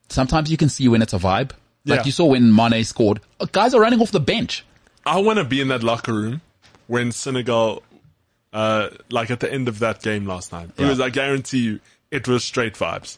sometimes 0.09 0.51
you 0.51 0.57
can 0.57 0.69
see 0.69 0.87
when 0.87 1.01
it's 1.01 1.13
a 1.13 1.17
vibe. 1.19 1.51
Like 1.85 1.99
Yeah. 2.01 2.05
you 2.05 2.11
saw 2.11 2.25
when 2.25 2.53
Mane 2.53 2.83
scored, 2.83 3.21
uh, 3.39 3.47
guys 3.51 3.73
are 3.73 3.79
running 3.81 4.01
off 4.01 4.11
the 4.11 4.19
bench. 4.19 4.65
I 5.05 5.19
want 5.19 5.39
to 5.39 5.45
be 5.45 5.61
in 5.61 5.69
that 5.69 5.83
locker 5.83 6.13
room 6.13 6.41
when 6.87 7.13
Senegal, 7.13 7.81
uh, 8.51 8.89
like 9.09 9.31
at 9.31 9.39
the 9.39 9.51
end 9.51 9.69
of 9.69 9.79
that 9.79 10.01
game 10.01 10.25
last 10.25 10.51
night. 10.51 10.75
because 10.75 10.99
Yeah. 10.99 11.05
I 11.05 11.09
guarantee 11.09 11.59
you, 11.59 11.79
it 12.11 12.27
was 12.27 12.43
straight 12.43 12.73
vibes. 12.73 13.17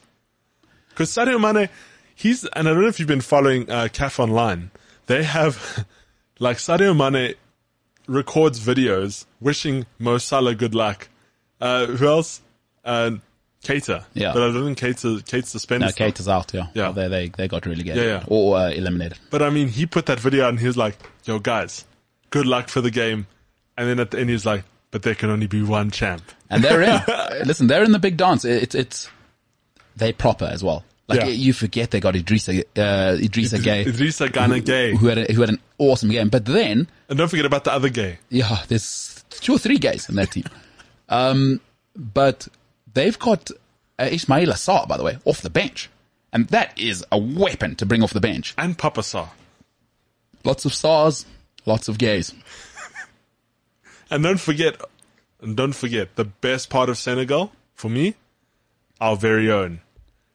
Because 0.90 1.10
Sadio 1.10 1.40
Mane, 1.40 1.68
he's, 2.14 2.44
and 2.44 2.68
I 2.68 2.72
don't 2.72 2.82
know 2.82 2.88
if 2.88 3.00
you've 3.00 3.08
been 3.08 3.20
following 3.20 3.68
uh, 3.68 3.88
CAF 3.92 4.20
online. 4.20 4.70
They 5.06 5.24
have, 5.24 5.84
like 6.40 6.56
Sadio 6.56 6.96
Mane 6.96 7.34
records 8.08 8.58
videos 8.58 9.26
wishing 9.40 9.86
Mo 10.00 10.18
Salah 10.18 10.56
good 10.56 10.74
luck. 10.74 11.08
Uh, 11.60 11.86
who 11.86 12.08
else? 12.08 12.40
Uh, 12.84 13.12
Keita. 13.62 14.04
Yeah. 14.14 14.32
But 14.32 14.42
I 14.42 14.52
don't 14.52 14.74
think 14.74 14.78
Keita, 14.78 15.22
Keita's 15.22 15.50
suspended. 15.50 15.88
No. 15.88 15.92
Kate 15.92 16.26
out. 16.26 16.52
Yeah, 16.54 16.66
Yeah. 16.74 16.92
They 16.92 17.08
they 17.08 17.28
they 17.28 17.46
got 17.48 17.66
relegated 17.66 17.96
Yeah, 17.96 18.02
yeah. 18.18 18.24
or 18.26 18.56
uh, 18.56 18.70
eliminated. 18.70 19.18
But 19.30 19.42
I 19.42 19.50
mean, 19.50 19.68
he 19.68 19.86
put 19.86 20.06
that 20.06 20.18
video 20.18 20.44
out 20.46 20.48
and 20.50 20.58
he 20.60 20.66
was 20.66 20.76
like, 20.78 20.96
yo 21.24 21.38
guys, 21.38 21.84
good 22.30 22.46
luck 22.46 22.68
for 22.68 22.80
the 22.80 22.90
game. 22.90 23.26
And 23.76 23.88
then 23.88 24.00
at 24.00 24.10
the 24.10 24.18
end 24.18 24.30
he's 24.30 24.46
like, 24.46 24.64
but 24.90 25.02
there 25.02 25.14
can 25.14 25.30
only 25.30 25.46
be 25.46 25.62
one 25.62 25.90
champ. 25.90 26.22
And 26.48 26.64
they're 26.64 26.82
in. 26.82 27.00
Listen, 27.46 27.66
they're 27.66 27.84
in 27.84 27.92
the 27.92 27.98
big 27.98 28.16
dance. 28.16 28.44
It's 28.44 28.74
it's 28.74 29.08
they 29.94 30.12
proper 30.12 30.46
as 30.46 30.64
well. 30.64 30.84
Like 31.10 31.20
Yeah. 31.20 31.26
you 31.26 31.52
forget 31.52 31.90
they 31.90 32.00
got 32.00 32.14
Idrissa 32.14 32.60
uh, 32.76 33.16
Idrissa 33.18 33.58
Gueye, 33.58 33.84
Idrissa 33.84 34.32
Gana 34.32 34.54
Gueye. 34.60 34.96
who 34.96 35.08
had 35.08 35.18
a, 35.18 35.32
who 35.32 35.40
had 35.40 35.50
an 35.50 35.58
awesome 35.78 36.08
game. 36.10 36.28
But 36.28 36.44
then 36.46 36.88
And 37.08 37.18
don't 37.18 37.28
forget 37.28 37.44
about 37.44 37.64
the 37.64 37.72
other 37.72 37.88
gay. 37.90 38.18
yeah, 38.28 38.62
there's 38.68 39.24
two 39.30 39.54
or 39.54 39.58
three 39.58 39.78
guys 39.78 40.08
in 40.08 40.14
that 40.16 40.30
team. 40.30 40.44
Um, 41.08 41.60
but 41.96 42.46
they've 42.94 43.18
got 43.18 43.50
uh, 43.98 44.04
Ismaila 44.04 44.54
Sarr, 44.54 44.86
by 44.88 44.96
the 44.96 45.02
way, 45.02 45.18
off 45.24 45.42
the 45.42 45.50
bench. 45.50 45.90
And 46.32 46.46
that 46.48 46.78
is 46.78 47.04
a 47.10 47.18
weapon 47.18 47.74
to 47.76 47.84
bring 47.86 48.02
off 48.04 48.12
the 48.12 48.20
bench. 48.20 48.54
And 48.56 48.78
Papa 48.78 49.02
Sa. 49.02 49.28
Lots 50.44 50.64
of 50.64 50.72
stars, 50.72 51.26
lots 51.66 51.88
of 51.88 51.98
gays. 51.98 52.32
And 54.12 54.24
don't 54.24 54.40
forget, 54.40 54.80
and 55.40 55.56
don't 55.56 55.72
forget, 55.72 56.16
the 56.16 56.24
best 56.24 56.68
part 56.68 56.88
of 56.88 56.98
Senegal, 56.98 57.52
for 57.74 57.88
me, 57.88 58.16
our 59.00 59.16
very 59.16 59.50
own. 59.50 59.80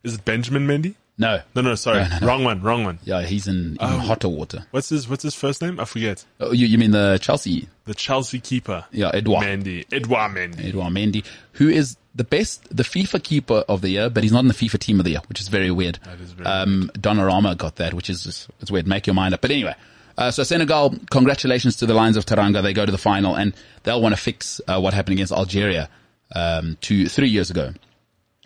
Is 0.06 0.14
it 0.14 0.24
Benjamin 0.24 0.68
Mendy? 0.68 0.96
No. 1.18 1.42
No, 1.56 1.62
no, 1.62 1.76
sorry. 1.76 2.00
No, 2.00 2.08
no, 2.10 2.20
no. 2.20 2.28
Wrong 2.28 2.44
one, 2.44 2.62
wrong 2.62 2.84
one. 2.84 3.00
Yeah, 3.04 3.24
he's 3.24 3.48
in, 3.48 3.78
in 3.80 3.88
hotter 3.88 4.30
water. 4.30 4.66
What's 4.72 4.90
his, 4.90 5.10
what's 5.10 5.24
his 5.24 5.34
first 5.34 5.62
name? 5.62 5.80
I 5.80 5.86
forget. 5.86 6.24
Oh, 6.40 6.52
you, 6.52 6.68
you 6.68 6.78
mean 6.78 6.92
the 6.92 7.18
Chelsea? 7.22 7.68
The 7.86 7.94
Chelsea 7.94 8.40
keeper. 8.40 8.86
Yeah, 8.92 9.12
Edouard. 9.14 9.46
Mendy. 9.46 9.86
Edouard 9.92 10.32
Mendy. 10.32 10.66
Edouard 10.66 10.94
Mendy, 10.94 11.26
who 11.54 11.70
is 11.70 11.98
the 12.14 12.24
best, 12.24 12.68
the 12.76 12.84
FIFA 12.84 13.24
keeper 13.24 13.64
of 13.68 13.82
the 13.82 13.90
year, 13.90 14.10
but 14.10 14.24
he's 14.24 14.32
not 14.32 14.42
in 14.42 14.48
the 14.48 14.54
FIFA 14.54 14.80
team 14.80 15.00
of 15.00 15.06
the 15.06 15.12
year, 15.12 15.22
which 15.28 15.40
is 15.40 15.48
very 15.48 15.72
weird. 15.72 16.00
That 16.04 16.20
is 16.20 16.32
very 16.32 16.48
um, 16.48 16.92
Donnarumma 16.94 17.58
got 17.58 17.78
that, 17.78 17.94
which 17.94 18.10
is, 18.10 18.48
it's 18.62 18.70
weird. 18.70 18.86
Make 18.86 19.08
your 19.08 19.14
mind 19.14 19.34
up. 19.34 19.42
But 19.42 19.52
anyway, 19.52 19.76
uh, 20.18 20.32
so 20.32 20.44
Senegal, 20.44 20.96
congratulations 21.10 21.78
to 21.78 21.86
the 21.86 21.94
Lions 21.94 22.18
of 22.18 22.26
Teranga. 22.26 22.62
They 22.62 22.74
go 22.74 22.86
to 22.86 22.92
the 22.92 22.98
final 22.98 23.36
and 23.36 23.54
they'll 23.84 24.02
want 24.02 24.14
to 24.14 24.22
fix, 24.22 24.62
uh, 24.68 24.80
what 24.80 24.94
happened 24.94 25.14
against 25.14 25.32
Algeria, 25.32 25.90
um, 26.36 26.78
two, 26.82 27.08
three 27.08 27.30
years 27.30 27.50
ago. 27.50 27.74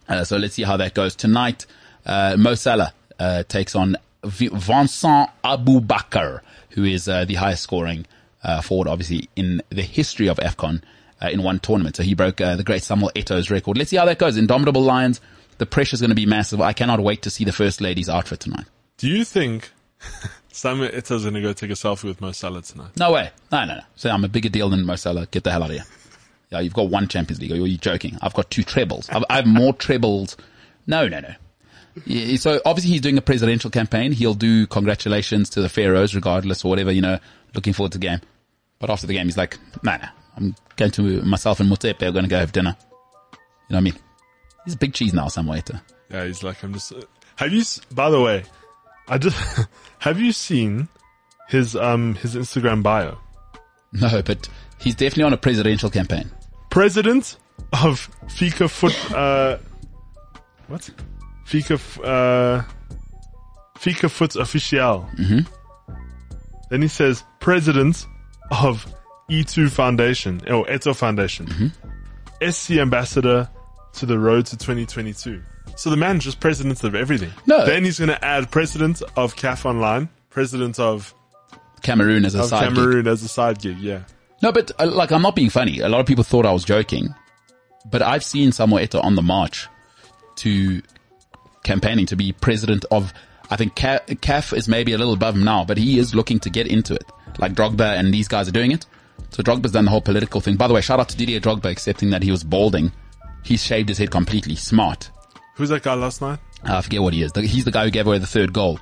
Uh, 0.10 0.24
so 0.24 0.36
let's 0.38 0.56
see 0.56 0.64
how 0.64 0.76
that 0.78 0.94
goes 0.94 1.16
tonight. 1.16 1.66
Uh, 2.06 2.36
Mo 2.38 2.56
Salah, 2.56 2.94
uh, 3.20 3.44
takes 3.44 3.76
on 3.76 3.96
v- 4.24 4.50
Vincent 4.52 5.30
Aboubakar, 5.44 6.42
who 6.72 6.84
is, 6.84 7.08
uh, 7.08 7.26
the 7.26 7.36
highest 7.36 7.64
scoring, 7.64 8.06
uh, 8.44 8.62
forward, 8.62 8.88
obviously, 8.88 9.30
in 9.36 9.62
the 9.70 9.82
history 9.84 10.28
of 10.28 10.38
AFCON, 10.38 10.82
uh, 11.22 11.28
in 11.30 11.44
one 11.44 11.60
tournament. 11.60 11.96
So 11.96 12.04
he 12.04 12.14
broke, 12.16 12.42
uh, 12.42 12.56
the 12.56 12.64
great 12.64 12.82
Samuel 12.84 13.12
Eto's 13.16 13.52
record. 13.52 13.78
Let's 13.78 13.90
see 13.92 13.98
how 13.98 14.06
that 14.06 14.18
goes. 14.20 14.36
Indomitable 14.38 14.82
Lions. 14.82 15.22
The 15.60 15.66
pressure 15.66 15.94
is 15.96 16.02
going 16.02 16.10
to 16.10 16.16
be 16.16 16.26
massive. 16.26 16.62
I 16.62 16.72
cannot 16.74 17.02
wait 17.02 17.22
to 17.24 17.30
see 17.30 17.44
the 17.44 17.52
first 17.52 17.82
lady's 17.82 18.08
outfit 18.10 18.40
tonight. 18.40 18.66
Do 18.98 19.08
you 19.10 19.26
think 19.26 19.70
Samuel 20.52 20.90
Eto's 20.94 21.24
going 21.24 21.34
to 21.36 21.42
go 21.42 21.52
take 21.54 21.70
a 21.70 21.74
selfie 21.74 22.06
with 22.06 22.22
Mo 22.22 22.32
Salah 22.32 22.62
tonight? 22.62 22.92
No 22.98 23.12
way. 23.12 23.30
No, 23.52 23.66
no, 23.66 23.76
no. 23.76 23.82
So 23.98 24.10
I'm 24.10 24.24
a 24.24 24.30
bigger 24.30 24.50
deal 24.50 24.70
than 24.70 24.86
Mo 24.86 24.96
Salah. 24.96 25.26
Get 25.30 25.44
the 25.44 25.52
hell 25.52 25.64
out 25.64 25.70
of 25.72 25.76
here. 25.76 25.86
Yeah, 26.52 26.60
you've 26.62 26.74
got 26.74 26.90
one 26.90 27.08
Champions 27.08 27.42
League. 27.42 27.52
Are 27.52 27.56
you 27.56 27.78
joking? 27.78 28.18
I've 28.22 28.34
got 28.34 28.50
two 28.50 28.64
trebles. 28.64 29.08
I've, 29.10 29.24
I 29.30 29.38
have 29.38 29.46
more 29.46 29.74
trebles. 29.74 30.36
No, 30.88 31.08
no, 31.08 31.20
no. 31.20 31.34
Yeah, 32.06 32.38
so 32.38 32.60
obviously 32.66 32.92
he's 32.92 33.02
doing 33.02 33.18
a 33.18 33.22
presidential 33.22 33.70
campaign. 33.70 34.12
He'll 34.12 34.34
do 34.34 34.66
congratulations 34.68 35.50
to 35.52 35.62
the 35.62 35.70
Pharaohs 35.70 36.16
regardless 36.16 36.66
or 36.66 36.70
whatever, 36.70 36.92
you 36.92 37.02
know, 37.02 37.20
looking 37.54 37.74
forward 37.74 37.92
to 37.92 37.98
the 38.00 38.08
game. 38.08 38.20
But 38.80 38.90
after 38.90 39.06
the 39.06 39.14
game, 39.14 39.28
he's 39.28 39.38
like, 39.38 39.58
nah, 39.84 39.98
nah, 39.98 40.08
I'm 40.38 40.56
going 40.76 40.92
to, 40.92 41.22
myself 41.22 41.60
and 41.60 41.70
Motsepe 41.70 42.02
are 42.04 42.12
going 42.12 42.24
to 42.24 42.30
go 42.30 42.40
have 42.40 42.52
dinner. 42.52 42.76
You 43.70 43.74
know 43.74 43.76
what 43.76 43.78
I 43.78 43.82
mean? 43.82 43.96
He's 44.66 44.74
a 44.74 44.78
big 44.78 44.94
cheese 44.94 45.14
now, 45.14 45.28
Samuel 45.28 45.58
Eto'o. 45.58 45.82
Yeah, 46.10 46.26
he's 46.26 46.44
like, 46.44 46.64
I'm 46.64 46.74
just. 46.74 46.92
Uh, 46.94 47.02
have 47.36 47.54
you? 47.54 47.64
By 47.94 48.10
the 48.10 48.20
way, 48.20 48.44
I 49.08 49.18
just 49.18 49.38
have 50.00 50.20
you 50.20 50.32
seen 50.32 50.88
his 51.48 51.76
um 51.76 52.16
his 52.16 52.36
Instagram 52.36 52.82
bio? 52.84 53.18
No, 53.94 54.22
but 54.22 54.50
he's 54.80 54.96
definitely 54.96 55.24
on 55.24 55.34
a 55.34 55.38
presidential 55.38 55.90
campaign. 55.90 56.32
President 56.70 57.38
of 57.74 58.10
Fecafoot. 58.30 59.12
Uh, 59.12 59.58
what? 60.68 60.90
Fika 61.46 61.80
uh, 62.04 62.62
Fecafoot 63.78 64.36
Official. 64.36 65.10
Mm-hmm. 65.18 65.40
Then 66.70 66.82
he 66.82 66.88
says 66.88 67.24
President 67.40 68.06
of 68.52 68.86
E2 69.30 69.70
Foundation 69.72 70.42
or 70.48 70.66
Eto 70.66 70.96
Foundation. 70.96 71.72
SC 72.48 72.72
Ambassador 72.74 73.50
to 73.94 74.06
the 74.06 74.20
road 74.20 74.46
to 74.48 74.58
2022. 74.58 75.42
So 75.76 75.90
the 75.90 75.98
man's 75.98 76.24
just 76.24 76.40
president 76.40 76.84
of 76.84 76.94
everything. 76.94 77.32
No. 77.46 77.66
Then 77.66 77.84
he's 77.84 78.00
going 78.00 78.10
to 78.10 78.24
add 78.26 78.52
president 78.52 79.02
of 79.16 79.36
CAF 79.36 79.66
Online, 79.66 80.10
president 80.30 80.80
of, 80.80 81.14
Cameroon 81.82 82.26
as 82.26 82.36
a 82.36 82.42
of 82.42 82.46
side 82.48 82.70
gig. 82.70 82.76
Cameroon 82.76 83.08
as 83.08 83.24
a 83.24 83.28
side 83.28 83.60
gig. 83.60 83.80
Yeah. 83.80 84.04
No, 84.42 84.52
but 84.52 84.72
uh, 84.80 84.88
like 84.88 85.12
I'm 85.12 85.22
not 85.22 85.36
being 85.36 85.50
funny. 85.50 85.80
A 85.80 85.90
lot 85.90 86.00
of 86.00 86.06
people 86.06 86.24
thought 86.24 86.46
I 86.46 86.52
was 86.52 86.64
joking, 86.64 87.14
but 87.86 88.02
I've 88.02 88.24
seen 88.24 88.52
Samuel 88.52 88.80
Eto'o 88.80 89.04
on 89.04 89.16
the 89.16 89.22
march 89.22 89.68
to 90.38 90.82
campaigning 91.64 92.06
to 92.08 92.16
be 92.16 92.32
president 92.32 92.86
of. 92.92 93.14
I 93.52 93.56
think 93.56 93.76
Ca- 93.76 94.02
CAF 94.08 94.56
is 94.56 94.68
maybe 94.68 94.94
a 94.94 94.98
little 94.98 95.14
above 95.14 95.36
him 95.36 95.44
now, 95.44 95.66
but 95.66 95.78
he 95.78 95.98
is 95.98 96.14
looking 96.14 96.40
to 96.42 96.52
get 96.52 96.68
into 96.68 96.94
it. 96.94 97.04
Like 97.40 97.54
Drogba 97.54 97.98
and 97.98 98.14
these 98.14 98.28
guys 98.28 98.48
are 98.48 98.52
doing 98.52 98.72
it. 98.72 98.86
So 99.32 99.42
Drogba's 99.44 99.72
done 99.72 99.86
the 99.86 99.92
whole 99.92 100.02
political 100.02 100.40
thing. 100.40 100.56
By 100.56 100.68
the 100.68 100.74
way, 100.74 100.82
shout 100.82 101.00
out 101.00 101.10
to 101.10 101.18
Didier 101.18 101.40
Drogba 101.40 101.66
accepting 101.66 102.12
that 102.12 102.22
he 102.22 102.32
was 102.32 102.44
balding. 102.44 102.92
He's 103.44 103.64
shaved 103.64 103.90
his 103.90 103.98
head 103.98 104.12
completely. 104.12 104.56
Smart. 104.56 105.10
Who's 105.56 105.70
that 105.70 105.84
guy 105.84 105.94
last 105.96 106.22
night? 106.22 106.40
Uh, 106.68 106.78
I 106.78 106.82
forget 106.82 107.02
what 107.02 107.14
he 107.14 107.24
is. 107.24 107.32
He's 107.36 107.66
the 107.66 107.72
guy 107.72 107.86
who 107.86 107.92
gave 107.92 108.06
away 108.08 108.20
the 108.20 108.28
third 108.28 108.54
goal. 108.54 108.80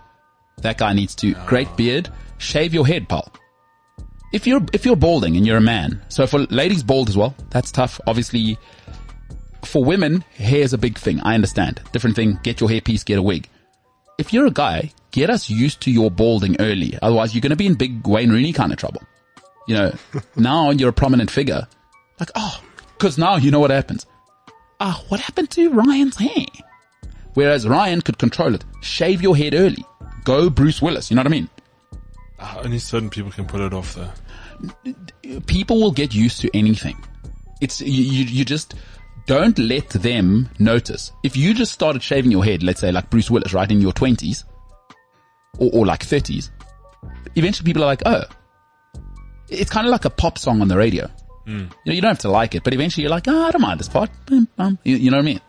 That 0.57 0.77
guy 0.77 0.93
needs 0.93 1.15
to, 1.15 1.33
great 1.45 1.75
beard, 1.77 2.09
shave 2.39 2.73
your 2.73 2.85
head, 2.85 3.07
pal. 3.07 3.31
If 4.33 4.45
you're, 4.45 4.61
if 4.73 4.85
you're 4.85 4.95
balding 4.97 5.37
and 5.37 5.45
you're 5.45 5.57
a 5.57 5.61
man, 5.61 6.01
so 6.09 6.27
for 6.27 6.39
ladies 6.39 6.83
bald 6.83 7.09
as 7.09 7.15
well, 7.15 7.35
that's 7.49 7.71
tough. 7.71 7.99
Obviously, 8.07 8.57
for 9.63 9.83
women, 9.83 10.21
hair 10.35 10.61
is 10.61 10.73
a 10.73 10.77
big 10.77 10.97
thing. 10.97 11.19
I 11.21 11.35
understand. 11.35 11.81
Different 11.91 12.15
thing, 12.15 12.39
get 12.43 12.59
your 12.59 12.69
hairpiece, 12.69 13.05
get 13.05 13.17
a 13.17 13.21
wig. 13.21 13.47
If 14.17 14.33
you're 14.33 14.47
a 14.47 14.51
guy, 14.51 14.91
get 15.11 15.29
us 15.29 15.49
used 15.49 15.81
to 15.81 15.91
your 15.91 16.11
balding 16.11 16.57
early. 16.59 16.97
Otherwise, 17.01 17.33
you're 17.33 17.41
going 17.41 17.51
to 17.51 17.55
be 17.55 17.67
in 17.67 17.75
big 17.75 18.05
Wayne 18.07 18.31
Rooney 18.31 18.51
kind 18.51 18.71
of 18.71 18.77
trouble. 18.77 19.01
You 19.67 19.75
know, 19.75 19.95
now 20.35 20.71
you're 20.71 20.89
a 20.89 20.93
prominent 20.93 21.31
figure. 21.31 21.67
Like, 22.19 22.31
oh, 22.35 22.61
cause 22.97 23.17
now 23.17 23.35
you 23.35 23.51
know 23.51 23.59
what 23.59 23.71
happens. 23.71 24.05
Ah, 24.79 25.03
what 25.07 25.19
happened 25.19 25.49
to 25.51 25.71
Ryan's 25.71 26.17
hair? 26.17 26.45
Whereas 27.33 27.67
Ryan 27.67 28.01
could 28.01 28.17
control 28.17 28.55
it. 28.55 28.65
Shave 28.81 29.21
your 29.21 29.37
head 29.37 29.53
early. 29.53 29.85
Go 30.23 30.49
Bruce 30.49 30.81
Willis. 30.81 31.09
You 31.09 31.15
know 31.15 31.21
what 31.21 31.27
I 31.27 31.29
mean? 31.29 31.49
Ah, 32.39 32.61
only 32.63 32.79
certain 32.79 33.09
people 33.09 33.31
can 33.31 33.45
pull 33.45 33.61
it 33.61 33.73
off 33.73 33.95
though. 33.95 34.11
People 35.47 35.81
will 35.81 35.91
get 35.91 36.13
used 36.13 36.41
to 36.41 36.55
anything. 36.55 36.97
It's, 37.61 37.81
you, 37.81 38.03
you, 38.03 38.23
you 38.25 38.45
just 38.45 38.75
don't 39.25 39.57
let 39.57 39.89
them 39.89 40.49
notice. 40.59 41.11
If 41.23 41.35
you 41.35 41.53
just 41.53 41.71
started 41.71 42.03
shaving 42.03 42.31
your 42.31 42.45
head, 42.45 42.61
let's 42.63 42.81
say 42.81 42.91
like 42.91 43.09
Bruce 43.09 43.31
Willis, 43.31 43.53
right, 43.53 43.69
in 43.69 43.81
your 43.81 43.93
twenties 43.93 44.45
or, 45.57 45.69
or 45.73 45.85
like 45.85 46.03
thirties, 46.03 46.51
eventually 47.35 47.65
people 47.65 47.83
are 47.83 47.87
like, 47.87 48.03
oh, 48.05 48.23
it's 49.49 49.71
kind 49.71 49.87
of 49.87 49.91
like 49.91 50.05
a 50.05 50.09
pop 50.09 50.37
song 50.37 50.61
on 50.61 50.67
the 50.67 50.77
radio. 50.77 51.09
You 51.59 51.69
know, 51.85 51.93
you 51.93 52.01
don't 52.01 52.09
have 52.09 52.19
to 52.19 52.29
like 52.29 52.55
it, 52.55 52.63
but 52.63 52.73
eventually 52.73 53.03
you're 53.03 53.11
like, 53.11 53.27
oh, 53.27 53.43
I 53.45 53.51
don't 53.51 53.61
mind 53.61 53.79
this 53.79 53.87
part. 53.89 54.09
You, 54.83 54.97
you 54.97 55.09
know 55.11 55.17
what 55.17 55.23
I 55.23 55.25
mean? 55.25 55.41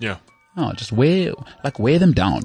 Yeah. 0.00 0.16
Oh, 0.56 0.72
just 0.72 0.92
wear, 0.92 1.32
like 1.62 1.78
wear 1.78 1.98
them 1.98 2.12
down 2.12 2.42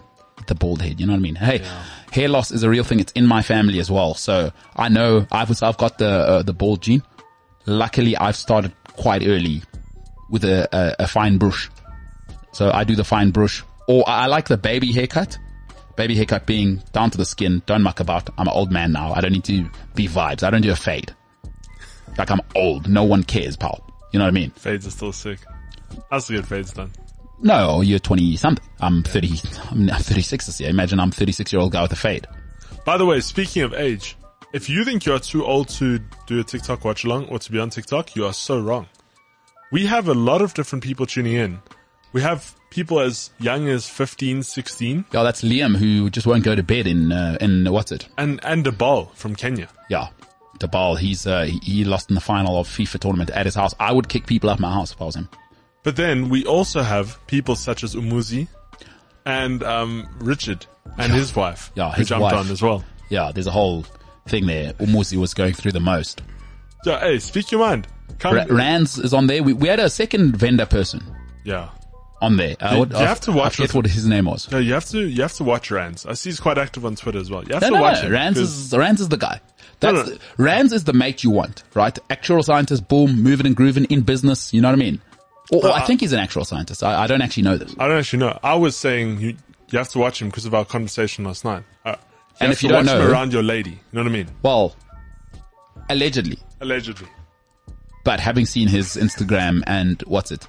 the 0.48 0.56
bald 0.56 0.82
head. 0.82 1.00
You 1.00 1.08
know 1.08 1.14
what 1.14 1.20
I 1.20 1.22
mean? 1.22 1.36
Hey, 1.36 1.66
hair 2.12 2.30
loss 2.30 2.52
is 2.52 2.64
a 2.64 2.70
real 2.70 2.84
thing. 2.84 3.00
It's 3.00 3.12
in 3.14 3.26
my 3.26 3.42
family 3.42 3.80
as 3.80 3.90
well. 3.92 4.14
So 4.14 4.52
I 4.76 4.90
know 4.90 5.26
I've, 5.32 5.52
I've 5.64 5.78
got 5.78 5.98
the, 5.98 6.10
uh, 6.10 6.44
the 6.44 6.54
bald 6.54 6.82
gene. 6.82 7.04
Luckily 7.66 8.16
I've 8.18 8.36
started 8.36 8.74
quite 8.94 9.26
early 9.26 9.64
with 10.30 10.44
a, 10.44 10.68
a, 10.76 11.04
a 11.04 11.08
fine 11.08 11.38
brush. 11.38 11.70
So 12.52 12.72
I 12.72 12.84
do 12.84 12.96
the 12.96 13.04
fine 13.04 13.32
brush 13.32 13.64
or 13.88 14.08
I 14.08 14.24
I 14.24 14.26
like 14.28 14.48
the 14.48 14.58
baby 14.58 14.92
haircut. 14.92 15.38
Baby 15.96 16.16
haircut 16.16 16.46
being 16.46 16.82
down 16.94 17.10
to 17.12 17.18
the 17.18 17.26
skin. 17.26 17.62
Don't 17.66 17.82
muck 17.82 18.00
about. 18.00 18.30
I'm 18.38 18.48
an 18.48 18.54
old 18.54 18.72
man 18.72 18.92
now. 18.92 19.14
I 19.14 19.20
don't 19.20 19.34
need 19.34 19.44
to 19.46 19.70
be 19.96 20.08
vibes. 20.08 20.44
I 20.44 20.50
don't 20.50 20.62
do 20.62 20.72
a 20.72 20.76
fade. 20.76 21.14
Like 22.18 22.32
I'm 22.32 22.42
old. 22.56 22.88
No 22.88 23.04
one 23.04 23.24
cares, 23.24 23.58
pal. 23.58 23.84
You 24.14 24.20
know 24.20 24.26
what 24.26 24.30
I 24.30 24.32
mean? 24.32 24.52
Fades 24.52 24.88
are 24.88 24.92
still 24.92 25.12
sick. 25.12 25.40
I 26.12 26.20
still 26.20 26.38
get 26.38 26.46
fades 26.48 26.72
done. 26.74 26.92
No, 27.42 27.82
you're 27.82 28.00
20 28.00 28.36
something. 28.36 28.66
I'm 28.80 29.04
30, 29.04 29.42
I'm 29.72 29.88
36 29.88 30.46
this 30.46 30.60
year. 30.60 30.70
Imagine 30.70 31.00
I'm 31.00 31.12
36 31.12 31.54
year 31.54 31.62
old 31.62 31.72
guy 31.72 31.82
with 31.82 31.92
a 31.94 31.96
fade. 31.96 32.28
By 32.86 32.98
the 32.98 33.06
way, 33.06 33.20
speaking 33.22 33.64
of 33.64 33.74
age, 33.74 34.18
if 34.54 34.70
you 34.70 34.84
think 34.84 35.06
you're 35.06 35.20
too 35.20 35.46
old 35.46 35.70
to 35.70 36.00
do 36.28 36.40
a 36.40 36.44
TikTok 36.44 36.84
watch 36.84 37.04
along 37.06 37.26
or 37.26 37.40
to 37.40 37.52
be 37.52 37.60
on 37.60 37.70
TikTok, 37.70 38.16
you 38.16 38.26
are 38.26 38.34
so 38.34 38.60
wrong. 38.60 38.88
We 39.72 39.86
have 39.86 40.08
a 40.08 40.14
lot 40.14 40.42
of 40.42 40.54
different 40.54 40.84
people 40.84 41.06
tuning 41.06 41.34
in. 41.34 41.60
We 42.12 42.22
have 42.24 42.56
people 42.72 43.00
as 43.00 43.30
young 43.40 43.68
as 43.68 43.88
15, 43.88 44.42
16 44.44 45.06
Yeah, 45.14 45.24
that's 45.24 45.44
Liam 45.44 45.76
who 45.76 46.10
just 46.10 46.26
won't 46.26 46.44
go 46.44 46.56
to 46.56 46.64
bed 46.64 46.88
in, 46.88 47.12
uh, 47.12 47.38
in 47.40 47.72
what's 47.72 47.92
it? 47.92 48.08
and, 48.18 48.40
and 48.44 48.66
Debal 48.66 49.14
from 49.16 49.36
Kenya. 49.36 49.70
Yeah. 49.90 50.08
Debal, 50.60 50.98
he's, 50.98 51.26
uh, 51.28 51.44
he 51.62 51.86
lost 51.86 52.10
in 52.10 52.16
the 52.16 52.22
final 52.22 52.60
of 52.60 52.68
FIFA 52.68 53.00
tournament 53.00 53.30
at 53.30 53.46
his 53.46 53.56
house. 53.56 53.74
I 53.80 53.92
would 53.94 54.10
kick 54.10 54.26
people 54.26 54.50
out 54.50 54.54
of 54.54 54.60
my 54.60 54.74
house 54.74 54.92
if 54.92 55.02
I 55.02 55.06
was 55.06 55.16
him. 55.16 55.30
But 55.84 55.96
then 55.96 56.30
we 56.30 56.46
also 56.46 56.82
have 56.84 57.20
people 57.28 57.56
such 57.56 57.84
as 57.84 57.96
Umuzi 57.96 58.48
and 59.26 59.64
um, 59.64 60.08
Richard 60.20 60.66
and 60.98 61.12
his 61.12 61.36
wife 61.36 61.72
Yeah, 61.76 61.92
who 61.92 62.04
jumped 62.04 62.24
wife. 62.24 62.34
on 62.34 62.50
as 62.52 62.62
well. 62.62 62.84
Yeah, 63.10 63.32
there's 63.34 63.48
a 63.48 63.52
whole 63.52 63.86
thing 64.28 64.46
there. 64.46 64.74
Umuzi 64.74 65.18
was 65.18 65.34
going 65.34 65.54
through 65.54 65.72
the 65.72 65.80
most. 65.80 66.22
So, 66.84 66.98
hey, 66.98 67.20
speak 67.20 67.52
your 67.52 67.62
mind. 67.62 67.88
Come, 68.20 68.36
Ra- 68.36 68.46
Rands 68.50 68.98
is 69.00 69.14
on 69.14 69.28
there. 69.28 69.42
We, 69.44 69.54
we 69.54 69.68
had 69.68 69.80
a 69.80 69.90
second 69.90 70.36
vendor 70.38 70.66
person 70.66 71.02
yeah. 71.44 71.70
on 72.22 72.38
there. 72.38 72.56
Uh, 72.60 72.72
You- 72.74 72.80
what- 72.80 72.92
you 72.92 72.98
I- 72.98 73.06
have 73.06 73.20
to 73.22 73.32
watch 73.32 73.54
I 73.54 73.56
forget 73.56 73.70
with- 73.70 73.76
what 73.76 73.86
his 73.88 74.06
name 74.06 74.26
was. 74.26 74.52
No, 74.52 74.58
you 74.60 74.74
have 74.74 74.86
to 74.90 75.00
you 75.00 75.22
have 75.22 75.34
to 75.34 75.44
watch 75.44 75.72
Rands. 75.72 76.06
I 76.06 76.14
see 76.14 76.30
he's 76.30 76.40
quite 76.40 76.58
active 76.58 76.86
on 76.86 76.96
Twitter 76.96 77.20
as 77.20 77.30
well. 77.30 77.44
You 77.44 77.54
have 77.54 77.62
No, 77.62 77.70
to 77.70 77.76
no, 77.76 77.82
watch 77.82 77.98
no. 78.02 78.08
him. 78.08 78.12
Rands 78.14 78.40
'cause- 78.40 78.72
is, 78.74 78.78
Rands 78.78 79.02
is 79.02 79.10
the 79.10 79.18
guy. 79.18 79.40
That's 79.80 79.94
no. 79.96 80.04
The, 80.04 80.20
Rands 80.38 80.74
is 80.74 80.84
the 80.84 80.94
mate 80.94 81.24
you 81.24 81.30
want, 81.30 81.64
right? 81.74 81.98
Actual 82.10 82.44
scientist, 82.44 82.88
boom, 82.90 83.22
moving 83.24 83.46
and 83.46 83.56
grooving 83.56 83.86
in 83.86 84.02
business. 84.02 84.54
You 84.54 84.62
know 84.62 84.68
what 84.70 84.74
I 84.76 84.80
mean? 84.80 85.02
Or, 85.52 85.66
or 85.66 85.72
I 85.72 85.86
think 85.86 86.02
he's 86.02 86.14
an 86.14 86.20
actual 86.20 86.46
scientist. 86.46 86.84
I, 86.84 87.04
I 87.04 87.08
don't 87.08 87.22
actually 87.22 87.44
know 87.44 87.58
this. 87.58 87.76
I 87.80 87.88
don't 87.88 87.98
actually 87.98 88.20
know. 88.20 88.38
I 88.44 88.56
was 88.56 88.78
saying 88.78 89.20
you 89.20 89.36
you 89.72 89.78
have 89.78 89.90
to 89.90 90.00
watch 90.00 90.22
him 90.22 90.30
because 90.30 90.46
of 90.46 90.54
our 90.54 90.66
conversation 90.66 91.26
last 91.26 91.44
night. 91.46 91.64
Uh, 91.86 91.96
you 92.00 92.38
And 92.42 92.52
if 92.52 92.64
you 92.64 92.70
don't 92.70 92.86
watch 92.86 92.94
him 92.96 93.02
know- 93.04 93.12
around 93.12 93.34
your 93.34 93.44
lady, 93.44 93.72
you 93.72 93.78
know 93.94 94.02
what 94.04 94.10
I 94.10 94.14
mean? 94.14 94.28
Well, 94.44 94.76
allegedly, 95.90 96.40
Allegedly. 96.62 97.08
but 98.04 98.20
having 98.20 98.46
seen 98.46 98.68
his 98.68 98.96
Instagram 98.96 99.64
and 99.68 100.02
what's 100.08 100.32
it, 100.32 100.48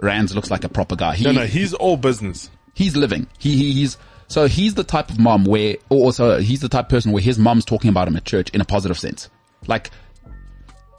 Rands 0.00 0.34
looks 0.34 0.50
like 0.50 0.64
a 0.64 0.68
proper 0.68 0.96
guy. 0.96 1.14
He, 1.14 1.24
No, 1.24 1.32
no, 1.32 1.46
he's 1.46 1.74
all 1.74 1.96
business. 1.96 2.50
he's 2.74 2.96
living. 2.96 3.28
He, 3.38 3.56
he 3.56 3.72
he's 3.72 3.96
so 4.28 4.46
he's 4.48 4.74
the 4.74 4.84
type 4.84 5.10
of 5.10 5.18
mom 5.18 5.44
where, 5.44 5.76
or 5.90 6.04
also 6.06 6.40
he's 6.40 6.60
the 6.60 6.68
type 6.68 6.86
of 6.86 6.88
person 6.90 7.12
where 7.12 7.22
his 7.22 7.38
mom's 7.38 7.64
talking 7.64 7.88
about 7.90 8.08
him 8.08 8.16
at 8.16 8.24
church 8.24 8.48
in 8.50 8.60
a 8.60 8.64
positive 8.64 8.98
sense. 8.98 9.28
Like 9.66 9.90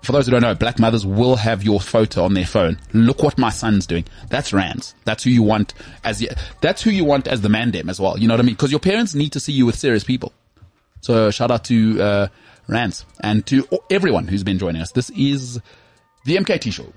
for 0.03 0.11
those 0.11 0.25
who 0.25 0.31
don't 0.31 0.41
know, 0.41 0.53
black 0.53 0.79
mothers 0.79 1.05
will 1.05 1.37
have 1.37 1.63
your 1.63 1.79
photo 1.79 2.23
on 2.23 2.33
their 2.33 2.45
phone. 2.45 2.77
Look 2.93 3.23
what 3.23 3.37
my 3.37 3.49
son's 3.49 3.87
doing. 3.87 4.05
That's 4.29 4.51
Rands. 4.51 4.95
That's 5.05 5.23
who 5.23 5.29
you 5.29 5.43
want 5.43 5.73
as 6.03 6.19
the, 6.19 6.31
that's 6.61 6.81
who 6.81 6.91
you 6.91 7.05
want 7.05 7.27
as 7.27 7.41
the 7.41 7.49
mandem 7.49 7.89
as 7.89 7.99
well. 7.99 8.17
You 8.17 8.27
know 8.27 8.33
what 8.33 8.41
I 8.41 8.43
mean? 8.43 8.55
Because 8.55 8.71
your 8.71 8.81
parents 8.81 9.15
need 9.15 9.31
to 9.31 9.39
see 9.39 9.53
you 9.53 9.65
with 9.65 9.77
serious 9.77 10.03
people. 10.03 10.33
So 11.01 11.31
shout 11.31 11.51
out 11.51 11.63
to 11.65 12.01
uh, 12.01 12.27
Rands 12.67 13.05
and 13.21 13.45
to 13.47 13.67
everyone 13.89 14.27
who's 14.27 14.43
been 14.43 14.59
joining 14.59 14.81
us. 14.81 14.91
This 14.91 15.09
is 15.11 15.59
the 16.25 16.35
MKT 16.37 16.71
show. 16.71 16.91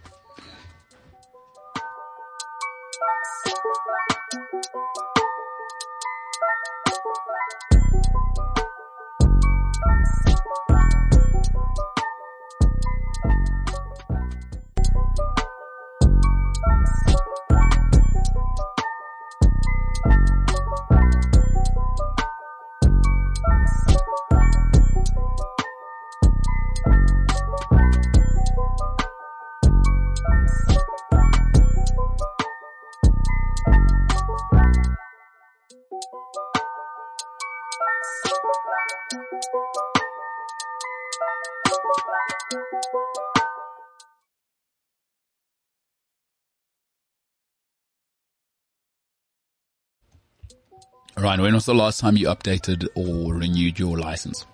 Ryan, 51.18 51.40
when 51.42 51.54
was 51.54 51.64
the 51.64 51.74
last 51.74 51.98
time 52.00 52.16
you 52.16 52.26
updated 52.28 52.86
or 52.94 53.34
renewed 53.34 53.78
your 53.78 53.98
license? 53.98 54.44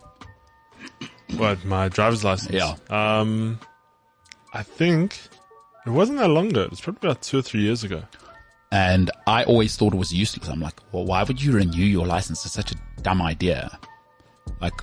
What, 1.36 1.64
my 1.64 1.88
driver's 1.88 2.22
license? 2.24 2.52
Yeah. 2.54 2.74
Um, 2.88 3.58
I 4.54 4.62
think 4.62 5.18
it 5.86 5.90
wasn't 5.90 6.18
that 6.18 6.28
long 6.28 6.48
ago. 6.50 6.62
It 6.62 6.70
was 6.70 6.80
probably 6.80 7.08
about 7.10 7.22
two 7.22 7.38
or 7.38 7.42
three 7.42 7.62
years 7.62 7.82
ago. 7.82 8.02
And 8.70 9.10
I 9.26 9.44
always 9.44 9.76
thought 9.76 9.92
it 9.92 9.96
was 9.98 10.12
useless. 10.12 10.48
I'm 10.48 10.60
like, 10.60 10.78
well, 10.92 11.04
why 11.04 11.24
would 11.24 11.42
you 11.42 11.52
renew 11.52 11.84
your 11.84 12.06
license? 12.06 12.44
It's 12.44 12.54
such 12.54 12.72
a 12.72 12.76
dumb 13.02 13.20
idea. 13.20 13.76
Like, 14.60 14.74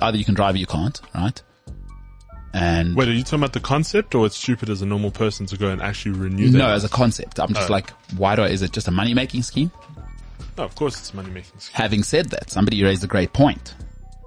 either 0.00 0.18
you 0.18 0.24
can 0.24 0.34
drive 0.34 0.54
or 0.56 0.58
you 0.58 0.66
can't, 0.66 1.00
right? 1.14 1.40
And 2.54 2.94
Wait, 2.96 3.08
are 3.08 3.12
you 3.12 3.22
talking 3.22 3.38
about 3.38 3.54
the 3.54 3.60
concept 3.60 4.14
or 4.14 4.26
it's 4.26 4.36
stupid 4.36 4.68
as 4.68 4.82
a 4.82 4.86
normal 4.86 5.10
person 5.10 5.46
to 5.46 5.56
go 5.56 5.68
and 5.70 5.80
actually 5.80 6.12
renew 6.18 6.50
no, 6.50 6.68
as 6.68 6.84
a 6.84 6.88
concept, 6.88 7.38
I'm 7.40 7.54
just 7.54 7.70
Oh. 7.70 7.72
like, 7.72 7.90
why 8.16 8.36
do 8.36 8.42
I, 8.42 8.48
is 8.48 8.60
it 8.60 8.72
just 8.72 8.88
a 8.88 8.90
money 8.90 9.14
making 9.14 9.42
scheme? 9.42 9.70
No, 10.56 10.64
of 10.64 10.74
course 10.74 10.98
it's 10.98 11.14
money 11.14 11.30
making. 11.30 11.52
Having 11.72 12.02
said 12.02 12.26
that, 12.30 12.50
somebody 12.50 12.82
raised 12.82 13.02
a 13.04 13.06
great 13.06 13.32
point. 13.32 13.74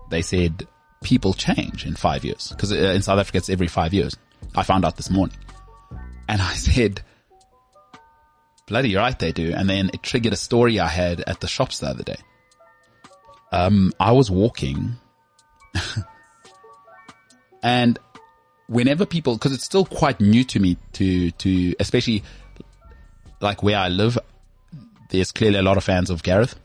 They 0.09 0.21
said 0.21 0.67
people 1.03 1.33
change 1.33 1.85
in 1.85 1.95
five 1.95 2.25
years 2.25 2.49
because 2.49 2.71
in 2.71 3.01
South 3.01 3.19
Africa 3.19 3.37
it's 3.37 3.49
every 3.49 3.67
five 3.67 3.93
years. 3.93 4.15
I 4.55 4.63
found 4.63 4.85
out 4.85 4.97
this 4.97 5.09
morning, 5.09 5.37
and 6.27 6.41
I 6.41 6.53
said, 6.55 7.01
"Bloody 8.67 8.95
right, 8.95 9.17
they 9.17 9.31
do." 9.31 9.53
And 9.53 9.69
then 9.69 9.91
it 9.93 10.01
triggered 10.01 10.33
a 10.33 10.37
story 10.37 10.79
I 10.79 10.87
had 10.87 11.21
at 11.21 11.41
the 11.41 11.47
shops 11.47 11.79
the 11.79 11.87
other 11.87 12.03
day. 12.03 12.17
Um, 13.51 13.93
I 13.99 14.11
was 14.11 14.31
walking, 14.31 14.95
and 17.63 17.99
whenever 18.67 19.05
people, 19.05 19.35
because 19.35 19.53
it's 19.53 19.63
still 19.63 19.85
quite 19.85 20.19
new 20.19 20.43
to 20.45 20.59
me 20.59 20.77
to 20.93 21.31
to 21.31 21.75
especially 21.79 22.23
like 23.41 23.61
where 23.61 23.77
I 23.77 23.89
live, 23.89 24.17
there's 25.09 25.31
clearly 25.31 25.59
a 25.59 25.63
lot 25.63 25.77
of 25.77 25.83
fans 25.83 26.09
of 26.09 26.23
Gareth. 26.23 26.55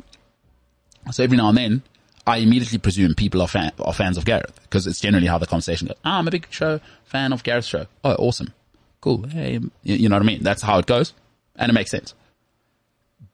So 1.10 1.24
every 1.24 1.36
now 1.36 1.48
and 1.48 1.58
then, 1.58 1.82
I 2.26 2.38
immediately 2.38 2.78
presume 2.78 3.14
people 3.14 3.40
are, 3.42 3.48
fan, 3.48 3.72
are 3.80 3.92
fans 3.92 4.16
of 4.16 4.24
Gareth 4.24 4.60
because 4.62 4.86
it's 4.86 5.00
generally 5.00 5.26
how 5.26 5.38
the 5.38 5.46
conversation 5.46 5.88
goes. 5.88 5.96
Ah, 6.04 6.18
I'm 6.18 6.28
a 6.28 6.30
big 6.30 6.46
show 6.50 6.80
fan 7.04 7.32
of 7.32 7.42
Gareth's 7.42 7.66
show. 7.66 7.86
Oh, 8.04 8.14
awesome, 8.14 8.52
cool. 9.00 9.26
Hey, 9.26 9.54
you, 9.54 9.70
you 9.82 10.08
know 10.08 10.16
what 10.16 10.22
I 10.22 10.26
mean? 10.26 10.42
That's 10.42 10.62
how 10.62 10.78
it 10.78 10.86
goes, 10.86 11.12
and 11.56 11.70
it 11.70 11.72
makes 11.72 11.90
sense. 11.90 12.14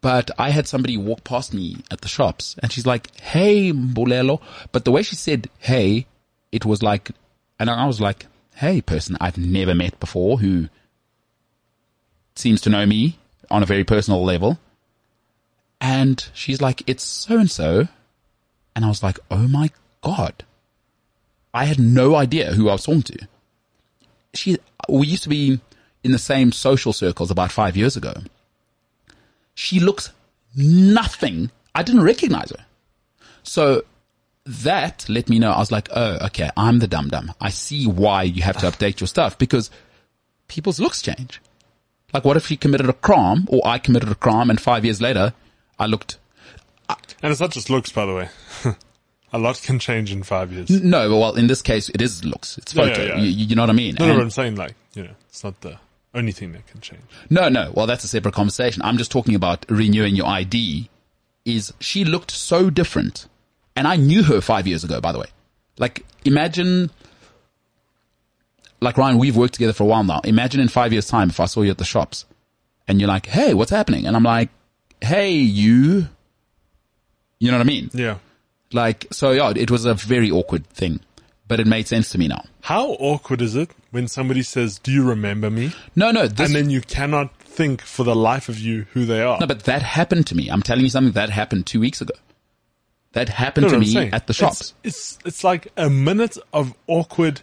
But 0.00 0.30
I 0.38 0.50
had 0.50 0.68
somebody 0.68 0.96
walk 0.96 1.24
past 1.24 1.52
me 1.52 1.78
at 1.90 2.00
the 2.00 2.08
shops, 2.08 2.56
and 2.62 2.72
she's 2.72 2.86
like, 2.86 3.14
"Hey, 3.20 3.72
Mbulelo," 3.72 4.40
but 4.72 4.84
the 4.84 4.92
way 4.92 5.02
she 5.02 5.16
said 5.16 5.50
"Hey," 5.58 6.06
it 6.52 6.64
was 6.64 6.82
like, 6.82 7.10
and 7.58 7.68
I 7.68 7.86
was 7.86 8.00
like, 8.00 8.26
"Hey, 8.54 8.80
person 8.80 9.16
I've 9.20 9.38
never 9.38 9.74
met 9.74 9.98
before 9.98 10.38
who 10.38 10.68
seems 12.34 12.60
to 12.62 12.70
know 12.70 12.86
me 12.86 13.18
on 13.50 13.62
a 13.62 13.66
very 13.66 13.84
personal 13.84 14.24
level." 14.24 14.58
And 15.80 16.26
she's 16.32 16.60
like, 16.60 16.82
it's 16.86 17.04
so 17.04 17.38
and 17.38 17.50
so. 17.50 17.88
And 18.74 18.84
I 18.84 18.88
was 18.88 19.02
like, 19.02 19.18
oh 19.30 19.48
my 19.48 19.70
God. 20.02 20.44
I 21.52 21.64
had 21.64 21.78
no 21.78 22.14
idea 22.14 22.52
who 22.52 22.68
I 22.68 22.72
was 22.72 22.84
talking 22.84 23.02
to. 23.02 23.28
She, 24.34 24.58
we 24.88 25.06
used 25.06 25.22
to 25.22 25.28
be 25.28 25.60
in 26.04 26.12
the 26.12 26.18
same 26.18 26.52
social 26.52 26.92
circles 26.92 27.30
about 27.30 27.50
five 27.50 27.76
years 27.76 27.96
ago. 27.96 28.14
She 29.54 29.80
looks 29.80 30.10
nothing. 30.54 31.50
I 31.74 31.82
didn't 31.82 32.02
recognize 32.02 32.50
her. 32.50 32.64
So 33.42 33.84
that 34.44 35.06
let 35.08 35.28
me 35.28 35.38
know. 35.38 35.50
I 35.50 35.58
was 35.58 35.72
like, 35.72 35.88
oh, 35.92 36.18
okay, 36.26 36.50
I'm 36.56 36.78
the 36.78 36.86
dum 36.86 37.08
dum. 37.08 37.32
I 37.40 37.50
see 37.50 37.86
why 37.86 38.22
you 38.22 38.42
have 38.42 38.58
to 38.58 38.66
update 38.66 39.00
your 39.00 39.08
stuff 39.08 39.38
because 39.38 39.70
people's 40.48 40.78
looks 40.78 41.02
change. 41.02 41.40
Like, 42.12 42.24
what 42.24 42.36
if 42.36 42.46
she 42.46 42.56
committed 42.56 42.88
a 42.88 42.92
crime 42.92 43.46
or 43.48 43.66
I 43.66 43.78
committed 43.78 44.10
a 44.10 44.14
crime 44.14 44.50
and 44.50 44.60
five 44.60 44.84
years 44.84 45.00
later 45.00 45.32
I 45.78 45.86
looked 45.86 46.18
And 47.22 47.32
it's 47.32 47.40
not 47.40 47.50
just 47.50 47.70
looks, 47.70 47.92
by 47.92 48.06
the 48.06 48.14
way. 48.14 48.28
a 49.32 49.38
lot 49.38 49.60
can 49.62 49.78
change 49.78 50.12
in 50.12 50.22
five 50.22 50.52
years. 50.52 50.70
No, 50.70 51.08
but 51.08 51.16
well, 51.16 51.34
in 51.36 51.46
this 51.46 51.62
case, 51.62 51.88
it 51.88 52.00
is 52.00 52.24
looks. 52.24 52.58
It's 52.58 52.72
photo. 52.72 53.02
yeah, 53.02 53.08
yeah. 53.08 53.20
You, 53.20 53.30
you 53.30 53.56
know 53.56 53.62
what 53.62 53.70
I 53.70 53.74
mean? 53.74 53.96
No, 53.98 54.06
no, 54.14 54.20
I'm 54.20 54.30
saying 54.30 54.56
like, 54.56 54.74
you 54.94 55.04
know, 55.04 55.14
it's 55.28 55.42
not 55.44 55.60
the 55.60 55.78
only 56.14 56.32
thing 56.32 56.52
that 56.52 56.66
can 56.66 56.80
change. 56.80 57.02
no, 57.30 57.48
no. 57.48 57.72
Well, 57.74 57.86
that's 57.86 58.04
a 58.04 58.08
separate 58.08 58.34
conversation. 58.34 58.82
I'm 58.82 58.96
just 58.96 59.10
talking 59.10 59.34
about 59.34 59.66
renewing 59.68 60.16
your 60.16 60.26
ID. 60.26 60.88
Is 61.44 61.72
she 61.78 62.04
looked 62.04 62.30
so 62.32 62.70
different, 62.70 63.28
and 63.76 63.86
I 63.86 63.96
knew 63.96 64.24
her 64.24 64.40
five 64.40 64.66
years 64.66 64.82
ago. 64.82 65.00
By 65.00 65.12
the 65.12 65.20
way, 65.20 65.28
like 65.78 66.04
imagine, 66.24 66.90
like 68.80 68.96
Ryan, 68.96 69.18
we've 69.18 69.36
worked 69.36 69.54
together 69.54 69.72
for 69.72 69.84
a 69.84 69.86
while 69.86 70.02
now. 70.02 70.20
Imagine 70.24 70.60
in 70.60 70.68
five 70.68 70.92
years' 70.92 71.06
time 71.06 71.30
if 71.30 71.38
I 71.38 71.44
saw 71.44 71.62
you 71.62 71.70
at 71.70 71.78
the 71.78 71.84
shops, 71.84 72.24
and 72.88 73.00
you're 73.00 73.08
like, 73.08 73.26
"Hey, 73.26 73.54
what's 73.54 73.70
happening?" 73.70 74.06
and 74.06 74.16
I'm 74.16 74.24
like, 74.24 74.48
"Hey, 75.06 75.32
you." 75.32 76.08
You 77.38 77.50
know 77.50 77.58
what 77.58 77.66
I 77.66 77.68
mean? 77.68 77.90
Yeah. 77.92 78.18
Like, 78.72 79.06
so 79.12 79.30
yeah, 79.32 79.52
it 79.54 79.70
was 79.70 79.84
a 79.84 79.94
very 79.94 80.30
awkward 80.30 80.66
thing, 80.68 81.00
but 81.46 81.60
it 81.60 81.66
made 81.66 81.86
sense 81.86 82.10
to 82.10 82.18
me 82.18 82.28
now. 82.28 82.44
How 82.62 82.88
awkward 82.98 83.42
is 83.42 83.54
it 83.54 83.70
when 83.90 84.08
somebody 84.08 84.42
says, 84.42 84.78
do 84.78 84.90
you 84.90 85.04
remember 85.08 85.50
me? 85.50 85.72
No, 85.94 86.10
no, 86.10 86.26
this, 86.26 86.48
And 86.48 86.54
then 86.56 86.70
you 86.70 86.80
cannot 86.80 87.34
think 87.40 87.82
for 87.82 88.04
the 88.04 88.16
life 88.16 88.48
of 88.48 88.58
you 88.58 88.86
who 88.92 89.04
they 89.04 89.22
are. 89.22 89.38
no, 89.38 89.46
but 89.46 89.64
that 89.64 89.82
happened 89.82 90.26
to 90.28 90.34
me. 90.34 90.48
I'm 90.48 90.62
telling 90.62 90.82
you 90.84 90.90
something 90.90 91.12
that 91.12 91.30
happened 91.30 91.66
two 91.66 91.80
weeks 91.80 92.00
ago. 92.00 92.14
That 93.12 93.28
happened 93.28 93.66
know 93.68 93.74
to 93.74 93.78
me 93.78 93.86
saying? 93.86 94.12
at 94.14 94.26
the 94.26 94.34
shops. 94.34 94.74
It's, 94.82 95.14
it's, 95.14 95.26
it's 95.26 95.44
like 95.44 95.68
a 95.76 95.88
minute 95.88 96.36
of 96.52 96.74
awkward. 96.86 97.42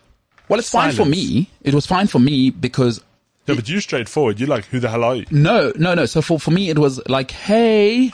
well, 0.50 0.60
it's 0.60 0.70
fine 0.70 0.92
for 0.92 1.06
me. 1.06 1.50
It 1.62 1.74
was 1.74 1.86
fine 1.86 2.08
for 2.08 2.20
me 2.20 2.50
because 2.50 3.02
No, 3.48 3.56
but 3.56 3.68
you 3.68 3.80
straightforward. 3.82 4.40
You're 4.40 4.50
like, 4.50 4.66
who 4.66 4.80
the 4.80 4.90
hell 4.90 5.04
are 5.04 5.16
you? 5.16 5.26
no, 5.32 5.72
no, 5.76 5.94
no. 5.94 6.06
So 6.06 6.22
for, 6.22 6.40
for 6.40 6.52
me, 6.52 6.70
it 6.70 6.78
was 6.80 7.02
like, 7.10 7.32
hey, 7.32 8.12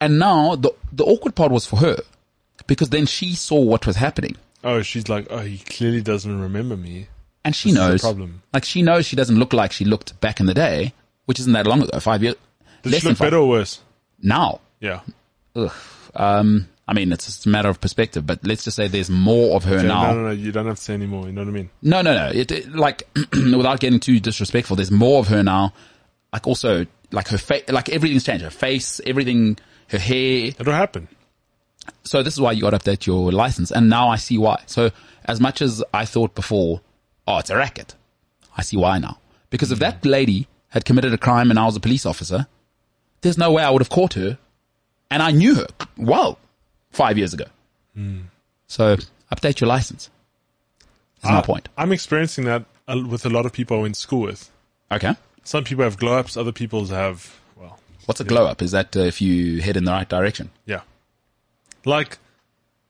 and 0.00 0.18
now 0.18 0.54
the, 0.56 0.70
the 0.92 1.04
awkward 1.04 1.34
part 1.34 1.50
was 1.50 1.64
for 1.66 1.76
her 1.76 1.96
because 2.66 2.90
then 2.90 3.06
she 3.06 3.34
saw 3.34 3.60
what 3.60 3.86
was 3.86 3.96
happening 3.96 4.36
Oh, 4.62 4.80
she's 4.80 5.08
like, 5.10 5.26
oh, 5.30 5.40
he 5.40 5.58
clearly 5.58 6.00
doesn't 6.00 6.40
remember 6.40 6.74
me. 6.76 7.08
and 7.44 7.54
she 7.54 7.70
This 7.70 7.78
the 7.78 7.88
knows, 7.88 8.00
problem. 8.00 8.42
like 8.54 8.64
she 8.64 8.80
knows 8.82 9.04
she 9.04 9.14
doesn't 9.16 9.38
look 9.38 9.52
like 9.52 9.72
she 9.72 9.84
looked 9.84 10.18
back 10.20 10.40
in 10.40 10.46
the 10.46 10.54
day, 10.54 10.94
which 11.26 11.38
isn't 11.40 11.52
that 11.52 11.66
long 11.66 11.82
ago, 11.82 12.00
five 12.00 12.22
years. 12.22 12.36
Does 12.82 12.98
she 12.98 13.08
look 13.08 13.18
better 13.18 13.36
or 13.36 13.48
worse? 13.48 13.80
Now. 14.22 14.60
Yeah. 14.80 15.00
Ugh. 15.56 15.70
Um, 16.14 16.68
I 16.86 16.92
mean, 16.92 17.12
it's 17.12 17.46
a 17.46 17.48
matter 17.48 17.70
of 17.70 17.80
perspective, 17.80 18.26
but 18.26 18.46
let's 18.46 18.64
just 18.64 18.76
say 18.76 18.88
there's 18.88 19.08
more 19.08 19.56
of 19.56 19.64
her 19.64 19.78
Okay, 19.78 19.88
now. 19.88 20.12
No, 20.12 20.14
no, 20.14 20.24
no. 20.26 20.30
You 20.32 20.52
don't 20.52 20.66
have 20.66 20.76
to 20.76 20.82
say 20.82 20.94
anymore. 20.94 21.26
You 21.26 21.32
know 21.32 21.40
what 21.40 21.48
I 21.48 21.52
mean? 21.52 21.70
No, 21.80 22.02
no, 22.02 22.14
no. 22.14 22.28
It, 22.28 22.50
it- 22.50 22.74
like 22.74 23.08
without 23.32 23.80
getting 23.80 24.00
too 24.00 24.20
disrespectful, 24.20 24.76
there's 24.76 24.90
more 24.90 25.18
of 25.20 25.28
her 25.28 25.42
now. 25.42 25.72
Like 26.32 26.46
also, 26.46 26.84
like 27.10 27.28
her 27.28 27.38
face, 27.38 27.64
like 27.68 27.88
everything's 27.88 28.24
changed. 28.24 28.44
Her 28.44 28.50
face, 28.50 29.00
everything, 29.06 29.56
her 29.88 29.98
hair. 29.98 30.48
It'll 30.58 30.74
happen. 30.74 31.08
So 32.02 32.22
this 32.22 32.34
is 32.34 32.40
why 32.40 32.52
you 32.52 32.62
got 32.62 32.70
to 32.70 32.78
update 32.78 33.06
your 33.06 33.32
license, 33.32 33.70
and 33.70 33.88
now 33.88 34.08
I 34.08 34.16
see 34.16 34.36
why. 34.36 34.62
So 34.66 34.90
as 35.24 35.40
much 35.40 35.62
as 35.62 35.82
I 35.94 36.04
thought 36.04 36.34
before, 36.34 36.80
oh, 37.26 37.38
it's 37.38 37.50
a 37.50 37.56
racket, 37.56 37.94
I 38.56 38.62
see 38.62 38.76
why 38.76 38.98
now. 38.98 39.18
Because 39.48 39.70
if 39.70 39.78
hmm. 39.78 39.84
that 39.84 40.04
lady 40.04 40.48
had 40.68 40.84
committed 40.84 41.14
a 41.14 41.18
crime 41.18 41.50
and 41.50 41.58
I 41.58 41.64
was 41.64 41.76
a 41.76 41.80
police 41.80 42.04
officer, 42.04 42.46
there's 43.22 43.38
no 43.38 43.52
way 43.52 43.62
I 43.62 43.70
would 43.70 43.80
have 43.80 43.90
caught 43.90 44.14
her, 44.14 44.38
and 45.10 45.22
I 45.22 45.30
knew 45.30 45.54
her 45.54 45.66
well 45.96 46.38
five 46.94 47.18
years 47.18 47.34
ago. 47.34 47.44
So 48.66 48.96
update 49.32 49.60
your 49.60 49.68
license. 49.68 50.10
Is 51.22 51.24
my 51.30 51.38
I- 51.38 51.42
point. 51.42 51.68
I'm 51.76 51.92
experiencing 51.92 52.44
that 52.46 52.64
with 52.88 53.24
a 53.26 53.30
lot 53.30 53.46
of 53.46 53.52
people 53.52 53.78
I 53.78 53.82
went 53.82 53.94
to 53.94 54.00
school 54.00 54.22
with. 54.22 54.50
Okay. 54.90 55.14
Some 55.44 55.64
people 55.64 55.84
have 55.84 55.98
glow 55.98 56.18
ups, 56.18 56.36
other 56.36 56.52
people 56.52 56.86
have, 56.86 57.38
well, 57.56 57.78
What's 58.06 58.20
a 58.20 58.24
glow 58.24 58.46
up? 58.46 58.62
Is 58.62 58.70
that 58.72 58.96
uh, 58.96 59.00
if 59.00 59.20
you 59.20 59.60
head 59.60 59.76
in 59.76 59.84
the 59.84 59.92
right 59.92 60.08
direction? 60.08 60.50
yeah. 60.66 60.80
Like 61.84 62.16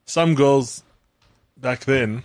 some 0.04 0.34
girls 0.36 0.84
back 1.56 1.84
then, 1.84 2.22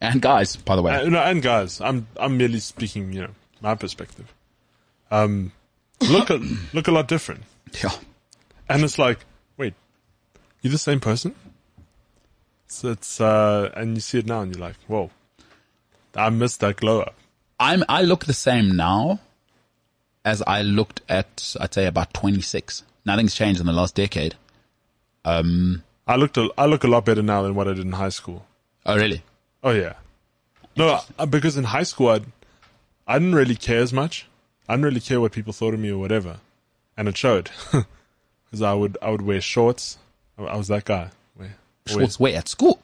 And 0.00 0.22
guys, 0.22 0.54
by 0.54 0.76
the 0.76 0.82
way. 0.82 0.94
uh, 0.94 1.08
no, 1.08 1.18
and 1.20 1.42
guys, 1.42 1.80
I'm 1.80 2.06
I'm 2.16 2.36
merely 2.38 2.60
speaking, 2.60 3.12
you 3.12 3.22
know, 3.22 3.30
my 3.60 3.74
perspective. 3.74 4.32
Um, 5.10 5.50
look 6.00 6.30
a, 6.30 6.38
look 6.72 6.86
a 6.86 6.92
lot 6.92 7.08
different, 7.08 7.42
yeah. 7.82 7.90
and 8.68 8.84
it's 8.84 8.98
like, 9.00 9.18
you're 10.66 10.72
the 10.72 10.78
same 10.78 10.98
person. 10.98 11.34
So 12.66 12.90
it's 12.90 13.20
uh, 13.20 13.70
and 13.76 13.94
you 13.94 14.00
see 14.00 14.18
it 14.18 14.26
now, 14.26 14.40
and 14.40 14.52
you're 14.52 14.60
like, 14.60 14.76
whoa, 14.88 15.10
I 16.16 16.30
missed 16.30 16.60
that 16.60 16.76
glow 16.76 17.00
up. 17.00 17.14
I'm, 17.60 17.84
I 17.88 18.02
look 18.02 18.26
the 18.26 18.34
same 18.34 18.76
now 18.76 19.20
as 20.24 20.42
I 20.44 20.62
looked 20.62 21.02
at, 21.08 21.54
I'd 21.60 21.72
say 21.72 21.86
about 21.86 22.12
26. 22.12 22.82
Nothing's 23.06 23.34
changed 23.34 23.60
in 23.60 23.66
the 23.66 23.72
last 23.72 23.94
decade. 23.94 24.34
Um, 25.24 25.84
I 26.06 26.16
looked 26.16 26.36
a, 26.36 26.50
I 26.58 26.66
look 26.66 26.82
a 26.82 26.88
lot 26.88 27.04
better 27.04 27.22
now 27.22 27.42
than 27.42 27.54
what 27.54 27.68
I 27.68 27.74
did 27.74 27.86
in 27.86 27.92
high 27.92 28.08
school. 28.08 28.44
Oh, 28.84 28.96
really? 28.96 29.22
Oh 29.62 29.70
yeah, 29.70 29.94
no, 30.76 31.00
uh, 31.18 31.26
because 31.26 31.56
in 31.56 31.64
high 31.64 31.82
school 31.84 32.08
I, 32.08 32.20
I 33.06 33.18
didn't 33.18 33.34
really 33.34 33.56
care 33.56 33.80
as 33.80 33.92
much. 33.92 34.26
I 34.68 34.74
didn't 34.74 34.84
really 34.84 35.00
care 35.00 35.20
what 35.20 35.32
people 35.32 35.52
thought 35.52 35.74
of 35.74 35.80
me 35.80 35.90
or 35.90 35.98
whatever, 35.98 36.38
and 36.96 37.08
it 37.08 37.16
showed. 37.16 37.50
Because 38.46 38.62
I 38.62 38.74
would 38.74 38.96
I 39.02 39.10
would 39.10 39.22
wear 39.22 39.40
shorts. 39.40 39.98
I, 40.38 40.56
was 40.56 40.68
that 40.68 40.84
guy. 40.84 41.10
Wear- 41.38 41.56
Shorts 41.86 42.18
wear 42.20 42.36
at 42.36 42.48
school. 42.48 42.80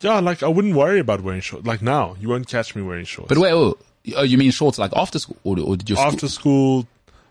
Yeah, 0.00 0.20
like 0.20 0.42
I 0.42 0.48
wouldn't 0.48 0.74
worry 0.74 1.00
about 1.00 1.22
wearing 1.22 1.40
shorts. 1.40 1.66
Like 1.66 1.82
now, 1.82 2.16
you 2.20 2.28
won't 2.28 2.46
catch 2.48 2.74
me 2.74 2.82
wearing 2.82 3.04
shorts. 3.06 3.28
But 3.28 3.38
wait, 3.38 3.52
oh, 3.52 3.78
oh, 4.16 4.22
you 4.22 4.36
mean 4.38 4.50
shorts 4.50 4.78
like 4.78 4.92
after 4.94 5.18
school? 5.18 5.36
Or, 5.44 5.58
or 5.58 5.76
did 5.76 5.88
you 5.88 5.96
after 5.96 6.28
school, 6.28 6.86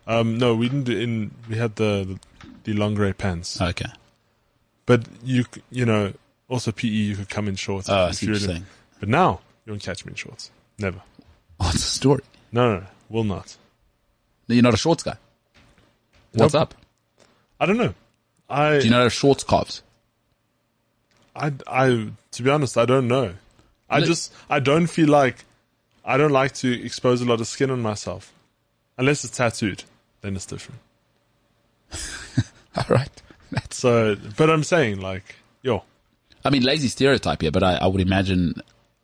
um, 0.06 0.38
no, 0.38 0.54
we 0.54 0.68
didn't. 0.68 0.88
In 0.88 1.30
we 1.48 1.56
had 1.56 1.76
the 1.76 2.18
the, 2.34 2.52
the 2.64 2.72
lingerie 2.74 3.12
pants, 3.12 3.60
Okay. 3.60 3.86
but 4.84 5.06
you 5.22 5.44
you 5.70 5.84
know 5.86 6.12
also 6.48 6.72
PE 6.72 6.88
you 6.88 7.16
could 7.16 7.28
come 7.28 7.48
in 7.48 7.54
shorts. 7.56 7.88
Oh, 7.88 7.94
I 7.94 8.10
see 8.10 8.26
what 8.26 8.40
you're 8.40 8.48
saying. 8.48 8.66
But 8.98 9.08
now 9.08 9.40
you 9.64 9.72
won't 9.72 9.82
catch 9.82 10.04
me 10.04 10.10
in 10.10 10.16
shorts. 10.16 10.50
Never. 10.78 11.00
What's 11.58 11.74
the 11.74 11.80
story? 11.80 12.22
No, 12.52 12.74
no, 12.74 12.80
no 12.80 12.86
will 13.08 13.24
not. 13.24 13.56
You're 14.48 14.62
not 14.62 14.74
a 14.74 14.78
shorts 14.78 15.02
guy. 15.02 15.16
What's 16.32 16.54
Nope. 16.54 16.62
up? 16.62 16.74
I 17.58 17.66
don't 17.66 17.78
know. 17.78 17.94
I 18.48 18.78
Do 18.78 18.84
you 18.84 18.90
not 18.90 19.02
have 19.02 19.12
shorts 19.12 19.44
calves? 19.44 19.82
I, 21.34 21.52
I, 21.66 22.08
to 22.32 22.42
be 22.42 22.50
honest, 22.50 22.78
I 22.78 22.86
don't 22.86 23.08
know. 23.08 23.34
I 23.90 23.98
Look- 23.98 24.08
just, 24.08 24.32
I 24.48 24.60
don't 24.60 24.86
feel 24.86 25.08
like, 25.08 25.44
I 26.04 26.16
don't 26.16 26.30
like 26.32 26.54
to 26.54 26.84
expose 26.84 27.20
a 27.20 27.24
lot 27.24 27.40
of 27.40 27.46
skin 27.46 27.70
on 27.70 27.82
myself. 27.82 28.32
Unless 28.98 29.24
it's 29.24 29.36
tattooed, 29.36 29.84
then 30.22 30.36
it's 30.36 30.46
different. 30.46 30.80
All 32.76 32.84
right. 32.88 33.10
That's, 33.50 33.76
So, 33.76 34.16
but 34.36 34.50
I'm 34.50 34.64
saying 34.64 35.00
like, 35.00 35.36
yo, 35.62 35.84
I 36.44 36.50
mean, 36.50 36.62
lazy 36.62 36.88
stereotype 36.88 37.42
here, 37.42 37.50
but 37.50 37.62
I, 37.62 37.74
I 37.74 37.86
would 37.86 38.00
imagine 38.00 38.54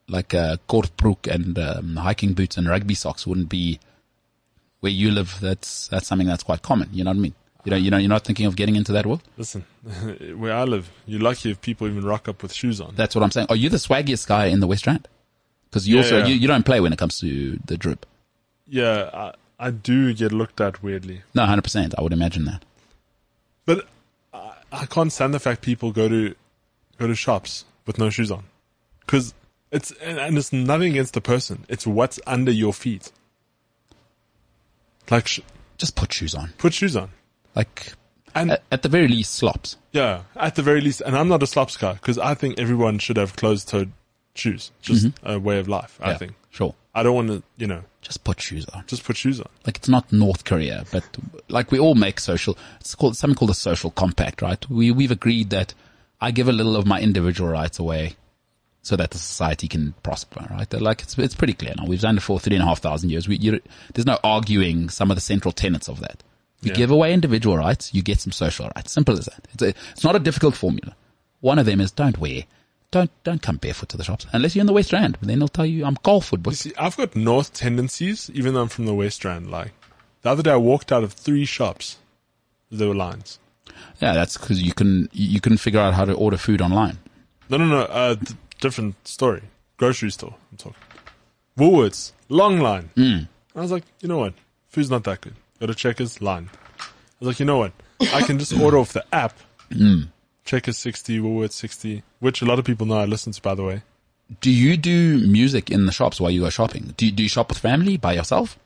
like 0.09 0.35
uh, 0.35 0.57
kortbroek 0.69 1.33
and 1.33 1.59
um, 1.59 1.97
hiking 1.97 2.35
boots 2.35 2.57
and 2.57 2.69
rugby 2.69 2.95
socks 2.95 3.27
wouldn't 3.27 3.49
be 3.49 3.81
where 4.81 4.93
you 4.93 5.11
live. 5.11 5.39
That's 5.41 5.89
that's 5.89 6.07
something 6.07 6.27
that's 6.27 6.43
quite 6.43 6.63
common. 6.63 6.89
You 6.93 7.05
know 7.05 7.11
what 7.11 7.17
I 7.17 7.21
mean? 7.21 7.35
You 7.65 7.71
know, 7.71 7.77
you 7.77 7.91
know, 7.91 7.97
you're 7.99 8.09
not 8.09 8.25
thinking 8.25 8.47
of 8.47 8.57
getting 8.57 8.75
into 8.77 8.91
that 8.93 9.07
world. 9.07 9.23
listen, 9.37 9.65
where 10.37 10.53
I 10.55 10.65
live, 10.65 10.91
you're 11.07 11.21
lucky 11.21 11.51
if 11.51 11.61
people 11.61 11.87
even 11.87 12.05
rock 12.05 12.29
up 12.29 12.43
with 12.43 12.53
shoes 12.53 12.81
on. 12.81 12.95
That's 12.97 13.15
what 13.15 13.23
I'm 13.23 13.31
saying. 13.31 13.47
Are 13.51 13.57
you 13.57 13.69
the 13.69 13.77
swaggiest 13.77 14.27
guy 14.27 14.47
in 14.47 14.59
the 14.61 14.67
West 14.67 14.87
Rand? 14.87 15.07
Because 15.71 15.87
you 15.89 15.97
Yeah, 15.97 16.03
also 16.03 16.19
yeah. 16.19 16.27
You, 16.27 16.35
you 16.35 16.49
don't 16.49 16.65
play 16.67 16.81
when 16.81 16.93
it 16.93 16.99
comes 16.99 17.21
to 17.21 17.59
the 17.65 17.77
drip. 17.77 18.05
Yeah, 18.67 19.11
I, 19.15 19.35
I 19.67 19.71
do 19.71 20.13
get 20.13 20.33
looked 20.33 20.61
at 20.61 20.83
weirdly. 20.83 21.23
No, 21.35 21.45
hundred 21.47 21.63
percent. 21.63 21.95
I 21.97 22.03
would 22.03 22.13
imagine 22.13 22.45
that. 22.47 22.65
But 23.65 23.87
I, 24.35 24.55
I 24.73 24.87
can't 24.87 25.13
stand 25.13 25.33
the 25.33 25.39
fact 25.41 25.63
people 25.63 25.93
go 25.93 26.09
to, 26.09 26.35
go 26.99 27.07
to 27.07 27.15
shops 27.15 27.65
with 27.87 27.97
no 27.99 28.11
shoes 28.11 28.31
on. 28.33 28.45
Cause 29.07 29.35
it's, 29.71 29.93
and, 30.03 30.19
and 30.19 30.37
it's 30.37 30.53
nothing 30.53 30.91
against 30.91 31.15
the 31.15 31.21
person. 31.21 31.65
It's 31.69 31.87
what's 31.87 32.19
under 32.27 32.51
your 32.51 32.73
feet. 32.73 33.13
Like, 35.11 35.29
sh- 35.29 35.41
Just 35.79 35.95
put 35.97 36.13
shoes 36.13 36.35
on. 36.35 36.53
put 36.59 36.75
shoes 36.75 36.97
on. 36.97 37.11
Like 37.55 37.93
And 38.35 38.53
at, 38.53 38.63
at 38.71 38.83
the 38.83 38.89
very 38.89 39.09
least, 39.09 39.35
slops. 39.35 39.77
yeah, 39.93 40.23
at 40.37 40.55
the 40.55 40.63
very 40.63 40.81
least, 40.81 41.01
and 41.05 41.17
I'm 41.17 41.29
not 41.29 41.43
a 41.43 41.47
slops 41.47 41.77
guy 41.77 41.95
because 41.95 42.19
I 42.19 42.35
think 42.35 42.59
everyone 42.59 42.99
should 42.99 43.17
have 43.17 43.37
closed-toed 43.37 43.93
shoes. 44.35 44.71
Just 44.81 45.09
a 45.23 45.39
way 45.39 45.59
of 45.59 45.69
life. 45.69 45.99
I 46.01 46.05
Mm-hmm. 46.05 46.11
Yeah, 46.13 46.19
think. 46.19 46.33
sure. 46.51 46.75
I 46.95 47.03
don't 47.03 47.15
want 47.15 47.29
to, 47.29 47.43
you 47.57 47.67
know, 47.67 47.83
Just 48.03 48.23
put 48.25 48.41
shoes 48.41 48.67
on. 48.67 48.85
just 48.87 49.05
put 49.05 49.17
shoes 49.17 49.41
on. 49.41 49.49
like 49.67 49.77
it's 49.77 49.89
not 49.89 50.13
North 50.13 50.45
Korea, 50.45 50.85
but 50.93 51.05
like 51.49 51.71
we 51.71 51.79
all 51.79 51.95
make 51.95 52.21
social, 52.21 52.57
it's 52.81 52.95
called 52.95 53.17
something 53.17 53.35
called 53.35 53.51
a 53.51 53.55
social 53.55 53.91
compact, 53.91 54.43
right? 54.43 54.69
We, 54.71 54.91
we've 54.91 55.11
agreed 55.11 55.51
that 55.51 55.73
I 56.21 56.31
give 56.33 56.49
a 56.49 56.53
little 56.53 56.77
of 56.77 56.87
my 56.87 57.01
individual 57.01 57.49
rights 57.51 57.79
away 57.79 58.17
so 58.83 58.97
that 58.97 59.11
the 59.13 59.19
society 59.19 59.69
can 59.69 59.95
prosper, 60.03 60.47
right? 60.51 60.69
They're 60.69 60.81
Like 60.81 61.01
it's, 61.03 61.17
it's 61.19 61.35
pretty 61.35 61.55
clear 61.55 61.73
now. 61.79 61.87
We've 61.87 62.01
done 62.01 62.17
it 62.19 62.23
for 62.23 62.39
three 62.41 62.57
and 62.57 62.63
a 62.63 62.67
half 62.67 62.81
thousand 62.81 63.11
years. 63.11 63.27
We, 63.29 63.37
you, 63.37 63.61
there's 63.95 64.07
no 64.07 64.19
arguing 64.25 64.89
some 64.91 65.11
of 65.11 65.17
the 65.17 65.21
central 65.23 65.53
tenets 65.53 65.89
of 65.89 66.01
that. 66.01 66.23
You 66.63 66.71
Yeah. 66.71 66.77
give 66.77 66.91
away 66.91 67.13
individual 67.13 67.57
rights, 67.59 67.93
you 67.93 68.03
get 68.03 68.21
some 68.21 68.33
social 68.33 68.71
rights. 68.77 68.93
Simple 68.93 69.19
as 69.19 69.27
that. 69.27 69.47
It's, 69.53 69.63
a, 69.63 69.69
it's 69.93 70.05
not 70.05 70.17
a 70.17 70.21
difficult 70.21 70.55
formula. 70.55 70.95
One 71.41 71.59
of 71.59 71.67
them 71.67 71.81
is 71.81 71.91
don't 71.91 72.19
wear, 72.19 72.45
don't, 72.93 73.11
don't 73.25 73.43
come 73.43 73.57
barefoot 73.57 73.89
to 73.91 73.97
the 73.97 74.05
shops 74.05 74.27
unless 74.33 74.55
you're 74.55 74.61
in 74.61 74.67
the 74.69 74.73
West 74.73 74.93
Rand. 74.93 75.19
Then 75.21 75.41
they'll 75.41 75.49
tell 75.49 75.67
you 75.67 75.85
I'm 75.85 75.97
You 76.05 76.23
but 76.39 76.55
see, 76.55 76.73
I've 76.79 76.97
got 76.97 77.17
north 77.17 77.53
tendencies, 77.53 78.31
even 78.33 78.55
though 78.55 78.63
I'm 78.63 78.69
from 78.69 78.87
the 78.87 78.95
West 78.95 79.25
Rand. 79.25 79.51
Like 79.51 79.73
the 80.23 80.31
other 80.31 80.43
day, 80.43 80.53
I 80.53 80.57
walked 80.57 80.93
out 80.93 81.03
of 81.03 81.13
three 81.13 81.45
shops. 81.45 81.97
There 82.71 82.89
were 82.89 82.95
lines. 82.95 83.39
yeah, 84.01 84.15
that's 84.15 84.37
because 84.39 84.63
you 84.63 84.73
can, 84.73 85.09
you 85.13 85.41
can 85.41 85.57
figure 85.57 85.81
out 85.81 85.95
how 85.95 86.05
to 86.05 86.15
order 86.15 86.37
food 86.37 86.63
online. 86.63 86.99
No, 87.49 87.57
no, 87.59 87.67
no. 87.67 87.81
Uh, 87.83 88.15
d- 88.15 88.35
different 88.61 88.95
story. 89.07 89.43
Grocery 89.77 90.11
store. 90.11 90.35
I'm 90.53 90.57
talking. 90.59 90.77
Woolworths. 91.59 92.13
Long 92.29 92.61
line. 92.61 92.91
Mm. 92.97 93.29
I 93.55 93.61
was 93.61 93.71
like, 93.73 93.85
you 94.01 94.09
know 94.09 94.19
what? 94.19 94.35
Food's 94.69 94.91
not 94.91 95.05
that 95.05 95.21
good. 95.21 95.35
Go 95.63 95.69
to 95.69 95.77
Checkers. 95.77 96.21
Line. 96.21 96.51
I 96.81 96.85
was 97.21 97.29
like, 97.29 97.39
you 97.39 97.47
know 97.47 97.59
what? 97.59 97.73
I 98.13 98.23
can 98.23 98.37
just 98.37 98.53
order 98.59 98.79
off 98.79 98.95
the 98.95 99.05
app. 99.15 99.39
Mm. 99.71 100.09
Checkers 100.45 100.77
60, 100.77 101.21
Woolworths 101.21 101.53
60, 101.53 102.03
which 102.19 102.43
a 102.43 102.45
lot 102.45 102.59
of 102.59 102.65
people 102.65 102.85
know 102.85 102.99
I 102.99 103.05
listen 103.05 103.33
to, 103.33 103.41
by 103.41 103.55
the 103.55 103.63
way. 103.63 103.83
Do 104.41 104.51
you 104.51 104.77
do 104.77 105.25
music 105.25 105.71
in 105.71 105.87
the 105.87 105.93
shops 105.93 106.21
while 106.21 106.33
you 106.33 106.41
go 106.41 106.51
shopping? 106.51 106.95
Do 106.97 107.07
you, 107.07 107.13
do 107.13 107.23
you 107.23 107.29
shop 107.29 107.49
with 107.49 107.59
family 107.59 107.97
by 107.97 108.15
yourself? 108.15 108.59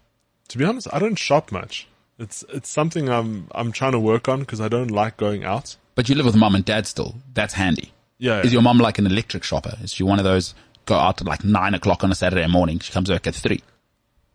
To 0.48 0.56
be 0.56 0.64
honest, 0.64 0.89
I 0.90 0.98
don't 0.98 1.16
shop 1.16 1.52
much. 1.52 1.86
It's 2.18 2.47
it's 2.48 2.70
something 2.70 3.10
I'm 3.10 3.48
I'm 3.55 3.73
trying 3.73 3.93
to 3.93 4.01
work 4.01 4.27
on 4.27 4.40
because 4.40 4.62
I 4.62 4.68
don't 4.68 4.90
like 4.90 5.18
going 5.18 5.44
out. 5.44 5.77
But 5.97 6.09
you 6.09 6.14
live 6.14 6.24
with 6.24 6.35
mom 6.36 6.55
and 6.55 6.64
dad 6.64 6.86
still. 6.86 7.16
That's 7.35 7.52
handy. 7.52 7.93
Yeah, 8.16 8.40
Is 8.40 8.55
your 8.55 8.62
mom 8.62 8.78
like 8.78 8.98
an 8.98 9.05
electric 9.05 9.44
shopper? 9.44 9.77
Is 9.82 9.93
she 9.93 10.02
one 10.02 10.18
of 10.18 10.24
those 10.24 10.55
go 10.86 10.94
out 10.94 11.20
at 11.20 11.27
like 11.27 11.44
nine 11.44 11.74
o'clock 11.74 12.02
on 12.05 12.10
a 12.10 12.14
Saturday 12.14 12.47
morning? 12.47 12.78
She 12.78 12.90
comes 12.90 13.10
back 13.10 13.27
at 13.27 13.35
three. 13.35 13.60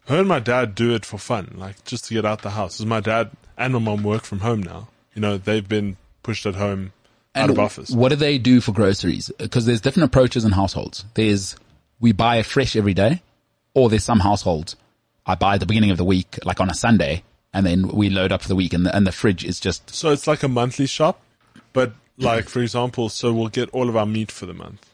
Her 0.07 0.19
and 0.19 0.27
my 0.27 0.39
dad 0.39 0.75
do 0.75 0.93
it 0.93 1.05
for 1.05 1.17
fun, 1.17 1.53
like 1.55 1.83
just 1.85 2.05
to 2.05 2.13
get 2.13 2.25
out 2.25 2.41
the 2.41 2.51
house. 2.51 2.77
Because 2.77 2.85
my 2.85 2.99
dad 2.99 3.31
and 3.57 3.73
my 3.73 3.79
mom 3.79 4.03
work 4.03 4.23
from 4.23 4.39
home 4.39 4.61
now. 4.61 4.87
You 5.13 5.21
know, 5.21 5.37
they've 5.37 5.67
been 5.67 5.97
pushed 6.23 6.45
at 6.45 6.55
home 6.55 6.93
out 7.35 7.49
of 7.49 7.59
office. 7.59 7.91
what 7.91 8.09
do 8.09 8.15
they 8.15 8.37
do 8.37 8.61
for 8.61 8.71
groceries? 8.71 9.31
Because 9.37 9.65
there's 9.65 9.81
different 9.81 10.07
approaches 10.07 10.45
in 10.45 10.51
households. 10.51 11.05
There's 11.13 11.55
we 11.99 12.11
buy 12.11 12.41
fresh 12.43 12.75
every 12.75 12.93
day, 12.93 13.21
or 13.73 13.89
there's 13.89 14.03
some 14.03 14.19
households 14.19 14.75
I 15.25 15.35
buy 15.35 15.55
at 15.55 15.59
the 15.59 15.65
beginning 15.65 15.91
of 15.91 15.97
the 15.97 16.03
week, 16.03 16.39
like 16.43 16.59
on 16.59 16.69
a 16.69 16.73
Sunday, 16.73 17.23
and 17.53 17.65
then 17.65 17.87
we 17.87 18.09
load 18.09 18.31
up 18.31 18.41
for 18.41 18.47
the 18.47 18.55
week, 18.55 18.73
and 18.73 18.85
the, 18.85 18.95
and 18.95 19.05
the 19.05 19.11
fridge 19.11 19.45
is 19.45 19.59
just 19.59 19.93
So 19.93 20.11
it's 20.11 20.27
like 20.27 20.43
a 20.43 20.47
monthly 20.47 20.87
shop, 20.87 21.21
but 21.73 21.93
like 22.17 22.49
for 22.49 22.61
example, 22.61 23.09
so 23.09 23.33
we'll 23.33 23.49
get 23.49 23.69
all 23.69 23.89
of 23.89 23.95
our 23.95 24.05
meat 24.05 24.31
for 24.31 24.45
the 24.45 24.53
month, 24.53 24.85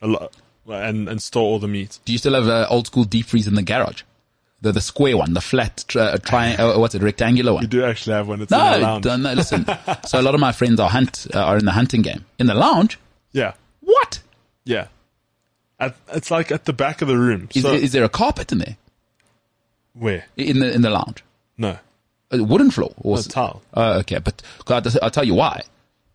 a 0.00 0.06
lot, 0.06 0.32
and 0.66 1.08
and 1.08 1.20
store 1.22 1.44
all 1.44 1.58
the 1.58 1.68
meat. 1.68 1.98
Do 2.04 2.12
you 2.12 2.18
still 2.18 2.34
have 2.34 2.46
an 2.46 2.66
old 2.70 2.86
school 2.86 3.04
deep 3.04 3.26
freeze 3.26 3.46
in 3.46 3.54
the 3.54 3.62
garage? 3.62 4.02
The 4.62 4.72
the 4.72 4.80
square 4.80 5.16
one, 5.16 5.34
the 5.34 5.40
flat 5.40 5.84
tri- 5.88 6.16
tri- 6.18 6.54
uh, 6.54 6.78
what's 6.78 6.94
it, 6.94 7.02
rectangular 7.02 7.52
one? 7.52 7.62
You 7.62 7.68
do 7.68 7.84
actually 7.84 8.14
have 8.14 8.28
one. 8.28 8.40
It's 8.42 8.50
in 8.52 8.58
the 8.58 8.78
No, 8.78 8.86
lounge. 8.86 9.04
don't- 9.04 9.22
no, 9.22 9.32
listen. 9.34 9.66
so 10.06 10.20
a 10.20 10.22
lot 10.22 10.34
of 10.34 10.40
my 10.40 10.52
friends 10.52 10.78
are 10.80 10.88
hunt 10.88 11.26
uh, 11.34 11.38
are 11.44 11.58
in 11.58 11.64
the 11.64 11.72
hunting 11.72 12.00
game 12.02 12.24
in 12.38 12.46
the 12.46 12.54
lounge. 12.54 12.98
Yeah, 13.32 13.52
What 13.80 14.20
yeah. 14.64 14.86
At, 15.80 15.96
it's 16.14 16.30
like 16.30 16.52
at 16.52 16.64
the 16.64 16.72
back 16.72 17.02
of 17.02 17.08
the 17.08 17.18
room. 17.18 17.48
is, 17.54 17.62
so 17.62 17.72
is 17.72 17.90
there 17.92 18.04
a 18.04 18.08
carpet 18.08 18.52
in 18.52 18.58
there 18.58 18.76
where? 19.94 20.24
in 20.36 20.60
the 20.60 20.72
in 20.72 20.82
the 20.82 20.90
lounge? 20.90 21.22
No, 21.58 21.78
A 22.30 22.42
wooden 22.42 22.70
floor 22.70 22.92
or 22.98 23.18
a 23.18 23.22
tile. 23.22 23.62
Oh, 23.74 23.98
okay, 24.00 24.18
but 24.18 24.42
God, 24.64 24.86
I'll 25.02 25.10
tell 25.10 25.24
you 25.24 25.34
why. 25.34 25.62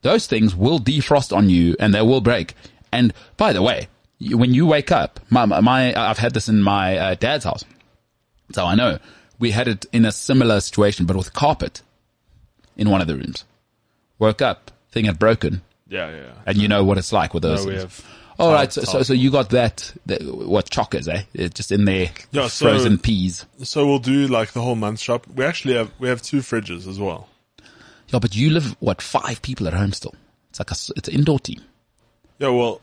Those 0.01 0.25
things 0.27 0.55
will 0.55 0.79
defrost 0.79 1.35
on 1.35 1.49
you 1.49 1.75
and 1.79 1.93
they 1.93 2.01
will 2.01 2.21
break. 2.21 2.53
And 2.91 3.13
by 3.35 3.51
the 3.53 3.61
way, 3.61 3.87
when 4.21 4.53
you 4.53 4.65
wake 4.65 4.91
up, 4.91 5.19
my, 5.29 5.45
my 5.45 5.93
I've 5.95 6.17
had 6.17 6.33
this 6.33 6.47
in 6.49 6.61
my 6.61 6.97
uh, 6.97 7.15
dad's 7.15 7.43
house, 7.43 7.63
so 8.51 8.65
I 8.65 8.75
know 8.75 8.99
we 9.39 9.51
had 9.51 9.67
it 9.67 9.85
in 9.93 10.05
a 10.05 10.11
similar 10.11 10.59
situation, 10.59 11.05
but 11.05 11.15
with 11.15 11.33
carpet 11.33 11.81
in 12.75 12.89
one 12.89 13.01
of 13.01 13.07
the 13.07 13.15
rooms. 13.15 13.43
Woke 14.19 14.41
up, 14.41 14.71
thing 14.91 15.05
had 15.05 15.19
broken, 15.19 15.61
Yeah, 15.87 16.09
yeah. 16.09 16.15
yeah. 16.17 16.31
and 16.45 16.57
you 16.57 16.67
know 16.67 16.83
what 16.83 16.97
it's 16.97 17.13
like 17.13 17.33
with 17.33 17.43
those 17.43 17.65
No, 17.65 17.71
we 17.71 17.77
things. 17.77 17.83
have- 17.83 18.05
All 18.39 18.69
So, 18.69 18.81
so, 18.83 19.01
so 19.03 19.13
you 19.13 19.31
got 19.31 19.49
that, 19.49 19.93
that 20.05 20.21
what 20.23 20.69
chockers, 20.69 21.07
eh? 21.07 21.23
It's 21.33 21.55
just 21.55 21.71
in 21.71 21.85
there. 21.85 22.11
Yeah, 22.31 22.47
so- 22.47 22.65
Frozen 22.67 22.99
peas. 22.99 23.45
So 23.63 23.85
we'll 23.87 23.97
do 23.99 24.27
like 24.27 24.51
the 24.53 24.61
whole 24.61 24.75
month 24.75 24.99
shop. 24.99 25.25
We 25.27 25.43
actually 25.43 25.73
have 25.75 25.91
we 25.99 26.07
have 26.07 26.21
two 26.21 26.37
fridges 26.41 26.87
as 26.87 26.99
well. 26.99 27.29
Yeah, 28.09 28.19
but 28.19 28.35
you 28.35 28.51
live, 28.51 28.75
what, 28.79 29.01
five 29.01 29.41
people 29.41 29.67
at 29.67 29.73
home 29.73 29.91
still? 29.91 30.13
It's 30.51 30.59
like 30.59 30.71
a 30.71 30.75
it's 30.95 31.07
an 31.09 31.15
indoor 31.15 31.39
team. 31.39 31.61
Yeah, 32.39 32.49
well, 32.49 32.79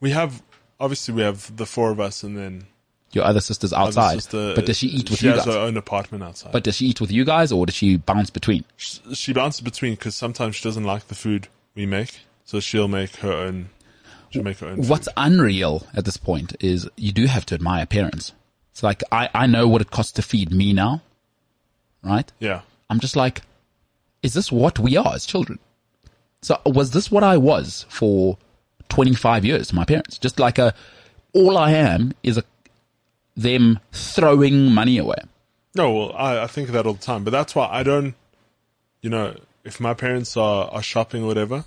we 0.00 0.10
have 0.12 0.40
obviously 0.78 1.14
we 1.14 1.22
have 1.22 1.54
the 1.56 1.66
four 1.66 1.90
of 1.90 1.98
us, 2.00 2.22
and 2.22 2.36
then 2.38 2.66
Your 3.12 3.24
other 3.24 3.40
sister's 3.40 3.72
other 3.72 3.82
outside. 3.88 4.14
sister- 4.14 4.50
uh, 4.52 4.54
but 4.54 4.66
does 4.66 4.78
she 4.78 4.86
eat 4.88 5.10
with 5.10 5.18
she 5.18 5.26
you 5.26 5.32
has 5.32 5.44
guys? 5.44 5.54
her 5.54 5.60
own 5.60 5.76
apartment 5.76 6.22
outside. 6.22 6.52
But 6.52 6.62
does 6.64 6.76
she 6.76 6.86
eat 6.86 7.00
with 7.00 7.10
you 7.10 7.24
guys 7.24 7.50
or 7.50 7.66
does 7.66 7.74
she 7.74 7.96
bounce 7.96 8.30
between? 8.30 8.64
she, 8.76 9.00
she 9.14 9.32
bounces 9.32 9.60
between 9.62 9.94
because 9.94 10.14
sometimes 10.14 10.56
she 10.56 10.62
doesn't 10.64 10.84
like 10.84 11.08
the 11.08 11.14
food 11.16 11.48
we 11.74 11.86
make, 11.86 12.20
so 12.44 12.60
she'll 12.60 12.88
make 12.88 13.16
her 13.16 13.32
own. 13.32 13.70
She'll 14.30 14.44
make 14.44 14.58
her 14.58 14.68
own. 14.68 14.86
What's 14.86 15.06
food. 15.08 15.14
unreal 15.16 15.86
at 15.94 16.04
this 16.04 16.16
point 16.16 16.54
is 16.60 16.88
you 16.96 17.10
do 17.10 17.26
have 17.26 17.44
to 17.46 17.54
admire 17.54 17.84
parents. 17.86 18.32
It's 18.70 18.82
like, 18.84 19.02
I, 19.10 19.28
I 19.34 19.46
know 19.48 19.66
what 19.66 19.80
it 19.82 19.90
costs 19.90 20.12
to 20.12 20.22
feed 20.22 20.52
me 20.52 20.72
now, 20.72 21.02
right? 22.04 22.30
Yeah, 22.38 22.60
I'm 22.88 23.00
just 23.00 23.16
like, 23.16 23.42
is 24.22 24.34
this 24.34 24.52
what 24.52 24.78
we 24.78 24.96
are 24.96 25.14
as 25.14 25.26
children? 25.26 25.58
So 26.42 26.60
was 26.64 26.92
this 26.92 27.10
what 27.10 27.24
I 27.24 27.36
was 27.36 27.86
for 27.88 28.38
25 28.88 29.44
years 29.44 29.68
to 29.68 29.74
my 29.74 29.84
parents? 29.84 30.16
Just 30.16 30.38
like 30.38 30.58
a, 30.58 30.72
all 31.32 31.58
I 31.58 31.72
am 31.72 32.12
is 32.22 32.38
a, 32.38 32.44
them 33.42 33.78
throwing 33.92 34.72
money 34.72 34.98
away. 34.98 35.18
no, 35.74 35.92
well, 35.92 36.12
I, 36.16 36.44
I 36.44 36.46
think 36.46 36.68
of 36.68 36.74
that 36.74 36.86
all 36.86 36.94
the 36.94 37.00
time, 37.00 37.24
but 37.24 37.30
that's 37.30 37.54
why 37.54 37.68
I 37.70 37.82
don't. 37.82 38.14
You 39.02 39.10
know, 39.10 39.36
if 39.64 39.80
my 39.80 39.94
parents 39.94 40.36
are 40.36 40.70
are 40.70 40.82
shopping 40.82 41.22
or 41.22 41.26
whatever, 41.26 41.64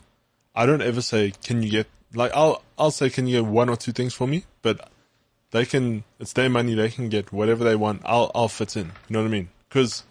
I 0.56 0.66
don't 0.66 0.82
ever 0.82 1.02
say, 1.02 1.34
"Can 1.44 1.64
you 1.64 1.70
get?" 1.70 1.88
Like, 2.14 2.32
I'll 2.36 2.64
I'll 2.78 2.92
say, 2.92 3.10
"Can 3.10 3.28
you 3.28 3.42
get 3.42 3.50
one 3.50 3.70
or 3.70 3.76
two 3.76 3.92
things 3.92 4.14
for 4.14 4.28
me?" 4.28 4.46
But 4.62 4.90
they 5.52 5.66
can. 5.66 6.04
It's 6.20 6.34
their 6.34 6.50
money. 6.50 6.76
They 6.76 6.90
can 6.90 7.10
get 7.10 7.32
whatever 7.32 7.64
they 7.64 7.76
want. 7.76 8.02
I'll 8.06 8.32
I'll 8.36 8.50
fit 8.50 8.76
in. 8.78 8.86
You 8.86 8.92
know 9.10 9.22
what 9.22 9.28
I 9.28 9.32
mean? 9.32 9.50
Because 9.70 10.04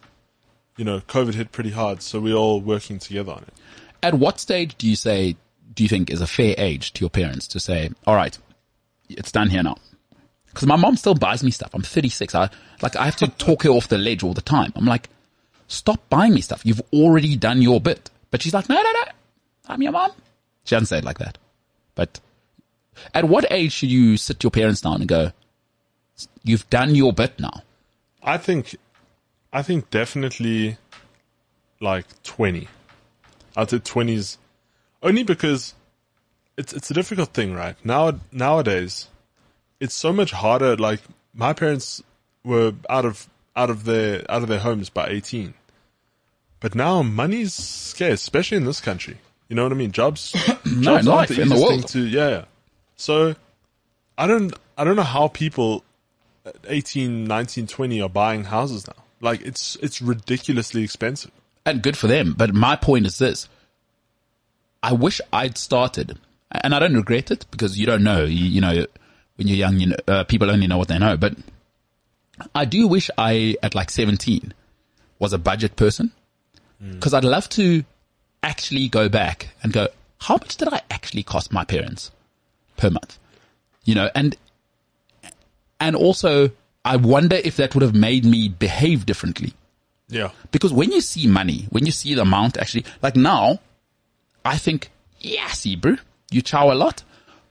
you 0.77 0.85
know, 0.85 1.01
COVID 1.01 1.35
hit 1.35 1.53
pretty 1.53 1.71
hard, 1.71 2.03
so 2.03 2.21
we're 2.21 2.35
all 2.35 2.61
working 2.61 2.99
together 2.99 3.33
on 3.33 3.43
it. 3.43 3.55
At 4.03 4.15
what 4.15 4.41
stage 4.41 4.77
do 4.77 4.89
you 4.89 4.97
say, 4.97 5.37
do 5.75 5.83
you 5.83 5.89
think 5.89 6.11
is 6.11 6.21
a 6.21 6.27
fair 6.27 6.55
age 6.59 6.93
to 6.95 7.01
your 7.01 7.11
parents 7.11 7.47
to 7.49 7.61
say, 7.61 7.91
all 8.07 8.17
right, 8.17 8.37
it's 9.09 9.31
done 9.31 9.51
here 9.51 9.63
now? 9.63 9.77
Because 10.53 10.69
my 10.69 10.77
mom 10.77 10.97
still 10.97 11.15
buys 11.15 11.43
me 11.43 11.51
stuff. 11.51 11.71
I'm 11.75 11.83
36. 11.83 12.35
I 12.35 12.51
like 12.83 12.97
I 12.97 13.05
have 13.07 13.17
to 13.17 13.29
talk 13.39 13.63
her 13.63 13.71
off 13.71 13.89
the 13.89 13.99
ledge 13.99 14.23
all 14.23 14.35
the 14.35 14.43
time. 14.43 14.73
I'm 14.77 14.85
like, 14.85 15.09
stop 15.67 16.09
buying 16.09 16.35
me 16.35 16.41
stuff. 16.41 16.65
You've 16.65 16.83
already 16.93 17.37
done 17.37 17.63
your 17.63 17.81
bit. 17.81 18.11
But 18.31 18.43
she's 18.43 18.55
like, 18.55 18.69
no, 18.69 18.75
no, 18.75 18.83
no. 18.83 19.05
I'm 19.69 19.83
your 19.83 19.93
mom. 19.93 20.13
She 20.65 20.75
doesn't 20.75 20.87
say 20.87 20.99
it 20.99 21.05
like 21.05 21.19
that. 21.19 21.39
But 21.95 22.21
at 23.15 23.25
what 23.25 23.51
age 23.51 23.73
should 23.73 23.91
you 23.91 24.17
sit 24.17 24.43
your 24.43 24.51
parents 24.51 24.81
down 24.81 24.97
and 24.97 25.09
go, 25.09 25.33
you've 26.43 26.69
done 26.71 26.95
your 26.95 27.13
bit 27.13 27.39
now? 27.41 27.63
I 28.23 28.39
think, 28.39 28.77
I 29.53 29.63
think 29.63 29.91
definitely 29.91 30.77
like 31.81 32.23
20. 32.23 32.69
I'd 33.57 33.71
say 33.71 33.79
20s 33.79 34.39
only 35.03 35.25
because 35.25 35.75
it's, 36.57 36.73
it's 36.73 36.91
a 36.91 36.95
difficult 36.95 37.31
thing, 37.31 37.55
right? 37.55 37.77
Now, 37.85 38.21
nowadays, 38.31 39.09
it's 39.83 39.95
so 39.95 40.13
much 40.13 40.31
harder. 40.31 40.77
Like 40.77 41.01
my 41.35 41.53
parents 41.53 42.03
were 42.45 42.73
out 42.89 43.05
of, 43.05 43.29
out 43.57 43.69
of 43.69 43.85
their, 43.85 44.25
out 44.31 44.43
of 44.43 44.49
their 44.49 44.61
homes 44.61 44.89
by 44.89 45.09
18. 45.09 45.55
But 46.61 46.75
now 46.75 47.03
money's 47.03 47.53
scarce, 47.53 48.21
especially 48.23 48.59
in 48.59 48.65
this 48.65 48.81
country. 48.81 49.19
You 49.49 49.57
know 49.57 49.65
what 49.65 49.73
I 49.73 49.75
mean? 49.75 49.91
Jobs, 49.93 50.35
No, 50.65 50.83
jobs 50.83 50.87
aren't 50.87 51.31
life, 51.31 51.39
in 51.39 51.49
the 51.49 51.57
world. 51.61 51.89
to, 51.89 52.07
yeah, 52.07 52.29
yeah. 52.29 52.45
So 52.97 53.35
I 54.17 54.27
don't, 54.27 54.55
I 54.79 54.85
don't 54.85 54.97
know 54.97 55.03
how 55.03 55.29
people 55.29 55.83
18, 56.69 57.25
19, 57.25 57.67
20 57.67 58.01
are 58.03 58.09
buying 58.09 58.45
houses 58.45 58.87
now. 58.87 58.95
Like 59.21 59.41
it's 59.43 59.77
it's 59.77 60.03
ridiculously 60.03 60.83
expensive. 60.83 61.31
and 61.65 61.83
good 61.83 61.97
for 61.97 62.09
them. 62.09 62.35
But 62.37 62.55
my 62.55 62.75
point 62.75 63.07
is 63.07 63.19
this: 63.19 63.49
I 64.83 64.93
wish 64.95 65.21
I'd 65.33 65.57
started, 65.57 66.19
and 66.51 66.75
I 66.75 66.81
don't 66.81 66.95
regret 66.97 67.31
it 67.31 67.47
because 67.53 67.79
you 67.79 67.87
don't 67.87 68.03
know. 68.03 68.25
You, 68.25 68.45
you 68.47 68.61
know, 68.61 68.87
when 69.43 69.49
you're 69.49 69.59
young, 69.59 69.81
you 69.81 69.87
know, 69.89 69.97
uh, 70.07 70.25
people 70.25 70.51
only 70.51 70.69
know 70.69 70.79
what 70.79 70.87
they 70.87 70.99
know. 70.99 71.17
But 71.17 71.35
I 72.55 72.65
do 72.65 72.87
wish 72.87 73.11
I, 73.19 73.57
at 73.61 73.75
like 73.75 73.91
17, 73.91 74.55
was 75.19 75.33
a 75.33 75.39
budget 75.39 75.75
person 75.75 76.13
because 76.91 77.13
I'd 77.13 77.25
love 77.25 77.49
to 77.51 77.85
actually 78.43 78.89
go 78.89 79.09
back 79.09 79.49
and 79.63 79.73
go, 79.73 79.89
how 80.19 80.35
much 80.35 80.57
did 80.57 80.73
I 80.73 80.81
actually 80.91 81.23
cost 81.25 81.53
my 81.53 81.65
parents 81.65 82.13
per 82.77 82.89
month? 82.91 83.19
You 83.85 83.97
know, 83.97 84.11
and 84.15 84.37
and 85.81 85.97
also 85.97 86.51
I 86.85 86.97
wonder 86.97 87.37
if 87.37 87.57
that 87.57 87.75
would 87.75 87.83
have 87.83 87.95
made 87.95 88.25
me 88.25 88.49
behave 88.49 89.07
differently. 89.07 89.55
Yeah. 90.09 90.31
Because 90.53 90.73
when 90.73 90.93
you 90.93 91.01
see 91.01 91.27
money, 91.27 91.67
when 91.71 91.87
you 91.87 91.93
see 91.93 92.15
the 92.15 92.23
amount 92.23 92.59
actually, 92.59 92.85
like 93.01 93.17
now, 93.17 93.59
I 94.45 94.59
think, 94.59 94.91
yeah, 95.19 95.49
see, 95.49 95.75
bro, 95.75 95.97
you 96.31 96.43
chow 96.43 96.71
a 96.71 96.75
lot. 96.75 97.03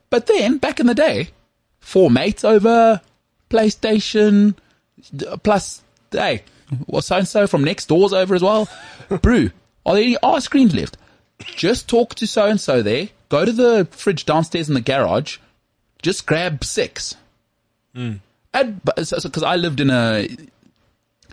But 0.09 0.27
then 0.27 0.57
back 0.57 0.79
in 0.79 0.87
the 0.87 0.95
day, 0.95 1.29
four 1.81 2.09
mates 2.09 2.45
over, 2.45 3.01
PlayStation, 3.49 4.55
plus, 5.43 5.81
hey, 6.11 6.43
well, 6.87 7.01
so 7.01 7.17
and 7.17 7.27
so 7.27 7.47
from 7.47 7.63
next 7.63 7.87
door's 7.87 8.13
over 8.13 8.33
as 8.33 8.41
well. 8.41 8.69
Brew, 9.21 9.51
are 9.85 9.95
there 9.95 10.03
any 10.03 10.17
ice 10.23 10.47
creams 10.47 10.73
left? 10.73 10.97
Just 11.39 11.89
talk 11.89 12.15
to 12.15 12.27
so 12.27 12.45
and 12.45 12.61
so 12.61 12.81
there. 12.81 13.09
Go 13.29 13.45
to 13.45 13.51
the 13.51 13.87
fridge 13.91 14.25
downstairs 14.25 14.69
in 14.69 14.75
the 14.75 14.81
garage. 14.81 15.37
Just 16.01 16.25
grab 16.25 16.63
six. 16.63 17.15
And 18.53 18.81
because 18.83 19.43
I 19.43 19.55
lived 19.55 19.79
in 19.79 19.89
a 19.89 20.27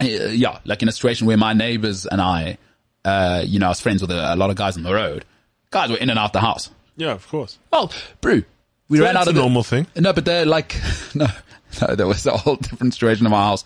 uh, 0.01 0.05
yeah, 0.05 0.61
like 0.65 0.83
in 0.83 0.89
a 0.89 0.93
situation 0.93 1.27
where 1.27 1.37
my 1.37 1.53
neighbors 1.53 2.07
and 2.07 2.21
I, 2.21 2.59
uh, 3.05 3.43
you 3.45 3.59
know, 3.59 3.67
I 3.67 3.71
was 3.71 3.81
friends 3.81 4.01
with 4.01 4.11
a, 4.11 4.35
a 4.35 4.37
lot 4.37 4.51
of 4.51 4.57
guys 4.57 4.77
on 4.77 4.83
the 4.83 4.95
road. 4.95 5.25
Guys 5.71 5.91
were 5.91 5.97
in 5.97 6.11
and 6.11 6.19
out 6.19 6.33
the 6.33 6.41
house. 6.41 6.71
Yeah, 6.97 7.13
of 7.13 7.27
course. 7.29 7.59
Well, 7.73 7.93
brew. 8.21 8.45
We 8.89 8.99
So 8.99 9.05
ran 9.05 9.15
that's 9.15 9.27
out 9.27 9.29
of 9.29 9.35
a 9.35 9.39
the- 9.39 9.41
normal 9.43 9.63
thing. 9.63 9.87
No, 9.97 10.13
but 10.13 10.25
they're 10.25 10.47
like, 10.47 10.81
no, 11.15 11.27
no, 11.81 11.95
there 11.95 12.07
was 12.07 12.25
a 12.27 12.37
whole 12.37 12.57
different 12.57 12.95
situation 12.95 13.27
in 13.27 13.31
my 13.33 13.43
house. 13.43 13.65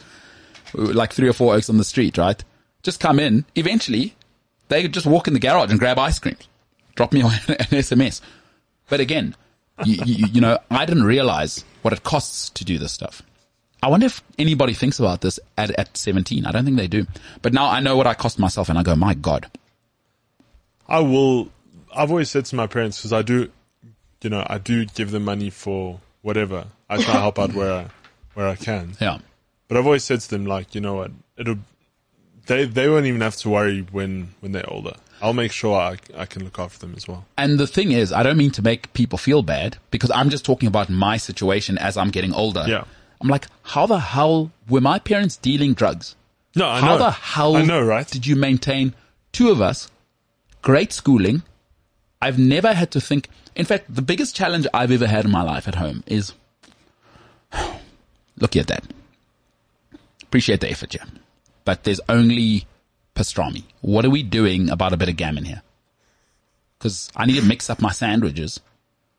We 0.75 0.85
were 0.87 0.95
Like 0.95 1.13
three 1.13 1.29
or 1.29 1.33
four 1.33 1.55
oaks 1.55 1.69
on 1.71 1.77
the 1.79 1.85
street, 1.85 2.19
right? 2.19 2.43
Just 2.83 2.99
come 3.01 3.21
in. 3.21 3.45
Eventually, 3.55 4.15
they 4.69 4.83
could 4.83 4.93
just 4.95 5.07
walk 5.07 5.29
in 5.29 5.35
the 5.35 5.41
garage 5.41 5.71
and 5.71 5.79
grab 5.79 5.99
ice 5.99 6.19
cream. 6.19 6.37
Drop 6.97 7.13
me 7.13 7.21
an 7.25 7.29
SMS. 7.29 8.21
But 8.89 9.01
again, 9.01 9.37
you, 9.85 10.03
you, 10.05 10.27
you 10.33 10.41
know, 10.41 10.59
I 10.71 10.85
didn't 10.87 11.05
realize 11.05 11.65
what 11.83 11.93
it 11.93 12.03
costs 12.03 12.51
to 12.51 12.65
do 12.65 12.79
this 12.79 12.93
stuff. 12.93 13.23
I 13.83 13.89
wonder 13.89 14.07
if 14.07 14.23
anybody 14.39 14.75
thinks 14.75 14.99
about 15.01 15.21
this 15.23 15.39
at, 15.59 15.71
at 15.79 15.97
17. 15.97 16.47
I 16.47 16.53
don't 16.53 16.65
think 16.65 16.77
they 16.77 16.87
do. 16.89 17.07
But 17.43 17.53
now 17.53 17.67
I 17.69 17.81
know 17.81 17.97
what 17.97 18.07
I 18.07 18.15
cost 18.15 18.39
myself 18.39 18.69
and 18.69 18.79
I 18.79 18.83
go, 18.83 18.95
my 18.97 19.15
God. 19.15 19.51
I 20.89 21.01
will. 21.01 21.49
I've 21.95 22.11
always 22.11 22.31
said 22.31 22.45
to 22.47 22.57
my 22.57 22.67
parents 22.67 22.99
because 22.99 23.13
I 23.13 23.23
do, 23.23 23.51
you 24.23 24.31
know, 24.31 24.47
I 24.47 24.59
do 24.59 24.85
give 24.85 25.11
them 25.11 25.25
money 25.25 25.51
for 25.51 26.01
whatever. 26.23 26.67
I 26.89 26.97
try 26.97 27.15
to 27.15 27.21
help 27.21 27.39
out 27.39 27.55
where 27.55 27.73
I, 27.73 27.87
where 28.35 28.49
I 28.49 28.57
can. 28.57 28.95
Yeah. 29.01 29.19
But 29.69 29.77
I've 29.77 29.87
always 29.87 30.05
said 30.05 30.21
to 30.21 30.29
them, 30.31 30.47
like, 30.47 30.75
you 30.75 30.81
know 30.81 30.95
what, 30.95 31.11
it'll. 31.37 31.57
They 32.47 32.65
they 32.65 32.89
won't 32.89 33.07
even 33.07 33.21
have 33.21 33.37
to 33.37 33.49
worry 33.51 33.87
when 33.93 34.35
when 34.41 34.53
they're 34.53 34.69
older. 34.69 34.95
I'll 35.23 35.33
make 35.33 35.53
sure 35.53 35.79
I 35.79 35.97
I 36.17 36.27
can 36.27 36.43
look 36.43 36.59
after 36.59 36.81
them 36.81 36.95
as 36.97 37.07
well. 37.07 37.25
And 37.39 37.59
the 37.59 37.69
thing 37.69 37.93
is, 37.93 38.13
I 38.13 38.25
don't 38.25 38.37
mean 38.37 38.51
to 38.53 38.63
make 38.63 38.93
people 38.93 39.17
feel 39.17 39.43
bad 39.43 39.77
because 39.93 40.11
I'm 40.11 40.29
just 40.29 40.45
talking 40.45 40.67
about 40.67 40.91
my 40.91 41.17
situation 41.17 41.79
as 41.79 41.97
I'm 41.97 42.11
getting 42.11 42.35
older. 42.35 42.65
Yeah. 42.67 42.85
I'm 43.21 43.29
like, 43.29 43.47
how 43.63 43.87
the 43.87 44.01
hell 44.01 44.51
were 44.69 44.81
my 44.81 44.99
parents 44.99 45.37
dealing 45.37 45.75
drugs? 45.75 46.17
No, 46.57 46.67
I 46.67 46.81
how 46.81 46.95
know. 46.95 46.99
the 46.99 47.11
hell 47.13 47.57
I 47.57 47.65
know, 47.65 47.81
right? 47.81 48.07
did 48.07 48.27
you 48.27 48.35
maintain 48.35 48.95
two 49.31 49.51
of 49.51 49.61
us, 49.61 49.89
great 50.61 50.93
schooling? 50.93 51.43
I've 52.21 52.39
never 52.39 52.73
had 52.75 52.91
to 52.91 53.01
think. 53.01 53.29
In 53.55 53.65
fact, 53.65 53.95
the 53.95 54.03
biggest 54.03 54.35
challenge 54.35 54.67
I've 54.73 54.91
ever 54.91 55.07
had 55.07 55.25
in 55.25 55.31
my 55.31 55.43
life 55.43 55.69
at 55.69 55.75
home 55.75 56.03
is 56.07 56.33
look 58.39 58.57
at 58.57 58.67
that. 58.69 58.85
Appreciate 60.23 60.61
the 60.61 60.71
effort, 60.71 60.95
yeah. 60.95 61.05
But 61.65 61.85
there's 61.85 62.01
only 62.09 62.67
pastrami. 63.15 63.65
What 63.83 64.05
are 64.05 64.11
we 64.11 64.23
doing 64.23 64.71
about 64.71 64.93
a 64.93 64.97
bit 64.97 65.09
of 65.09 65.17
gammon 65.17 65.45
here? 65.45 65.63
Because 66.79 67.11
I 67.15 67.27
need 67.27 67.37
to 67.37 67.45
mix 67.45 67.69
up 67.69 67.81
my 67.81 67.93
sandwiches. 67.93 68.61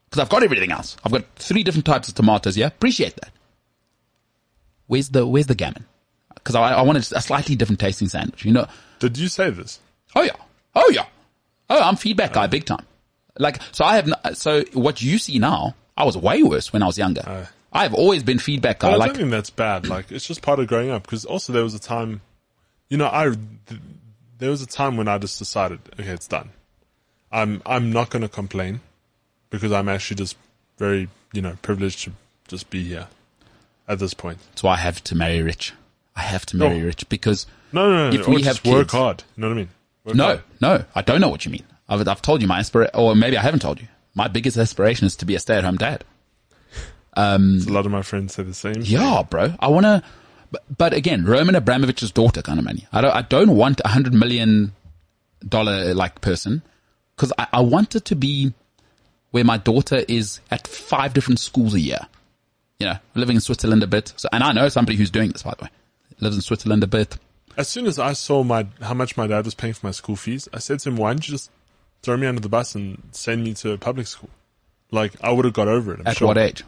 Because 0.10 0.22
I've 0.22 0.30
got 0.30 0.43
everything 0.43 0.72
else. 0.72 0.97
I've 1.03 1.11
got 1.11 1.26
three 1.35 1.64
different 1.64 1.85
types 1.85 2.10
of 2.10 2.15
tomatoes, 2.15 2.57
yeah? 2.57 2.68
Appreciate 2.68 3.15
that. 3.18 3.31
Where's 4.88 5.10
the, 5.10 5.26
where's 5.26 5.47
the 5.47 5.55
gammon? 5.55 5.85
Because 6.34 6.55
I, 6.55 6.73
I 6.73 6.81
wanted 6.81 7.10
a 7.14 7.22
slightly 7.22 7.55
different 7.55 7.80
tasting 7.80 8.10
sandwich, 8.10 8.43
you 8.43 8.51
know? 8.51 8.68
Did 8.99 9.18
you 9.18 9.27
say 9.27 9.49
this? 9.49 9.80
Oh 10.15 10.23
yeah. 10.23 10.35
Oh 10.76 10.89
yeah. 10.93 11.05
Oh, 11.69 11.81
I'm 11.81 11.95
feedback 11.95 12.34
guy 12.34 12.45
uh. 12.45 12.47
big 12.47 12.65
time. 12.65 12.85
Like, 13.38 13.61
so 13.72 13.84
I 13.85 13.95
have, 13.95 14.07
no, 14.07 14.15
so 14.34 14.64
what 14.73 15.01
you 15.01 15.18
see 15.18 15.39
now, 15.39 15.76
I 15.97 16.03
was 16.03 16.18
way 16.18 16.43
worse 16.43 16.72
when 16.73 16.84
I 16.84 16.85
was 16.85 16.97
younger. 16.97 17.47
I've 17.72 17.93
always 17.95 18.22
been 18.23 18.38
feedback 18.38 18.80
guy. 18.80 18.91
I 18.91 18.95
like, 18.95 19.10
don't 19.10 19.18
think 19.18 19.31
that's 19.31 19.49
bad. 19.49 19.88
Like 19.88 20.11
it's 20.11 20.26
just 20.27 20.41
part 20.43 20.60
of 20.60 20.68
growing 20.68 20.91
up. 20.91 21.03
Because 21.03 21.26
also 21.26 21.51
there 21.53 21.64
was 21.64 21.73
a 21.73 21.80
time, 21.80 22.22
you 22.89 22.97
know, 22.97 23.10
I 23.11 23.26
th- 23.68 23.81
there 24.38 24.51
was 24.51 24.61
a 24.61 24.68
time 24.68 24.95
when 24.97 25.07
I 25.07 25.18
just 25.18 25.39
decided, 25.39 25.80
okay, 25.99 26.10
it's 26.10 26.27
done. 26.27 26.49
I'm 27.31 27.64
I'm 27.65 27.91
not 27.91 28.11
going 28.11 28.22
to 28.22 28.30
complain 28.30 28.81
because 29.49 29.72
I'm 29.72 29.89
actually 29.89 30.18
just 30.18 30.35
very, 30.77 31.10
you 31.34 31.41
know, 31.41 31.57
privileged 31.64 32.03
to 32.03 32.11
just 32.47 32.69
be 32.69 32.84
here 32.84 33.07
at 33.88 33.97
this 33.97 34.14
point. 34.14 34.38
So 34.53 34.68
I 34.68 34.76
have 34.77 35.03
to 35.05 35.15
marry 35.15 35.41
rich. 35.41 35.73
I 36.15 36.22
have 36.22 36.45
to 36.47 36.57
marry 36.57 36.80
Oh. 36.81 36.85
rich 36.85 37.10
because 37.10 37.47
No, 37.72 37.89
no, 37.89 38.11
no. 38.11 38.19
If 38.19 38.27
or 38.27 38.35
we 38.35 38.43
have 38.43 38.64
work 38.64 38.84
kids- 38.89 38.93
hard. 38.93 39.23
You 39.35 39.41
know 39.41 39.47
what 39.47 39.53
I 39.53 39.57
mean? 39.57 39.69
Work 40.05 40.15
no, 40.15 40.26
hard. 40.26 40.41
no, 40.61 40.85
I 40.93 41.01
don't 41.01 41.22
know 41.22 41.30
what 41.30 41.43
you 41.45 41.51
mean. 41.51 41.65
I've, 41.89 42.07
I've 42.07 42.22
told 42.22 42.41
you 42.41 42.47
my 42.47 42.60
aspira, 42.60 42.89
or 42.93 43.15
maybe 43.15 43.38
I 43.38 43.41
haven't 43.41 43.61
told 43.61 43.81
you. 43.81 43.88
My 44.15 44.27
biggest 44.27 44.57
aspiration 44.57 45.07
is 45.07 45.15
to 45.18 45.26
be 45.26 45.35
a 45.35 45.39
stay-at-home 45.39 45.77
dad. 45.77 46.03
Um, 47.15 47.60
a 47.68 47.72
lot 47.72 47.85
of 47.85 47.91
my 47.91 48.01
friends 48.01 48.34
say 48.35 48.43
the 48.43 48.53
same. 48.53 48.76
Yeah, 48.81 49.23
bro. 49.27 49.53
I 49.60 49.68
want 49.68 49.85
to, 49.85 50.03
but, 50.51 50.64
but 50.77 50.93
again, 50.93 51.26
Roman 51.26 51.55
Abramovich's 51.55 52.11
daughter 52.11 52.41
kind 52.41 52.60
of 52.60 52.65
money. 52.65 52.88
I 52.91 53.01
don't, 53.01 53.15
I 53.15 53.22
don't 53.22 53.55
want 53.55 53.81
a 53.85 53.89
hundred 53.89 54.14
million 54.14 54.73
dollar 55.47 55.93
like 55.93 56.22
person 56.22 56.61
because 57.15 57.34
I, 57.38 57.47
I 57.53 57.61
want 57.61 57.95
it 57.95 58.05
to 58.05 58.15
be 58.15 58.53
where 59.31 59.43
my 59.43 59.57
daughter 59.57 60.03
is 60.07 60.39
at 60.51 60.68
five 60.68 61.14
different 61.14 61.39
schools 61.39 61.73
a 61.73 61.80
year. 61.80 61.99
You 62.80 62.88
know, 62.88 62.97
living 63.15 63.35
in 63.35 63.41
Switzerland 63.41 63.84
a 63.84 63.88
bit. 63.88 64.14
So, 64.18 64.30
and 64.31 64.43
I 64.43 64.51
know 64.51 64.69
somebody 64.69 64.97
who's 64.97 65.11
doing 65.11 65.31
this, 65.31 65.43
by 65.43 65.53
the 65.57 65.65
way, 65.65 65.69
lives 66.19 66.35
in 66.35 66.41
Switzerland 66.41 66.84
a 66.84 66.88
bit. 66.88 67.18
As 67.57 67.68
soon 67.68 67.85
as 67.85 67.99
I 67.99 68.14
saw 68.14 68.43
my 68.43 68.68
how 68.81 68.95
much 68.95 69.15
my 69.15 69.27
dad 69.27 69.45
was 69.45 69.53
paying 69.53 69.73
for 69.73 69.85
my 69.85 69.91
school 69.91 70.15
fees, 70.15 70.49
I 70.51 70.60
said 70.60 70.80
to 70.80 70.89
him, 70.89 70.97
"Why 70.97 71.11
don't 71.11 71.27
you 71.27 71.34
just 71.34 71.51
throw 72.03 72.17
me 72.17 72.27
under 72.27 72.41
the 72.41 72.49
bus 72.49 72.75
and 72.75 73.01
send 73.11 73.43
me 73.43 73.53
to 73.55 73.71
a 73.71 73.77
public 73.77 74.05
school?" 74.07 74.30
Like 74.91 75.13
I 75.21 75.31
would 75.31 75.45
have 75.45 75.53
got 75.55 75.67
over 75.67 75.93
it. 75.93 76.01
I'm 76.01 76.07
At 76.07 76.17
sure. 76.17 76.27
what 76.27 76.38
age? 76.38 76.63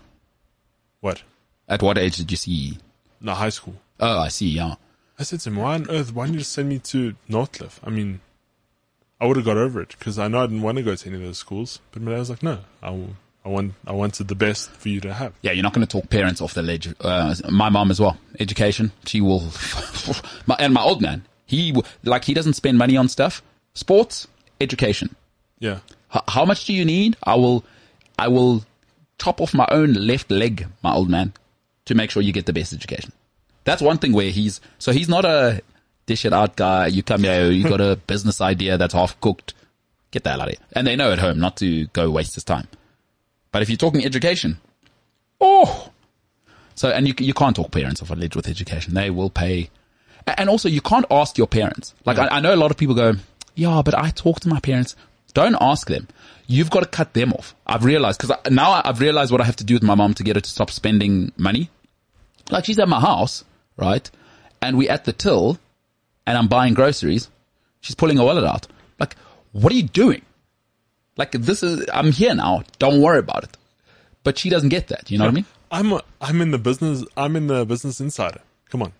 What? 1.02 1.22
At 1.68 1.82
what 1.84 1.98
age 1.98 2.18
did 2.18 2.32
you 2.32 2.38
see? 2.38 2.78
No, 3.22 3.34
high 3.34 3.50
school. 3.50 3.76
Oh, 4.00 4.20
I 4.20 4.30
see. 4.30 4.50
Yeah. 4.50 4.76
I 5.20 5.24
said 5.24 5.40
to 5.42 5.50
him, 5.50 5.58
"Why 5.58 5.76
on 5.76 5.90
earth? 5.90 6.14
Why 6.14 6.26
don't 6.26 6.34
you 6.34 6.40
just 6.40 6.52
send 6.52 6.70
me 6.70 6.80
to 6.80 7.16
Northcliffe?" 7.30 7.80
I 7.84 7.90
mean, 7.90 8.20
I 9.22 9.26
would 9.28 9.38
have 9.38 9.46
got 9.46 9.58
over 9.58 9.82
it 9.82 9.90
because 9.98 10.20
I 10.20 10.28
know 10.28 10.40
I 10.44 10.48
didn't 10.48 10.62
want 10.62 10.78
to 10.78 10.84
go 10.84 10.96
to 10.96 11.08
any 11.08 11.18
of 11.18 11.24
those 11.24 11.38
schools. 11.38 11.80
But 11.92 12.02
my 12.02 12.12
dad 12.12 12.20
was 12.20 12.30
like, 12.30 12.44
"No, 12.44 12.60
I, 12.84 12.90
will- 12.90 13.16
I 13.46 13.50
want, 13.50 13.74
I 13.88 13.94
wanted 13.94 14.28
the 14.28 14.36
best 14.36 14.70
for 14.72 14.90
you 14.90 15.00
to 15.02 15.14
have." 15.14 15.34
Yeah, 15.42 15.52
you're 15.54 15.64
not 15.64 15.74
going 15.74 15.86
to 15.88 15.92
talk 15.92 16.10
parents 16.10 16.42
off 16.42 16.54
the 16.54 16.62
ledge. 16.64 16.94
Uh, 17.00 17.34
my 17.50 17.70
mom 17.70 17.92
as 17.92 18.00
well. 18.00 18.18
Education. 18.40 18.92
She 19.06 19.22
will. 19.22 19.42
my, 20.48 20.56
and 20.60 20.74
my 20.74 20.82
old 20.82 21.02
man. 21.02 21.24
He 21.46 21.74
like 22.04 22.26
he 22.26 22.34
doesn't 22.34 22.54
spend 22.54 22.78
money 22.78 22.98
on 22.98 23.08
stuff. 23.08 23.42
Sports, 23.74 24.28
education. 24.60 25.16
Yeah, 25.60 25.80
H- 26.14 26.22
how 26.28 26.46
much 26.46 26.66
do 26.66 26.74
you 26.74 26.86
need? 26.86 27.16
I 27.24 27.36
will. 27.36 27.64
I 28.18 28.28
will 28.28 28.64
chop 29.20 29.42
off 29.42 29.54
my 29.54 29.68
own 29.72 29.94
left 29.94 30.30
leg, 30.32 30.68
my 30.84 30.94
old 30.94 31.10
man, 31.10 31.34
to 31.86 31.96
make 31.96 32.12
sure 32.12 32.22
you 32.22 32.32
get 32.34 32.46
the 32.46 32.54
best 32.54 32.74
education. 32.74 33.12
That's 33.64 33.82
one 33.82 33.98
thing 33.98 34.14
where 34.14 34.30
he's 34.32 34.62
so 34.78 34.92
he's 34.92 35.10
not 35.10 35.26
a 35.26 35.62
dish 36.06 36.26
it 36.26 36.34
out 36.34 36.56
guy. 36.56 36.88
You 36.88 37.04
come 37.04 37.24
here, 37.24 37.50
you 37.52 37.68
got 37.68 37.82
a 37.82 37.96
business 38.08 38.42
idea 38.42 38.78
that's 38.78 38.94
half 38.94 39.20
cooked. 39.22 39.54
Get 40.12 40.24
the 40.24 40.30
hell 40.30 40.42
out 40.42 40.48
of 40.50 40.54
here. 40.58 40.66
And 40.74 40.86
they 40.88 40.96
know 40.96 41.12
at 41.12 41.20
home 41.20 41.40
not 41.40 41.58
to 41.58 41.88
go 41.88 42.10
waste 42.10 42.36
his 42.36 42.44
time. 42.44 42.68
But 43.52 43.62
if 43.62 43.70
you're 43.70 43.78
talking 43.78 44.06
education, 44.06 44.58
oh, 45.42 45.90
so 46.76 46.90
and 46.90 47.08
you 47.08 47.14
you 47.20 47.34
can't 47.34 47.56
talk 47.56 47.72
parents 47.72 48.02
off 48.02 48.12
a 48.12 48.16
ledge 48.16 48.36
with 48.36 48.48
education. 48.48 48.94
They 48.94 49.10
will 49.10 49.30
pay, 49.30 49.70
and 50.28 50.50
also 50.50 50.70
you 50.70 50.82
can't 50.82 51.06
ask 51.10 51.38
your 51.38 51.48
parents. 51.48 51.94
Like 52.06 52.18
I, 52.20 52.28
I 52.28 52.40
know 52.40 52.54
a 52.54 52.58
lot 52.58 52.72
of 52.72 52.78
people 52.78 52.96
go, 52.96 53.14
yeah, 53.56 53.82
but 53.84 53.96
I 53.98 54.10
talk 54.12 54.42
to 54.42 54.50
my 54.50 54.60
parents. 54.60 54.96
Don't 55.36 55.56
ask 55.62 55.88
them. 55.88 56.08
You've 56.48 56.70
got 56.72 56.80
to 56.82 56.90
cut 56.90 57.14
them 57.14 57.34
off. 57.34 57.54
I've 57.68 57.84
realized 57.86 58.20
because 58.20 58.36
now 58.52 58.82
I've 58.84 59.00
realized 59.00 59.32
what 59.32 59.42
I 59.42 59.46
have 59.46 59.56
to 59.58 59.64
do 59.64 59.76
with 59.76 59.84
my 59.84 59.94
mom 59.96 60.14
to 60.16 60.24
get 60.24 60.36
her 60.36 60.42
to 60.42 60.50
stop 60.50 60.72
spending 60.72 61.32
money. 61.38 61.70
Like 62.50 62.66
she's 62.66 62.80
at 62.80 62.88
my 62.90 63.00
house, 63.00 63.44
right? 63.78 64.10
And 64.62 64.78
we're 64.78 64.92
at 64.92 65.06
the 65.06 65.14
till 65.14 65.60
and 66.26 66.38
I'm 66.38 66.48
buying 66.48 66.74
groceries. 66.74 67.30
She's 67.82 67.96
pulling 67.96 68.18
her 68.18 68.24
wallet 68.24 68.46
out. 68.46 68.68
Like, 69.00 69.16
what 69.52 69.72
are 69.72 69.76
you 69.76 69.84
doing? 69.84 70.22
Like 71.18 71.32
this 71.32 71.64
is, 71.64 71.86
I'm 71.94 72.12
here 72.12 72.34
now. 72.36 72.64
Don't 72.80 73.02
worry 73.02 73.20
about 73.20 73.44
it. 73.44 73.58
But 74.24 74.38
she 74.38 74.50
doesn't 74.50 74.70
get 74.70 74.88
that. 74.88 75.12
You 75.12 75.18
know 75.18 75.26
what 75.26 75.32
I 75.32 75.36
mean? 75.36 75.46
I'm, 75.72 75.92
a, 75.94 76.04
I'm 76.22 76.42
in 76.42 76.52
the 76.52 76.58
business. 76.58 77.04
I'm 77.18 77.36
in 77.36 77.48
the 77.48 77.66
business 77.66 78.00
insider. 78.00 78.42
Come 78.70 78.82
on, 78.84 78.94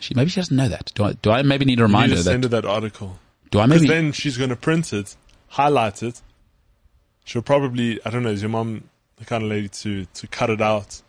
She, 0.00 0.14
maybe 0.14 0.30
she 0.30 0.40
doesn't 0.40 0.56
know 0.56 0.68
that. 0.68 0.92
Do 0.94 1.04
I, 1.04 1.12
do 1.12 1.30
I 1.30 1.42
maybe 1.42 1.64
need 1.64 1.76
to 1.76 1.80
you 1.82 1.86
remind 1.86 2.10
need 2.10 2.16
to 2.18 2.22
send 2.22 2.44
that? 2.44 2.52
her 2.54 2.62
that 2.62 2.68
article. 2.68 3.18
Do 3.50 3.58
I 3.60 3.66
Because 3.66 3.82
maybe? 3.82 3.94
then 3.94 4.12
she's 4.12 4.36
going 4.36 4.50
to 4.50 4.56
print 4.56 4.92
it, 4.92 5.14
highlight 5.48 6.02
it. 6.02 6.20
She'll 7.24 7.42
probably, 7.42 8.00
I 8.04 8.10
don't 8.10 8.22
know, 8.22 8.30
is 8.30 8.42
your 8.42 8.50
mom 8.50 8.84
the 9.16 9.24
kind 9.24 9.42
of 9.44 9.50
lady 9.50 9.68
to, 9.68 10.04
to 10.06 10.26
cut 10.26 10.50
it 10.50 10.60
out? 10.60 11.00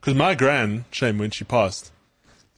Because 0.00 0.14
my 0.14 0.34
gran, 0.34 0.84
shame, 0.90 1.18
when 1.18 1.30
she 1.30 1.44
passed, 1.44 1.92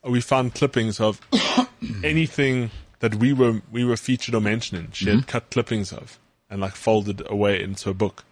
we 0.05 0.21
found 0.21 0.55
clippings 0.55 1.01
of 1.01 1.21
anything 2.05 2.71
that 3.01 3.17
we 3.17 3.33
were 3.33 3.63
we 3.71 3.85
were 3.85 3.97
featured 3.97 4.35
or 4.35 4.41
mentioned 4.41 4.81
in. 4.87 4.93
She 4.93 5.07
Mm-hmm. 5.07 5.19
had 5.19 5.27
cut 5.27 5.51
clippings 5.51 5.93
of 5.93 6.19
and 6.51 6.61
like 6.61 6.75
folded 6.75 7.23
away 7.31 7.63
into 7.63 7.91
a 7.91 7.95
book 7.95 8.25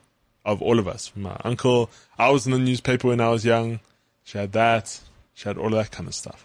of 0.44 0.62
all 0.62 0.78
of 0.78 0.86
us. 0.88 1.12
My 1.16 1.36
uncle, 1.44 1.90
I 2.18 2.30
was 2.30 2.46
in 2.46 2.52
the 2.52 2.58
newspaper 2.58 3.08
when 3.08 3.20
I 3.20 3.28
was 3.30 3.44
young. 3.44 3.80
She 4.24 4.38
had 4.38 4.52
that. 4.52 5.00
She 5.34 5.48
had 5.48 5.58
all 5.58 5.66
of 5.66 5.72
that 5.72 5.90
kind 5.90 6.08
of 6.08 6.14
stuff. 6.14 6.44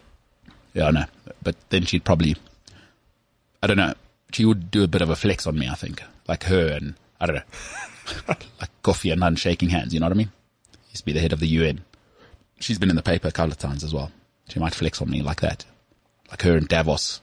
Yeah, 0.74 0.86
I 0.86 0.90
know. 0.90 1.04
But 1.42 1.56
then 1.70 1.84
she'd 1.84 2.04
probably, 2.04 2.36
I 3.62 3.66
don't 3.66 3.76
know. 3.76 3.94
She 4.32 4.44
would 4.44 4.70
do 4.70 4.82
a 4.82 4.88
bit 4.88 5.02
of 5.02 5.10
a 5.10 5.16
flex 5.16 5.46
on 5.46 5.58
me, 5.58 5.68
I 5.68 5.74
think. 5.74 6.02
Like 6.28 6.44
her 6.44 6.68
and, 6.72 6.94
I 7.20 7.26
don't 7.26 7.36
know. 7.36 7.42
like 8.28 8.70
Kofi 8.82 9.12
Annan 9.12 9.36
shaking 9.36 9.70
hands, 9.70 9.94
you 9.94 10.00
know 10.00 10.06
what 10.06 10.12
I 10.12 10.16
mean? 10.16 10.32
Used 10.90 10.98
to 10.98 11.04
be 11.04 11.12
the 11.12 11.20
head 11.20 11.32
of 11.32 11.40
the 11.40 11.48
UN. 11.48 11.82
She's 12.58 12.78
been 12.78 12.90
in 12.90 12.96
the 12.96 13.02
paper 13.02 13.28
a 13.28 13.32
couple 13.32 13.52
of 13.52 13.58
times 13.58 13.84
as 13.84 13.94
well. 13.94 14.10
She 14.48 14.58
might 14.58 14.74
flex 14.74 15.00
on 15.00 15.10
me 15.10 15.22
like 15.22 15.40
that. 15.40 15.64
Like 16.30 16.42
her 16.42 16.56
and 16.56 16.68
Davos 16.68 17.20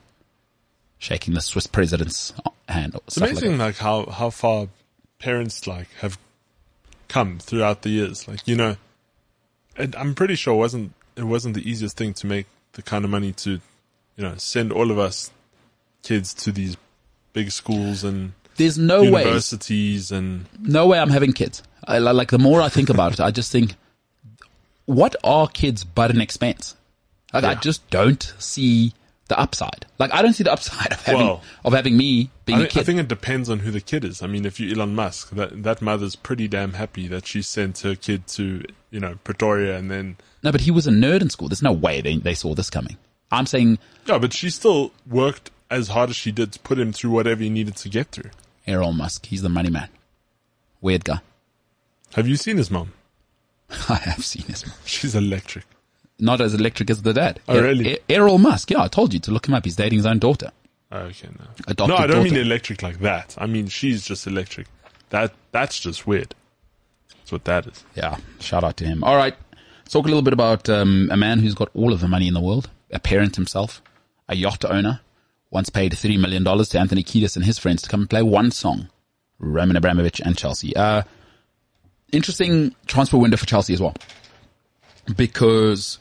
shaking 0.97 1.33
the 1.33 1.41
Swiss 1.41 1.67
president's 1.67 2.33
hand. 2.67 2.95
It's 3.07 3.17
amazing, 3.17 3.57
Like 3.57 3.59
like, 3.59 3.77
how 3.77 4.05
how 4.05 4.29
far 4.29 4.69
parents 5.19 5.67
like 5.67 5.89
have 5.99 6.17
come 7.07 7.39
throughout 7.39 7.81
the 7.81 7.89
years. 7.89 8.27
Like 8.27 8.47
you 8.47 8.55
know, 8.55 8.77
and 9.75 9.95
I'm 9.95 10.15
pretty 10.15 10.35
sure 10.35 10.53
it 10.53 10.57
wasn't 10.57 10.93
it 11.15 11.23
wasn't 11.23 11.55
the 11.55 11.69
easiest 11.69 11.97
thing 11.97 12.13
to 12.15 12.27
make 12.27 12.47
the 12.73 12.81
kind 12.81 13.05
of 13.05 13.11
money 13.11 13.31
to, 13.33 13.51
you 14.15 14.23
know, 14.23 14.35
send 14.37 14.71
all 14.71 14.91
of 14.91 14.97
us 14.97 15.31
kids 16.01 16.33
to 16.33 16.51
these 16.51 16.77
big 17.33 17.51
schools 17.51 18.03
and. 18.03 18.33
There's 18.55 18.77
no 18.77 19.01
way, 19.01 19.23
universities 19.23 20.11
and 20.11 20.45
no 20.59 20.85
way 20.85 20.99
I'm 20.99 21.09
having 21.09 21.33
kids. 21.33 21.63
I, 21.85 21.97
like 21.97 22.29
the 22.29 22.37
more 22.37 22.61
I 22.61 22.69
think 22.69 22.89
about 22.89 23.13
it, 23.13 23.19
I 23.19 23.31
just 23.31 23.51
think, 23.51 23.73
what 24.85 25.15
are 25.23 25.47
kids 25.47 25.83
but 25.83 26.11
an 26.11 26.21
expense? 26.21 26.75
Like 27.33 27.43
I 27.45 27.55
just 27.55 27.89
don't 27.89 28.33
see 28.37 28.93
the 29.27 29.39
upside. 29.39 29.85
Like 29.97 30.13
I 30.13 30.21
don't 30.21 30.33
see 30.33 30.43
the 30.43 30.51
upside 30.51 30.91
of 30.91 31.01
having 31.01 31.25
Well, 31.25 31.41
of 31.65 31.73
having 31.73 31.97
me 31.97 32.29
being 32.45 32.59
I, 32.59 32.63
a 32.63 32.67
kid. 32.67 32.81
I 32.81 32.83
think 32.83 32.99
it 32.99 33.07
depends 33.07 33.49
on 33.49 33.59
who 33.59 33.71
the 33.71 33.81
kid 33.81 34.03
is. 34.03 34.21
I 34.21 34.27
mean, 34.27 34.45
if 34.45 34.59
you 34.59 34.71
Elon 34.71 34.95
Musk, 34.95 35.31
that 35.31 35.63
that 35.63 35.81
mother's 35.81 36.15
pretty 36.15 36.47
damn 36.47 36.73
happy 36.73 37.07
that 37.07 37.25
she 37.25 37.41
sent 37.41 37.79
her 37.79 37.95
kid 37.95 38.27
to 38.27 38.63
you 38.91 38.99
know 38.99 39.17
Pretoria 39.23 39.77
and 39.77 39.89
then 39.89 40.17
no, 40.43 40.51
but 40.51 40.61
he 40.61 40.71
was 40.71 40.85
a 40.87 40.91
nerd 40.91 41.21
in 41.21 41.29
school. 41.29 41.49
There's 41.49 41.63
no 41.63 41.71
way 41.71 42.01
they 42.01 42.17
they 42.17 42.35
saw 42.35 42.53
this 42.53 42.69
coming. 42.69 42.97
I'm 43.31 43.47
saying 43.47 43.79
yeah, 44.05 44.19
but 44.19 44.33
she 44.33 44.49
still 44.49 44.91
worked 45.09 45.49
as 45.73 45.89
hard 45.89 46.09
as 46.09 46.15
she 46.15 46.31
did 46.31 46.51
to 46.53 46.59
put 46.59 46.79
him 46.79 46.93
through 46.93 47.11
whatever 47.11 47.41
he 47.43 47.49
needed 47.49 47.75
to 47.77 47.89
get 47.89 48.07
through. 48.07 48.31
Elon 48.67 48.95
Musk, 48.97 49.25
he's 49.25 49.41
the 49.41 49.49
money 49.49 49.69
man. 49.69 49.89
Weird 50.81 51.03
guy. 51.05 51.19
Have 52.15 52.27
you 52.27 52.35
seen 52.35 52.57
his 52.57 52.69
mom? 52.71 52.93
I 53.89 53.95
have 53.95 54.23
seen 54.23 54.43
his. 54.43 54.65
mom. 54.65 54.75
She's 54.85 55.15
electric. 55.15 55.65
Not 56.19 56.41
as 56.41 56.53
electric 56.53 56.89
as 56.89 57.01
the 57.01 57.13
dad. 57.13 57.39
Oh, 57.47 57.59
really? 57.61 57.93
E- 57.93 57.97
Errol 58.07 58.37
Musk. 58.37 58.69
Yeah, 58.71 58.83
I 58.83 58.87
told 58.87 59.13
you 59.13 59.19
to 59.21 59.31
look 59.31 59.47
him 59.47 59.53
up. 59.55 59.65
He's 59.65 59.75
dating 59.75 59.99
his 59.99 60.05
own 60.05 60.19
daughter. 60.19 60.51
Okay, 60.91 61.27
no. 61.39 61.45
Adopted 61.67 61.87
no, 61.87 61.95
I 61.95 62.07
don't 62.07 62.23
mean 62.23 62.35
electric 62.37 62.83
like 62.83 62.99
that. 62.99 63.35
I 63.39 63.47
mean 63.47 63.67
she's 63.67 64.05
just 64.05 64.27
electric. 64.27 64.67
That 65.09 65.33
that's 65.51 65.79
just 65.79 66.05
weird. 66.05 66.35
That's 67.17 67.31
what 67.31 67.45
that 67.45 67.65
is. 67.65 67.83
Yeah, 67.95 68.17
shout 68.39 68.63
out 68.63 68.77
to 68.77 68.85
him. 68.85 69.03
All 69.03 69.15
right, 69.15 69.35
let's 69.79 69.91
talk 69.93 70.05
a 70.05 70.07
little 70.07 70.21
bit 70.21 70.33
about 70.33 70.69
um, 70.69 71.09
a 71.11 71.17
man 71.17 71.39
who's 71.39 71.55
got 71.55 71.69
all 71.73 71.93
of 71.93 71.99
the 71.99 72.07
money 72.07 72.27
in 72.27 72.35
the 72.35 72.41
world, 72.41 72.69
a 72.91 72.99
parent 72.99 73.35
himself, 73.35 73.81
a 74.29 74.35
yacht 74.35 74.63
owner, 74.65 75.01
once 75.53 75.69
paid 75.69 75.91
$3 75.91 76.19
million 76.19 76.43
to 76.43 76.79
Anthony 76.79 77.03
Kiedis 77.03 77.35
and 77.35 77.45
his 77.45 77.59
friends 77.59 77.83
to 77.83 77.89
come 77.89 78.01
and 78.01 78.09
play 78.09 78.23
one 78.23 78.49
song, 78.49 78.89
Roman 79.37 79.75
Abramovich 79.77 80.19
and 80.19 80.35
Chelsea. 80.35 80.75
Uh, 80.75 81.03
interesting 82.11 82.73
transfer 82.87 83.17
window 83.17 83.37
for 83.37 83.45
Chelsea 83.45 83.73
as 83.73 83.79
well, 83.79 83.93
because 85.15 85.99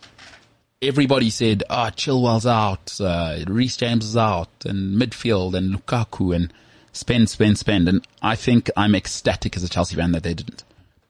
everybody 0.80 1.28
said, 1.28 1.62
ah, 1.68 1.90
Chilwell's 1.90 2.46
out, 2.46 2.98
uh, 2.98 3.44
Reece 3.46 3.76
James 3.76 4.06
is 4.06 4.16
out, 4.16 4.48
and 4.64 4.98
midfield, 4.98 5.54
and 5.54 5.74
Lukaku, 5.74 6.34
and 6.34 6.50
spend, 6.92 7.28
spend, 7.28 7.58
spend. 7.58 7.88
And 7.88 8.06
I 8.22 8.36
think 8.36 8.70
I'm 8.74 8.94
ecstatic 8.94 9.54
as 9.54 9.62
a 9.62 9.68
Chelsea 9.68 9.96
fan 9.96 10.12
that 10.12 10.22
they 10.22 10.32
didn't. 10.32 10.64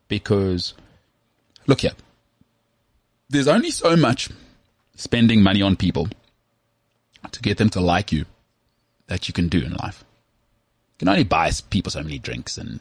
Because, 0.08 0.74
look 1.68 1.82
here, 1.82 1.92
there's 3.30 3.48
only 3.48 3.70
so 3.70 3.96
much 3.96 4.30
spending 4.96 5.42
money 5.42 5.62
on 5.62 5.76
people 5.76 6.08
to 7.30 7.40
get 7.40 7.56
them 7.56 7.70
to 7.70 7.80
like 7.80 8.10
you 8.10 8.26
that 9.08 9.28
you 9.28 9.34
can 9.34 9.48
do 9.48 9.60
in 9.60 9.74
life. 9.74 10.04
You 10.94 10.98
can 11.00 11.08
only 11.08 11.24
buy 11.24 11.50
people 11.70 11.90
so 11.90 12.02
many 12.02 12.18
drinks 12.18 12.56
and, 12.56 12.80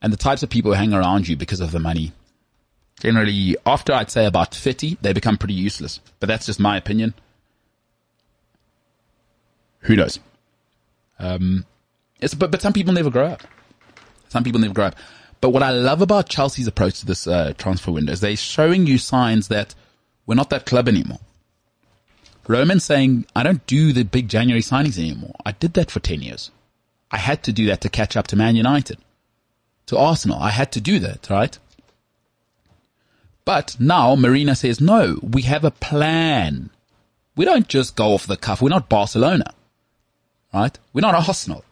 and 0.00 0.12
the 0.12 0.16
types 0.16 0.42
of 0.42 0.50
people 0.50 0.72
who 0.72 0.78
hang 0.78 0.92
around 0.92 1.28
you 1.28 1.36
because 1.36 1.60
of 1.60 1.72
the 1.72 1.78
money 1.78 2.12
generally 3.00 3.56
after 3.64 3.92
I'd 3.92 4.10
say 4.10 4.26
about 4.26 4.54
50, 4.54 4.98
they 5.00 5.12
become 5.12 5.38
pretty 5.38 5.54
useless. 5.54 6.00
But 6.20 6.28
that's 6.28 6.46
just 6.46 6.60
my 6.60 6.76
opinion. 6.76 7.14
Who 9.80 9.96
knows? 9.96 10.18
Um, 11.18 11.64
but, 12.36 12.50
but 12.50 12.62
some 12.62 12.72
people 12.72 12.92
never 12.92 13.10
grow 13.10 13.26
up. 13.26 13.42
Some 14.28 14.44
people 14.44 14.60
never 14.60 14.74
grow 14.74 14.86
up. 14.86 14.96
But 15.40 15.50
what 15.50 15.62
I 15.62 15.70
love 15.70 16.02
about 16.02 16.28
Chelsea's 16.28 16.66
approach 16.66 17.00
to 17.00 17.06
this 17.06 17.26
uh, 17.26 17.54
transfer 17.56 17.92
window 17.92 18.12
is 18.12 18.20
they're 18.20 18.36
showing 18.36 18.86
you 18.86 18.98
signs 18.98 19.48
that 19.48 19.74
we're 20.26 20.34
not 20.34 20.50
that 20.50 20.66
club 20.66 20.88
anymore. 20.88 21.20
Roman 22.48 22.80
saying, 22.80 23.26
I 23.36 23.42
don't 23.42 23.64
do 23.66 23.92
the 23.92 24.04
big 24.04 24.28
January 24.28 24.62
signings 24.62 24.98
anymore. 24.98 25.34
I 25.44 25.52
did 25.52 25.74
that 25.74 25.90
for 25.90 26.00
10 26.00 26.22
years. 26.22 26.50
I 27.10 27.18
had 27.18 27.42
to 27.44 27.52
do 27.52 27.66
that 27.66 27.82
to 27.82 27.88
catch 27.88 28.16
up 28.16 28.26
to 28.28 28.36
Man 28.36 28.56
United, 28.56 28.98
to 29.86 29.98
Arsenal. 29.98 30.38
I 30.40 30.50
had 30.50 30.72
to 30.72 30.80
do 30.80 30.98
that, 30.98 31.28
right? 31.30 31.58
But 33.44 33.76
now 33.78 34.14
Marina 34.14 34.54
says, 34.54 34.80
no, 34.80 35.18
we 35.22 35.42
have 35.42 35.64
a 35.64 35.70
plan. 35.70 36.70
We 37.36 37.44
don't 37.44 37.68
just 37.68 37.96
go 37.96 38.14
off 38.14 38.26
the 38.26 38.36
cuff. 38.36 38.60
We're 38.60 38.68
not 38.70 38.88
Barcelona, 38.88 39.54
right? 40.52 40.78
We're 40.92 41.02
not 41.02 41.14
Arsenal. 41.14 41.64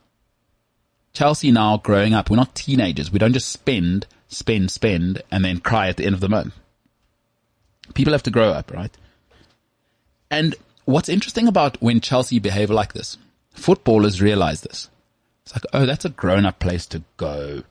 Chelsea 1.12 1.50
now 1.50 1.78
growing 1.78 2.12
up. 2.12 2.28
We're 2.28 2.36
not 2.36 2.54
teenagers. 2.54 3.10
We 3.10 3.18
don't 3.18 3.32
just 3.32 3.48
spend, 3.48 4.06
spend, 4.28 4.70
spend, 4.70 5.22
and 5.30 5.44
then 5.44 5.60
cry 5.60 5.88
at 5.88 5.96
the 5.96 6.04
end 6.04 6.14
of 6.14 6.20
the 6.20 6.28
month. 6.28 6.54
People 7.94 8.12
have 8.12 8.22
to 8.24 8.30
grow 8.30 8.50
up, 8.50 8.70
right? 8.70 8.94
And 10.30 10.54
what's 10.86 11.08
interesting 11.08 11.46
about 11.46 11.80
when 11.82 12.00
Chelsea 12.00 12.38
behave 12.38 12.70
like 12.70 12.94
this, 12.94 13.18
footballers 13.50 14.22
realize 14.22 14.62
this. 14.62 14.88
It's 15.44 15.54
like, 15.54 15.64
oh, 15.72 15.86
that's 15.86 16.04
a 16.04 16.10
grown 16.10 16.46
up 16.46 16.58
place 16.58 16.86
to 16.86 17.02
go. 17.18 17.62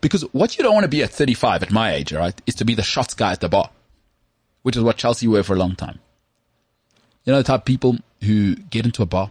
Because 0.00 0.22
what 0.32 0.56
you 0.58 0.64
don't 0.64 0.74
want 0.74 0.84
to 0.84 0.88
be 0.88 1.02
at 1.02 1.10
35 1.10 1.62
at 1.62 1.70
my 1.70 1.94
age, 1.94 2.12
right, 2.12 2.38
is 2.46 2.56
to 2.56 2.64
be 2.64 2.74
the 2.74 2.82
shots 2.82 3.14
guy 3.14 3.32
at 3.32 3.40
the 3.40 3.48
bar, 3.48 3.70
which 4.62 4.76
is 4.76 4.82
what 4.82 4.96
Chelsea 4.96 5.28
were 5.28 5.42
for 5.42 5.54
a 5.54 5.58
long 5.58 5.76
time. 5.76 6.00
You 7.24 7.32
know, 7.32 7.38
the 7.38 7.44
type 7.44 7.60
of 7.60 7.64
people 7.64 7.96
who 8.22 8.56
get 8.56 8.84
into 8.84 9.02
a 9.02 9.06
bar, 9.06 9.30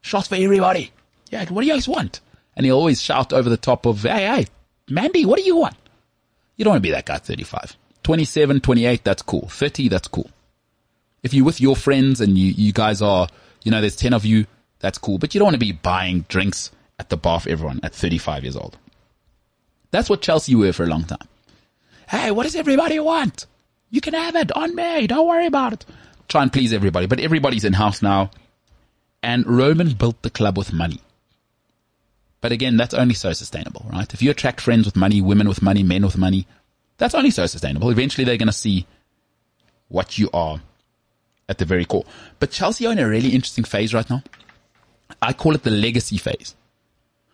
shots 0.00 0.28
for 0.28 0.34
everybody. 0.34 0.90
Yeah, 1.30 1.48
what 1.48 1.62
do 1.62 1.66
you 1.66 1.72
guys 1.72 1.88
want? 1.88 2.20
And 2.54 2.66
he'll 2.66 2.76
always 2.76 3.00
shout 3.00 3.32
over 3.32 3.48
the 3.48 3.56
top 3.56 3.86
of, 3.86 4.02
hey, 4.02 4.26
hey, 4.26 4.46
Mandy, 4.88 5.24
what 5.24 5.38
do 5.38 5.44
you 5.44 5.56
want? 5.56 5.76
You 6.56 6.64
don't 6.64 6.72
want 6.72 6.82
to 6.82 6.88
be 6.88 6.92
that 6.92 7.06
guy 7.06 7.14
at 7.14 7.24
35. 7.24 7.76
27, 8.02 8.60
28, 8.60 9.04
that's 9.04 9.22
cool. 9.22 9.48
30, 9.48 9.88
that's 9.88 10.08
cool. 10.08 10.28
If 11.22 11.32
you're 11.34 11.44
with 11.44 11.60
your 11.60 11.76
friends 11.76 12.20
and 12.20 12.36
you, 12.36 12.52
you 12.52 12.72
guys 12.72 13.00
are, 13.00 13.28
you 13.64 13.70
know, 13.70 13.80
there's 13.80 13.96
10 13.96 14.12
of 14.12 14.24
you, 14.24 14.46
that's 14.80 14.98
cool. 14.98 15.18
But 15.18 15.34
you 15.34 15.38
don't 15.38 15.46
want 15.46 15.54
to 15.54 15.60
be 15.60 15.72
buying 15.72 16.24
drinks 16.28 16.70
at 16.98 17.08
the 17.08 17.16
bar 17.16 17.40
for 17.40 17.48
everyone 17.48 17.80
at 17.82 17.94
35 17.94 18.42
years 18.42 18.56
old. 18.56 18.76
That's 19.90 20.10
what 20.10 20.22
Chelsea 20.22 20.54
were 20.54 20.72
for 20.72 20.84
a 20.84 20.88
long 20.88 21.04
time. 21.04 21.28
Hey, 22.08 22.30
what 22.30 22.44
does 22.44 22.56
everybody 22.56 22.98
want? 22.98 23.46
You 23.90 24.00
can 24.00 24.14
have 24.14 24.34
it 24.36 24.50
on 24.52 24.74
me. 24.74 25.06
Don't 25.06 25.28
worry 25.28 25.46
about 25.46 25.72
it. 25.72 25.86
Try 26.28 26.42
and 26.42 26.52
please 26.52 26.72
everybody. 26.72 27.06
But 27.06 27.20
everybody's 27.20 27.64
in 27.64 27.74
house 27.74 28.02
now. 28.02 28.30
And 29.22 29.46
Roman 29.46 29.92
built 29.92 30.22
the 30.22 30.30
club 30.30 30.58
with 30.58 30.72
money. 30.72 31.00
But 32.40 32.50
again, 32.50 32.76
that's 32.76 32.94
only 32.94 33.14
so 33.14 33.32
sustainable, 33.32 33.86
right? 33.92 34.12
If 34.12 34.20
you 34.20 34.30
attract 34.30 34.60
friends 34.60 34.84
with 34.84 34.96
money, 34.96 35.20
women 35.20 35.48
with 35.48 35.62
money, 35.62 35.84
men 35.84 36.04
with 36.04 36.18
money, 36.18 36.46
that's 36.98 37.14
only 37.14 37.30
so 37.30 37.46
sustainable. 37.46 37.90
Eventually 37.90 38.24
they're 38.24 38.36
going 38.36 38.48
to 38.48 38.52
see 38.52 38.86
what 39.88 40.18
you 40.18 40.28
are 40.32 40.60
at 41.52 41.58
the 41.58 41.64
very 41.64 41.84
core. 41.84 42.04
But 42.40 42.50
Chelsea 42.50 42.86
are 42.86 42.92
in 42.92 42.98
a 42.98 43.08
really 43.08 43.28
interesting 43.28 43.64
phase 43.64 43.94
right 43.94 44.08
now. 44.10 44.22
I 45.20 45.32
call 45.32 45.54
it 45.54 45.62
the 45.62 45.70
legacy 45.70 46.16
phase. 46.16 46.56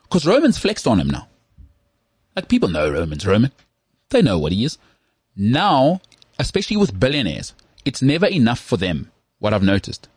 Because 0.02 0.26
Roman's 0.26 0.58
flexed 0.58 0.86
on 0.86 1.00
him 1.00 1.08
now. 1.08 1.28
Like 2.36 2.48
people 2.48 2.68
know 2.68 2.90
Roman's 2.90 3.26
Roman. 3.26 3.52
They 4.10 4.22
know 4.22 4.38
what 4.38 4.52
he 4.52 4.64
is. 4.64 4.76
Now, 5.36 6.00
especially 6.38 6.76
with 6.76 6.98
billionaires, 6.98 7.54
it's 7.84 8.02
never 8.02 8.26
enough 8.26 8.60
for 8.60 8.76
them, 8.76 9.10
what 9.38 9.54
I've 9.54 9.62
noticed, 9.62 10.08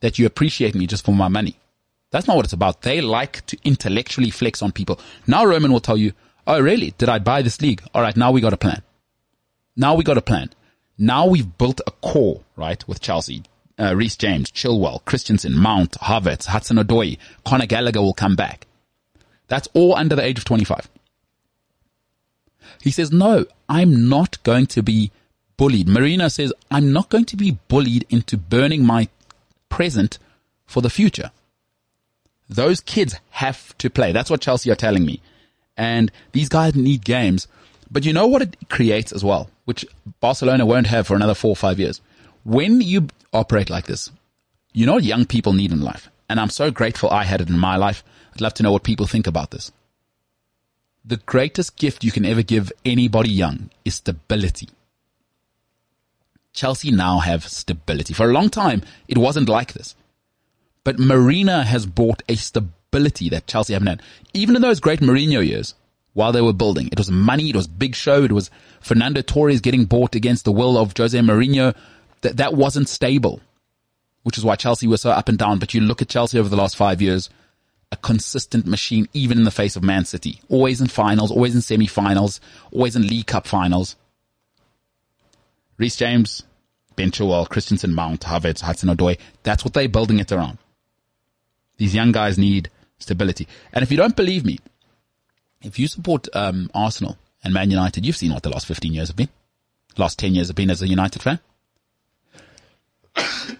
that 0.00 0.18
you 0.18 0.26
appreciate 0.26 0.74
me 0.74 0.86
just 0.86 1.04
for 1.04 1.12
my 1.12 1.28
money. 1.28 1.56
That's 2.10 2.26
not 2.26 2.36
what 2.36 2.46
it's 2.46 2.52
about. 2.52 2.82
They 2.82 3.00
like 3.00 3.44
to 3.46 3.58
intellectually 3.64 4.30
flex 4.30 4.62
on 4.62 4.72
people. 4.72 5.00
Now 5.26 5.44
Roman 5.44 5.72
will 5.72 5.80
tell 5.80 5.96
you, 5.96 6.12
oh 6.46 6.60
really? 6.60 6.94
Did 6.96 7.08
I 7.08 7.18
buy 7.18 7.42
this 7.42 7.60
league? 7.60 7.82
All 7.94 8.02
right. 8.02 8.16
Now 8.16 8.30
we 8.30 8.40
got 8.40 8.52
a 8.52 8.56
plan. 8.56 8.82
Now 9.76 9.94
we 9.94 10.04
got 10.04 10.18
a 10.18 10.22
plan. 10.22 10.50
Now 10.98 11.26
we've 11.26 11.58
built 11.58 11.80
a 11.86 11.90
core, 11.90 12.42
right? 12.56 12.86
With 12.86 13.00
Chelsea, 13.00 13.42
uh, 13.78 13.94
Reece 13.96 14.16
James, 14.16 14.50
Chilwell, 14.50 15.04
Christensen, 15.04 15.56
Mount, 15.56 15.92
Havertz, 15.92 16.46
Hudson 16.46 16.76
Odoi, 16.76 17.18
Conor 17.44 17.66
Gallagher 17.66 18.00
will 18.00 18.14
come 18.14 18.36
back. 18.36 18.66
That's 19.48 19.68
all 19.74 19.94
under 19.94 20.16
the 20.16 20.24
age 20.24 20.38
of 20.38 20.44
25. 20.44 20.88
He 22.80 22.90
says, 22.90 23.12
no, 23.12 23.46
I'm 23.68 24.08
not 24.08 24.42
going 24.42 24.66
to 24.66 24.82
be 24.82 25.10
bullied. 25.56 25.88
Marina 25.88 26.30
says, 26.30 26.52
I'm 26.70 26.92
not 26.92 27.08
going 27.08 27.24
to 27.26 27.36
be 27.36 27.58
bullied 27.68 28.06
into 28.10 28.36
burning 28.36 28.84
my 28.84 29.08
present 29.68 30.18
for 30.66 30.80
the 30.80 30.90
future. 30.90 31.30
Those 32.48 32.80
kids 32.80 33.16
have 33.30 33.76
to 33.78 33.90
play. 33.90 34.12
That's 34.12 34.30
what 34.30 34.40
Chelsea 34.40 34.70
are 34.70 34.76
telling 34.76 35.04
me. 35.04 35.20
And 35.76 36.12
these 36.32 36.48
guys 36.48 36.74
need 36.74 37.04
games. 37.04 37.48
But 37.94 38.04
you 38.04 38.12
know 38.12 38.26
what 38.26 38.42
it 38.42 38.56
creates 38.68 39.12
as 39.12 39.22
well, 39.22 39.48
which 39.66 39.86
Barcelona 40.18 40.66
won't 40.66 40.88
have 40.88 41.06
for 41.06 41.14
another 41.14 41.32
four 41.32 41.50
or 41.50 41.56
five 41.56 41.78
years. 41.78 42.00
When 42.42 42.80
you 42.80 43.06
operate 43.32 43.70
like 43.70 43.86
this, 43.86 44.10
you 44.72 44.84
know 44.84 44.94
what 44.94 45.04
young 45.04 45.26
people 45.26 45.52
need 45.52 45.70
in 45.70 45.80
life. 45.80 46.10
And 46.28 46.40
I'm 46.40 46.50
so 46.50 46.72
grateful 46.72 47.08
I 47.08 47.22
had 47.22 47.40
it 47.40 47.48
in 47.48 47.56
my 47.56 47.76
life. 47.76 48.02
I'd 48.34 48.40
love 48.40 48.54
to 48.54 48.64
know 48.64 48.72
what 48.72 48.82
people 48.82 49.06
think 49.06 49.28
about 49.28 49.52
this. 49.52 49.70
The 51.04 51.18
greatest 51.18 51.76
gift 51.76 52.02
you 52.02 52.10
can 52.10 52.24
ever 52.24 52.42
give 52.42 52.72
anybody 52.84 53.30
young 53.30 53.70
is 53.84 53.94
stability. 53.94 54.70
Chelsea 56.52 56.90
now 56.90 57.20
have 57.20 57.46
stability. 57.46 58.12
For 58.12 58.28
a 58.28 58.32
long 58.32 58.50
time, 58.50 58.82
it 59.06 59.18
wasn't 59.18 59.48
like 59.48 59.72
this. 59.72 59.94
But 60.82 60.98
Marina 60.98 61.62
has 61.62 61.86
brought 61.86 62.24
a 62.28 62.34
stability 62.34 63.28
that 63.28 63.46
Chelsea 63.46 63.74
haven't 63.74 63.86
had. 63.86 64.02
Even 64.32 64.56
in 64.56 64.62
those 64.62 64.80
great 64.80 64.98
Mourinho 64.98 65.46
years, 65.46 65.76
while 66.14 66.32
they 66.32 66.40
were 66.40 66.52
building, 66.52 66.88
it 66.90 66.98
was 66.98 67.10
money, 67.10 67.50
it 67.50 67.56
was 67.56 67.66
big 67.66 67.94
show, 67.94 68.24
it 68.24 68.32
was 68.32 68.50
Fernando 68.80 69.20
Torres 69.20 69.60
getting 69.60 69.84
bought 69.84 70.14
against 70.14 70.44
the 70.44 70.52
will 70.52 70.78
of 70.78 70.96
Jose 70.96 71.18
Mourinho. 71.18 71.74
That, 72.22 72.38
that 72.38 72.54
wasn't 72.54 72.88
stable, 72.88 73.40
which 74.22 74.38
is 74.38 74.44
why 74.44 74.56
Chelsea 74.56 74.86
was 74.86 75.02
so 75.02 75.10
up 75.10 75.28
and 75.28 75.36
down. 75.36 75.58
But 75.58 75.74
you 75.74 75.80
look 75.80 76.00
at 76.00 76.08
Chelsea 76.08 76.38
over 76.38 76.48
the 76.48 76.56
last 76.56 76.76
five 76.76 77.02
years, 77.02 77.28
a 77.92 77.96
consistent 77.96 78.66
machine, 78.66 79.08
even 79.12 79.38
in 79.38 79.44
the 79.44 79.50
face 79.50 79.76
of 79.76 79.82
Man 79.82 80.04
City. 80.04 80.40
Always 80.48 80.80
in 80.80 80.86
finals, 80.86 81.30
always 81.30 81.54
in 81.54 81.60
semi-finals, 81.60 82.40
always 82.72 82.96
in 82.96 83.06
League 83.06 83.26
Cup 83.26 83.46
finals. 83.46 83.96
Reece 85.76 85.96
James, 85.96 86.42
Ben 86.96 87.10
Chilwell, 87.10 87.48
Christensen, 87.48 87.94
Mount, 87.94 88.20
Havertz, 88.22 88.62
Hudson 88.62 88.88
Odoi. 88.88 89.18
That's 89.42 89.64
what 89.64 89.74
they're 89.74 89.88
building 89.88 90.18
it 90.20 90.32
around. 90.32 90.58
These 91.76 91.94
young 91.94 92.12
guys 92.12 92.38
need 92.38 92.70
stability. 92.98 93.48
And 93.72 93.82
if 93.82 93.90
you 93.90 93.96
don't 93.96 94.16
believe 94.16 94.44
me, 94.44 94.60
if 95.64 95.78
you 95.78 95.88
support 95.88 96.28
um, 96.34 96.70
Arsenal 96.74 97.16
and 97.42 97.52
Man 97.54 97.70
United, 97.70 98.04
you've 98.04 98.16
seen 98.16 98.32
what 98.32 98.42
the 98.42 98.50
last 98.50 98.66
15 98.66 98.92
years 98.92 99.08
have 99.08 99.16
been. 99.16 99.30
Last 99.96 100.18
10 100.18 100.34
years 100.34 100.48
have 100.48 100.56
been 100.56 100.70
as 100.70 100.82
a 100.82 100.88
United 100.88 101.22
fan. 101.22 101.40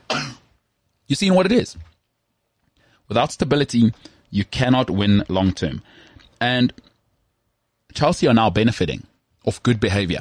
you've 1.06 1.18
seen 1.18 1.34
what 1.34 1.46
it 1.46 1.52
is. 1.52 1.76
Without 3.08 3.32
stability, 3.32 3.92
you 4.30 4.44
cannot 4.44 4.90
win 4.90 5.24
long 5.28 5.52
term. 5.52 5.82
And 6.40 6.72
Chelsea 7.92 8.26
are 8.28 8.34
now 8.34 8.50
benefiting 8.50 9.06
of 9.46 9.62
good 9.62 9.80
behavior 9.80 10.20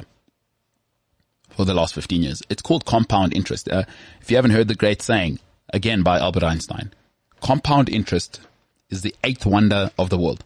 for 1.50 1.64
the 1.64 1.74
last 1.74 1.94
15 1.94 2.22
years. 2.22 2.42
It's 2.48 2.62
called 2.62 2.84
compound 2.84 3.34
interest. 3.34 3.68
Uh, 3.68 3.84
if 4.20 4.30
you 4.30 4.36
haven't 4.36 4.52
heard 4.52 4.68
the 4.68 4.74
great 4.74 5.02
saying, 5.02 5.38
again 5.72 6.02
by 6.02 6.18
Albert 6.18 6.44
Einstein, 6.44 6.92
compound 7.40 7.88
interest 7.88 8.40
is 8.90 9.02
the 9.02 9.14
eighth 9.24 9.44
wonder 9.44 9.90
of 9.98 10.10
the 10.10 10.18
world. 10.18 10.44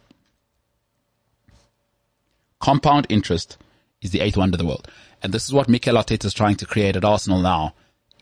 Compound 2.59 3.07
interest 3.09 3.57
is 4.01 4.11
the 4.11 4.21
eighth 4.21 4.37
wonder 4.37 4.55
of 4.55 4.59
the 4.59 4.65
world. 4.65 4.87
And 5.21 5.33
this 5.33 5.45
is 5.45 5.53
what 5.53 5.69
Mikel 5.69 5.95
Arteta 5.95 6.25
is 6.25 6.33
trying 6.33 6.55
to 6.57 6.65
create 6.65 6.95
at 6.95 7.05
Arsenal 7.05 7.41
now, 7.41 7.73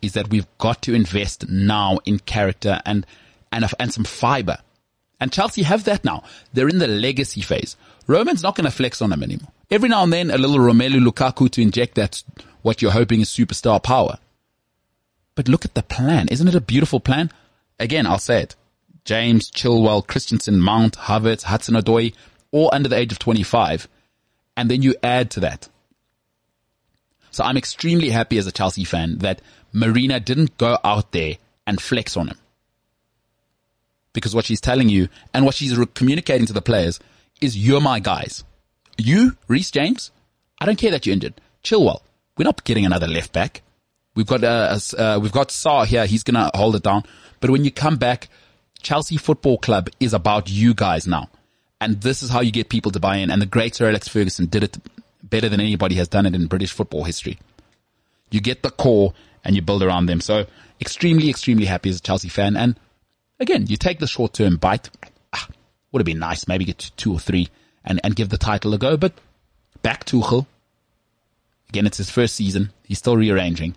is 0.01 0.13
that 0.13 0.29
we've 0.29 0.47
got 0.57 0.81
to 0.83 0.93
invest 0.93 1.47
now 1.49 1.99
in 2.05 2.19
character 2.19 2.81
and, 2.85 3.05
and, 3.51 3.65
and 3.79 3.93
some 3.93 4.03
fiber. 4.03 4.57
And 5.19 5.31
Chelsea 5.31 5.63
have 5.63 5.83
that 5.85 6.05
now. 6.05 6.23
They're 6.53 6.69
in 6.69 6.77
the 6.79 6.87
legacy 6.87 7.41
phase. 7.41 7.75
Roman's 8.05 8.43
not 8.43 8.55
going 8.55 8.65
to 8.65 8.71
flex 8.71 9.01
on 9.01 9.09
them 9.09 9.23
anymore. 9.23 9.51
Every 9.69 9.89
now 9.89 10.03
and 10.03 10.13
then, 10.13 10.31
a 10.31 10.37
little 10.37 10.57
Romelu 10.57 11.03
Lukaku 11.03 11.49
to 11.51 11.61
inject 11.61 11.95
that, 11.95 12.23
what 12.61 12.81
you're 12.81 12.91
hoping 12.91 13.21
is 13.21 13.29
superstar 13.29 13.81
power. 13.81 14.17
But 15.35 15.47
look 15.47 15.65
at 15.65 15.73
the 15.73 15.83
plan. 15.83 16.27
Isn't 16.29 16.47
it 16.47 16.55
a 16.55 16.61
beautiful 16.61 16.99
plan? 16.99 17.31
Again, 17.79 18.07
I'll 18.07 18.19
say 18.19 18.41
it. 18.41 18.55
James, 19.03 19.49
Chilwell, 19.51 20.05
Christensen, 20.05 20.59
Mount, 20.59 20.97
Havertz, 20.97 21.43
Hudson 21.43 21.75
Odoi, 21.75 22.13
all 22.51 22.69
under 22.73 22.89
the 22.89 22.97
age 22.97 23.11
of 23.11 23.19
25. 23.19 23.87
And 24.57 24.69
then 24.69 24.81
you 24.81 24.95
add 25.01 25.31
to 25.31 25.39
that. 25.41 25.69
So 27.31 27.43
I'm 27.43 27.55
extremely 27.57 28.09
happy 28.09 28.37
as 28.39 28.47
a 28.47 28.51
Chelsea 28.51 28.83
fan 28.83 29.19
that 29.19 29.41
Marina 29.71 30.19
didn't 30.19 30.57
go 30.57 30.77
out 30.83 31.11
there 31.11 31.35
and 31.65 31.79
flex 31.79 32.17
on 32.17 32.29
him. 32.29 32.37
Because 34.11 34.33
what 34.33 34.45
she's 34.45 34.59
telling 34.59 34.89
you 34.89 35.07
and 35.33 35.45
what 35.45 35.53
she's 35.53 35.77
communicating 35.93 36.47
to 36.47 36.53
the 36.53 36.61
players 36.61 36.99
is 37.39 37.55
you're 37.55 37.79
my 37.79 37.99
guys. 37.99 38.43
You, 38.97 39.37
Reece 39.47 39.69
James, 39.69 40.11
I 40.59 40.65
don't 40.65 40.79
care 40.79 40.89
that 40.91 41.05
you're 41.05 41.13
injured. 41.13 41.39
Chilwell, 41.63 42.01
we're 42.35 42.45
not 42.45 42.63
getting 42.63 42.85
another 42.85 43.07
left 43.07 43.31
back. 43.31 43.61
We've 44.15 44.25
got 44.25 44.43
uh, 44.43 44.79
uh, 44.97 45.19
we've 45.21 45.31
got 45.31 45.49
Sarr 45.49 45.85
here. 45.85 46.07
He's 46.07 46.23
gonna 46.23 46.49
hold 46.55 46.75
it 46.75 46.81
down. 46.81 47.03
But 47.39 47.51
when 47.51 47.63
you 47.63 47.69
come 47.69 47.97
back, 47.97 48.29
Chelsea 48.81 49.17
Football 49.17 49.59
Club 49.59 49.89
is 49.99 50.15
about 50.15 50.49
you 50.49 50.73
guys 50.73 51.05
now. 51.05 51.29
And 51.79 52.01
this 52.01 52.23
is 52.23 52.29
how 52.29 52.41
you 52.41 52.51
get 52.51 52.69
people 52.69 52.91
to 52.91 52.99
buy 52.99 53.17
in. 53.17 53.29
And 53.29 53.41
the 53.41 53.45
great 53.45 53.75
Sir 53.75 53.87
Alex 53.87 54.07
Ferguson 54.07 54.47
did 54.47 54.63
it 54.63 54.77
better 55.23 55.49
than 55.49 55.59
anybody 55.59 55.95
has 55.95 56.07
done 56.07 56.25
it 56.25 56.33
in 56.33 56.47
British 56.47 56.71
football 56.71 57.03
history. 57.03 57.37
You 58.31 58.41
get 58.41 58.63
the 58.63 58.71
core 58.71 59.13
and 59.43 59.55
you 59.55 59.61
build 59.61 59.83
around 59.83 60.07
them. 60.07 60.21
So 60.21 60.45
extremely, 60.81 61.29
extremely 61.29 61.65
happy 61.65 61.89
as 61.89 61.97
a 61.97 62.01
Chelsea 62.01 62.29
fan. 62.29 62.57
And 62.57 62.79
again, 63.39 63.67
you 63.67 63.77
take 63.77 63.99
the 63.99 64.07
short 64.07 64.33
term 64.33 64.57
bite. 64.57 64.89
Ah, 65.33 65.47
would 65.91 65.99
have 65.99 66.05
been 66.05 66.19
nice. 66.19 66.47
Maybe 66.47 66.65
get 66.65 66.79
to 66.79 66.91
two 66.93 67.13
or 67.13 67.19
three 67.19 67.49
and, 67.85 68.01
and 68.03 68.15
give 68.15 68.29
the 68.29 68.37
title 68.37 68.73
a 68.73 68.77
go. 68.77 68.97
But 68.97 69.13
back 69.81 70.05
Tuchel. 70.05 70.47
Again, 71.69 71.85
it's 71.85 71.97
his 71.97 72.09
first 72.09 72.35
season. 72.35 72.71
He's 72.83 72.97
still 72.97 73.17
rearranging. 73.17 73.75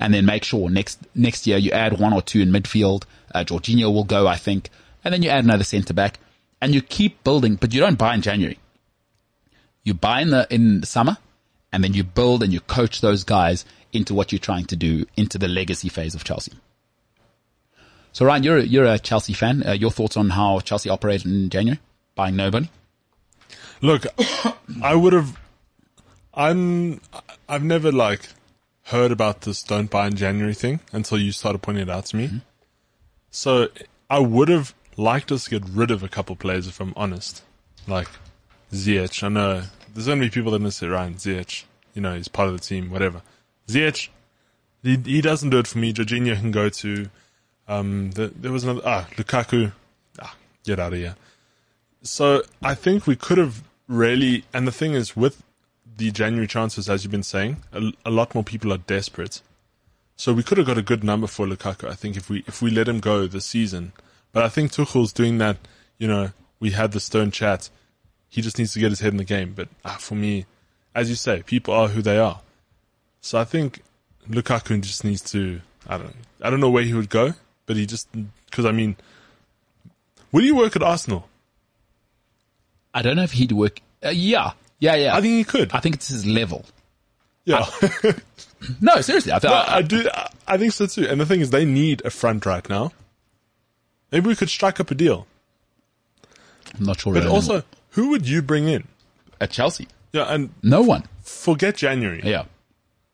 And 0.00 0.12
then 0.12 0.26
make 0.26 0.42
sure 0.42 0.68
next, 0.68 0.98
next 1.14 1.46
year 1.46 1.58
you 1.58 1.70
add 1.70 2.00
one 2.00 2.12
or 2.12 2.22
two 2.22 2.40
in 2.40 2.50
midfield. 2.50 3.04
Uh, 3.32 3.44
Jorginho 3.44 3.92
will 3.92 4.04
go, 4.04 4.26
I 4.26 4.36
think. 4.36 4.70
And 5.04 5.12
then 5.12 5.22
you 5.22 5.28
add 5.28 5.44
another 5.44 5.64
centre 5.64 5.94
back 5.94 6.18
and 6.64 6.74
you 6.74 6.80
keep 6.80 7.22
building, 7.24 7.56
but 7.56 7.74
you 7.74 7.80
don't 7.80 7.98
buy 7.98 8.14
in 8.14 8.22
January. 8.22 8.58
You 9.82 9.92
buy 9.92 10.22
in 10.22 10.30
the, 10.30 10.46
in 10.48 10.82
summer 10.82 11.18
and 11.70 11.84
then 11.84 11.92
you 11.92 12.02
build 12.02 12.42
and 12.42 12.54
you 12.54 12.60
coach 12.60 13.02
those 13.02 13.22
guys 13.22 13.66
into 13.92 14.14
what 14.14 14.32
you're 14.32 14.38
trying 14.38 14.64
to 14.64 14.76
do 14.76 15.04
into 15.14 15.36
the 15.36 15.46
legacy 15.46 15.90
phase 15.90 16.14
of 16.14 16.24
Chelsea. 16.24 16.54
So 18.12 18.24
Ryan, 18.24 18.42
you're 18.44 18.56
a, 18.56 18.62
you're 18.62 18.86
a 18.86 18.98
Chelsea 18.98 19.34
fan. 19.34 19.62
Uh, 19.62 19.72
your 19.72 19.90
thoughts 19.90 20.16
on 20.16 20.30
how 20.30 20.60
Chelsea 20.60 20.88
operated 20.88 21.26
in 21.26 21.50
January? 21.50 21.80
Buying 22.14 22.34
nobody? 22.34 22.70
Look, 23.82 24.06
I 24.82 24.94
would 24.94 25.12
have. 25.12 25.38
I'm. 26.32 27.02
I've 27.46 27.62
never 27.62 27.92
like 27.92 28.30
heard 28.84 29.12
about 29.12 29.42
this 29.42 29.62
"don't 29.62 29.90
buy 29.90 30.06
in 30.06 30.14
January" 30.14 30.54
thing 30.54 30.80
until 30.92 31.18
you 31.18 31.30
started 31.30 31.60
pointing 31.60 31.82
it 31.82 31.90
out 31.90 32.06
to 32.06 32.16
me. 32.16 32.28
Mm-hmm. 32.28 32.38
So 33.30 33.68
I 34.08 34.20
would 34.20 34.48
have 34.48 34.74
liked 34.96 35.32
us 35.32 35.44
to 35.44 35.50
get 35.50 35.68
rid 35.68 35.90
of 35.90 36.02
a 36.02 36.08
couple 36.08 36.36
players, 36.36 36.66
if 36.66 36.80
I'm 36.80 36.92
honest. 36.96 37.42
Like 37.86 38.08
Ziyech. 38.72 39.22
I 39.22 39.28
know 39.28 39.62
there's 39.92 40.08
only 40.08 40.30
people 40.30 40.52
that 40.52 40.60
miss 40.60 40.82
it, 40.82 40.88
Ryan 40.88 41.14
Ziyech. 41.14 41.64
You 41.94 42.02
know, 42.02 42.16
he's 42.16 42.28
part 42.28 42.48
of 42.48 42.54
the 42.54 42.60
team, 42.60 42.90
whatever. 42.90 43.22
Ziyech, 43.68 44.08
he, 44.82 44.96
he 44.96 45.20
doesn't 45.20 45.50
do 45.50 45.58
it 45.58 45.66
for 45.66 45.78
me. 45.78 45.92
Jorginho 45.92 46.36
can 46.36 46.50
go 46.50 46.68
to. 46.68 47.08
Um, 47.66 48.10
the, 48.10 48.28
there 48.28 48.52
was 48.52 48.64
another 48.64 48.82
ah 48.84 49.08
Lukaku. 49.16 49.72
Ah, 50.20 50.36
get 50.64 50.78
out 50.78 50.92
of 50.92 50.98
here. 50.98 51.16
So 52.02 52.42
I 52.62 52.74
think 52.74 53.06
we 53.06 53.16
could 53.16 53.38
have 53.38 53.62
really, 53.88 54.44
and 54.52 54.66
the 54.66 54.72
thing 54.72 54.92
is, 54.92 55.16
with 55.16 55.42
the 55.96 56.10
January 56.10 56.46
transfers, 56.46 56.88
as 56.88 57.04
you've 57.04 57.10
been 57.10 57.22
saying, 57.22 57.58
a, 57.72 57.92
a, 58.04 58.10
lot 58.10 58.34
more 58.34 58.44
people 58.44 58.72
are 58.72 58.78
desperate. 58.78 59.40
So 60.16 60.32
we 60.32 60.42
could 60.42 60.58
have 60.58 60.66
got 60.66 60.78
a 60.78 60.82
good 60.82 61.02
number 61.02 61.26
for 61.26 61.46
Lukaku. 61.46 61.88
I 61.88 61.94
think 61.94 62.16
if 62.16 62.28
we 62.28 62.44
if 62.46 62.60
we 62.60 62.70
let 62.70 62.88
him 62.88 63.00
go 63.00 63.26
this 63.26 63.46
season, 63.46 63.92
but 64.34 64.42
I 64.42 64.48
think 64.50 64.72
Tuchel's 64.72 65.12
doing 65.12 65.38
that. 65.38 65.56
You 65.96 66.08
know, 66.08 66.32
we 66.60 66.72
had 66.72 66.92
the 66.92 67.00
stone 67.00 67.30
chat. 67.30 67.70
He 68.28 68.42
just 68.42 68.58
needs 68.58 68.74
to 68.74 68.80
get 68.80 68.90
his 68.90 69.00
head 69.00 69.12
in 69.12 69.16
the 69.16 69.24
game. 69.24 69.54
But 69.54 69.68
ah, 69.84 69.96
for 69.98 70.16
me, 70.16 70.44
as 70.94 71.08
you 71.08 71.14
say, 71.14 71.42
people 71.46 71.72
are 71.72 71.88
who 71.88 72.02
they 72.02 72.18
are. 72.18 72.40
So 73.20 73.38
I 73.38 73.44
think 73.44 73.82
Lukaku 74.28 74.80
just 74.82 75.04
needs 75.04 75.22
to. 75.32 75.60
I 75.88 75.98
don't. 75.98 76.16
I 76.42 76.50
don't 76.50 76.60
know 76.60 76.68
where 76.68 76.82
he 76.82 76.92
would 76.92 77.08
go, 77.08 77.32
but 77.64 77.76
he 77.76 77.86
just 77.86 78.08
because 78.50 78.66
I 78.66 78.72
mean, 78.72 78.96
will 80.32 80.42
he 80.42 80.52
work 80.52 80.74
at 80.76 80.82
Arsenal? 80.82 81.28
I 82.92 83.02
don't 83.02 83.16
know 83.16 83.22
if 83.22 83.32
he'd 83.32 83.52
work. 83.52 83.80
Uh, 84.04 84.10
yeah, 84.10 84.52
yeah, 84.80 84.96
yeah. 84.96 85.16
I 85.16 85.20
think 85.20 85.34
he 85.34 85.44
could. 85.44 85.72
I 85.72 85.80
think 85.80 85.94
it's 85.94 86.08
his 86.08 86.26
level. 86.26 86.64
Yeah. 87.44 87.64
I, 87.64 88.14
no, 88.80 89.00
seriously. 89.00 89.32
I, 89.32 89.38
th- 89.38 89.50
no, 89.50 89.56
I, 89.56 89.76
I 89.76 89.82
do. 89.82 90.08
I 90.46 90.58
think 90.58 90.72
so 90.72 90.86
too. 90.86 91.06
And 91.08 91.20
the 91.20 91.26
thing 91.26 91.40
is, 91.40 91.50
they 91.50 91.64
need 91.64 92.02
a 92.04 92.10
front 92.10 92.46
right 92.46 92.68
now. 92.68 92.92
Maybe 94.14 94.28
we 94.28 94.36
could 94.36 94.48
strike 94.48 94.78
up 94.78 94.92
a 94.92 94.94
deal. 94.94 95.26
I'm 96.78 96.84
not 96.84 97.00
sure. 97.00 97.14
But 97.14 97.26
also, 97.26 97.64
who 97.90 98.10
would 98.10 98.28
you 98.28 98.42
bring 98.42 98.68
in 98.68 98.86
at 99.40 99.50
Chelsea? 99.50 99.88
Yeah, 100.12 100.32
and 100.32 100.50
no 100.62 100.82
one. 100.82 101.02
Forget 101.20 101.74
January. 101.74 102.20
Yeah. 102.22 102.44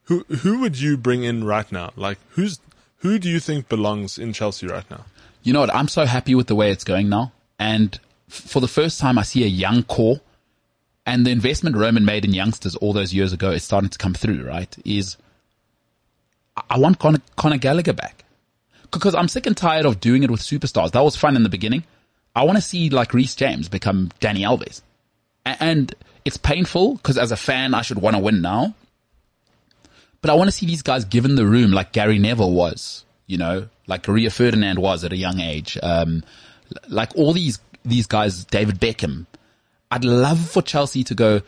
Who 0.05 0.25
who 0.25 0.61
would 0.61 0.79
you 0.79 0.99
bring 0.99 1.25
in 1.25 1.45
right 1.45 1.73
now? 1.73 1.93
Like 1.97 2.19
who's 2.33 2.61
who 2.99 3.19
do 3.19 3.31
you 3.31 3.41
think 3.41 3.71
belongs 3.71 4.19
in 4.19 4.35
Chelsea 4.35 4.67
right 4.67 4.85
now? 4.91 5.07
You 5.43 5.55
know 5.55 5.61
what? 5.61 5.75
I'm 5.75 5.89
so 5.89 6.05
happy 6.05 6.35
with 6.35 6.49
the 6.49 6.55
way 6.55 6.71
it's 6.71 6.85
going 6.85 7.09
now, 7.09 7.33
and 7.59 7.99
for 8.29 8.61
the 8.61 8.69
first 8.69 9.01
time, 9.01 9.17
I 9.17 9.23
see 9.23 9.43
a 9.43 9.49
young 9.49 9.85
core 9.85 10.21
and 11.07 11.25
the 11.25 11.31
investment 11.31 11.77
Roman 11.77 12.05
made 12.05 12.27
in 12.27 12.35
youngsters 12.35 12.77
all 12.77 12.93
those 12.93 13.15
years 13.15 13.33
ago 13.33 13.53
is 13.53 13.65
starting 13.65 13.89
to 13.89 13.97
come 13.97 14.13
through, 14.13 14.47
right? 14.47 14.77
Is 14.85 15.17
I 16.69 16.79
want 16.79 16.99
Conor, 16.99 17.23
Conor 17.37 17.57
Gallagher 17.57 17.95
back 17.95 18.25
because 18.91 19.15
I'm 19.15 19.29
sick 19.29 19.47
and 19.47 19.57
tired 19.57 19.87
of 19.87 20.01
doing 20.01 20.23
it 20.23 20.31
with 20.31 20.41
superstars. 20.41 20.93
That 20.93 21.05
was 21.05 21.17
fun 21.17 21.37
in 21.37 21.43
the 21.43 21.49
beginning. 21.49 21.85
I 22.35 22.45
want 22.45 22.57
to 22.57 22.63
see 22.63 22.91
like 22.91 23.13
Reece 23.13 23.35
James 23.35 23.69
become 23.69 24.11
Dani 24.21 24.41
Alves. 24.41 24.83
And 25.45 25.95
it's 26.25 26.37
painful 26.37 26.95
because 26.97 27.19
as 27.19 27.33
a 27.33 27.37
fan, 27.37 27.75
I 27.75 27.83
should 27.83 27.99
want 27.99 28.17
to 28.17 28.23
win 28.23 28.41
now. 28.41 28.75
But 30.21 30.31
I 30.31 30.35
want 30.35 30.49
to 30.49 30.53
see 30.53 30.67
these 30.67 30.83
guys 30.83 31.05
given 31.05 31.35
the 31.35 31.47
room 31.47 31.73
like 31.73 31.93
Gary 31.93 32.19
Neville 32.19 32.53
was, 32.53 33.05
you 33.27 33.39
know, 33.39 33.69
like 33.87 34.07
Rio 34.07 34.31
Ferdinand 34.31 34.79
was 34.79 35.03
at 35.03 35.13
a 35.13 35.17
young 35.17 35.41
age. 35.41 35.79
Um, 35.83 36.23
like 36.89 37.17
all 37.17 37.33
these 37.33 37.59
these 37.85 38.07
guys, 38.07 38.45
David 38.45 38.79
Beckham. 38.79 39.27
I'd 39.91 40.05
love 40.05 40.51
for 40.51 40.63
Chelsea 40.63 41.03
to 41.05 41.15
go, 41.15 41.41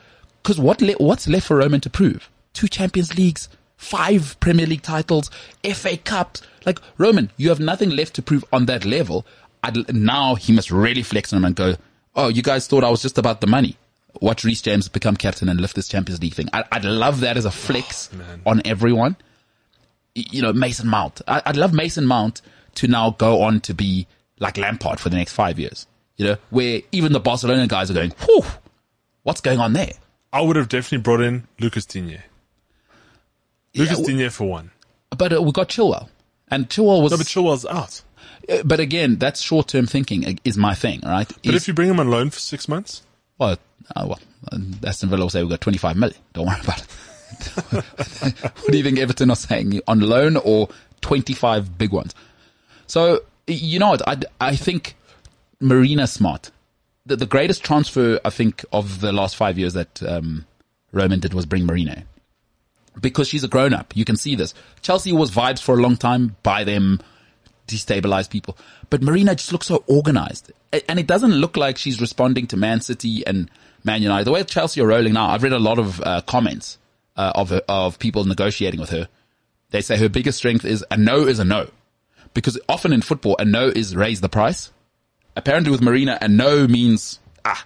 cause 0.43 0.59
what, 0.59 0.81
le- 0.81 0.95
what's 0.95 1.29
left 1.29 1.47
for 1.47 1.57
Roman 1.59 1.81
to 1.83 1.91
prove? 1.91 2.29
Two 2.55 2.67
Champions 2.67 3.17
Leagues, 3.17 3.49
five 3.83 4.39
Premier 4.41 4.67
League 4.67 4.83
titles, 4.83 5.31
FA 5.75 5.97
Cups. 5.97 6.43
Like, 6.65 6.79
Roman, 6.99 7.31
you 7.37 7.49
have 7.49 7.61
nothing 7.61 7.91
left 7.91 8.15
to 8.15 8.23
prove 8.23 8.45
on 8.53 8.67
that 8.67 8.85
level. 8.85 9.27
I'd, 9.63 9.95
now 9.95 10.35
he 10.35 10.53
must 10.53 10.71
really 10.71 11.03
flex 11.03 11.33
on 11.33 11.39
him 11.39 11.45
and 11.45 11.57
go, 11.57 11.75
oh, 12.15 12.29
you 12.29 12.43
guys 12.43 12.67
thought 12.67 12.85
I 12.85 12.91
was 12.91 13.03
just 13.03 13.19
about 13.19 13.41
the 13.41 13.47
money. 13.47 13.77
Watch 14.21 14.45
Reece 14.45 14.63
James 14.63 14.89
become 14.89 15.17
captain 15.17 15.49
and 15.49 15.61
lift 15.61 15.75
this 15.75 15.89
Champions 15.89 16.21
League 16.21 16.35
thing. 16.35 16.49
I, 16.53 16.65
would 16.73 16.85
love 16.85 17.21
that 17.21 17.37
as 17.37 17.45
a 17.45 17.51
flex 17.51 18.11
oh, 18.15 18.51
on 18.51 18.63
everyone. 18.65 19.17
You 20.15 20.43
know, 20.43 20.53
Mason 20.53 20.89
Mount. 20.89 21.23
I, 21.27 21.43
I'd 21.47 21.57
love 21.57 21.73
Mason 21.73 22.07
Mount 22.07 22.43
to 22.77 22.87
now 22.87 23.11
go 23.11 23.43
on 23.43 23.61
to 23.61 23.75
be 23.75 24.07
like 24.39 24.59
Lampard 24.59 25.01
for 25.01 25.09
the 25.09 25.17
next 25.17 25.33
five 25.33 25.59
years 25.59 25.87
you 26.23 26.29
know, 26.29 26.37
where 26.51 26.81
even 26.93 27.13
the 27.13 27.21
Barcelona 27.21 27.67
guys 27.67 27.91
are 27.91 27.95
going, 27.95 28.13
whew, 28.25 28.45
what's 29.23 29.41
going 29.41 29.59
on 29.59 29.73
there? 29.73 29.93
I 30.33 30.41
would 30.41 30.57
have 30.57 30.69
definitely 30.69 30.99
brought 30.99 31.21
in 31.21 31.47
Lucas 31.59 31.85
Digne. 31.85 32.21
Lucas 33.75 33.99
yeah, 34.01 34.07
Digne 34.07 34.29
for 34.29 34.49
one. 34.49 34.71
But 35.17 35.33
uh, 35.33 35.43
we 35.43 35.53
got 35.53 35.69
Chilwell. 35.69 36.09
And 36.49 36.69
Chilwell 36.69 37.03
was. 37.03 37.13
No, 37.13 37.19
but 37.19 37.27
Chilwell's 37.27 37.67
out. 37.67 38.03
Uh, 38.49 38.63
but 38.65 38.81
again, 38.81 39.17
that's 39.17 39.41
short 39.41 39.69
term 39.69 39.87
thinking 39.87 40.27
uh, 40.27 40.35
is 40.45 40.57
my 40.57 40.75
thing, 40.75 41.01
right? 41.05 41.29
But 41.45 41.55
is, 41.55 41.63
if 41.63 41.69
you 41.69 41.75
bring 41.75 41.89
him 41.89 42.01
on 42.01 42.11
loan 42.11 42.31
for 42.31 42.39
six 42.39 42.69
months? 42.69 43.03
Well, 43.39 43.59
uh, 43.97 44.07
well, 44.09 44.21
Aston 44.85 45.09
Villa 45.09 45.23
will 45.23 45.31
say 45.31 45.43
we've 45.43 45.51
got 45.51 45.61
25 45.61 45.97
million. 45.97 46.19
Don't 46.33 46.47
worry 46.47 46.61
about 46.61 46.81
it. 46.81 46.87
what 47.71 48.71
do 48.71 48.77
you 48.77 48.85
think 48.85 48.99
Everton 48.99 49.31
are 49.31 49.37
saying? 49.37 49.81
On 49.89 50.01
loan 50.01 50.37
or 50.37 50.69
25 51.01 51.79
big 51.79 51.93
ones? 51.93 52.15
So, 52.87 53.21
you 53.47 53.79
know 53.79 53.91
what? 53.91 54.07
I, 54.07 54.19
I 54.41 54.57
think 54.57 54.95
Marina 55.61 56.07
Smart. 56.07 56.51
The, 57.07 57.17
the 57.17 57.27
greatest 57.27 57.65
transfer, 57.65 58.21
I 58.25 58.31
think, 58.31 58.65
of 58.73 59.01
the 59.01 59.13
last 59.13 59.35
five 59.35 59.59
years 59.59 59.75
that 59.75 60.03
um, 60.03 60.47
Roman 60.93 61.19
did 61.19 61.35
was 61.35 61.47
bring 61.47 61.67
Marina. 61.67 62.05
Because 63.01 63.29
she's 63.29 63.45
a 63.45 63.49
grown 63.49 63.73
up. 63.73 63.97
You 63.97 64.05
can 64.05 64.17
see 64.17 64.35
this. 64.35 64.55
Chelsea 64.83 65.13
was 65.13 65.31
vibes 65.31 65.63
for 65.63 65.79
a 65.79 65.83
long 65.83 65.97
time, 65.97 66.37
by 66.43 66.65
them, 66.65 67.01
destabilize 67.67 68.29
people. 68.29 68.57
But 68.91 69.03
Marina 69.03 69.35
just 69.35 69.53
looks 69.53 69.67
so 69.67 69.83
organized. 69.87 70.53
And 70.89 70.99
it 70.99 71.07
doesn't 71.07 71.33
look 71.33 71.57
like 71.57 71.79
she's 71.79 72.01
responding 72.01 72.47
to 72.49 72.57
Man 72.57 72.81
City 72.81 73.27
and 73.27 73.51
Man 73.85 74.03
United. 74.03 74.25
The 74.25 74.33
way 74.33 74.45
Chelsea 74.45 74.81
are 74.83 74.87
rolling 74.87 75.15
now, 75.15 75.29
I've 75.29 75.43
read 75.43 75.53
a 75.53 75.59
lot 75.59 75.79
of 75.79 76.01
uh, 76.03 76.21
comments 76.23 76.79
uh, 77.17 77.33
of 77.35 77.53
of 77.69 77.99
people 77.99 78.25
negotiating 78.25 78.81
with 78.81 78.91
her. 78.91 79.09
They 79.71 79.81
say 79.81 79.97
her 79.97 80.09
biggest 80.09 80.39
strength 80.39 80.65
is 80.65 80.85
a 80.91 80.97
no 80.97 81.27
is 81.27 81.39
a 81.39 81.45
no. 81.45 81.71
Because 82.35 82.59
often 82.69 82.93
in 82.93 83.03
football, 83.03 83.37
a 83.39 83.45
no 83.45 83.69
is 83.69 83.97
raise 83.97 84.21
the 84.21 84.29
price 84.29 84.71
apparently 85.37 85.71
with 85.71 85.81
Marina, 85.81 86.19
a 86.21 86.29
no 86.29 86.67
means, 86.67 87.19
ah, 87.45 87.65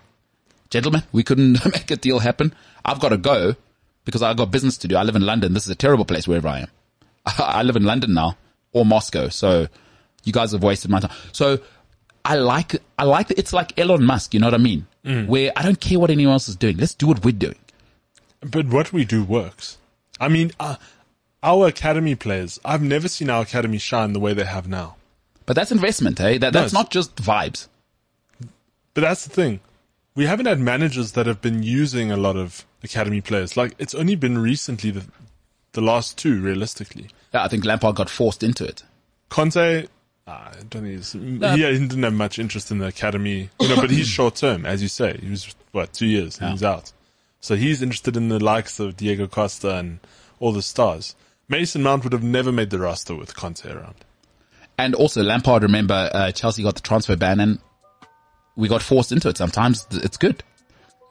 gentlemen, 0.71 1.03
we 1.13 1.23
couldn't 1.23 1.65
make 1.73 1.91
a 1.91 1.97
deal 1.97 2.21
happen. 2.21 2.55
I've 2.85 3.01
got 3.01 3.11
to 3.11 3.17
go 3.17 3.57
because 4.07 4.23
I've 4.23 4.39
got 4.39 4.51
business 4.51 4.79
to 4.79 4.89
do. 4.89 4.97
I 4.97 5.03
live 5.03 5.17
in 5.17 5.27
London. 5.27 5.53
This 5.53 5.65
is 5.65 5.71
a 5.71 5.75
terrible 5.75 6.07
place 6.07 6.27
wherever 6.27 6.49
I 6.49 6.61
am. 6.61 6.69
I 7.39 7.63
live 7.63 7.77
in 7.77 7.85
London 7.85 8.15
now 8.15 8.39
or 8.73 8.87
Moscow. 8.87 9.29
So 9.29 9.67
you 10.25 10.33
guys 10.33 10.53
have 10.53 10.63
wasted 10.63 10.91
my 10.91 11.01
time. 11.01 11.15
So 11.33 11.59
I 12.25 12.37
like, 12.37 12.77
I 12.99 13.05
like, 13.05 13.31
it's 13.33 13.53
like 13.53 13.79
Elon 13.79 14.05
Musk. 14.05 14.33
You 14.33 14.41
know 14.41 14.47
what 14.47 14.55
I 14.55 14.59
mean? 14.59 14.87
Mm. 15.05 15.27
Where 15.27 15.53
I 15.55 15.63
don't 15.63 15.81
care 15.81 15.99
what 15.99 16.11
anyone 16.11 16.33
else 16.33 16.49
is 16.49 16.57
doing. 16.57 16.79
Let's 16.79 16.95
do 16.95 17.09
what 17.09 17.25
we're 17.25 17.33
doing. 17.33 17.59
But 18.41 18.69
what 18.69 18.93
we 18.93 19.05
do 19.05 19.25
works. 19.25 19.77
I 20.21 20.29
mean, 20.29 20.53
uh, 20.59 20.77
our 21.43 21.67
academy 21.67 22.15
players, 22.15 22.61
I've 22.65 22.83
never 22.83 23.09
seen 23.09 23.29
our 23.29 23.43
academy 23.43 23.79
shine 23.79 24.13
the 24.13 24.21
way 24.21 24.33
they 24.35 24.45
have 24.45 24.69
now. 24.69 24.97
But 25.47 25.57
that's 25.57 25.73
investment, 25.73 26.21
eh? 26.21 26.39
That, 26.39 26.53
that's 26.53 26.73
no, 26.73 26.81
not 26.81 26.91
just 26.91 27.17
vibes. 27.17 27.69
But 28.95 29.01
that's 29.01 29.25
the 29.25 29.31
thing. 29.31 29.61
We 30.15 30.27
haven't 30.27 30.47
had 30.47 30.59
managers 30.61 31.13
that 31.13 31.27
have 31.27 31.43
been 31.43 31.63
using 31.63 32.11
a 32.11 32.17
lot 32.17 32.37
of 32.37 32.65
academy 32.87 33.21
players. 33.21 33.57
Like, 33.57 33.75
it's 33.79 33.95
only 33.95 34.15
been 34.17 34.39
recently 34.39 34.91
the, 34.91 35.05
the 35.73 35.81
last 35.83 36.17
two, 36.17 36.41
realistically. 36.41 37.09
Yeah, 37.35 37.45
I 37.45 37.49
think 37.49 37.65
Lampard 37.65 37.97
got 37.97 38.09
forced 38.09 38.43
into 38.43 38.65
it. 38.65 38.83
Conte, 39.29 39.87
Ah, 40.29 40.49
I 40.51 40.55
don't 40.71 40.83
think 40.83 40.87
he's, 40.87 41.13
he, 41.13 41.21
he 41.39 41.39
didn't 41.39 42.03
have 42.03 42.13
much 42.13 42.41
interest 42.41 42.73
in 42.73 42.79
the 42.79 42.87
academy, 42.87 43.49
you 43.61 43.69
know, 43.69 43.77
but 43.77 43.91
he's 43.91 44.09
short 44.19 44.35
term, 44.35 44.67
as 44.67 44.83
you 44.83 44.89
say. 44.89 45.17
He 45.19 45.31
was, 45.31 45.55
what, 45.71 45.93
two 45.93 46.07
years 46.07 46.39
and 46.39 46.47
Yeah. 46.49 46.53
he's 46.53 46.63
out. 46.65 46.93
So 47.41 47.55
he's 47.55 47.81
interested 47.81 48.17
in 48.17 48.29
the 48.29 48.43
likes 48.43 48.81
of 48.81 48.97
Diego 48.97 49.29
Costa 49.29 49.77
and 49.77 50.01
all 50.41 50.51
the 50.51 50.63
stars. 50.63 51.15
Mason 51.49 51.81
Mount 51.85 52.03
would 52.03 52.13
have 52.13 52.25
never 52.25 52.51
made 52.51 52.71
the 52.71 52.79
roster 52.81 53.15
with 53.15 53.37
Conte 53.37 53.71
around. 53.71 53.95
And 54.79 54.97
also 54.97 55.23
Lampard, 55.23 55.63
remember, 55.63 56.11
uh, 56.13 56.33
Chelsea 56.33 56.65
got 56.65 56.75
the 56.75 56.81
transfer 56.81 57.15
ban 57.15 57.39
and 57.39 57.59
we 58.57 58.67
got 58.67 58.83
forced 58.83 59.13
into 59.13 59.29
it. 59.29 59.37
Sometimes 59.37 59.87
it's 59.93 60.17
good. 60.17 60.43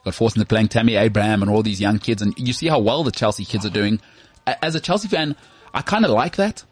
Got 0.06 0.16
forced 0.16 0.38
into 0.38 0.48
playing 0.48 0.70
Tammy 0.70 0.96
Abraham 0.96 1.42
and 1.42 1.52
all 1.52 1.64
these 1.64 1.82
young 1.82 2.00
kids 2.00 2.22
and 2.22 2.34
you 2.38 2.54
see 2.54 2.68
how 2.68 2.80
well 2.80 3.04
the 3.04 3.12
Chelsea 3.12 3.44
kids 3.44 3.66
are 3.66 3.72
doing. 3.72 4.00
As 4.46 4.76
a 4.76 4.80
Chelsea 4.80 5.08
fan, 5.08 5.36
I 5.74 5.82
kind 5.82 6.06
of 6.06 6.12
like 6.12 6.38
that. 6.38 6.64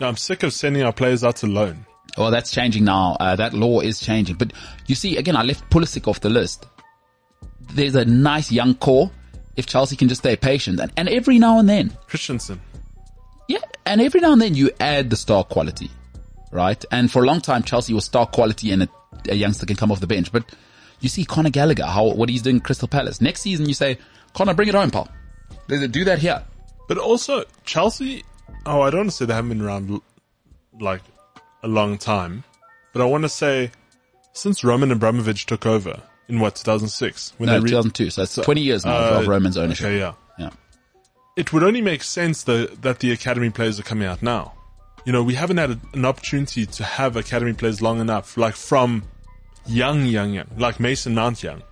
I'm 0.00 0.16
sick 0.16 0.42
of 0.42 0.52
sending 0.52 0.82
our 0.82 0.92
players 0.92 1.22
out 1.22 1.36
to 1.36 1.46
loan. 1.46 1.86
Well, 2.18 2.30
that's 2.30 2.50
changing 2.50 2.84
now. 2.84 3.16
Uh, 3.20 3.36
that 3.36 3.54
law 3.54 3.80
is 3.80 4.00
changing. 4.00 4.36
But 4.36 4.52
you 4.86 4.94
see, 4.94 5.16
again, 5.16 5.36
I 5.36 5.42
left 5.42 5.70
Pulisic 5.70 6.08
off 6.08 6.20
the 6.20 6.30
list. 6.30 6.66
There's 7.72 7.94
a 7.94 8.04
nice 8.04 8.50
young 8.50 8.74
core 8.74 9.10
if 9.56 9.66
Chelsea 9.66 9.94
can 9.94 10.08
just 10.08 10.22
stay 10.22 10.34
patient. 10.36 10.80
And, 10.80 10.92
and 10.96 11.08
every 11.08 11.38
now 11.38 11.58
and 11.58 11.68
then, 11.68 11.96
Christensen. 12.08 12.60
yeah, 13.46 13.60
and 13.86 14.00
every 14.00 14.20
now 14.20 14.32
and 14.32 14.42
then 14.42 14.54
you 14.54 14.70
add 14.80 15.10
the 15.10 15.16
star 15.16 15.44
quality, 15.44 15.90
right? 16.50 16.84
And 16.90 17.10
for 17.10 17.22
a 17.22 17.26
long 17.26 17.40
time, 17.40 17.62
Chelsea 17.62 17.94
was 17.94 18.04
star 18.06 18.26
quality 18.26 18.72
and 18.72 18.84
a, 18.84 18.88
a 19.28 19.34
youngster 19.34 19.66
can 19.66 19.76
come 19.76 19.92
off 19.92 20.00
the 20.00 20.06
bench. 20.08 20.32
But 20.32 20.52
you 21.00 21.08
see 21.08 21.24
Conor 21.24 21.50
Gallagher, 21.50 21.86
how, 21.86 22.12
what 22.12 22.28
he's 22.28 22.42
doing 22.42 22.60
Crystal 22.60 22.88
Palace. 22.88 23.20
Next 23.20 23.40
season, 23.42 23.66
you 23.66 23.74
say, 23.74 23.98
Conor, 24.34 24.54
bring 24.54 24.68
it 24.68 24.74
home, 24.74 24.90
pal. 24.90 25.08
Do 25.68 26.04
that 26.04 26.18
here. 26.18 26.42
But 26.88 26.98
also, 26.98 27.44
Chelsea, 27.64 28.24
oh, 28.66 28.80
I 28.82 28.90
don't 28.90 29.00
want 29.00 29.10
to 29.10 29.16
say 29.16 29.24
they 29.24 29.34
haven't 29.34 29.50
been 29.50 29.62
around 29.62 30.00
like 30.80 31.02
a 31.62 31.68
long 31.68 31.98
time, 31.98 32.44
but 32.92 33.02
I 33.02 33.04
want 33.04 33.22
to 33.22 33.28
say 33.28 33.70
since 34.32 34.64
Roman 34.64 34.90
Abramovich 34.90 35.46
took 35.46 35.66
over 35.66 36.02
in 36.28 36.40
what, 36.40 36.56
2006? 36.56 37.34
When 37.38 37.48
No, 37.48 37.54
they 37.54 37.60
re- 37.60 37.70
2002. 37.70 38.10
So 38.10 38.22
it's 38.22 38.34
20 38.36 38.60
years 38.60 38.84
now 38.84 38.96
of 38.96 39.24
Uh, 39.24 39.30
Roman's 39.30 39.56
ownership. 39.56 39.86
Okay, 39.86 39.98
yeah. 39.98 40.12
Yeah. 40.38 40.50
It 41.36 41.52
would 41.52 41.62
only 41.62 41.80
make 41.80 42.02
sense 42.02 42.42
that, 42.44 42.82
that 42.82 43.00
the 43.00 43.12
academy 43.12 43.50
players 43.50 43.78
are 43.78 43.82
coming 43.84 44.06
out 44.06 44.22
now. 44.22 44.54
You 45.04 45.12
know, 45.12 45.22
we 45.22 45.34
haven't 45.34 45.56
had 45.56 45.70
a, 45.70 45.80
an 45.94 46.04
opportunity 46.04 46.66
to 46.66 46.84
have 46.84 47.16
academy 47.16 47.52
players 47.52 47.80
long 47.80 48.00
enough, 48.00 48.36
like 48.36 48.54
from 48.54 49.04
young, 49.66 50.04
young, 50.06 50.32
young, 50.34 50.46
like 50.56 50.80
Mason 50.80 51.14
Mount 51.14 51.42
young. 51.42 51.62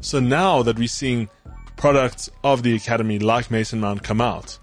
So 0.00 0.20
now 0.20 0.62
that 0.62 0.78
we're 0.78 0.88
seeing 0.88 1.28
products 1.76 2.28
of 2.42 2.62
the 2.62 2.74
academy 2.74 3.18
like 3.18 3.50
Mason 3.50 3.80
Mount 3.80 4.02
come 4.02 4.20
out, 4.20 4.58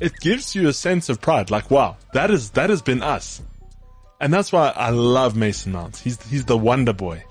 it 0.00 0.12
gives 0.20 0.54
you 0.54 0.68
a 0.68 0.72
sense 0.72 1.08
of 1.08 1.20
pride. 1.20 1.50
Like, 1.50 1.70
wow, 1.70 1.96
that 2.12 2.30
is, 2.30 2.50
that 2.50 2.70
has 2.70 2.82
been 2.82 3.02
us. 3.02 3.40
And 4.20 4.32
that's 4.32 4.52
why 4.52 4.72
I 4.74 4.90
love 4.90 5.36
Mason 5.36 5.72
Mount. 5.72 5.96
He's, 5.96 6.20
he's 6.28 6.44
the 6.44 6.56
wonder 6.58 6.92
boy. 6.92 7.24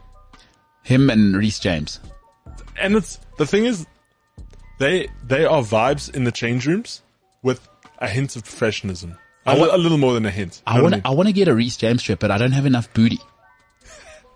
Him 0.84 1.10
and 1.10 1.36
Reece 1.36 1.60
James. 1.60 2.00
and 2.80 2.96
it's 2.96 3.20
the 3.38 3.46
thing 3.46 3.66
is 3.66 3.88
they 4.80 5.08
they 5.26 5.46
are 5.46 5.62
vibes 5.62 6.14
in 6.14 6.26
the 6.26 6.32
change 6.32 6.68
rooms 6.68 7.02
with 7.42 7.66
a 8.00 8.08
hint 8.08 8.36
of 8.36 8.44
professionalism 8.44 9.18
a, 9.46 9.58
wa- 9.58 9.66
li- 9.66 9.70
a 9.72 9.78
little 9.78 9.98
more 9.98 10.14
than 10.14 10.26
a 10.26 10.30
hint 10.32 10.62
I 10.68 10.82
want 10.82 10.96
to 10.96 11.02
I 11.06 11.12
want 11.12 11.28
to 11.30 11.34
get 11.34 11.48
a 11.48 11.54
Reece 11.56 11.78
James 11.78 12.02
shirt, 12.02 12.20
but 12.20 12.32
I 12.32 12.38
don't 12.38 12.52
have 12.52 12.66
enough 12.66 12.94
booty. 12.94 13.20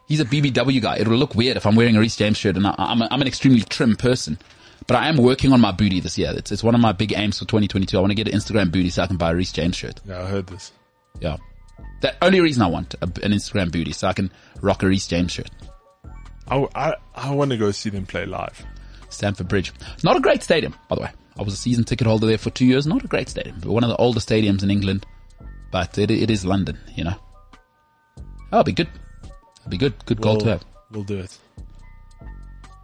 He's 0.07 0.19
a 0.19 0.25
BBW 0.25 0.81
guy. 0.81 0.97
It 0.97 1.07
will 1.07 1.17
look 1.17 1.35
weird 1.35 1.57
if 1.57 1.65
I'm 1.65 1.75
wearing 1.75 1.95
a 1.97 1.99
Reece 1.99 2.15
James 2.15 2.37
shirt, 2.37 2.55
and 2.55 2.65
I, 2.65 2.73
I'm 2.77 3.01
a, 3.01 3.07
I'm 3.11 3.21
an 3.21 3.27
extremely 3.27 3.61
trim 3.61 3.95
person. 3.95 4.37
But 4.87 4.95
I 4.95 5.09
am 5.09 5.17
working 5.17 5.51
on 5.51 5.59
my 5.59 5.71
booty 5.73 5.99
this 5.99 6.17
year. 6.17 6.31
It's, 6.35 6.51
it's 6.51 6.63
one 6.63 6.73
of 6.73 6.79
my 6.79 6.93
big 6.93 7.11
aims 7.11 7.39
for 7.39 7.45
2022. 7.45 7.97
I 7.97 7.99
want 7.99 8.11
to 8.11 8.15
get 8.15 8.27
an 8.29 8.33
Instagram 8.39 8.71
booty 8.71 8.89
so 8.89 9.03
I 9.03 9.07
can 9.07 9.17
buy 9.17 9.31
a 9.31 9.35
Reece 9.35 9.51
James 9.51 9.75
shirt. 9.75 9.99
yeah 10.05 10.21
i 10.21 10.25
heard 10.27 10.47
this 10.47 10.71
Yeah, 11.19 11.37
the 12.01 12.15
only 12.21 12.39
reason 12.39 12.61
I 12.63 12.67
want 12.67 12.95
a, 12.95 13.03
an 13.05 13.33
Instagram 13.33 13.69
booty 13.71 13.91
so 13.91 14.07
I 14.07 14.13
can 14.13 14.31
rock 14.61 14.83
a 14.83 14.87
Reece 14.87 15.07
James 15.07 15.33
shirt. 15.33 15.49
i 16.47 16.65
i, 16.75 16.93
I 17.15 17.31
want 17.35 17.51
to 17.51 17.57
go 17.57 17.71
see 17.71 17.89
them 17.89 18.05
play 18.05 18.25
live 18.25 18.65
Stamford 19.09 19.47
Bridge, 19.49 19.73
not 20.03 20.15
a 20.15 20.19
great 20.21 20.43
stadium, 20.43 20.73
by 20.87 20.95
the 20.95 21.01
way. 21.01 21.11
I 21.39 21.43
was 21.43 21.53
a 21.53 21.57
season 21.57 21.83
ticket 21.83 22.07
holder 22.07 22.25
there 22.27 22.37
for 22.37 22.49
two 22.49 22.65
years. 22.65 22.87
Not 22.87 23.03
a 23.03 23.07
great 23.07 23.29
stadium, 23.29 23.57
but 23.61 23.71
one 23.71 23.83
of 23.83 23.89
the 23.89 23.95
older 23.97 24.19
stadiums 24.19 24.63
in 24.63 24.71
England. 24.71 25.05
But 25.71 25.97
it, 25.97 26.09
it 26.11 26.29
is 26.31 26.45
London, 26.45 26.77
you 26.95 27.03
know. 27.03 27.15
Oh, 28.51 28.59
it'll 28.59 28.63
be 28.63 28.71
good. 28.73 28.89
Be 29.69 29.77
good. 29.77 29.93
Good 30.05 30.21
goal 30.21 30.37
to 30.37 30.45
we'll, 30.45 30.53
have. 30.53 30.65
we'll 30.91 31.03
do 31.03 31.17
it 31.19 31.37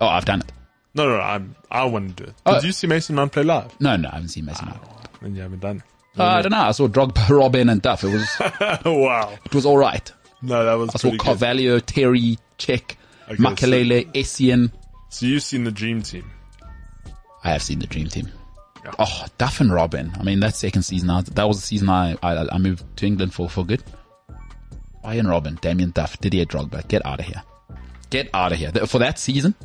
Oh, 0.01 0.07
I've 0.07 0.25
done 0.25 0.41
it. 0.41 0.51
no 0.95 1.07
no, 1.07 1.17
no 1.17 1.21
i'm 1.23 1.55
i 1.71 1.83
want 1.85 2.15
to 2.17 2.23
do 2.23 2.29
it 2.29 2.35
Oh. 2.45 2.55
did 2.55 2.63
you 2.65 2.71
see 2.71 2.87
mason 2.87 3.15
mount 3.15 3.31
play 3.31 3.43
live 3.43 3.71
No, 3.79 3.95
no, 3.95 4.09
I 4.09 4.15
haven't 4.15 4.29
seen 4.29 4.45
Mason 4.45 4.67
Mount. 4.67 4.81
and 5.21 5.35
you 5.35 5.41
haven't 5.41 5.59
done 5.61 5.81
Uh, 6.17 6.23
I 6.25 6.41
don't 6.43 6.51
know. 6.51 6.59
I 6.59 6.71
saw 6.71 6.87
Drogba, 6.87 7.13
Robben, 7.39 7.71
and 7.71 7.81
Duff. 7.81 8.03
It 8.03 8.13
was 8.13 8.27
it 8.39 8.85
wow 8.85 9.33
it 9.45 9.55
was 9.55 9.65
all 9.65 9.77
right. 9.77 10.11
no 10.41 10.65
that 10.65 10.73
was 10.75 10.89
I 10.89 10.97
saw 10.99 11.09
pretty 11.09 11.17
good. 11.17 11.87
Terry, 11.87 12.37
Cech, 12.59 12.95
Okay, 13.29 13.35
so- 13.37 13.43
Makelele, 13.43 14.11
Essien. 14.13 14.71
so 15.09 15.25
you've 15.25 15.41
seen 15.43 15.63
the 15.63 15.71
dream 15.71 16.01
team 16.03 16.29
I 17.45 17.51
have 17.51 17.61
seen 17.63 17.79
the 17.79 17.87
dream 17.87 18.07
team. 18.07 18.29
Yeah. 18.85 18.91
Oh, 18.99 19.25
Duff 19.37 19.59
and 19.59 19.69
Robben. 19.71 20.17
I 20.19 20.23
mean, 20.23 20.39
that 20.41 20.55
second 20.55 20.83
season, 20.83 21.09
I, 21.09 21.21
that 21.21 21.45
was 21.47 21.59
the 21.59 21.65
season 21.67 21.89
I, 21.89 22.15
I 22.23 22.47
I 22.55 22.57
moved 22.57 22.83
to 22.97 23.05
England 23.05 23.33
for 23.33 23.49
for 23.49 23.65
good. 23.65 23.83
Arjen 25.03 25.25
Robben, 25.27 25.59
Damien 25.61 25.91
Duff, 25.91 26.19
Didier 26.19 26.45
Drogba, 26.45 26.87
get 26.87 27.05
out 27.05 27.19
of 27.19 27.25
here. 27.25 27.41
Get 28.09 28.29
out 28.33 28.51
of 28.51 28.57
here. 28.59 28.71
For 28.87 28.99
that 28.99 29.19
season? 29.19 29.55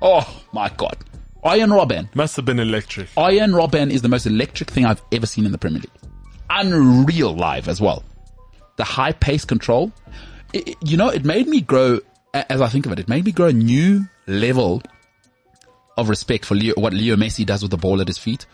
Oh 0.00 0.42
my 0.52 0.68
god. 0.70 0.96
Arjen 1.42 1.70
Robben. 1.70 2.14
must 2.14 2.36
have 2.36 2.44
been 2.46 2.58
electric 2.58 3.08
Arjen 3.16 3.52
Robben 3.52 3.90
is 3.90 4.00
the 4.02 4.08
most 4.08 4.26
electric 4.26 4.70
thing 4.70 4.86
I've 4.86 5.02
ever 5.12 5.26
seen 5.26 5.44
in 5.44 5.52
the 5.52 5.58
Premier 5.58 5.80
League. 5.80 6.10
Unreal 6.50 7.34
live 7.34 7.68
as 7.68 7.80
well. 7.80 8.02
The 8.76 8.84
high 8.84 9.12
pace 9.12 9.44
control. 9.44 9.92
It- 10.52 10.68
it- 10.68 10.76
you 10.84 10.96
know, 10.96 11.08
it 11.08 11.24
made 11.24 11.46
me 11.48 11.60
grow, 11.60 12.00
as 12.32 12.60
I 12.60 12.68
think 12.68 12.86
of 12.86 12.92
it, 12.92 12.98
it 12.98 13.08
made 13.08 13.24
me 13.24 13.32
grow 13.32 13.48
a 13.48 13.52
new 13.52 14.06
level 14.26 14.82
of 15.96 16.08
respect 16.08 16.44
for 16.44 16.54
Leo, 16.54 16.74
what 16.76 16.92
Leo 16.92 17.16
Messi 17.16 17.44
does 17.44 17.62
with 17.62 17.70
the 17.70 17.76
ball 17.76 18.00
at 18.00 18.08
his 18.08 18.18
feet. 18.18 18.46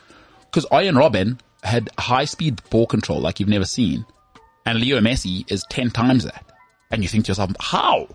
Because 0.46 0.64
Arjen 0.66 0.94
Robben 0.96 1.38
had 1.62 1.88
high 1.98 2.24
speed 2.24 2.60
ball 2.70 2.86
control 2.86 3.20
like 3.20 3.38
you've 3.38 3.48
never 3.48 3.64
seen. 3.64 4.04
And 4.66 4.78
Leo 4.78 5.00
Messi 5.00 5.50
is 5.50 5.64
10 5.70 5.90
times 5.90 6.24
that. 6.24 6.44
And 6.90 7.02
you 7.02 7.08
think 7.08 7.24
to 7.26 7.30
yourself, 7.30 7.50
how? 7.60 8.08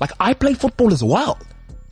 Like 0.00 0.12
I 0.20 0.32
play 0.34 0.54
football 0.54 0.92
as 0.92 1.02
well. 1.02 1.38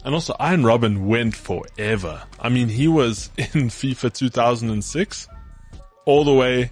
and 0.04 0.14
also 0.14 0.34
Arjen 0.38 0.62
Robben 0.62 1.06
went 1.06 1.34
forever 1.34 2.22
i 2.38 2.48
mean 2.48 2.68
he 2.68 2.86
was 2.86 3.30
in 3.38 3.68
fifa 3.68 4.12
2006 4.12 5.26
all 6.04 6.22
the 6.24 6.32
way 6.32 6.70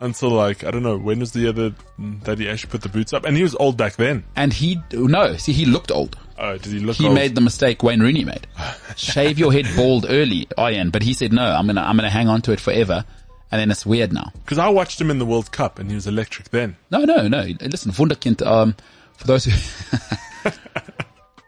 until 0.00 0.30
like 0.30 0.64
I 0.64 0.70
don't 0.70 0.82
know 0.82 0.96
when 0.98 1.20
was 1.20 1.32
the 1.32 1.46
other 1.48 1.70
mm, 1.98 2.22
that 2.24 2.38
he 2.38 2.48
actually 2.48 2.70
put 2.70 2.82
the 2.82 2.88
boots 2.88 3.12
up, 3.12 3.24
and 3.24 3.36
he 3.36 3.42
was 3.44 3.54
old 3.54 3.76
back 3.76 3.94
then. 3.96 4.24
And 4.34 4.52
he, 4.52 4.80
no, 4.92 5.36
see, 5.36 5.52
he 5.52 5.64
looked 5.64 5.92
old. 5.92 6.18
Oh, 6.38 6.58
did 6.58 6.72
he 6.72 6.80
look? 6.80 6.96
He 6.96 7.06
old? 7.06 7.14
made 7.14 7.36
the 7.36 7.40
mistake 7.40 7.84
Wayne 7.84 8.00
Rooney 8.00 8.24
made. 8.24 8.48
Shave 8.96 9.38
your 9.38 9.52
head 9.52 9.66
bald 9.76 10.06
early, 10.08 10.48
Ian. 10.58 10.90
But 10.90 11.02
he 11.02 11.14
said, 11.14 11.32
no, 11.32 11.44
I'm 11.44 11.66
gonna, 11.68 11.82
I'm 11.82 11.94
gonna 11.96 12.10
hang 12.10 12.26
on 12.28 12.42
to 12.42 12.52
it 12.52 12.58
forever. 12.58 13.04
And 13.52 13.60
then 13.60 13.70
it's 13.70 13.84
weird 13.84 14.12
now. 14.14 14.32
because 14.44 14.56
I 14.58 14.70
watched 14.70 14.98
him 14.98 15.10
in 15.10 15.18
the 15.18 15.26
World 15.26 15.52
Cup, 15.52 15.78
and 15.78 15.90
he 15.90 15.94
was 15.94 16.06
electric 16.06 16.48
then. 16.48 16.76
No, 16.90 17.04
no, 17.04 17.28
no. 17.28 17.46
Listen, 17.60 17.92
Wunderkind, 17.92 18.44
um, 18.46 18.74
for 19.18 19.26
those 19.26 19.44
who, 19.44 19.52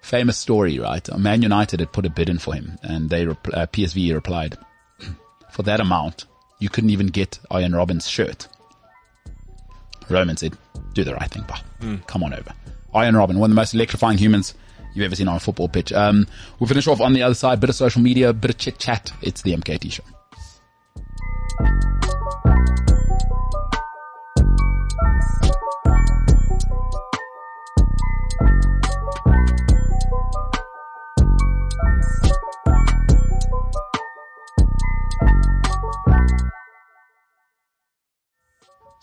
famous 0.03 0.37
story, 0.39 0.79
right? 0.79 1.09
Man 1.19 1.43
United 1.43 1.81
had 1.81 1.93
put 1.93 2.05
a 2.07 2.11
bid 2.11 2.29
in 2.29 2.39
for 2.39 2.55
him 2.55 2.79
and 2.83 3.09
they, 3.11 3.27
uh, 3.27 3.35
PSV 3.67 4.13
replied, 4.15 4.57
for 5.51 5.63
that 5.63 5.81
amount, 5.81 6.27
you 6.61 6.69
couldn't 6.69 6.91
even 6.91 7.07
get 7.09 7.39
Arjen 7.51 7.73
Robben's 7.73 8.09
shirt. 8.09 8.47
Roman 10.11 10.37
said, 10.37 10.57
do 10.93 11.05
the 11.05 11.15
right 11.15 11.31
thing, 11.31 11.45
pal. 11.45 11.63
Come 12.07 12.23
on 12.23 12.35
over. 12.35 12.53
Arjen 12.93 13.15
Robben, 13.15 13.37
one 13.39 13.51
of 13.51 13.55
the 13.55 13.61
most 13.61 13.75
electrifying 13.75 14.19
humans 14.19 14.55
you've 14.95 15.05
ever 15.05 15.17
seen 15.17 15.27
on 15.27 15.37
a 15.37 15.41
football 15.41 15.69
pitch. 15.69 15.93
Um, 15.93 16.27
we'll 16.61 16.69
finish 16.69 16.87
off 16.87 17.01
on 17.01 17.15
the 17.15 17.23
other 17.23 17.35
side, 17.35 17.59
bit 17.61 17.71
of 17.71 17.77
social 17.77 18.03
media, 18.03 18.33
bit 18.33 18.51
of 18.51 18.59
chit 18.59 18.79
chat. 18.79 19.11
It's 19.23 19.43
the 19.43 19.57
MKT 19.57 19.91
show. 19.91 20.05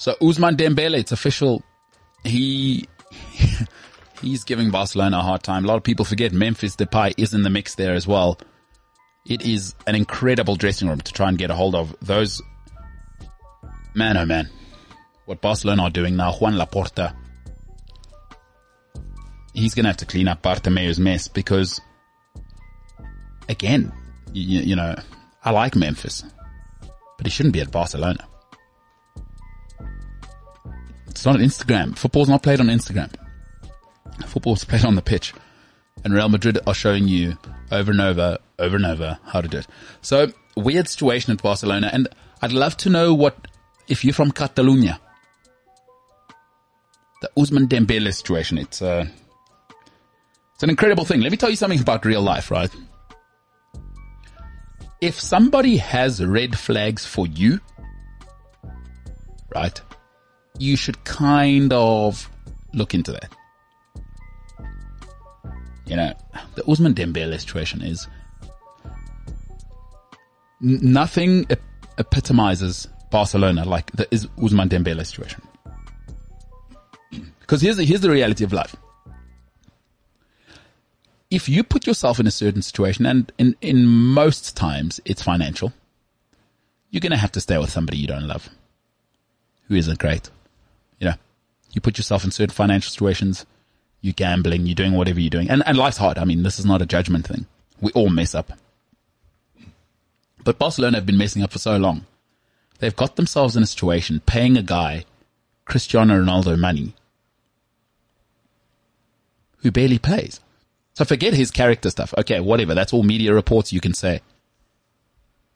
So 0.01 0.15
Ousmane 0.19 0.57
Dembele, 0.57 0.97
it's 0.97 1.11
official. 1.11 1.61
He 2.23 2.87
he's 4.21 4.43
giving 4.43 4.71
Barcelona 4.71 5.19
a 5.19 5.21
hard 5.21 5.43
time. 5.43 5.63
A 5.63 5.67
lot 5.67 5.77
of 5.77 5.83
people 5.83 6.05
forget 6.05 6.33
Memphis 6.33 6.75
Depay 6.75 7.13
is 7.17 7.35
in 7.35 7.43
the 7.43 7.51
mix 7.51 7.75
there 7.75 7.93
as 7.93 8.07
well. 8.07 8.39
It 9.27 9.43
is 9.43 9.75
an 9.85 9.93
incredible 9.93 10.55
dressing 10.55 10.89
room 10.89 11.01
to 11.01 11.13
try 11.13 11.29
and 11.29 11.37
get 11.37 11.51
a 11.51 11.53
hold 11.53 11.75
of. 11.75 11.95
Those 12.01 12.41
man, 13.93 14.17
oh 14.17 14.25
man, 14.25 14.49
what 15.25 15.39
Barcelona 15.39 15.83
are 15.83 15.91
doing 15.91 16.15
now. 16.15 16.31
Joan 16.31 16.53
Laporta, 16.53 17.15
he's 19.53 19.75
going 19.75 19.83
to 19.83 19.89
have 19.89 19.97
to 19.97 20.07
clean 20.07 20.27
up 20.27 20.41
Bartomeu's 20.41 20.99
mess 20.99 21.27
because, 21.27 21.79
again, 23.47 23.93
you, 24.33 24.61
you 24.61 24.75
know, 24.75 24.95
I 25.45 25.51
like 25.51 25.75
Memphis, 25.75 26.23
but 27.17 27.27
he 27.27 27.29
shouldn't 27.29 27.53
be 27.53 27.61
at 27.61 27.69
Barcelona. 27.69 28.27
It's 31.11 31.25
not 31.25 31.35
on 31.35 31.41
Instagram. 31.41 31.97
Football's 31.97 32.29
not 32.29 32.41
played 32.41 32.61
on 32.61 32.67
Instagram. 32.67 33.11
Football's 34.25 34.63
played 34.71 34.85
on 34.85 34.95
the 34.95 35.01
pitch. 35.01 35.33
And 36.03 36.13
Real 36.13 36.29
Madrid 36.29 36.57
are 36.65 36.73
showing 36.73 37.07
you 37.07 37.37
over 37.69 37.91
and 37.91 38.01
over, 38.01 38.37
over 38.57 38.75
and 38.77 38.85
over 38.85 39.19
how 39.25 39.41
to 39.41 39.47
do 39.47 39.57
it. 39.57 39.67
So 40.01 40.31
weird 40.55 40.87
situation 40.87 41.33
at 41.33 41.43
Barcelona. 41.43 41.89
And 41.91 42.07
I'd 42.41 42.53
love 42.53 42.77
to 42.77 42.89
know 42.89 43.13
what, 43.13 43.35
if 43.89 44.05
you're 44.05 44.13
from 44.13 44.31
Catalonia, 44.31 44.99
the 47.21 47.29
Ousmane 47.37 47.67
Dembele 47.67 48.13
situation. 48.13 48.57
It's, 48.57 48.81
uh, 48.81 49.05
it's 50.55 50.63
an 50.63 50.69
incredible 50.69 51.03
thing. 51.03 51.19
Let 51.19 51.31
me 51.31 51.37
tell 51.37 51.49
you 51.49 51.57
something 51.57 51.81
about 51.81 52.05
real 52.05 52.21
life, 52.21 52.49
right? 52.49 52.73
If 55.01 55.19
somebody 55.19 55.75
has 55.77 56.23
red 56.23 56.57
flags 56.57 57.05
for 57.05 57.27
you, 57.27 57.59
right, 59.53 59.81
you 60.57 60.75
should 60.75 61.03
kind 61.03 61.73
of 61.73 62.29
look 62.73 62.93
into 62.93 63.11
that. 63.11 63.35
You 65.85 65.95
know, 65.95 66.13
the 66.55 66.61
Ousmane 66.63 66.93
Dembele 66.93 67.39
situation 67.39 67.81
is 67.81 68.07
nothing 70.61 71.45
ep- 71.49 71.59
epitomizes 71.97 72.87
Barcelona 73.09 73.65
like 73.65 73.91
the 73.91 74.07
is 74.11 74.27
Ousmane 74.37 74.69
Dembele 74.69 75.05
situation. 75.05 75.41
Because 77.41 77.61
here's 77.61 77.77
the, 77.77 77.83
here's 77.83 78.01
the 78.01 78.09
reality 78.09 78.43
of 78.45 78.53
life. 78.53 78.75
If 81.29 81.49
you 81.49 81.63
put 81.63 81.87
yourself 81.87 82.19
in 82.19 82.27
a 82.27 82.31
certain 82.31 82.61
situation, 82.61 83.05
and 83.05 83.31
in, 83.37 83.55
in 83.61 83.85
most 83.85 84.55
times 84.55 85.01
it's 85.05 85.21
financial, 85.21 85.73
you're 86.89 87.01
going 87.01 87.11
to 87.11 87.17
have 87.17 87.31
to 87.33 87.41
stay 87.41 87.57
with 87.57 87.69
somebody 87.69 87.97
you 87.97 88.07
don't 88.07 88.27
love, 88.27 88.49
who 89.67 89.75
isn't 89.75 89.99
great. 89.99 90.29
You 91.01 91.09
know, 91.09 91.15
you 91.71 91.81
put 91.81 91.97
yourself 91.97 92.23
in 92.23 92.31
certain 92.31 92.53
financial 92.53 92.89
situations, 92.89 93.45
you're 93.99 94.13
gambling, 94.13 94.65
you're 94.65 94.75
doing 94.75 94.93
whatever 94.93 95.19
you're 95.19 95.29
doing. 95.29 95.49
And, 95.49 95.63
and 95.65 95.77
life's 95.77 95.97
hard. 95.97 96.17
I 96.17 96.23
mean, 96.23 96.43
this 96.43 96.59
is 96.59 96.65
not 96.65 96.81
a 96.81 96.85
judgment 96.85 97.27
thing. 97.27 97.47
We 97.81 97.91
all 97.91 98.09
mess 98.09 98.33
up. 98.33 98.53
But 100.43 100.59
Barcelona 100.59 100.97
have 100.97 101.05
been 101.05 101.17
messing 101.17 101.43
up 101.43 101.51
for 101.51 101.59
so 101.59 101.77
long. 101.77 102.05
They've 102.79 102.95
got 102.95 103.15
themselves 103.15 103.57
in 103.57 103.63
a 103.63 103.67
situation 103.67 104.21
paying 104.25 104.57
a 104.57 104.63
guy 104.63 105.05
Cristiano 105.65 106.19
Ronaldo 106.19 106.57
money 106.57 106.95
who 109.59 109.71
barely 109.71 109.99
plays. 109.99 110.39
So 110.93 111.05
forget 111.05 111.33
his 111.33 111.51
character 111.51 111.89
stuff. 111.89 112.13
Okay, 112.17 112.39
whatever. 112.39 112.73
That's 112.73 112.93
all 112.93 113.03
media 113.03 113.33
reports 113.33 113.71
you 113.71 113.79
can 113.79 113.93
say. 113.93 114.21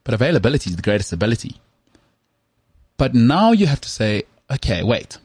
But 0.03 0.13
availability 0.13 0.69
is 0.69 0.76
the 0.76 0.81
greatest 0.81 1.11
ability. 1.11 1.59
But 2.97 3.13
now 3.13 3.51
you 3.51 3.67
have 3.67 3.81
to 3.81 3.89
say, 3.89 4.23
okay, 4.49 4.84
wait. 4.84 5.17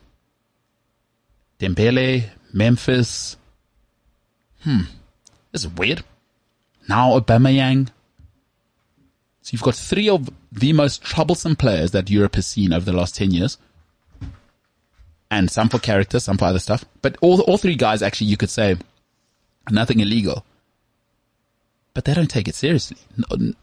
Dembele, 1.61 2.31
Memphis. 2.53 3.37
Hmm. 4.63 4.83
This 5.53 5.65
is 5.65 5.69
weird. 5.69 6.03
Now 6.89 7.19
Aubameyang. 7.19 7.89
So 9.43 9.51
you've 9.53 9.63
got 9.63 9.75
three 9.75 10.09
of 10.09 10.29
the 10.51 10.73
most 10.73 11.03
troublesome 11.03 11.57
players 11.57 11.93
that 11.93 12.11
Europe 12.11 12.35
has 12.35 12.47
seen 12.47 12.73
over 12.73 12.85
the 12.85 12.97
last 12.97 13.15
10 13.15 13.31
years. 13.31 13.59
And 15.31 15.51
some 15.51 15.69
for 15.69 15.79
character, 15.79 16.19
some 16.19 16.39
for 16.39 16.47
other 16.47 16.59
stuff. 16.59 16.85
But 17.03 17.17
all, 17.21 17.41
all 17.43 17.59
three 17.59 17.77
guys 17.77 18.03
actually, 18.03 18.29
you 18.29 18.37
could 18.37 18.51
say, 18.51 18.77
nothing 19.71 20.01
illegal. 20.01 20.45
But 21.95 22.05
they 22.05 22.15
don't 22.15 22.31
take 22.31 22.49
it 22.49 22.55
seriously. 22.55 22.97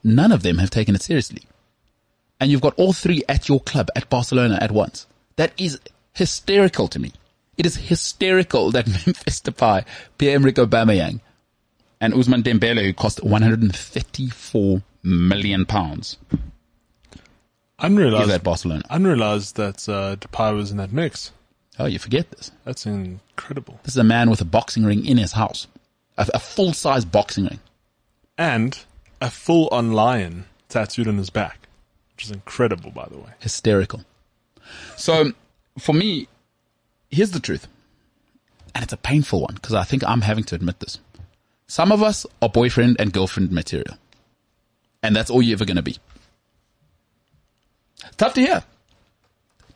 None 0.03 0.31
of 0.31 0.43
them 0.43 0.59
have 0.59 0.69
taken 0.69 0.95
it 0.95 1.01
seriously. 1.01 1.43
And 2.39 2.51
you've 2.51 2.61
got 2.61 2.75
all 2.75 2.93
three 2.93 3.23
at 3.27 3.49
your 3.49 3.59
club, 3.59 3.89
at 3.95 4.09
Barcelona 4.09 4.59
at 4.61 4.71
once. 4.71 5.07
That 5.35 5.53
is 5.57 5.79
hysterical 6.13 6.87
to 6.89 6.99
me. 6.99 7.13
It 7.57 7.65
is 7.65 7.75
hysterical 7.75 8.71
that 8.71 8.87
Memphis 9.05 9.41
Depay, 9.41 9.85
Pierre-Emerick 10.17 10.55
Aubameyang, 10.55 11.19
and 11.99 12.13
Ousmane 12.13 12.43
Dembele, 12.43 12.83
who 12.83 12.93
cost 12.93 13.23
134 13.23 14.81
million 15.03 15.65
pounds, 15.65 16.17
Unrealized. 17.79 18.29
at 18.31 18.43
Barcelona. 18.43 18.83
Unrealized 18.89 19.55
that 19.55 19.87
uh, 19.89 20.15
Depay 20.15 20.55
was 20.55 20.71
in 20.71 20.77
that 20.77 20.91
mix. 20.91 21.31
Oh, 21.79 21.85
you 21.85 21.99
forget 21.99 22.29
this. 22.31 22.51
That's 22.65 22.85
incredible. 22.85 23.79
This 23.83 23.93
is 23.93 23.97
a 23.99 24.03
man 24.03 24.29
with 24.29 24.41
a 24.41 24.45
boxing 24.45 24.83
ring 24.83 25.05
in 25.05 25.17
his 25.17 25.33
house. 25.33 25.67
A, 26.17 26.27
a 26.33 26.39
full-size 26.39 27.05
boxing 27.05 27.45
ring. 27.45 27.59
And 28.37 28.77
a 29.21 29.29
full-on 29.29 29.93
lion 29.93 30.45
tattooed 30.69 31.07
on 31.07 31.17
his 31.17 31.29
back, 31.29 31.67
which 32.15 32.25
is 32.25 32.31
incredible, 32.31 32.89
by 32.91 33.07
the 33.09 33.17
way. 33.17 33.29
hysterical. 33.39 34.03
So 34.95 35.33
for 35.79 35.93
me, 35.93 36.27
here's 37.09 37.31
the 37.31 37.39
truth. 37.39 37.67
And 38.75 38.83
it's 38.83 38.93
a 38.93 38.97
painful 38.97 39.41
one 39.41 39.55
because 39.55 39.73
I 39.73 39.83
think 39.83 40.03
I'm 40.03 40.21
having 40.21 40.43
to 40.45 40.55
admit 40.55 40.79
this. 40.79 40.99
Some 41.67 41.91
of 41.91 42.01
us 42.01 42.25
are 42.41 42.49
boyfriend 42.49 42.97
and 42.99 43.11
girlfriend 43.11 43.51
material. 43.51 43.97
And 45.03 45.15
that's 45.15 45.29
all 45.29 45.41
you're 45.41 45.55
ever 45.55 45.65
going 45.65 45.77
to 45.77 45.83
be. 45.83 45.97
Tough 48.17 48.33
to 48.35 48.41
hear. 48.41 48.63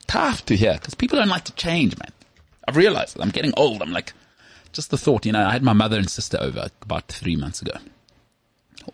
Tough 0.07 0.45
to 0.45 0.55
hear 0.55 0.73
because 0.73 0.95
people 0.95 1.17
don't 1.17 1.29
like 1.29 1.45
to 1.45 1.53
change, 1.53 1.97
man. 1.97 2.11
I've 2.67 2.77
realized 2.77 3.17
it. 3.17 3.21
I'm 3.21 3.29
getting 3.29 3.53
old. 3.57 3.81
I'm 3.81 3.91
like, 3.91 4.13
just 4.71 4.91
the 4.91 4.97
thought, 4.97 5.25
you 5.25 5.31
know, 5.31 5.45
I 5.45 5.51
had 5.51 5.63
my 5.63 5.73
mother 5.73 5.97
and 5.97 6.09
sister 6.09 6.37
over 6.39 6.67
about 6.81 7.07
three 7.07 7.35
months 7.35 7.61
ago. 7.61 7.73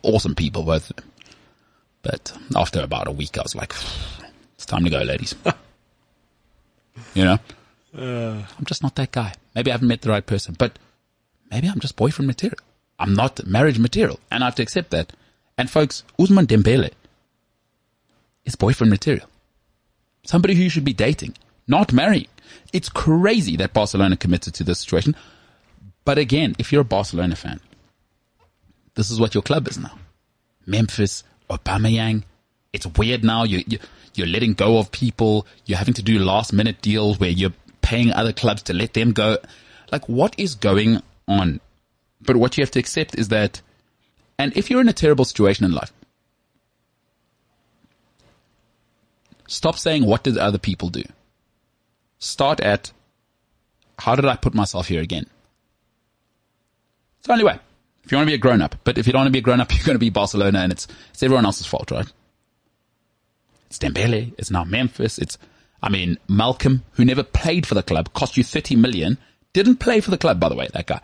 Awesome 0.01 0.35
people, 0.35 0.64
both 0.64 0.89
of 0.89 0.95
them. 0.95 1.05
But 2.01 2.38
after 2.55 2.81
about 2.81 3.07
a 3.07 3.11
week, 3.11 3.38
I 3.38 3.41
was 3.41 3.55
like, 3.55 3.73
it's 4.55 4.65
time 4.65 4.84
to 4.84 4.89
go, 4.89 4.99
ladies. 5.01 5.35
you 7.14 7.26
know? 7.26 7.38
Uh, 7.95 8.43
I'm 8.57 8.65
just 8.65 8.84
not 8.84 8.95
that 8.95 9.11
guy. 9.11 9.34
Maybe 9.55 9.72
I 9.72 9.73
haven't 9.73 9.88
met 9.88 10.01
the 10.01 10.09
right 10.09 10.26
person, 10.26 10.55
but 10.57 10.77
maybe 11.49 11.68
I'm 11.68 11.80
just 11.80 11.95
boyfriend 11.95 12.27
material. 12.27 12.59
I'm 12.99 13.14
not 13.14 13.45
marriage 13.45 13.80
material. 13.80 14.19
And 14.31 14.43
I 14.43 14.47
have 14.47 14.55
to 14.55 14.64
accept 14.64 14.91
that. 14.91 15.14
And 15.57 15.69
folks, 15.69 16.03
Ousmane 16.19 16.45
Dembele 16.45 16.91
is 18.45 18.55
boyfriend 18.55 18.91
material. 18.91 19.27
Somebody 20.23 20.55
who 20.55 20.64
you 20.64 20.69
should 20.69 20.85
be 20.85 20.93
dating, 20.93 21.35
not 21.68 21.93
marrying. 21.93 22.27
It's 22.73 22.89
crazy 22.89 23.55
that 23.57 23.73
Barcelona 23.73 24.18
committed 24.18 24.53
to 24.55 24.64
this 24.64 24.80
situation. 24.80 25.15
But 26.05 26.18
again, 26.18 26.55
if 26.57 26.72
you're 26.72 26.81
a 26.81 26.85
Barcelona 26.85 27.35
fan, 27.35 27.59
this 28.95 29.09
is 29.11 29.19
what 29.19 29.34
your 29.34 29.43
club 29.43 29.68
is 29.68 29.77
now. 29.77 29.97
Memphis, 30.65 31.23
Aubameyang. 31.49 32.23
It's 32.73 32.85
weird 32.85 33.23
now. 33.23 33.43
You, 33.43 33.64
you, 33.68 33.80
you're 34.15 34.27
letting 34.27 34.53
go 34.53 34.77
of 34.77 34.91
people. 34.91 35.47
You're 35.65 35.77
having 35.77 35.93
to 35.95 36.03
do 36.03 36.19
last 36.19 36.51
minute 36.51 36.81
deals 36.81 37.19
where 37.19 37.30
you're 37.30 37.53
paying 37.88 38.11
other 38.11 38.34
clubs 38.34 38.64
to 38.64 38.73
let 38.73 38.93
them 38.93 39.14
go. 39.14 39.38
Like 39.93 40.09
what 40.09 40.35
is 40.38 40.55
going 40.55 41.01
on? 41.26 41.61
But 42.19 42.35
what 42.35 42.57
you 42.57 42.61
have 42.61 42.72
to 42.72 42.80
accept 42.80 43.15
is 43.18 43.30
that, 43.30 43.61
and 44.38 44.55
if 44.57 44.69
you're 44.69 44.81
in 44.81 44.89
a 44.89 44.93
terrible 44.93 45.23
situation 45.23 45.64
in 45.64 45.72
life, 45.72 45.93
stop 49.47 49.77
saying, 49.77 50.05
what 50.05 50.23
did 50.23 50.38
other 50.38 50.57
people 50.57 50.89
do? 50.89 51.03
Start 52.19 52.59
at, 52.59 52.91
how 53.97 54.15
did 54.15 54.26
I 54.26 54.35
put 54.35 54.53
myself 54.53 54.89
here 54.89 55.01
again? 55.01 55.26
It's 57.19 57.27
the 57.27 57.34
only 57.34 57.45
way. 57.45 57.57
If 58.03 58.11
you 58.11 58.18
want 58.18 58.27
to 58.27 58.31
be 58.31 58.35
a 58.35 58.38
grown 58.38 58.61
up, 58.61 58.76
but 58.84 58.97
if 58.97 59.07
you 59.07 59.14
don't 59.14 59.22
want 59.22 59.27
to 59.27 59.31
be 59.31 59.39
a 59.39 59.41
grown 59.41 59.61
up, 59.61 59.72
you're 59.73 59.85
going 59.85 59.95
to 59.95 59.99
be 59.99 60.09
Barcelona 60.09 60.59
and 60.59 60.73
it's, 60.73 60.89
it's 61.11 61.23
everyone 61.23 61.45
else's 61.45 61.68
fault, 61.68 61.91
right? 61.91 62.11
It's 63.68 63.80
Dembele. 63.80 64.34
It's 64.38 64.51
now 64.51 64.65
Memphis. 64.65 65.18
It's, 65.19 65.38
I 65.82 65.90
mean, 65.90 66.18
Malcom, 66.28 66.82
who 66.94 67.06
never 67.06 67.24
played 67.24 67.66
for 67.66 67.76
the 67.76 67.84
club, 67.84 68.14
cost 68.14 68.38
you 68.38 68.44
30 68.44 68.76
million. 68.76 69.18
Didn't 69.54 69.78
play 69.78 70.02
for 70.02 70.12
the 70.12 70.18
club, 70.18 70.40
by 70.40 70.49
the 70.49 70.56
way, 70.56 70.68
that 70.74 70.88
guy. 70.88 71.02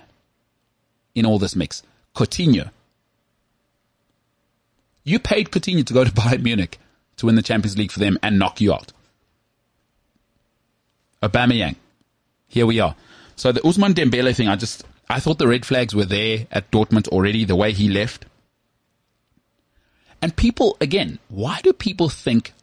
In 1.15 1.25
all 1.25 1.39
this 1.39 1.55
mix. 1.55 1.83
Coutinho. 2.15 2.71
You 5.03 5.19
paid 5.19 5.51
Coutinho 5.51 5.85
to 5.85 5.93
go 5.93 6.03
to 6.03 6.11
Bayern 6.11 6.43
Munich 6.43 6.79
to 7.17 7.25
win 7.27 7.35
the 7.35 7.41
Champions 7.41 7.77
League 7.77 7.91
for 7.91 7.99
them 7.99 8.17
and 8.23 8.39
knock 8.39 8.61
you 8.61 8.73
out. 8.73 8.91
Aubameyang. 11.21 11.75
Here 12.47 12.65
we 12.65 12.79
are. 12.79 12.95
So 13.35 13.51
the 13.51 13.61
Ousmane 13.61 13.93
Dembele 13.93 14.35
thing, 14.35 14.47
I 14.47 14.55
just, 14.55 14.85
I 15.09 15.19
thought 15.19 15.39
the 15.39 15.47
red 15.47 15.65
flags 15.65 15.95
were 15.95 16.05
there 16.05 16.47
at 16.51 16.69
Dortmund 16.71 17.07
already, 17.07 17.45
the 17.45 17.55
way 17.55 17.71
he 17.73 17.89
left. 17.89 18.25
And 20.21 20.35
people, 20.35 20.77
again, 20.79 21.19
why 21.29 21.59
do 21.63 21.73
people 21.73 22.09
think 22.09 22.53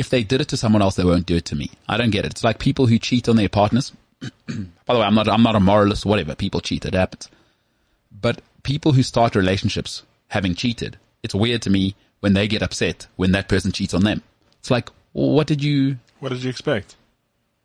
if 0.00 0.10
they 0.10 0.24
did 0.24 0.40
it 0.40 0.48
to 0.48 0.56
someone 0.56 0.82
else, 0.82 0.96
they 0.96 1.04
won't 1.04 1.26
do 1.26 1.36
it 1.36 1.44
to 1.46 1.54
me? 1.56 1.70
I 1.88 1.96
don't 1.96 2.10
get 2.10 2.24
it. 2.24 2.32
It's 2.32 2.44
like 2.44 2.58
people 2.58 2.86
who 2.86 2.98
cheat 2.98 3.28
on 3.28 3.36
their 3.36 3.48
partners. 3.48 3.92
By 4.20 4.94
the 4.94 4.98
way, 4.98 5.06
I'm 5.06 5.14
not, 5.14 5.28
I'm 5.28 5.42
not 5.42 5.54
a 5.56 5.60
moralist, 5.60 6.04
whatever. 6.06 6.34
People 6.34 6.60
cheat. 6.60 6.84
It 6.84 6.94
happens. 6.94 7.28
But 8.10 8.42
people 8.62 8.92
who 8.92 9.02
start 9.02 9.34
relationships 9.36 10.02
having 10.28 10.54
cheated, 10.54 10.98
it's 11.22 11.34
weird 11.34 11.62
to 11.62 11.70
me 11.70 11.94
when 12.20 12.32
they 12.34 12.48
get 12.48 12.62
upset 12.62 13.06
when 13.16 13.32
that 13.32 13.48
person 13.48 13.72
cheats 13.72 13.94
on 13.94 14.02
them. 14.04 14.22
It's 14.58 14.70
like, 14.70 14.90
well, 15.12 15.30
what 15.30 15.46
did 15.46 15.62
you, 15.62 15.98
What 16.18 16.30
did 16.30 16.42
you 16.42 16.50
expect? 16.50 16.96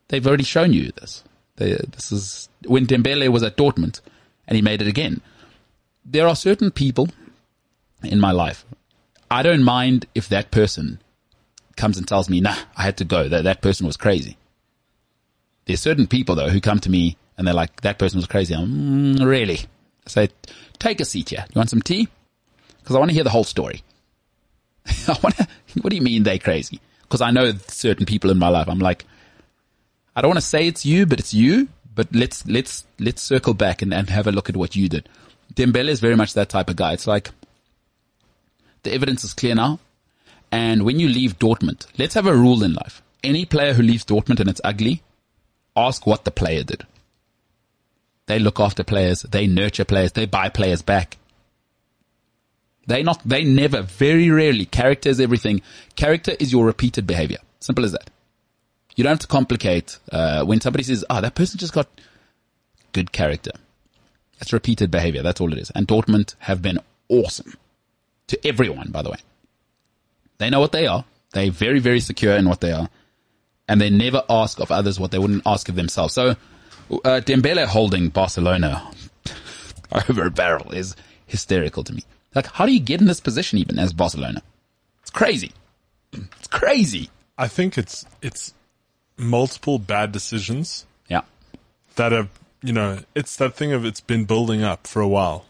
they've 0.09 0.25
already 0.27 0.43
shown 0.43 0.71
you 0.71 0.91
this. 0.91 1.23
They, 1.55 1.71
this 1.73 2.11
is 2.11 2.49
when 2.65 2.85
Dembele 2.85 3.29
was 3.29 3.43
at 3.43 3.57
Dortmund 3.57 4.01
and 4.47 4.55
he 4.55 4.61
made 4.61 4.81
it 4.81 4.87
again. 4.87 5.21
There 6.05 6.27
are 6.27 6.35
certain 6.35 6.69
people 6.69 7.09
in 8.03 8.19
my 8.19 8.31
life. 8.31 8.65
I 9.31 9.41
don't 9.41 9.63
mind 9.63 10.05
if 10.13 10.29
that 10.29 10.51
person 10.51 10.99
comes 11.75 11.97
and 11.97 12.07
tells 12.07 12.29
me, 12.29 12.41
nah, 12.41 12.55
I 12.75 12.83
had 12.83 12.97
to 12.97 13.05
go. 13.05 13.27
That, 13.27 13.43
that 13.43 13.61
person 13.61 13.85
was 13.85 13.97
crazy. 13.97 14.37
There's 15.65 15.81
certain 15.81 16.07
people 16.07 16.35
though 16.35 16.49
who 16.49 16.61
come 16.61 16.79
to 16.79 16.89
me 16.89 17.17
and 17.37 17.45
they're 17.45 17.53
like, 17.53 17.81
that 17.81 17.99
person 17.99 18.17
was 18.17 18.27
crazy. 18.27 18.53
I'm, 18.53 19.15
mm, 19.17 19.25
really? 19.25 19.59
I 20.05 20.09
say, 20.09 20.29
take 20.79 20.99
a 20.99 21.05
seat 21.05 21.29
here. 21.29 21.45
You 21.53 21.59
want 21.59 21.69
some 21.69 21.81
tea? 21.81 22.07
Cause 22.83 22.95
I 22.95 22.99
want 22.99 23.09
to 23.09 23.15
hear 23.15 23.23
the 23.23 23.31
whole 23.31 23.43
story. 23.43 23.81
I 25.07 25.17
want 25.23 25.37
to, 25.37 25.47
what 25.81 25.89
do 25.89 25.95
you 25.95 26.01
mean 26.01 26.23
they 26.23 26.39
crazy? 26.39 26.79
Cause 27.09 27.21
I 27.21 27.31
know 27.31 27.51
certain 27.67 28.05
people 28.05 28.29
in 28.29 28.37
my 28.37 28.49
life. 28.49 28.67
I'm 28.69 28.79
like, 28.79 29.05
I 30.15 30.21
don't 30.21 30.29
want 30.29 30.39
to 30.39 30.45
say 30.45 30.67
it's 30.67 30.85
you, 30.85 31.05
but 31.05 31.19
it's 31.19 31.33
you. 31.33 31.67
But 31.93 32.13
let's, 32.13 32.45
let's, 32.45 32.85
let's 32.99 33.21
circle 33.21 33.53
back 33.53 33.81
and, 33.81 33.93
and 33.93 34.09
have 34.09 34.27
a 34.27 34.31
look 34.31 34.49
at 34.49 34.57
what 34.57 34.75
you 34.75 34.89
did. 34.89 35.07
Dembele 35.53 35.89
is 35.89 36.01
very 36.01 36.15
much 36.15 36.33
that 36.33 36.49
type 36.49 36.69
of 36.69 36.75
guy. 36.75 36.93
It's 36.93 37.07
like, 37.07 37.31
the 38.83 38.93
evidence 38.93 39.23
is 39.23 39.33
clear 39.33 39.55
now. 39.55 39.79
And 40.55 40.83
when 40.85 41.01
you 41.01 41.09
leave 41.09 41.37
Dortmund, 41.37 41.85
let's 41.97 42.13
have 42.13 42.27
a 42.27 42.33
rule 42.33 42.63
in 42.63 42.71
life. 42.71 43.01
Any 43.21 43.43
player 43.43 43.73
who 43.73 43.83
leaves 43.83 44.05
Dortmund 44.05 44.39
and 44.39 44.49
it's 44.49 44.61
ugly, 44.63 45.03
ask 45.75 46.07
what 46.07 46.23
the 46.23 46.31
player 46.31 46.63
did. 46.63 46.85
They 48.27 48.39
look 48.39 48.61
after 48.61 48.81
players. 48.81 49.23
They 49.23 49.47
nurture 49.47 49.83
players. 49.83 50.13
They 50.13 50.25
buy 50.25 50.47
players 50.47 50.81
back. 50.81 51.17
They 52.87 53.03
not, 53.03 53.19
they 53.27 53.43
never, 53.43 53.81
very 53.81 54.29
rarely, 54.29 54.65
character 54.65 55.09
is 55.09 55.19
everything. 55.19 55.61
Character 55.97 56.33
is 56.39 56.53
your 56.53 56.65
repeated 56.65 57.05
behavior. 57.05 57.39
Simple 57.59 57.83
as 57.83 57.91
that. 57.91 58.09
You 58.95 59.03
don't 59.03 59.11
have 59.11 59.19
to 59.19 59.27
complicate, 59.27 59.99
uh, 60.09 60.45
when 60.45 60.61
somebody 60.61 60.85
says, 60.85 61.03
oh, 61.09 61.19
that 61.19 61.35
person 61.35 61.59
just 61.59 61.73
got 61.73 61.89
good 62.93 63.11
character. 63.11 63.51
That's 64.39 64.53
repeated 64.53 64.89
behavior. 64.89 65.21
That's 65.21 65.41
all 65.41 65.51
it 65.51 65.59
is. 65.59 65.69
And 65.75 65.85
Dortmund 65.85 66.35
have 66.39 66.61
been 66.61 66.79
awesome 67.09 67.55
to 68.27 68.47
everyone, 68.47 68.91
by 68.91 69.01
the 69.01 69.09
way. 69.09 69.17
They 70.37 70.49
know 70.49 70.59
what 70.59 70.71
they 70.71 70.87
are. 70.87 71.05
They're 71.33 71.51
very, 71.51 71.79
very 71.79 71.99
secure 71.99 72.35
in 72.35 72.47
what 72.47 72.61
they 72.61 72.71
are. 72.71 72.89
And 73.67 73.81
they 73.81 73.89
never 73.89 74.23
ask 74.29 74.59
of 74.59 74.71
others 74.71 74.99
what 74.99 75.11
they 75.11 75.19
wouldn't 75.19 75.43
ask 75.45 75.69
of 75.69 75.75
themselves. 75.75 76.13
So, 76.13 76.35
uh, 76.91 77.21
Dembele 77.25 77.65
holding 77.65 78.09
Barcelona 78.09 78.89
over 80.09 80.25
a 80.25 80.31
barrel 80.31 80.71
is 80.71 80.95
hysterical 81.25 81.83
to 81.83 81.93
me. 81.93 82.03
Like, 82.35 82.47
how 82.47 82.65
do 82.65 82.73
you 82.73 82.79
get 82.79 83.01
in 83.01 83.07
this 83.07 83.19
position 83.19 83.57
even 83.59 83.79
as 83.79 83.93
Barcelona? 83.93 84.41
It's 85.01 85.11
crazy. 85.11 85.51
It's 86.13 86.47
crazy. 86.47 87.09
I 87.37 87.47
think 87.49 87.77
it's 87.77 88.05
it's 88.21 88.53
multiple 89.17 89.79
bad 89.79 90.11
decisions 90.11 90.85
Yeah. 91.09 91.21
that 91.95 92.11
have 92.11 92.29
you 92.61 92.71
know 92.73 92.99
it's 93.15 93.35
that 93.37 93.55
thing 93.55 93.73
of 93.73 93.83
it's 93.85 93.99
been 94.01 94.25
building 94.25 94.63
up 94.63 94.87
for 94.87 95.01
a 95.01 95.07
while. 95.07 95.45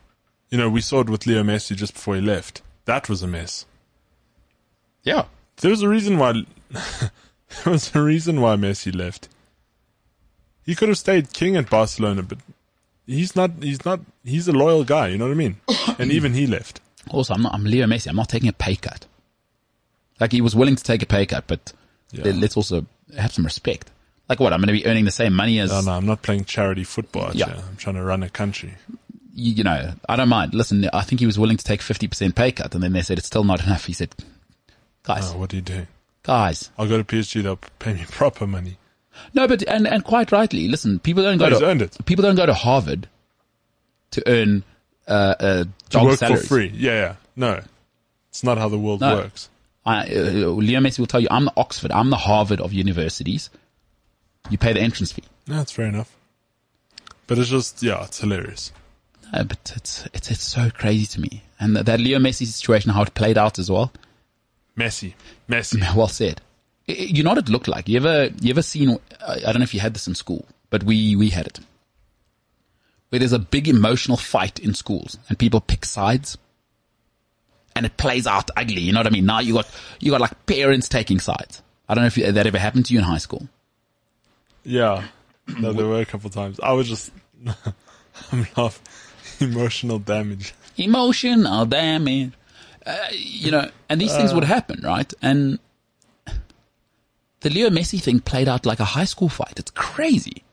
You 0.50 0.58
know, 0.58 0.70
we 0.70 0.82
saw 0.82 1.02
it 1.02 1.10
with 1.10 1.28
Leo 1.28 1.44
Messi 1.44 1.76
just 1.76 1.94
before 1.94 2.16
he 2.16 2.22
left. 2.22 2.62
That 2.86 3.10
was 3.10 3.22
a 3.22 3.28
mess. 3.28 3.66
Yeah. 5.06 5.26
There 5.62 5.72
was 5.72 5.82
a 5.82 5.88
reason 5.88 6.18
why 6.18 6.34
there 6.72 7.72
was 7.72 7.96
a 7.96 8.02
reason 8.02 8.42
why 8.42 8.56
Messi 8.58 8.94
left. 8.94 9.30
He 10.66 10.76
could 10.76 10.90
have 10.90 10.98
stayed 10.98 11.32
king 11.32 11.56
at 11.56 11.70
Barcelona, 11.70 12.24
but 12.24 12.40
he's 13.06 13.36
not 13.36 13.52
he's 13.62 13.86
not 13.86 14.02
he's 14.26 14.48
a 14.48 14.52
loyal 14.52 14.84
guy, 14.84 15.08
you 15.10 15.18
know 15.18 15.26
what 15.26 15.32
I 15.32 15.36
mean? 15.36 15.58
and 16.00 16.12
even 16.12 16.34
he 16.34 16.48
left. 16.48 16.82
Also, 17.12 17.34
I'm 17.36 17.44
not, 17.44 17.54
I'm 17.54 17.64
Leo 17.64 17.86
Messi. 17.86 18.08
I'm 18.08 18.16
not 18.16 18.30
taking 18.30 18.50
a 18.50 18.54
pay 18.54 18.76
cut. 18.76 19.06
Like 20.20 20.32
he 20.32 20.42
was 20.42 20.56
willing 20.56 20.76
to 20.76 20.84
take 20.84 21.04
a 21.04 21.06
pay 21.06 21.26
cut, 21.26 21.46
but 21.48 21.72
Yeah. 22.12 22.32
let's 22.36 22.58
also 22.58 22.86
have 23.16 23.32
some 23.32 23.46
respect. 23.46 23.92
Like 24.28 24.40
what? 24.40 24.54
I'm 24.54 24.60
going 24.60 24.76
to 24.76 24.84
be 24.84 24.88
earning 24.88 25.06
the 25.06 25.12
same 25.12 25.34
money 25.34 25.60
as 25.60 25.70
No, 25.70 25.82
no, 25.82 25.92
I'm 25.92 26.06
not 26.08 26.24
playing 26.24 26.46
charity 26.46 26.84
football. 26.84 27.32
Yeah. 27.36 27.46
here. 27.46 27.64
I'm 27.70 27.76
trying 27.78 27.96
to 27.96 28.04
run 28.04 28.24
a 28.24 28.30
country. 28.30 28.74
you, 29.36 29.54
you 29.54 29.64
know, 29.64 29.94
I 30.10 30.16
don't 30.16 30.30
mind. 30.30 30.56
Listen, 30.56 30.90
I 30.94 31.02
think 31.04 31.20
he 31.20 31.28
was 31.28 31.38
willing 31.38 31.58
to 31.58 31.64
take 31.64 31.82
50% 31.82 32.34
pay 32.34 32.52
cut 32.52 32.74
and 32.74 32.82
then 32.84 32.94
they 32.94 33.04
said 33.04 33.20
it's 33.20 33.28
still 33.28 33.44
not 33.44 33.64
enough. 33.64 33.86
He 33.86 33.94
said, 33.94 34.16
guys, 35.06 35.32
Oh, 35.32 35.38
what 35.38 35.54
are 35.54 35.56
you 35.56 35.62
doing? 35.62 35.88
guys. 36.24 36.72
I'll 36.78 36.88
go 36.88 36.98
to 36.98 37.04
PSG. 37.04 37.44
They'll 37.44 37.60
pay 37.80 37.94
me 37.94 38.04
proper 38.12 38.46
money. 38.48 38.78
No, 39.34 39.48
but, 39.48 39.64
and, 39.68 39.88
and 39.88 40.04
quite 40.04 40.32
rightly, 40.32 40.68
listen, 40.68 41.00
people 41.00 41.24
don't 41.24 41.38
go 41.38 41.48
No, 41.50 41.60
to, 41.60 41.66
earned 41.66 41.82
it. 41.82 41.98
people 42.06 42.24
don't 42.24 42.36
go 42.36 42.46
to 42.46 42.54
Harvard 42.54 43.08
to 44.12 44.24
earn, 44.28 44.64
uh, 45.08 45.36
uh, 45.40 45.64
To 45.92 46.00
work 46.04 46.20
salaries. 46.20 46.42
for 46.42 46.48
free. 46.48 46.72
Yeah, 46.76 46.92
yeah. 46.94 47.16
No, 47.36 47.62
it's 48.30 48.44
not 48.44 48.58
how 48.58 48.68
the 48.70 48.78
world 48.80 49.02
No. 49.02 49.16
works. 49.16 49.50
I, 49.86 50.02
uh, 50.08 50.50
Leo 50.50 50.80
Messi 50.80 51.00
will 51.00 51.06
tell 51.06 51.20
you, 51.22 51.28
I'm 51.32 51.46
the 51.46 51.54
Oxford, 51.56 51.92
I'm 51.92 52.10
the 52.10 52.18
Harvard 52.18 52.60
of 52.60 52.74
universities. 52.74 53.50
You 54.50 54.58
pay 54.58 54.74
the 54.74 54.82
entrance 54.82 55.12
fee. 55.12 55.24
No, 55.48 55.58
that's 55.58 55.72
fair 55.72 55.86
enough. 55.86 56.12
But 57.28 57.38
it's 57.40 57.50
just, 57.50 57.82
yeah, 57.84 58.04
it's 58.04 58.20
hilarious. 58.20 58.72
No, 59.32 59.44
but 59.44 59.72
it's, 59.76 60.06
it's, 60.14 60.30
it's 60.32 60.44
so 60.44 60.70
crazy 60.72 61.06
to 61.08 61.22
me. 61.22 61.44
And 61.60 61.76
that, 61.76 61.86
that 61.86 62.00
Leo 62.00 62.20
Messi 62.20 62.46
situation, 62.46 62.92
how 62.92 63.04
it 63.04 63.14
played 63.14 63.38
out 63.38 63.60
as 63.60 63.70
well. 63.72 63.92
Messi, 64.78 65.14
Messi. 65.50 65.82
Well 65.96 66.08
said. 66.08 66.42
You 66.88 67.24
know 67.24 67.32
what 67.32 67.40
it 67.40 67.50
looked 67.50 67.68
like? 67.68 67.90
You 67.90 67.98
ever, 67.98 68.30
you 68.42 68.52
ever 68.52 68.62
seen, 68.62 69.00
I 69.26 69.34
I 69.38 69.40
don't 69.52 69.58
know 69.58 69.64
if 69.64 69.74
you 69.74 69.80
had 69.80 69.96
this 69.96 70.08
in 70.08 70.14
school, 70.14 70.46
but 70.70 70.84
we, 70.84 71.16
we 71.16 71.30
had 71.30 71.48
it. 71.48 71.60
Where 73.10 73.20
there's 73.20 73.34
a 73.34 73.40
big 73.40 73.68
emotional 73.68 74.18
fight 74.18 74.60
in 74.60 74.74
schools 74.76 75.18
and 75.28 75.40
people 75.40 75.62
pick 75.62 75.86
sides 75.86 76.38
and 77.76 77.86
it 77.86 77.98
plays 77.98 78.28
out 78.28 78.52
ugly. 78.56 78.82
You 78.82 78.94
know 78.94 79.00
what 79.00 79.08
I 79.08 79.12
mean? 79.12 79.26
Now 79.26 79.40
you 79.40 79.54
got, 79.54 79.68
you 80.00 80.12
got 80.12 80.22
like 80.22 80.46
parents 80.46 80.88
taking 80.88 81.20
sides. 81.20 81.62
I 81.90 81.96
don't 81.96 82.04
know 82.04 82.08
if 82.08 82.18
you, 82.18 82.32
that 82.32 82.46
ever 82.46 82.60
happened 82.60 82.86
to 82.88 82.94
you 82.94 83.00
in 83.00 83.06
high 83.06 83.18
school. 83.18 83.48
Yeah. 84.64 85.06
No, 85.60 85.74
there 85.74 85.86
were 85.86 86.02
a 86.02 86.06
couple 86.08 86.32
times. 86.32 86.60
I 86.60 86.72
was 86.72 86.88
just, 86.88 87.12
I'm 88.32 88.48
laughing. 88.58 88.84
Emotional 89.40 90.00
damage. 90.00 90.56
Emotional 90.76 91.68
damage. 91.68 92.32
Uh, 92.86 92.98
you 93.12 93.50
know, 93.52 93.70
and 93.90 94.00
these 94.00 94.16
things 94.16 94.34
would 94.34 94.44
happen, 94.44 94.80
right? 94.84 95.12
And 95.22 95.58
the 97.42 97.50
Leo 97.50 97.70
Messi 97.70 98.00
thing 98.02 98.20
played 98.20 98.48
out 98.48 98.66
like 98.66 98.80
a 98.80 98.86
high 98.86 99.06
school 99.06 99.30
fight. 99.30 99.54
It's 99.58 99.72
crazy. 99.72 100.44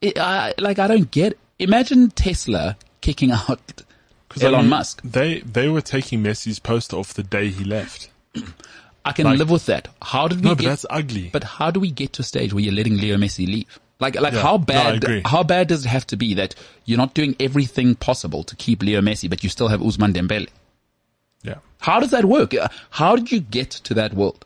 It, 0.00 0.18
I, 0.18 0.54
like, 0.58 0.78
I 0.78 0.86
don't 0.86 1.10
get 1.10 1.38
Imagine 1.58 2.10
Tesla 2.10 2.76
kicking 3.00 3.30
out 3.32 3.60
'Cause, 4.28 4.44
I 4.44 4.48
Elon 4.48 4.60
mean, 4.62 4.70
Musk. 4.70 5.00
They, 5.02 5.40
they 5.40 5.68
were 5.68 5.80
taking 5.80 6.22
Messi's 6.22 6.58
post 6.58 6.92
off 6.94 7.14
the 7.14 7.22
day 7.22 7.48
he 7.50 7.64
left. 7.64 8.10
I 9.04 9.12
can 9.12 9.24
Like- 9.26 9.38
live 9.38 9.50
with 9.50 9.66
that. 9.66 9.88
How 10.02 10.28
did 10.28 10.38
we 10.40 10.44
No, 10.44 10.54
but 10.54 10.62
get, 10.62 10.68
that's 10.68 10.86
ugly. 10.90 11.30
but 11.32 11.42
how 11.44 11.70
do 11.70 11.80
we 11.80 11.90
get 11.90 12.12
to 12.14 12.22
a 12.22 12.24
stage 12.24 12.52
where 12.52 12.62
you're 12.62 12.74
letting 12.74 12.96
Leo 12.98 13.16
Messi 13.16 13.46
leave? 13.46 13.78
Like, 14.00 14.14
like 14.20 14.32
Yeah. 14.34 14.42
how 14.42 14.58
bad, 14.58 15.02
agree. 15.02 15.22
how 15.24 15.42
bad 15.42 15.66
does 15.68 15.84
it 15.84 15.88
have 15.88 16.06
to 16.08 16.16
be 16.16 16.34
that 16.34 16.54
you're 16.84 16.98
not 16.98 17.14
doing 17.14 17.34
everything 17.40 17.94
possible 17.96 18.44
to 18.44 18.54
keep 18.56 18.82
Leo 18.82 19.00
Messi, 19.00 19.28
but 19.28 19.42
you 19.42 19.50
still 19.50 19.68
have 19.68 19.80
Ousmane 19.80 20.12
Dembele? 20.14 20.48
yeah. 21.42 21.56
How 21.80 22.00
does 22.00 22.10
that 22.10 22.24
work? 22.24 22.54
Uh, 22.54 22.68
How 22.90 23.14
did 23.16 23.30
you 23.32 23.40
get 23.40 23.70
to 23.70 23.94
that 23.94 24.12
world? 24.14 24.44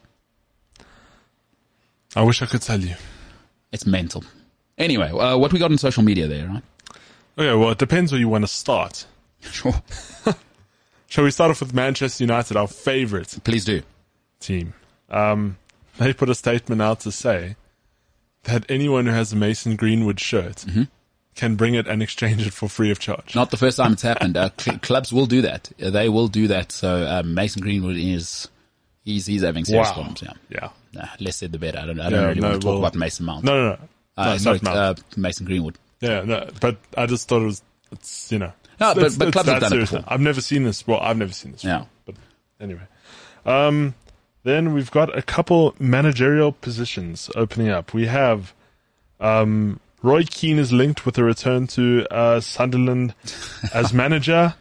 I 2.15 2.23
wish 2.23 2.43
I 2.43 2.47
could 2.47 2.63
tell 2.63 2.81
you. 2.81 2.95
It's 3.73 3.87
mental. 3.87 4.25
Anyway, 4.77 5.09
uh, 5.11 5.37
what 5.39 5.53
we 5.53 5.59
got 5.59 5.71
on 5.71 5.79
social 5.79 6.03
media 6.03 6.27
there, 6.29 6.47
right? 6.47 6.63
Okay, 7.39 7.55
well, 7.55 7.71
it 7.71 7.79
depends 7.79 8.13
where 8.13 8.21
you 8.21 8.29
want 8.29 8.45
to 8.45 8.49
start. 8.49 9.07
Sure. 9.41 9.73
Shall 11.09 11.25
we 11.25 11.31
start 11.31 11.51
off 11.51 11.61
with 11.61 11.75
Manchester 11.75 12.25
United, 12.25 12.57
our 12.57 12.67
favorite 12.69 13.39
Please 13.45 13.65
do. 13.65 13.83
team? 14.41 14.75
Um, 15.11 15.57
they 15.99 16.13
put 16.13 16.29
a 16.29 16.35
statement 16.35 16.81
out 16.83 17.01
to 17.01 17.13
say 17.13 17.57
that 18.45 18.65
anyone 18.69 19.07
who 19.07 19.13
has 19.13 19.33
a 19.33 19.37
Mason 19.37 19.77
Greenwood 19.77 20.19
shirt 20.21 20.57
Mm-hmm. 20.67 20.83
can 21.35 21.55
bring 21.57 21.75
it 21.75 21.87
and 21.87 22.03
exchange 22.03 22.47
it 22.47 22.53
for 22.53 22.69
free 22.69 22.91
of 22.91 22.99
charge. 22.99 23.35
Not 23.35 23.51
the 23.51 23.57
first 23.57 23.77
time 23.79 23.93
it's 23.95 24.03
happened. 24.03 24.37
Uh, 24.37 24.51
cl- 24.59 24.79
clubs 24.79 25.13
will 25.13 25.27
do 25.27 25.43
that. 25.43 25.71
Uh, 25.83 25.91
They 25.91 26.09
will 26.09 26.29
do 26.29 26.49
that. 26.49 26.73
So 26.73 27.07
um, 27.07 27.35
Mason 27.35 27.63
Greenwood 27.63 27.97
is 27.97 28.49
he's 29.05 29.27
he's 29.27 29.43
having 29.43 29.65
serious 29.65 29.89
Wow. 29.89 29.95
problems. 29.95 30.23
Yeah. 30.23 30.33
Yeah. 30.51 30.69
Nah, 30.95 31.09
less 31.21 31.37
said 31.37 31.53
the 31.53 31.59
better. 31.59 31.79
I 31.79 31.87
don't. 31.87 32.01
I 32.01 32.11
don't 32.11 32.21
Yeah, 32.21 32.27
really 32.29 32.41
no, 32.41 32.49
want 32.51 32.61
to 32.61 32.67
talk 32.67 32.71
well- 32.75 32.79
about 32.81 32.95
Mason 32.97 33.25
Mount. 33.27 33.45
No, 33.45 33.53
no, 33.63 33.69
no. 33.71 33.79
uh, 34.19 34.25
no 34.33 34.37
sorry, 34.39 34.61
uh, 34.67 34.95
Mason 35.17 35.47
Greenwood. 35.47 35.79
yeah, 36.01 36.23
no, 36.23 36.49
but 36.61 36.77
I 36.99 37.07
just 37.07 37.29
thought 37.29 37.41
it 37.43 37.47
was, 37.47 37.63
it's, 37.93 38.31
you 38.31 38.39
know. 38.39 38.53
No, 38.81 38.95
but- 38.95 38.99
it's- 38.99 39.17
but 39.17 39.33
clubs 39.33 39.49
have 39.49 39.61
done 39.63 39.73
it 39.73 39.81
before. 39.81 40.05
I've 40.07 40.21
never 40.21 40.41
seen 40.43 40.65
this. 40.65 40.87
Well, 40.87 41.01
I've 41.01 41.17
never 41.17 41.33
seen 41.33 41.53
this. 41.53 41.65
Yeah. 41.65 41.85
But 42.05 42.17
anyway. 42.61 42.83
Um, 43.47 43.95
then 44.45 44.75
we've 44.75 44.91
got 44.91 45.17
a 45.17 45.23
couple 45.23 45.75
managerial 45.79 46.53
positions 46.53 47.31
opening 47.35 47.69
up. 47.69 47.95
We 47.95 48.07
have, 48.07 48.53
um, 49.21 49.81
Roy 50.03 50.25
Keane 50.25 50.59
is 50.59 50.73
linked 50.73 51.07
with 51.07 51.17
a 51.19 51.25
return 51.25 51.67
to, 51.69 52.07
uh, 52.11 52.41
Sunderland 52.41 53.15
as 53.75 53.93
manager. 53.93 54.55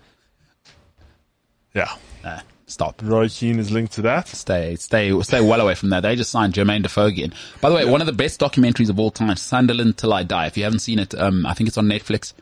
Yeah. 1.74 1.96
Nah, 2.24 2.42
stop. 2.68 3.02
Roy 3.04 3.28
Keane 3.28 3.58
is 3.58 3.72
linked 3.72 3.94
to 3.94 4.04
that. 4.04 4.28
Stay, 4.28 4.76
stay, 4.76 5.20
stay 5.22 5.42
well 5.42 5.62
away 5.62 5.74
from 5.76 5.90
that. 5.90 6.02
They 6.02 6.16
just 6.16 6.32
signed 6.32 6.54
Jermaine 6.54 6.84
Defoe 6.84 7.06
again. 7.06 7.34
By 7.60 7.70
the 7.70 7.76
way, 7.76 7.86
one 7.86 8.02
of 8.02 8.08
the 8.08 8.14
best 8.14 8.40
documentaries 8.40 8.90
of 8.90 9.00
all 9.00 9.12
time, 9.12 9.36
Sunderland 9.36 9.98
Till 9.98 10.14
I 10.14 10.24
Die. 10.24 10.46
If 10.46 10.58
you 10.58 10.64
haven't 10.64 10.80
seen 10.80 11.00
it, 11.00 11.16
um, 11.16 11.46
I 11.46 11.54
think 11.54 11.68
it's 11.68 11.78
on 11.78 11.88
Netflix. 11.88 12.34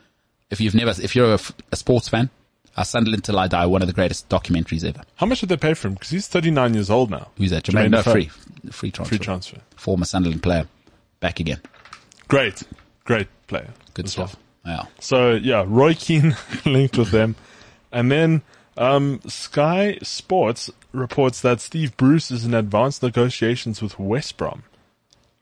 If 0.50 0.60
you've 0.60 0.74
never, 0.74 0.90
if 0.90 1.14
you're 1.14 1.38
a 1.72 1.76
sports 1.76 2.08
fan, 2.08 2.28
uh, 2.76 2.84
Sunderland 2.84 3.24
Till 3.24 3.38
I 3.38 3.48
Die, 3.48 3.66
one 3.66 3.82
of 3.82 3.88
the 3.88 3.94
greatest 3.94 4.28
documentaries 4.28 4.84
ever. 4.84 5.02
How 5.16 5.26
much 5.26 5.40
did 5.40 5.48
they 5.48 5.56
pay 5.56 5.74
for 5.74 5.88
him? 5.88 5.94
Because 5.94 6.10
he's 6.10 6.28
39 6.28 6.74
years 6.74 6.90
old 6.90 7.10
now. 7.10 7.28
Who's 7.36 7.50
that? 7.50 7.64
Jermaine 7.64 7.88
Jermaine, 7.88 7.90
no, 7.90 8.02
free, 8.02 8.30
free 8.70 8.90
transfer. 8.90 9.16
Free 9.16 9.24
transfer. 9.24 9.58
Former 9.76 10.04
Sunderland 10.04 10.42
player, 10.42 10.66
back 11.20 11.40
again. 11.40 11.60
Great. 12.28 12.62
Great 13.04 13.28
player. 13.46 13.68
Good 13.94 14.06
as 14.06 14.16
well. 14.16 14.28
stuff. 14.28 14.40
Yeah. 14.64 14.82
So 15.00 15.32
yeah, 15.32 15.64
Roy 15.66 15.94
Keane 15.94 16.36
linked 16.64 16.96
with 16.98 17.10
them, 17.10 17.34
and 17.90 18.10
then 18.12 18.42
um, 18.76 19.20
Sky 19.26 19.98
Sports 20.02 20.70
reports 20.92 21.40
that 21.40 21.60
Steve 21.60 21.96
Bruce 21.96 22.30
is 22.30 22.44
in 22.44 22.54
advanced 22.54 23.02
negotiations 23.02 23.80
with 23.82 23.98
West 23.98 24.36
Brom. 24.36 24.62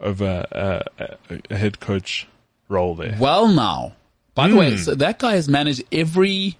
over 0.00 0.46
uh, 0.52 0.80
a, 0.98 1.40
a 1.50 1.56
head 1.56 1.80
coach 1.80 2.26
role 2.68 2.94
there. 2.94 3.16
Well, 3.18 3.48
now, 3.48 3.94
by 4.34 4.48
the 4.48 4.56
way, 4.56 4.76
so 4.76 4.94
that 4.94 5.18
guy 5.18 5.32
has 5.34 5.48
managed 5.48 5.82
every 5.90 6.56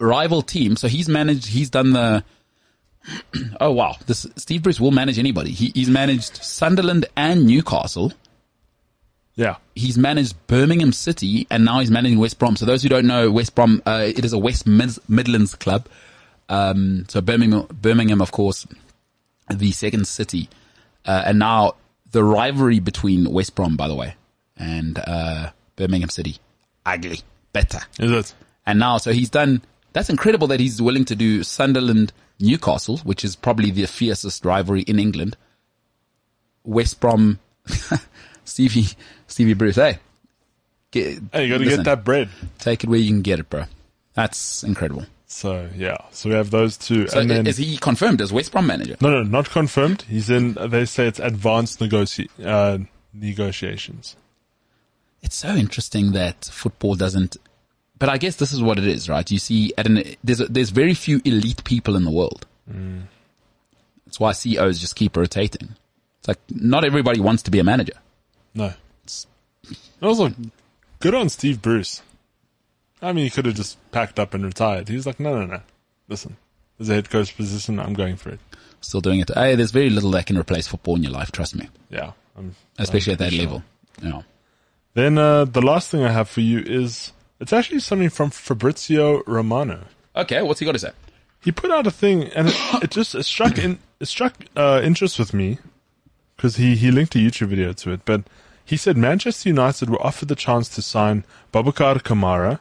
rival 0.00 0.42
team. 0.42 0.76
So 0.76 0.88
he's 0.88 1.08
managed, 1.08 1.46
he's 1.46 1.70
done 1.70 1.92
the, 1.92 2.24
oh 3.60 3.70
wow, 3.70 3.96
this 4.06 4.26
Steve 4.36 4.62
Bruce 4.62 4.80
will 4.80 4.90
manage 4.90 5.18
anybody. 5.18 5.52
He, 5.52 5.72
he's 5.74 5.88
managed 5.90 6.42
Sunderland 6.42 7.06
and 7.16 7.46
Newcastle. 7.46 8.12
Yeah. 9.34 9.56
He's 9.74 9.96
managed 9.96 10.34
Birmingham 10.46 10.92
City 10.92 11.46
and 11.50 11.64
now 11.64 11.80
he's 11.80 11.90
managing 11.90 12.18
West 12.18 12.38
Brom. 12.38 12.56
So 12.56 12.66
those 12.66 12.82
who 12.82 12.88
don't 12.88 13.06
know, 13.06 13.30
West 13.30 13.54
Brom, 13.54 13.82
uh, 13.86 14.02
it 14.06 14.24
is 14.24 14.32
a 14.32 14.38
West 14.38 14.66
Mid- 14.66 14.98
Midlands 15.08 15.54
club. 15.54 15.86
Um, 16.48 17.06
so 17.08 17.20
Birmingham, 17.20 17.66
Birmingham, 17.72 18.20
of 18.20 18.32
course, 18.32 18.66
the 19.48 19.70
second 19.72 20.06
city. 20.06 20.48
Uh, 21.06 21.22
and 21.26 21.38
now 21.38 21.74
the 22.10 22.24
rivalry 22.24 22.80
between 22.80 23.30
West 23.30 23.54
Brom, 23.54 23.76
by 23.76 23.88
the 23.88 23.94
way, 23.94 24.14
and, 24.56 24.98
uh, 24.98 25.50
Birmingham 25.76 26.10
City. 26.10 26.36
Ugly. 26.84 27.20
Better. 27.52 27.80
Is 27.98 28.10
it? 28.10 28.34
And 28.66 28.78
now, 28.78 28.98
so 28.98 29.12
he's 29.12 29.30
done, 29.30 29.62
that's 29.92 30.10
incredible 30.10 30.46
that 30.48 30.60
he's 30.60 30.80
willing 30.80 31.04
to 31.06 31.16
do 31.16 31.42
Sunderland 31.42 32.12
Newcastle, 32.38 32.98
which 32.98 33.24
is 33.24 33.36
probably 33.36 33.70
the 33.70 33.86
fiercest 33.86 34.44
rivalry 34.44 34.82
in 34.82 34.98
England. 34.98 35.36
West 36.64 37.00
Brom, 37.00 37.38
Stevie, 38.44 38.88
Stevie 39.26 39.54
Bruce, 39.54 39.76
hey. 39.76 39.98
Get, 40.90 41.18
Hey, 41.32 41.44
you 41.46 41.52
got 41.52 41.58
to 41.58 41.64
get 41.64 41.84
that 41.84 42.04
bread. 42.04 42.28
Take 42.58 42.84
it 42.84 42.90
where 42.90 42.98
you 42.98 43.08
can 43.08 43.22
get 43.22 43.38
it, 43.40 43.48
bro. 43.48 43.64
That's 44.14 44.64
incredible. 44.64 45.06
So 45.26 45.68
yeah. 45.76 45.96
So 46.10 46.28
we 46.28 46.34
have 46.34 46.50
those 46.50 46.76
two, 46.76 47.06
So 47.06 47.20
and 47.20 47.30
then 47.30 47.46
is 47.46 47.56
he 47.58 47.76
confirmed 47.76 48.20
as 48.20 48.32
West 48.32 48.50
Brom 48.50 48.66
manager? 48.66 48.96
no, 49.00 49.10
no, 49.10 49.22
not 49.22 49.48
confirmed. 49.50 50.02
He's 50.08 50.28
in. 50.28 50.54
They 50.54 50.84
say 50.84 51.06
it's 51.06 51.20
advanced 51.20 51.78
negoci- 51.78 52.28
uh, 52.44 52.78
negotiations. 53.14 54.16
It's 55.22 55.36
so 55.36 55.50
interesting 55.54 56.10
that 56.12 56.46
football 56.46 56.96
doesn't, 56.96 57.36
but 58.00 58.08
I 58.08 58.16
guess 58.16 58.36
this 58.36 58.52
is 58.52 58.62
what 58.62 58.78
it 58.78 58.86
is, 58.86 59.08
right? 59.08 59.30
You 59.30 59.38
see, 59.38 59.72
at 59.78 59.86
an, 59.86 60.02
there's, 60.24 60.38
there's 60.38 60.70
very 60.70 60.94
few 60.94 61.20
elite 61.24 61.62
people 61.64 61.94
in 61.96 62.04
the 62.04 62.10
world. 62.10 62.46
That's 64.06 64.18
why 64.18 64.32
CEOs 64.32 64.80
just 64.80 64.96
keep 64.96 65.16
rotating. 65.16 65.76
It's 66.18 66.28
like, 66.28 66.38
not 66.50 66.82
everybody 66.82 67.20
wants 67.20 67.42
to 67.44 67.50
be 67.50 67.58
a 67.58 67.64
manager. 67.64 67.92
No. 68.54 68.72
Also, 70.02 70.32
good 70.98 71.14
on 71.14 71.28
Steve 71.28 71.60
Bruce. 71.60 72.00
I 73.02 73.12
mean, 73.12 73.24
he 73.24 73.30
could 73.30 73.44
have 73.44 73.54
just 73.54 73.76
packed 73.92 74.18
up 74.18 74.32
and 74.32 74.44
retired. 74.44 74.88
He 74.88 74.96
was 74.96 75.06
like, 75.06 75.20
no, 75.20 75.38
no, 75.38 75.44
no. 75.44 75.60
Listen, 76.08 76.38
there's 76.78 76.88
a 76.88 76.94
head 76.94 77.10
coach 77.10 77.36
position. 77.36 77.78
I'm 77.78 77.92
going 77.94 78.16
for 78.16 78.30
it. 78.30 78.40
Still 78.80 79.02
doing 79.02 79.20
it. 79.20 79.30
Hey, 79.34 79.56
there's 79.56 79.72
very 79.72 79.90
little 79.90 80.10
that 80.12 80.24
can 80.24 80.38
replace 80.38 80.66
football 80.66 80.96
in 80.96 81.02
your 81.02 81.12
life, 81.12 81.32
trust 81.32 81.54
me. 81.54 81.68
Yeah. 81.90 82.12
I'm, 82.36 82.56
Especially 82.78 83.12
I'm 83.12 83.14
at 83.14 83.18
that 83.18 83.32
sure. 83.32 83.44
level. 83.44 83.62
Yeah. 84.02 84.22
Then 84.94 85.18
uh, 85.18 85.44
the 85.44 85.60
last 85.60 85.90
thing 85.90 86.02
I 86.02 86.10
have 86.10 86.30
for 86.30 86.40
you 86.40 86.60
is 86.60 87.12
it's 87.40 87.52
actually 87.52 87.80
something 87.80 88.10
from 88.10 88.30
Fabrizio 88.30 89.22
Romano. 89.26 89.84
Okay, 90.14 90.42
what's 90.42 90.60
he 90.60 90.66
got 90.66 90.72
to 90.72 90.78
say? 90.78 90.92
He 91.40 91.50
put 91.50 91.70
out 91.70 91.86
a 91.86 91.90
thing, 91.90 92.24
and 92.24 92.48
it, 92.48 92.56
it 92.82 92.90
just 92.90 93.14
it 93.14 93.24
struck 93.24 93.58
in 93.58 93.78
it 93.98 94.06
struck 94.06 94.34
uh, 94.56 94.80
interest 94.84 95.18
with 95.18 95.32
me 95.32 95.58
because 96.36 96.56
he 96.56 96.76
he 96.76 96.90
linked 96.90 97.14
a 97.14 97.18
YouTube 97.18 97.48
video 97.48 97.72
to 97.72 97.92
it. 97.92 98.00
But 98.04 98.24
he 98.64 98.76
said 98.76 98.96
Manchester 98.96 99.48
United 99.48 99.88
were 99.88 100.02
offered 100.02 100.28
the 100.28 100.36
chance 100.36 100.68
to 100.70 100.82
sign 100.82 101.24
Boubacar 101.52 102.02
Kamara 102.02 102.60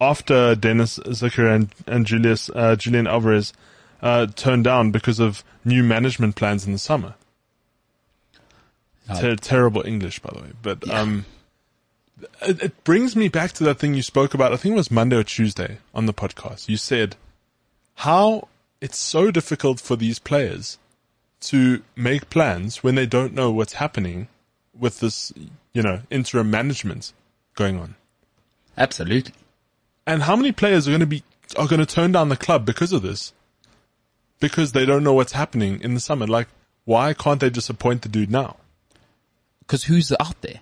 after 0.00 0.54
Denis 0.54 0.98
Zakaria 1.00 1.54
and, 1.54 1.74
and 1.86 2.06
Julius 2.06 2.50
uh, 2.54 2.76
Julian 2.76 3.06
Alvarez 3.06 3.52
uh, 4.00 4.26
turned 4.26 4.64
down 4.64 4.92
because 4.92 5.18
of 5.18 5.42
new 5.64 5.82
management 5.82 6.36
plans 6.36 6.66
in 6.66 6.72
the 6.72 6.78
summer. 6.78 7.14
Uh, 9.08 9.20
Ter- 9.20 9.36
terrible 9.36 9.82
English, 9.86 10.20
by 10.20 10.30
the 10.34 10.40
way, 10.42 10.52
but 10.62 10.88
um, 10.90 11.24
it, 12.42 12.62
it 12.62 12.84
brings 12.84 13.16
me 13.16 13.28
back 13.28 13.52
to 13.52 13.64
that 13.64 13.78
thing 13.78 13.94
you 13.94 14.02
spoke 14.02 14.34
about. 14.34 14.52
I 14.52 14.56
think 14.56 14.74
it 14.74 14.76
was 14.76 14.90
Monday 14.90 15.16
or 15.16 15.24
Tuesday 15.24 15.78
on 15.94 16.06
the 16.06 16.14
podcast. 16.14 16.68
You 16.68 16.76
said 16.76 17.16
how 17.96 18.48
it's 18.80 18.98
so 18.98 19.30
difficult 19.30 19.80
for 19.80 19.96
these 19.96 20.18
players 20.18 20.78
to 21.40 21.82
make 21.96 22.30
plans 22.30 22.82
when 22.82 22.94
they 22.94 23.06
don't 23.06 23.34
know 23.34 23.50
what's 23.50 23.74
happening 23.74 24.28
with 24.78 25.00
this, 25.00 25.32
you 25.72 25.82
know, 25.82 26.00
interim 26.10 26.50
management 26.50 27.12
going 27.54 27.78
on. 27.78 27.94
Absolutely. 28.76 29.34
And 30.06 30.22
how 30.22 30.36
many 30.36 30.52
players 30.52 30.86
are 30.86 30.92
going 30.92 31.00
to 31.00 31.06
be 31.06 31.22
are 31.56 31.66
going 31.66 31.80
to 31.80 31.86
turn 31.86 32.12
down 32.12 32.28
the 32.28 32.36
club 32.36 32.64
because 32.64 32.92
of 32.92 33.02
this? 33.02 33.32
Because 34.40 34.72
they 34.72 34.86
don't 34.86 35.02
know 35.02 35.14
what's 35.14 35.32
happening 35.32 35.80
in 35.80 35.94
the 35.94 36.00
summer. 36.00 36.26
Like, 36.26 36.48
why 36.84 37.12
can't 37.12 37.40
they 37.40 37.50
just 37.50 37.70
appoint 37.70 38.02
the 38.02 38.08
dude 38.08 38.30
now? 38.30 38.56
Because 39.60 39.84
who's 39.84 40.12
out 40.20 40.40
there? 40.42 40.60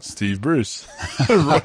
Steve 0.00 0.40
Bruce, 0.40 0.86
Roy 1.28 1.60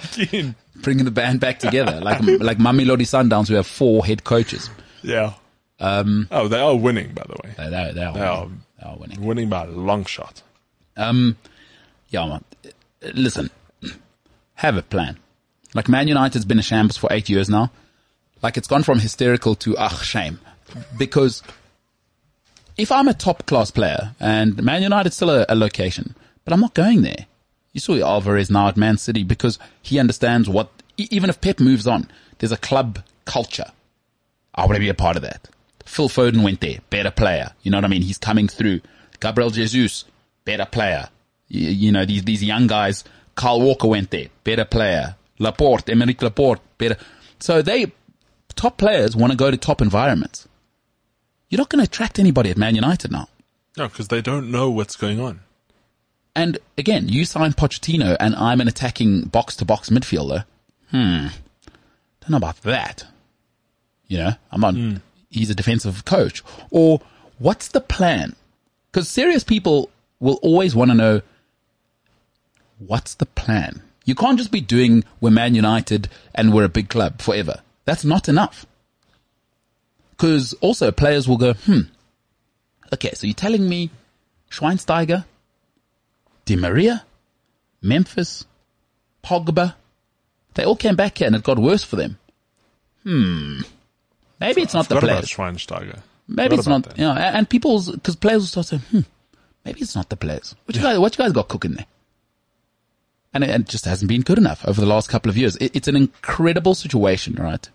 Bringing 0.77 1.06
the 1.06 1.11
band 1.11 1.39
back 1.39 1.60
together. 1.60 2.02
Like, 2.02 2.22
like 2.22 2.57
Mamelodi 2.57 3.03
Sundowns, 3.03 3.47
who 3.47 3.53
have 3.56 3.65
four 3.65 4.06
head 4.06 4.23
coaches. 4.23 4.69
Yeah. 5.03 5.34
Um. 5.80 6.27
Oh, 6.31 6.47
they 6.47 6.60
are 6.60 6.76
winning, 6.76 7.14
by 7.14 7.23
the 7.27 7.35
way. 7.43 7.53
They, 7.57 7.64
they, 7.69 7.91
they, 7.93 8.03
are, 8.03 8.14
They 8.14 8.22
are 8.22 8.43
winning. 8.45 8.61
They 8.80 8.88
are 8.88 8.97
winning. 8.97 9.26
winning 9.26 9.49
by 9.49 9.65
a 9.65 9.68
long 9.69 10.06
shot. 10.06 10.41
Um, 10.97 11.38
yeah, 12.10 12.26
man. 12.27 12.43
Listen, 13.14 13.49
have 14.56 14.77
a 14.77 14.81
plan. 14.81 15.18
Like 15.73 15.89
Man 15.89 16.07
United's 16.07 16.45
been 16.45 16.60
a 16.60 16.64
shambles 16.64 16.97
for 16.97 17.11
eight 17.11 17.30
years 17.30 17.49
now. 17.49 17.72
Like 18.41 18.57
it's 18.57 18.68
gone 18.68 18.84
from 18.84 18.99
hysterical 18.99 19.56
to 19.56 19.77
ugh 19.77 20.03
shame, 20.03 20.39
because 20.97 21.43
if 22.77 22.91
I'm 22.91 23.07
a 23.07 23.14
top 23.14 23.45
class 23.45 23.72
player 23.72 24.14
and 24.19 24.61
Man 24.64 24.84
United's 24.84 25.15
still 25.15 25.30
a, 25.30 25.45
a 25.49 25.56
location, 25.56 26.15
but 26.43 26.53
I'm 26.53 26.61
not 26.61 26.73
going 26.73 27.02
there. 27.02 27.26
You 27.76 27.81
saw 27.81 27.93
Alvarez 27.97 28.49
now 28.49 28.69
at 28.69 28.77
Man 28.77 28.97
City 28.97 29.26
because 29.26 29.60
he 29.81 29.99
understands 29.99 30.47
what. 30.47 30.69
Even 30.97 31.30
if 31.30 31.41
Pep 31.41 31.60
moves 31.60 31.85
on, 31.85 32.10
there's 32.39 32.53
a 32.53 32.57
club 32.57 33.03
culture. 33.26 33.69
I 34.56 34.61
want 34.61 34.76
to 34.76 34.80
be 34.80 34.88
a 34.88 34.93
part 34.93 35.18
of 35.18 35.23
that. 35.23 35.49
Phil 35.84 36.07
Foden 36.07 36.41
went 36.41 36.61
there, 36.61 36.80
better 36.89 37.11
player. 37.11 37.52
You 37.64 37.72
know 37.72 37.77
what 37.77 37.84
I 37.84 37.89
mean? 37.89 38.02
He's 38.02 38.18
coming 38.18 38.47
through. 38.47 38.80
Gabriel 39.19 39.49
Jesus, 39.49 40.06
better 40.45 40.65
player. 40.65 41.10
You, 41.49 41.69
you 41.69 41.91
know, 41.91 42.06
these, 42.06 42.23
these 42.23 42.41
young 42.41 42.68
guys, 42.68 43.03
Carl 43.35 43.60
Walker 43.60 43.89
went 43.89 44.10
there, 44.10 44.30
better 44.45 44.64
player. 44.64 45.18
Laporte, 45.38 45.88
Aymeric 45.88 46.22
Laporte, 46.22 46.61
better. 46.77 46.95
So 47.39 47.61
they, 47.61 47.91
top 48.56 48.77
players 48.77 49.18
want 49.18 49.34
to 49.34 49.38
go 49.38 49.52
to 49.52 49.57
top 49.57 49.81
environments. 49.81 50.47
You're 51.49 51.60
not 51.60 51.68
going 51.68 51.84
to 51.84 51.89
attract 51.89 52.19
anybody 52.19 52.52
at 52.52 52.57
Man 52.57 52.76
United 52.76 53.11
now. 53.11 53.27
No, 53.76 53.89
because 53.89 54.07
they 54.07 54.22
don't 54.22 54.49
know 54.49 54.69
what's 54.69 54.95
going 54.95 55.19
on. 55.19 55.41
And 56.35 56.57
again, 56.77 57.07
you 57.07 57.23
sign 57.25 57.53
Pochettino 57.53 58.17
and 58.19 58.35
I'm 58.35 58.59
an 58.59 58.67
attacking 58.67 59.23
box 59.25 59.55
to 59.57 59.65
box 59.65 59.89
midfielder. 59.89 60.45
Hmm. 60.91 61.27
Don't 62.21 62.31
know 62.31 62.37
about 62.37 62.61
that. 62.63 63.05
You 64.07 64.17
know, 64.17 64.33
I'm 64.51 64.61
not, 64.61 64.75
he's 65.29 65.49
a 65.49 65.55
defensive 65.55 66.05
coach. 66.05 66.43
Or 66.69 67.01
what's 67.39 67.69
the 67.69 67.81
plan? 67.81 68.35
Because 68.91 69.07
serious 69.09 69.43
people 69.43 69.89
will 70.19 70.39
always 70.41 70.75
want 70.75 70.91
to 70.91 70.95
know 70.95 71.21
what's 72.79 73.15
the 73.15 73.25
plan? 73.25 73.81
You 74.05 74.13
can't 74.13 74.37
just 74.37 74.51
be 74.51 74.61
doing 74.61 75.03
we're 75.21 75.31
Man 75.31 75.55
United 75.55 76.09
and 76.33 76.53
we're 76.53 76.65
a 76.65 76.69
big 76.69 76.89
club 76.89 77.21
forever. 77.21 77.61
That's 77.85 78.05
not 78.05 78.29
enough. 78.29 78.65
Because 80.11 80.53
also 80.61 80.91
players 80.91 81.27
will 81.27 81.37
go, 81.37 81.53
hmm, 81.53 81.81
okay, 82.93 83.11
so 83.13 83.27
you're 83.27 83.33
telling 83.33 83.67
me 83.67 83.89
Schweinsteiger, 84.49 85.25
Di 86.45 86.55
Maria, 86.55 87.03
Memphis, 87.81 88.45
Pogba, 89.23 89.76
they 90.53 90.63
all 90.63 90.76
came 90.76 90.95
back 90.95 91.17
here 91.17 91.27
and 91.27 91.35
it 91.35 91.43
got 91.43 91.59
worse 91.59 91.84
for 91.84 91.95
them. 91.95 92.17
Hmm. 93.03 93.61
Maybe 94.39 94.61
it's 94.61 94.73
not 94.73 94.88
the 94.88 94.99
players. 94.99 95.26
Schweinsteiger. 95.26 95.99
Maybe 96.27 96.55
it's 96.55 96.67
not, 96.67 96.84
that. 96.84 96.97
you 96.97 97.05
know, 97.05 97.11
and 97.13 97.38
and 97.38 97.49
people's, 97.49 97.95
cause 98.03 98.15
players 98.15 98.41
will 98.41 98.47
start 98.47 98.65
saying, 98.67 98.81
hmm, 98.89 98.99
maybe 99.63 99.81
it's 99.81 99.95
not 99.95 100.09
the 100.09 100.15
players. 100.15 100.55
What 100.65 100.76
you 100.76 100.81
guys, 100.81 100.97
what 100.97 101.17
you 101.17 101.23
guys 101.23 101.31
got 101.34 101.47
cooking 101.47 101.73
there? 101.73 101.85
And 103.34 103.43
it, 103.43 103.49
it 103.49 103.67
just 103.67 103.85
hasn't 103.85 104.09
been 104.09 104.22
good 104.22 104.38
enough 104.38 104.65
over 104.67 104.81
the 104.81 104.88
last 104.88 105.09
couple 105.09 105.30
of 105.30 105.38
years. 105.38 105.55
It, 105.57 105.76
it's 105.76 105.88
an 105.88 105.95
incredible 105.95 106.73
situation, 106.73 107.35
right? 107.35 107.69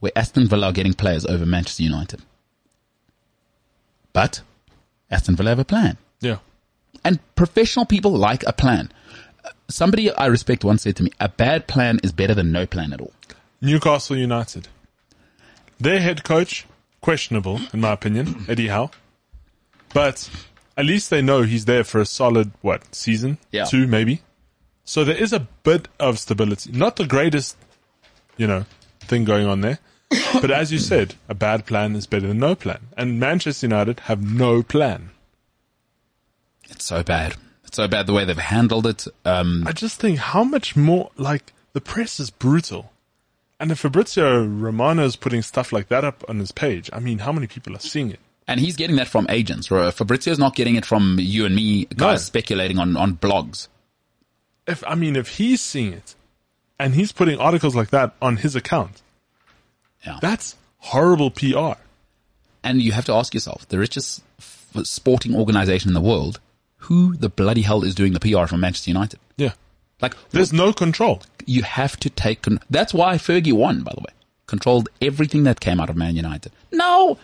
Where 0.00 0.12
Aston 0.16 0.48
Villa 0.48 0.68
are 0.68 0.72
getting 0.72 0.94
players 0.94 1.24
over 1.24 1.46
Manchester 1.46 1.82
United. 1.82 2.22
But 4.12 4.42
Aston 5.10 5.36
Villa 5.36 5.50
have 5.50 5.58
a 5.58 5.64
plan. 5.64 5.98
And 7.02 7.18
professional 7.34 7.86
people 7.86 8.12
like 8.12 8.44
a 8.46 8.52
plan. 8.52 8.92
Somebody 9.68 10.10
I 10.12 10.26
respect 10.26 10.64
once 10.64 10.82
said 10.82 10.96
to 10.96 11.02
me, 11.02 11.10
a 11.20 11.28
bad 11.28 11.66
plan 11.66 12.00
is 12.02 12.12
better 12.12 12.34
than 12.34 12.52
no 12.52 12.66
plan 12.66 12.92
at 12.92 13.00
all. 13.00 13.12
Newcastle 13.60 14.16
United. 14.16 14.68
Their 15.80 16.00
head 16.00 16.22
coach, 16.24 16.66
questionable, 17.00 17.60
in 17.72 17.80
my 17.80 17.92
opinion, 17.92 18.44
Eddie 18.48 18.68
Howe. 18.68 18.90
But 19.92 20.28
at 20.76 20.84
least 20.84 21.10
they 21.10 21.22
know 21.22 21.42
he's 21.42 21.64
there 21.64 21.84
for 21.84 22.00
a 22.00 22.06
solid, 22.06 22.52
what, 22.60 22.94
season? 22.94 23.38
Yeah. 23.50 23.64
Two, 23.64 23.86
maybe? 23.86 24.22
So 24.84 25.04
there 25.04 25.16
is 25.16 25.32
a 25.32 25.40
bit 25.62 25.88
of 25.98 26.18
stability. 26.18 26.72
Not 26.72 26.96
the 26.96 27.06
greatest, 27.06 27.56
you 28.36 28.46
know, 28.46 28.66
thing 29.00 29.24
going 29.24 29.46
on 29.46 29.60
there. 29.62 29.78
but 30.34 30.50
as 30.50 30.72
you 30.72 30.78
said, 30.78 31.14
a 31.28 31.34
bad 31.34 31.66
plan 31.66 31.96
is 31.96 32.06
better 32.06 32.28
than 32.28 32.38
no 32.38 32.54
plan. 32.54 32.88
And 32.96 33.18
Manchester 33.18 33.66
United 33.66 34.00
have 34.00 34.22
no 34.22 34.62
plan. 34.62 35.10
It's 36.74 36.84
so 36.84 37.02
bad. 37.02 37.34
It's 37.64 37.76
so 37.76 37.88
bad 37.88 38.06
the 38.06 38.12
way 38.12 38.24
they've 38.24 38.36
handled 38.36 38.86
it. 38.86 39.06
Um, 39.24 39.64
I 39.66 39.72
just 39.72 40.00
think 40.00 40.18
how 40.18 40.44
much 40.44 40.76
more, 40.76 41.10
like, 41.16 41.52
the 41.72 41.80
press 41.80 42.20
is 42.20 42.30
brutal. 42.30 42.92
And 43.60 43.70
if 43.70 43.78
Fabrizio 43.80 44.44
Romano 44.44 45.04
is 45.04 45.16
putting 45.16 45.40
stuff 45.42 45.72
like 45.72 45.88
that 45.88 46.04
up 46.04 46.24
on 46.28 46.38
his 46.38 46.52
page, 46.52 46.90
I 46.92 47.00
mean, 47.00 47.18
how 47.20 47.32
many 47.32 47.46
people 47.46 47.74
are 47.76 47.80
seeing 47.80 48.10
it? 48.10 48.20
and 48.46 48.60
he's 48.60 48.76
getting 48.76 48.96
that 48.96 49.08
from 49.08 49.26
agents. 49.30 49.68
Fabrizio's 49.68 50.38
not 50.38 50.54
getting 50.54 50.76
it 50.76 50.84
from 50.84 51.16
you 51.18 51.46
and 51.46 51.56
me 51.56 51.86
guys 51.86 51.98
No. 51.98 52.16
speculating 52.16 52.78
on, 52.78 52.94
on 52.94 53.16
blogs. 53.16 53.68
If, 54.66 54.84
I 54.86 54.94
mean, 54.96 55.16
if 55.16 55.38
he's 55.38 55.62
seeing 55.62 55.94
it 55.94 56.14
and 56.78 56.94
he's 56.94 57.10
putting 57.10 57.38
articles 57.38 57.74
like 57.74 57.88
that 57.88 58.12
on 58.20 58.36
his 58.36 58.54
account, 58.54 59.00
Yeah. 60.04 60.18
that's 60.20 60.56
horrible 60.76 61.30
PR. 61.30 61.78
And 62.62 62.82
you 62.82 62.92
have 62.92 63.06
to 63.06 63.14
ask 63.14 63.32
yourself, 63.32 63.66
the 63.68 63.78
richest 63.78 64.22
f- 64.38 64.84
sporting 64.84 65.34
organization 65.34 65.88
in 65.88 65.94
the 65.94 66.02
world, 66.02 66.38
who 66.84 67.16
the 67.16 67.28
bloody 67.28 67.62
hell 67.62 67.84
is 67.84 67.94
doing 67.94 68.12
the 68.12 68.20
PR 68.20 68.46
for 68.46 68.56
Manchester 68.58 68.90
United? 68.90 69.18
Yeah. 69.36 69.52
Like, 70.00 70.14
There's 70.30 70.52
no 70.52 70.72
control. 70.72 71.22
you 71.46 71.62
have 71.62 71.96
to 72.00 72.10
take, 72.10 72.42
con- 72.42 72.60
that's 72.70 72.92
why 72.94 73.16
Fergie 73.16 73.52
won, 73.52 73.82
by 73.82 73.92
the 73.94 74.00
way. 74.00 74.12
Controlled 74.46 74.88
everything 75.00 75.44
that 75.44 75.60
came 75.60 75.80
out 75.80 75.88
of 75.90 75.96
Man 75.96 76.16
United. 76.16 76.52
No! 76.72 77.18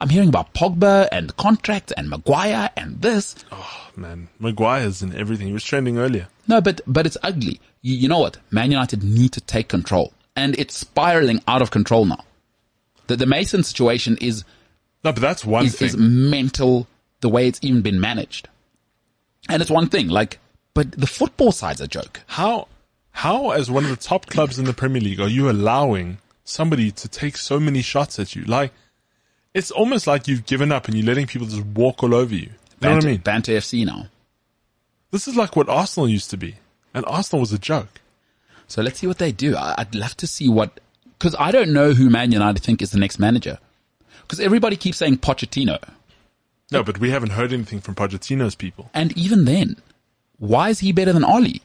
I'm 0.00 0.08
hearing 0.08 0.30
about 0.30 0.54
Pogba 0.54 1.08
and 1.12 1.36
contracts 1.36 1.92
and 1.92 2.08
Maguire 2.08 2.70
and 2.76 3.02
this. 3.02 3.34
Oh 3.52 3.88
man, 3.96 4.28
Maguire's 4.38 5.02
in 5.02 5.14
everything. 5.14 5.46
He 5.48 5.52
was 5.52 5.62
trending 5.62 5.98
earlier. 5.98 6.26
No, 6.48 6.60
but, 6.62 6.80
but 6.86 7.04
it's 7.06 7.18
ugly. 7.22 7.60
You, 7.82 7.94
you 7.96 8.08
know 8.08 8.18
what? 8.18 8.38
Man 8.50 8.70
United 8.70 9.02
need 9.04 9.32
to 9.32 9.42
take 9.42 9.68
control. 9.68 10.14
And 10.34 10.58
it's 10.58 10.74
spiraling 10.76 11.42
out 11.46 11.60
of 11.60 11.70
control 11.70 12.06
now. 12.06 12.24
The, 13.08 13.16
the 13.16 13.26
Mason 13.26 13.62
situation 13.62 14.16
is, 14.22 14.42
No, 15.04 15.12
but 15.12 15.20
that's 15.20 15.44
one 15.44 15.66
is, 15.66 15.76
thing. 15.76 15.88
is 15.88 15.96
mental 15.98 16.86
the 17.20 17.28
way 17.28 17.46
it's 17.46 17.60
even 17.62 17.82
been 17.82 18.00
managed. 18.00 18.48
And 19.48 19.62
it's 19.62 19.70
one 19.70 19.88
thing, 19.88 20.08
like, 20.08 20.38
but 20.74 20.92
the 20.92 21.06
football 21.06 21.52
side's 21.52 21.80
a 21.80 21.88
joke. 21.88 22.20
how, 22.26 22.68
how 23.12 23.50
as 23.50 23.70
one 23.70 23.84
of 23.84 23.90
the 23.90 23.96
top 23.96 24.26
clubs 24.26 24.58
in 24.58 24.64
the 24.64 24.72
Premier 24.72 25.00
League 25.00 25.20
are 25.20 25.28
you 25.28 25.50
allowing 25.50 26.18
somebody 26.44 26.90
to 26.92 27.08
take 27.08 27.36
so 27.36 27.58
many 27.58 27.82
shots 27.82 28.18
at 28.18 28.36
you? 28.36 28.44
Like, 28.44 28.72
it's 29.54 29.70
almost 29.70 30.06
like 30.06 30.28
you've 30.28 30.46
given 30.46 30.70
up 30.70 30.86
and 30.86 30.96
you're 30.96 31.06
letting 31.06 31.26
people 31.26 31.46
just 31.46 31.64
walk 31.64 32.02
all 32.02 32.14
over 32.14 32.34
you. 32.34 32.50
You 32.80 32.88
know 32.88 32.94
what 32.94 33.04
I 33.04 33.08
mean? 33.08 33.20
Banter 33.20 33.52
FC 33.52 33.84
now. 33.84 34.06
This 35.10 35.26
is 35.26 35.36
like 35.36 35.56
what 35.56 35.68
Arsenal 35.68 36.08
used 36.08 36.30
to 36.30 36.36
be. 36.36 36.56
And 36.94 37.04
Arsenal 37.06 37.40
was 37.40 37.52
a 37.52 37.58
joke. 37.58 38.00
So 38.68 38.82
let's 38.82 39.00
see 39.00 39.06
what 39.06 39.18
they 39.18 39.32
do. 39.32 39.56
I'd 39.56 39.94
love 39.94 40.16
to 40.18 40.26
see 40.26 40.48
what, 40.48 40.78
cause 41.18 41.34
I 41.38 41.50
don't 41.50 41.72
know 41.72 41.92
who 41.92 42.08
Man 42.08 42.30
United 42.30 42.62
think 42.62 42.80
is 42.80 42.92
the 42.92 42.98
next 42.98 43.18
manager. 43.18 43.58
Cause 44.28 44.38
everybody 44.38 44.76
keeps 44.76 44.98
saying 44.98 45.18
Pochettino. 45.18 45.82
No, 46.70 46.82
but 46.82 46.98
we 46.98 47.10
haven't 47.10 47.30
heard 47.30 47.52
anything 47.52 47.80
from 47.80 47.94
Pochettino's 47.94 48.54
people. 48.54 48.90
And 48.94 49.16
even 49.16 49.44
then, 49.44 49.76
why 50.38 50.70
is 50.70 50.80
he 50.80 50.92
better 50.92 51.12
than 51.12 51.24
Ollie? 51.24 51.62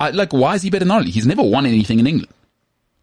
I, 0.00 0.10
like, 0.10 0.32
why 0.32 0.54
is 0.54 0.62
he 0.62 0.70
better 0.70 0.84
than 0.84 0.90
Ollie? 0.90 1.10
He's 1.10 1.26
never 1.26 1.42
won 1.42 1.66
anything 1.66 1.98
in 1.98 2.06
England. 2.06 2.32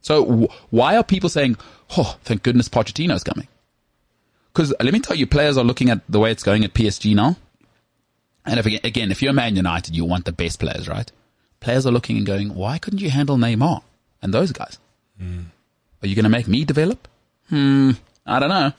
So 0.01 0.25
w- 0.25 0.47
why 0.71 0.97
are 0.97 1.03
people 1.03 1.29
saying, 1.29 1.57
oh, 1.97 2.17
thank 2.23 2.43
goodness 2.43 2.67
Pochettino's 2.67 3.23
coming? 3.23 3.47
Because 4.51 4.73
let 4.81 4.91
me 4.91 4.99
tell 4.99 5.15
you, 5.15 5.27
players 5.27 5.57
are 5.57 5.63
looking 5.63 5.89
at 5.89 6.01
the 6.09 6.19
way 6.19 6.31
it's 6.31 6.43
going 6.43 6.63
at 6.65 6.73
PSG 6.73 7.15
now. 7.15 7.37
And 8.45 8.59
if, 8.59 8.65
again, 8.65 9.11
if 9.11 9.21
you're 9.21 9.31
a 9.31 9.35
Man 9.35 9.55
United, 9.55 9.95
you 9.95 10.03
want 10.03 10.25
the 10.25 10.31
best 10.31 10.59
players, 10.59 10.87
right? 10.89 11.09
Players 11.59 11.85
are 11.85 11.91
looking 11.91 12.17
and 12.17 12.25
going, 12.25 12.55
why 12.55 12.79
couldn't 12.79 12.99
you 13.01 13.11
handle 13.11 13.37
Neymar 13.37 13.83
and 14.21 14.33
those 14.33 14.51
guys? 14.51 14.79
Are 15.21 16.07
you 16.07 16.15
going 16.15 16.23
to 16.23 16.29
make 16.29 16.47
me 16.47 16.65
develop? 16.65 17.07
Hmm, 17.49 17.91
I 18.25 18.39
don't 18.39 18.49
know. 18.49 18.73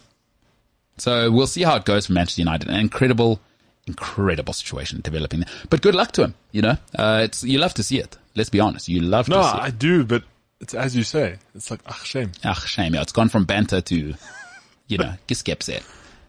So 0.99 1.31
we'll 1.31 1.47
see 1.47 1.63
how 1.63 1.77
it 1.77 1.85
goes 1.85 2.07
for 2.07 2.13
Manchester 2.13 2.43
United. 2.43 2.69
An 2.69 2.77
incredible, 2.77 3.41
incredible 3.87 4.53
situation 4.53 5.01
developing 5.03 5.41
there. 5.41 5.49
But 5.71 5.83
good 5.83 5.95
luck 5.95 6.13
to 6.13 6.25
him. 6.25 6.35
You 6.53 6.63
know, 6.63 6.77
uh, 6.97 7.23
it's 7.25 7.43
you 7.45 7.59
love 7.59 7.75
to 7.75 7.83
see 7.83 7.99
it. 7.99 8.17
Let's 8.35 8.51
be 8.51 8.61
honest, 8.61 8.89
you 8.89 9.01
love 9.01 9.29
No, 9.29 9.37
to 9.37 9.43
see 9.43 9.49
I 9.49 9.57
it. 9.59 9.63
I 9.63 9.71
do, 9.71 10.05
but 10.05 10.25
it's 10.61 10.75
as 10.75 10.95
you 10.97 11.03
say. 11.03 11.39
It's 11.55 11.71
like, 11.71 11.81
ah, 11.87 12.01
shame. 12.05 12.33
Ah, 12.45 12.55
shame. 12.55 12.95
Yeah, 12.95 13.03
it's 13.03 13.13
gone 13.13 13.29
from 13.29 13.45
banter 13.45 13.81
to, 13.81 14.15
you 14.87 14.99
know, 14.99 15.15
giskepset. 15.29 15.83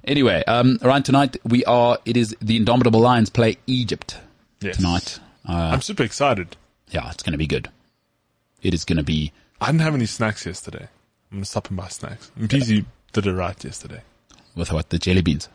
Anyway, 0.05 0.43
um, 0.47 0.79
around 0.81 1.03
tonight 1.03 1.37
we 1.45 1.63
are. 1.65 1.97
It 2.05 2.17
is 2.17 2.35
the 2.41 2.57
Indomitable 2.57 2.99
Lions 2.99 3.29
play 3.29 3.57
Egypt 3.67 4.17
Yes. 4.59 4.77
tonight. 4.77 5.19
Uh, 5.47 5.53
I'm 5.73 5.81
super 5.81 6.03
excited. 6.03 6.55
yeah, 6.89 7.09
it's 7.11 7.21
going 7.23 7.31
to 7.33 7.37
be 7.37 7.47
good. 7.47 7.69
It 8.61 8.73
is 8.73 8.85
going 8.85 8.97
to 8.97 9.03
be. 9.03 9.31
I 9.61 9.67
didn't 9.67 9.81
have 9.81 9.93
any 9.95 10.05
snacks 10.05 10.45
yesterday. 10.45 10.87
I'm 11.31 11.37
gonna 11.39 11.45
stop 11.45 11.69
and 11.69 11.77
buy 11.77 11.87
snacks. 11.87 12.31
And 12.37 12.47
PZ 12.49 12.85
did 13.13 13.25
it 13.27 13.33
right 13.33 13.63
yesterday. 13.63 14.01
With 14.55 14.71
what 14.71 14.89
the 14.89 14.99
jelly 14.99 15.21
beans. 15.21 15.49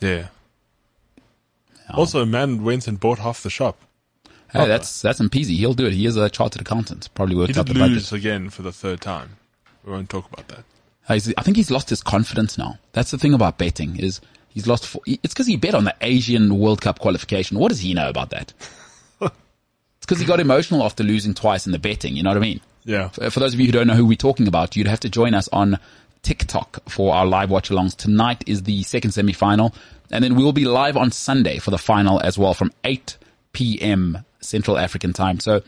Yeah. 0.00 0.28
Also, 1.92 2.20
a 2.20 2.26
man 2.26 2.62
went 2.64 2.88
and 2.88 2.98
bought 2.98 3.18
half 3.18 3.42
the 3.42 3.50
shop. 3.50 3.78
Hey, 4.52 4.66
that's 4.66 5.02
that's 5.02 5.20
peasy. 5.20 5.56
He'll 5.56 5.74
do 5.74 5.86
it. 5.86 5.92
He 5.92 6.06
is 6.06 6.16
a 6.16 6.28
chartered 6.28 6.62
accountant. 6.62 7.08
Probably 7.14 7.36
worked 7.36 7.56
out 7.56 7.66
the 7.66 7.74
lose 7.74 8.10
budget. 8.10 8.12
again 8.12 8.50
for 8.50 8.62
the 8.62 8.72
third 8.72 9.00
time. 9.00 9.36
We 9.84 9.92
won't 9.92 10.10
talk 10.10 10.30
about 10.32 10.48
that. 10.48 10.64
I 11.08 11.18
think 11.18 11.56
he's 11.56 11.70
lost 11.70 11.90
his 11.90 12.02
confidence 12.02 12.56
now. 12.56 12.78
That's 12.92 13.10
the 13.10 13.18
thing 13.18 13.34
about 13.34 13.58
betting 13.58 13.98
is 13.98 14.20
he's 14.48 14.66
lost. 14.66 14.86
For, 14.86 15.00
it's 15.06 15.34
because 15.34 15.46
he 15.46 15.56
bet 15.56 15.74
on 15.74 15.84
the 15.84 15.94
Asian 16.00 16.58
World 16.58 16.80
Cup 16.80 16.98
qualification. 16.98 17.58
What 17.58 17.70
does 17.70 17.80
he 17.80 17.94
know 17.94 18.08
about 18.08 18.30
that? 18.30 18.52
it's 19.20 19.32
because 20.00 20.20
he 20.20 20.26
got 20.26 20.40
emotional 20.40 20.84
after 20.84 21.02
losing 21.02 21.34
twice 21.34 21.66
in 21.66 21.72
the 21.72 21.78
betting. 21.78 22.16
You 22.16 22.22
know 22.22 22.30
what 22.30 22.36
I 22.36 22.40
mean? 22.40 22.60
Yeah. 22.84 23.08
For, 23.08 23.30
for 23.30 23.40
those 23.40 23.54
of 23.54 23.60
you 23.60 23.66
who 23.66 23.72
don't 23.72 23.86
know 23.86 23.94
who 23.94 24.06
we're 24.06 24.16
talking 24.16 24.46
about, 24.46 24.76
you'd 24.76 24.86
have 24.86 25.00
to 25.00 25.08
join 25.08 25.34
us 25.34 25.48
on 25.52 25.78
TikTok 26.22 26.88
for 26.88 27.14
our 27.14 27.26
live 27.26 27.50
watch 27.50 27.70
alongs. 27.70 27.96
Tonight 27.96 28.44
is 28.46 28.62
the 28.62 28.82
second 28.82 29.12
semi-final, 29.12 29.74
and 30.10 30.22
then 30.24 30.34
we'll 30.36 30.52
be 30.52 30.64
live 30.64 30.96
on 30.96 31.10
Sunday 31.10 31.58
for 31.58 31.70
the 31.70 31.78
final 31.78 32.20
as 32.20 32.38
well 32.38 32.54
from 32.54 32.72
8 32.84 33.16
p.m. 33.52 34.24
Central 34.40 34.78
African 34.78 35.12
time. 35.12 35.40
So 35.40 35.62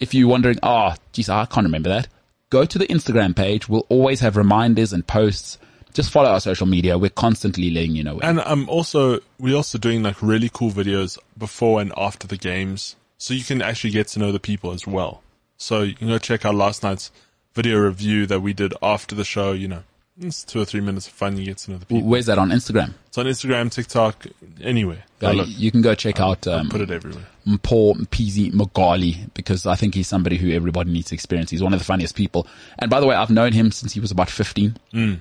if 0.00 0.14
you're 0.14 0.28
wondering, 0.28 0.58
oh, 0.62 0.94
geez, 1.12 1.28
I 1.28 1.46
can't 1.46 1.64
remember 1.64 1.88
that, 1.88 2.08
go 2.50 2.64
to 2.64 2.78
the 2.78 2.86
Instagram 2.86 3.34
page. 3.34 3.68
We'll 3.68 3.86
always 3.88 4.20
have 4.20 4.36
reminders 4.36 4.92
and 4.92 5.06
posts. 5.06 5.58
Just 5.92 6.10
follow 6.10 6.30
our 6.30 6.40
social 6.40 6.66
media. 6.66 6.98
We're 6.98 7.10
constantly 7.10 7.70
letting 7.70 7.96
you 7.96 8.04
know. 8.04 8.20
And 8.20 8.40
I'm 8.40 8.68
also, 8.68 9.20
we're 9.38 9.56
also 9.56 9.78
doing 9.78 10.02
like 10.02 10.20
really 10.22 10.50
cool 10.52 10.70
videos 10.70 11.18
before 11.38 11.80
and 11.80 11.92
after 11.96 12.26
the 12.26 12.36
games. 12.36 12.96
So 13.18 13.32
you 13.32 13.44
can 13.44 13.62
actually 13.62 13.90
get 13.90 14.08
to 14.08 14.18
know 14.18 14.30
the 14.30 14.40
people 14.40 14.72
as 14.72 14.86
well. 14.86 15.22
So 15.56 15.82
you 15.82 15.94
can 15.94 16.08
go 16.08 16.18
check 16.18 16.44
out 16.44 16.54
last 16.54 16.82
night's 16.82 17.10
video 17.54 17.78
review 17.78 18.26
that 18.26 18.40
we 18.40 18.52
did 18.52 18.74
after 18.82 19.14
the 19.14 19.24
show, 19.24 19.52
you 19.52 19.68
know. 19.68 19.82
It's 20.18 20.44
two 20.44 20.60
or 20.60 20.64
three 20.64 20.80
minutes 20.80 21.06
of 21.06 21.12
fun. 21.12 21.36
You 21.36 21.44
get 21.44 21.58
to 21.58 21.72
know 21.72 21.78
the 21.78 21.86
people. 21.86 22.08
Where's 22.08 22.26
that 22.26 22.38
on 22.38 22.50
Instagram? 22.50 22.94
It's 23.08 23.18
on 23.18 23.26
Instagram, 23.26 23.70
TikTok, 23.70 24.26
anywhere. 24.62 25.04
Go 25.18 25.32
look. 25.32 25.48
you 25.50 25.70
can 25.70 25.82
go 25.82 25.94
check 25.94 26.20
out 26.20 26.46
I'll 26.46 26.60
um, 26.60 26.68
put 26.70 26.80
it 26.80 26.90
everywhere. 26.90 27.26
Paul 27.62 27.94
Peasy 27.96 28.52
Magali 28.52 29.18
because 29.34 29.66
I 29.66 29.74
think 29.74 29.94
he's 29.94 30.08
somebody 30.08 30.36
who 30.36 30.50
everybody 30.52 30.90
needs 30.90 31.08
to 31.08 31.14
experience. 31.14 31.50
He's 31.50 31.62
one 31.62 31.74
of 31.74 31.78
the 31.78 31.84
funniest 31.84 32.14
people. 32.16 32.46
And 32.78 32.90
by 32.90 33.00
the 33.00 33.06
way, 33.06 33.14
I've 33.14 33.30
known 33.30 33.52
him 33.52 33.70
since 33.70 33.92
he 33.92 34.00
was 34.00 34.10
about 34.10 34.30
15. 34.30 34.76
Mm. 34.92 35.20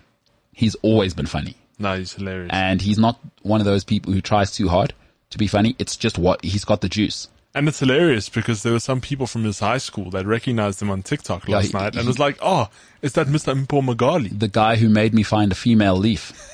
He's 0.53 0.75
always 0.75 1.13
been 1.13 1.25
funny. 1.25 1.55
No, 1.77 1.97
he's 1.97 2.13
hilarious. 2.13 2.49
And 2.53 2.81
he's 2.81 2.97
not 2.97 3.19
one 3.41 3.59
of 3.59 3.65
those 3.65 3.83
people 3.83 4.13
who 4.13 4.21
tries 4.21 4.51
too 4.51 4.69
hard 4.69 4.93
to 5.31 5.37
be 5.37 5.47
funny. 5.47 5.75
It's 5.77 5.97
just 5.97 6.17
what 6.17 6.43
he's 6.43 6.63
got 6.63 6.81
the 6.81 6.89
juice. 6.89 7.27
And 7.55 7.67
it's 7.69 7.79
hilarious 7.79 8.27
because 8.29 8.61
there 8.63 8.73
were 8.73 8.79
some 8.81 8.99
people 9.01 9.25
from 9.27 9.45
his 9.45 9.59
high 9.59 9.77
school 9.77 10.09
that 10.11 10.25
recognized 10.25 10.81
him 10.81 10.91
on 10.91 11.01
TikTok 11.03 11.47
Yeah, 11.47 11.55
last 11.55 11.67
he- 11.67 11.73
night 11.73 11.93
and 11.95 12.01
he- 12.01 12.07
was 12.07 12.19
like, 12.19 12.37
oh, 12.41 12.67
is 13.01 13.13
that 13.13 13.27
Mr. 13.27 13.55
Mpo 13.65 13.81
Magali? 13.83 14.27
The 14.29 14.49
guy 14.49 14.75
who 14.75 14.89
made 14.89 15.13
me 15.13 15.23
find 15.23 15.51
a 15.51 15.55
female 15.55 15.95
leaf. 15.95 16.33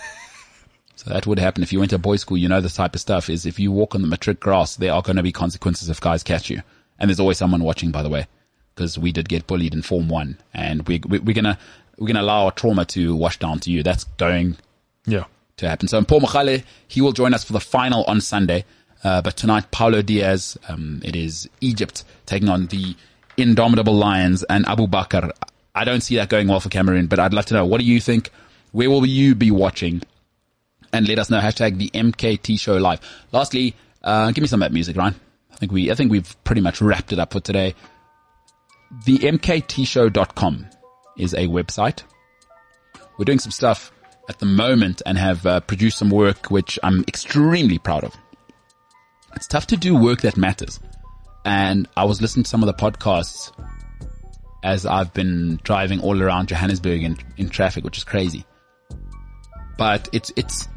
So 0.96 1.10
that 1.10 1.26
would 1.26 1.40
happen 1.40 1.64
if 1.64 1.74
you 1.74 1.80
went 1.80 1.90
to 1.90 1.96
a 1.96 1.98
boys' 2.00 2.22
school. 2.22 2.38
You 2.38 2.48
know 2.48 2.62
this 2.62 2.76
type 2.76 2.94
of 2.94 3.02
stuff 3.02 3.28
is 3.28 3.48
if 3.48 3.60
you 3.60 3.72
walk 3.72 3.96
on 3.96 4.04
the 4.04 4.08
matric 4.08 4.40
grass, 4.40 4.76
there 4.76 4.94
are 4.94 5.02
going 5.02 5.16
to 5.16 5.24
be 5.24 5.32
consequences 5.32 5.90
if 5.90 6.00
guys 6.00 6.22
catch 6.22 6.48
you. 6.52 6.62
And 7.00 7.10
there's 7.10 7.20
always 7.20 7.40
someone 7.40 7.64
watching, 7.64 7.90
by 7.90 8.04
the 8.04 8.10
way, 8.10 8.28
because 8.76 9.00
we 9.00 9.12
did 9.12 9.28
get 9.28 9.48
bullied 9.48 9.74
in 9.74 9.82
Form 9.82 10.10
One, 10.10 10.38
and 10.54 10.88
we, 10.88 11.02
we 11.08 11.18
we're 11.18 11.34
gonna 11.34 11.58
we're 11.98 12.06
gonna 12.06 12.22
allow 12.22 12.46
our 12.46 12.52
trauma 12.52 12.86
to 12.86 13.16
wash 13.16 13.40
down 13.40 13.60
to 13.62 13.72
you. 13.72 13.82
That's 13.82 14.04
going 14.04 14.58
Yeah. 15.08 15.24
to 15.58 15.68
happen. 15.68 15.88
So 15.88 16.04
Paul 16.04 16.22
Machale, 16.22 16.64
he 16.88 17.02
will 17.02 17.14
join 17.14 17.34
us 17.34 17.44
for 17.44 17.54
the 17.54 17.60
final 17.60 18.04
on 18.04 18.22
Sunday. 18.22 18.64
Uh, 19.04 19.22
but 19.22 19.36
tonight, 19.36 19.72
Paulo 19.72 20.02
Diaz, 20.02 20.58
um, 20.68 21.02
it 21.04 21.16
is 21.16 21.50
Egypt 21.60 22.04
taking 22.26 22.50
on 22.50 22.68
the 22.68 22.96
indomitable 23.38 23.96
Lions 23.96 24.44
and 24.44 24.66
Aboubakar. 24.66 25.32
I 25.74 25.84
don't 25.86 26.02
see 26.02 26.16
that 26.18 26.30
going 26.30 26.48
well 26.48 26.60
for 26.60 26.70
Cameroon, 26.70 27.08
but 27.08 27.20
I'd 27.20 27.34
love 27.34 27.46
to 27.48 27.54
know, 27.54 27.66
what 27.66 27.80
do 27.80 27.86
you 27.86 28.00
think? 28.00 28.30
Where 28.72 28.90
will 28.90 29.06
you 29.06 29.36
be 29.36 29.52
watching? 29.52 30.02
And 30.94 31.08
let 31.08 31.20
us 31.20 31.30
know. 31.30 31.40
Hashtag 31.40 31.78
the 31.78 31.90
MKT 31.90 32.60
show 32.60 32.78
live. 32.78 33.00
Lastly, 33.32 33.76
uh, 34.04 34.32
give 34.32 34.42
me 34.42 34.48
some 34.48 34.62
of 34.62 34.66
that 34.70 34.74
music, 34.74 34.98
Ryan. 34.98 35.16
I 35.52 35.56
think 35.56 35.72
we, 35.72 35.92
I 35.92 35.96
think 35.96 36.12
we've 36.12 36.36
pretty 36.44 36.62
much 36.62 36.82
wrapped 36.82 37.14
it 37.14 37.20
up 37.20 37.32
for 37.34 37.40
today. 37.40 37.76
The 39.06 39.20
MKT 39.20 39.68
MKTshow.com 39.68 40.68
is 41.18 41.34
a 41.34 41.48
website 41.48 42.04
we're 43.22 43.26
doing 43.26 43.38
some 43.38 43.52
stuff 43.52 43.92
at 44.30 44.40
the 44.40 44.48
moment 44.48 45.04
and 45.06 45.16
have 45.16 45.46
uh, 45.46 45.60
produced 45.60 46.00
some 46.00 46.10
work 46.10 46.50
which 46.50 46.80
I'm 46.82 47.04
extremely 47.08 47.78
proud 47.78 48.04
of. 48.04 48.16
It's 49.36 49.48
tough 49.48 49.68
to 49.68 49.78
do 49.78 49.96
work 49.96 50.22
that 50.22 50.38
matters. 50.38 50.80
And 51.46 51.88
I 51.98 52.06
was 52.06 52.22
listening 52.22 52.44
to 52.44 52.50
some 52.50 52.64
of 52.64 52.68
the 52.68 52.74
podcasts 52.74 53.52
as 54.64 54.86
I've 54.86 55.14
been 55.14 55.60
driving 55.64 56.02
all 56.02 56.22
around 56.22 56.50
Johannesburg 56.50 57.04
in, 57.04 57.18
in 57.38 57.50
traffic, 57.50 57.84
which 57.84 57.98
is 57.98 58.04
crazy. 58.04 58.46
But 59.78 60.08
it's, 60.12 60.32
it's, 60.36 60.68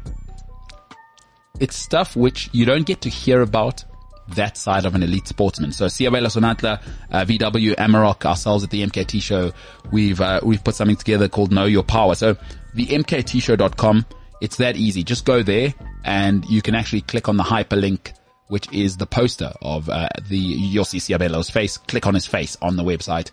it's 1.59 1.75
stuff 1.75 2.15
which 2.15 2.49
you 2.51 2.65
don't 2.65 2.85
get 2.85 3.01
to 3.01 3.09
hear 3.09 3.41
about 3.41 3.83
that 4.29 4.57
side 4.57 4.85
of 4.85 4.95
an 4.95 5.03
elite 5.03 5.27
sportsman. 5.27 5.71
So 5.71 5.85
Siabela 5.85 6.27
Sonatla, 6.27 6.81
uh, 7.11 7.25
VW 7.25 7.75
Amarok, 7.75 8.25
ourselves 8.25 8.63
at 8.63 8.71
the 8.71 8.85
MKT 8.85 9.21
show, 9.21 9.51
we've, 9.91 10.19
uh, 10.19 10.39
we've 10.43 10.63
put 10.63 10.73
something 10.73 10.95
together 10.95 11.27
called 11.27 11.51
Know 11.51 11.65
Your 11.65 11.83
Power. 11.83 12.15
So 12.15 12.35
the 12.73 12.87
MKTshow.com, 12.87 14.05
it's 14.41 14.57
that 14.57 14.77
easy. 14.77 15.03
Just 15.03 15.25
go 15.25 15.43
there 15.43 15.75
and 16.03 16.43
you 16.45 16.63
can 16.63 16.73
actually 16.73 17.01
click 17.01 17.29
on 17.29 17.37
the 17.37 17.43
hyperlink, 17.43 18.13
which 18.47 18.71
is 18.71 18.97
the 18.97 19.05
poster 19.05 19.51
of, 19.61 19.89
uh, 19.89 20.09
the, 20.27 20.37
you'll 20.37 20.85
see 20.85 20.99
Siabelo's 20.99 21.49
face. 21.49 21.77
Click 21.77 22.05
on 22.05 22.13
his 22.13 22.25
face 22.25 22.57
on 22.61 22.75
the 22.75 22.83
website 22.83 23.31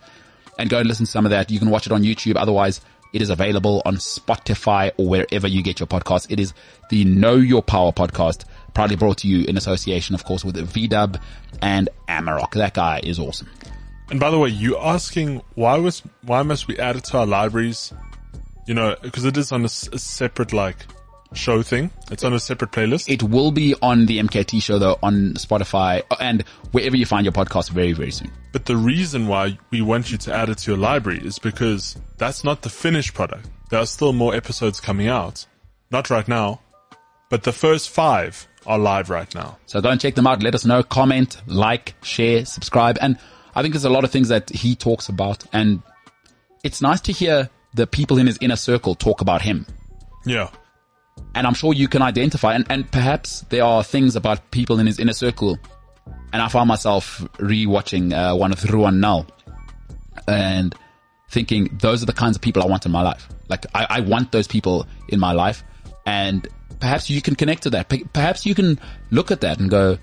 and 0.57 0.69
go 0.69 0.79
and 0.79 0.87
listen 0.87 1.05
to 1.05 1.11
some 1.11 1.25
of 1.25 1.31
that. 1.31 1.51
You 1.51 1.59
can 1.59 1.69
watch 1.69 1.85
it 1.85 1.91
on 1.91 2.03
YouTube. 2.03 2.35
Otherwise, 2.35 2.81
it 3.13 3.21
is 3.21 3.29
available 3.29 3.81
on 3.85 3.97
Spotify 3.97 4.91
or 4.97 5.07
wherever 5.07 5.47
you 5.47 5.61
get 5.61 5.79
your 5.79 5.87
podcast. 5.87 6.31
It 6.31 6.39
is 6.39 6.53
the 6.89 7.05
Know 7.05 7.35
Your 7.35 7.61
Power 7.61 7.91
podcast, 7.91 8.45
proudly 8.73 8.95
brought 8.95 9.19
to 9.19 9.27
you 9.27 9.45
in 9.45 9.55
association, 9.55 10.15
of 10.15 10.25
course, 10.25 10.43
with 10.43 10.55
VDub 10.55 11.21
and 11.61 11.89
Amarok. 12.09 12.53
That 12.53 12.73
guy 12.73 13.01
is 13.03 13.19
awesome. 13.19 13.49
And 14.09 14.19
by 14.19 14.31
the 14.31 14.39
way, 14.39 14.49
you 14.49 14.77
asking 14.77 15.41
why 15.55 15.77
was 15.77 16.01
why 16.23 16.41
must 16.41 16.67
we 16.67 16.77
add 16.77 16.95
it 16.95 17.03
to 17.05 17.19
our 17.19 17.25
libraries? 17.25 17.93
You 18.67 18.73
know, 18.73 18.95
because 19.01 19.25
it 19.25 19.37
is 19.37 19.51
on 19.51 19.63
a 19.63 19.69
separate 19.69 20.53
like 20.53 20.85
show 21.33 21.61
thing. 21.61 21.91
It's 22.11 22.23
on 22.23 22.33
a 22.33 22.39
separate 22.39 22.71
playlist. 22.71 23.11
It 23.11 23.23
will 23.23 23.51
be 23.51 23.75
on 23.81 24.05
the 24.05 24.19
MKT 24.19 24.61
show 24.61 24.79
though, 24.79 24.97
on 25.03 25.33
Spotify 25.33 26.03
and 26.19 26.43
wherever 26.71 26.95
you 26.95 27.05
find 27.05 27.25
your 27.25 27.31
podcast 27.31 27.71
very, 27.71 27.93
very 27.93 28.11
soon. 28.11 28.31
But 28.51 28.65
the 28.65 28.77
reason 28.77 29.27
why 29.27 29.57
we 29.71 29.81
want 29.81 30.11
you 30.11 30.17
to 30.19 30.33
add 30.33 30.49
it 30.49 30.59
to 30.59 30.71
your 30.71 30.77
library 30.77 31.19
is 31.23 31.39
because 31.39 31.97
that's 32.17 32.43
not 32.43 32.61
the 32.61 32.69
finished 32.69 33.13
product. 33.13 33.49
There 33.69 33.79
are 33.79 33.85
still 33.85 34.13
more 34.13 34.35
episodes 34.35 34.79
coming 34.79 35.07
out. 35.07 35.45
Not 35.91 36.09
right 36.09 36.27
now, 36.27 36.61
but 37.29 37.43
the 37.43 37.51
first 37.51 37.89
five 37.89 38.47
are 38.65 38.79
live 38.79 39.09
right 39.09 39.33
now. 39.35 39.57
So 39.65 39.81
go 39.81 39.89
and 39.89 39.99
check 39.99 40.15
them 40.15 40.25
out. 40.25 40.41
Let 40.41 40.55
us 40.55 40.65
know, 40.65 40.83
comment, 40.83 41.41
like, 41.47 41.95
share, 42.01 42.45
subscribe. 42.45 42.97
And 43.01 43.17
I 43.55 43.61
think 43.61 43.73
there's 43.73 43.85
a 43.85 43.89
lot 43.89 44.03
of 44.03 44.11
things 44.11 44.29
that 44.29 44.49
he 44.49 44.75
talks 44.75 45.09
about 45.09 45.43
and 45.53 45.83
it's 46.63 46.81
nice 46.81 47.01
to 47.01 47.11
hear 47.11 47.49
the 47.73 47.85
people 47.85 48.17
in 48.17 48.27
his 48.27 48.37
inner 48.41 48.55
circle 48.55 48.95
talk 48.95 49.21
about 49.21 49.41
him. 49.41 49.65
Yeah. 50.25 50.49
And 51.35 51.47
I'm 51.47 51.53
sure 51.53 51.73
you 51.73 51.87
can 51.87 52.01
identify 52.01 52.53
and, 52.53 52.65
and 52.69 52.89
perhaps 52.91 53.41
there 53.49 53.63
are 53.63 53.83
things 53.83 54.15
about 54.15 54.51
people 54.51 54.79
in 54.79 54.87
his 54.87 54.99
inner 54.99 55.13
circle. 55.13 55.57
And 56.31 56.41
I 56.41 56.47
found 56.47 56.67
myself 56.67 57.19
rewatching 57.37 58.13
uh, 58.13 58.35
one 58.35 58.51
of 58.51 58.63
Ruan 58.71 58.99
Null 58.99 59.25
and 60.27 60.75
thinking 61.29 61.69
those 61.81 62.01
are 62.03 62.05
the 62.05 62.13
kinds 62.13 62.35
of 62.35 62.41
people 62.41 62.63
I 62.63 62.65
want 62.65 62.85
in 62.85 62.91
my 62.91 63.01
life. 63.01 63.27
Like 63.49 63.65
I, 63.73 63.87
I 63.89 63.99
want 64.01 64.31
those 64.31 64.47
people 64.47 64.87
in 65.09 65.19
my 65.19 65.31
life 65.31 65.63
and 66.05 66.47
perhaps 66.79 67.09
you 67.09 67.21
can 67.21 67.35
connect 67.35 67.63
to 67.63 67.69
that. 67.71 67.89
Perhaps 68.13 68.45
you 68.45 68.55
can 68.55 68.79
look 69.11 69.31
at 69.31 69.41
that 69.41 69.59
and 69.59 69.69
go, 69.69 69.97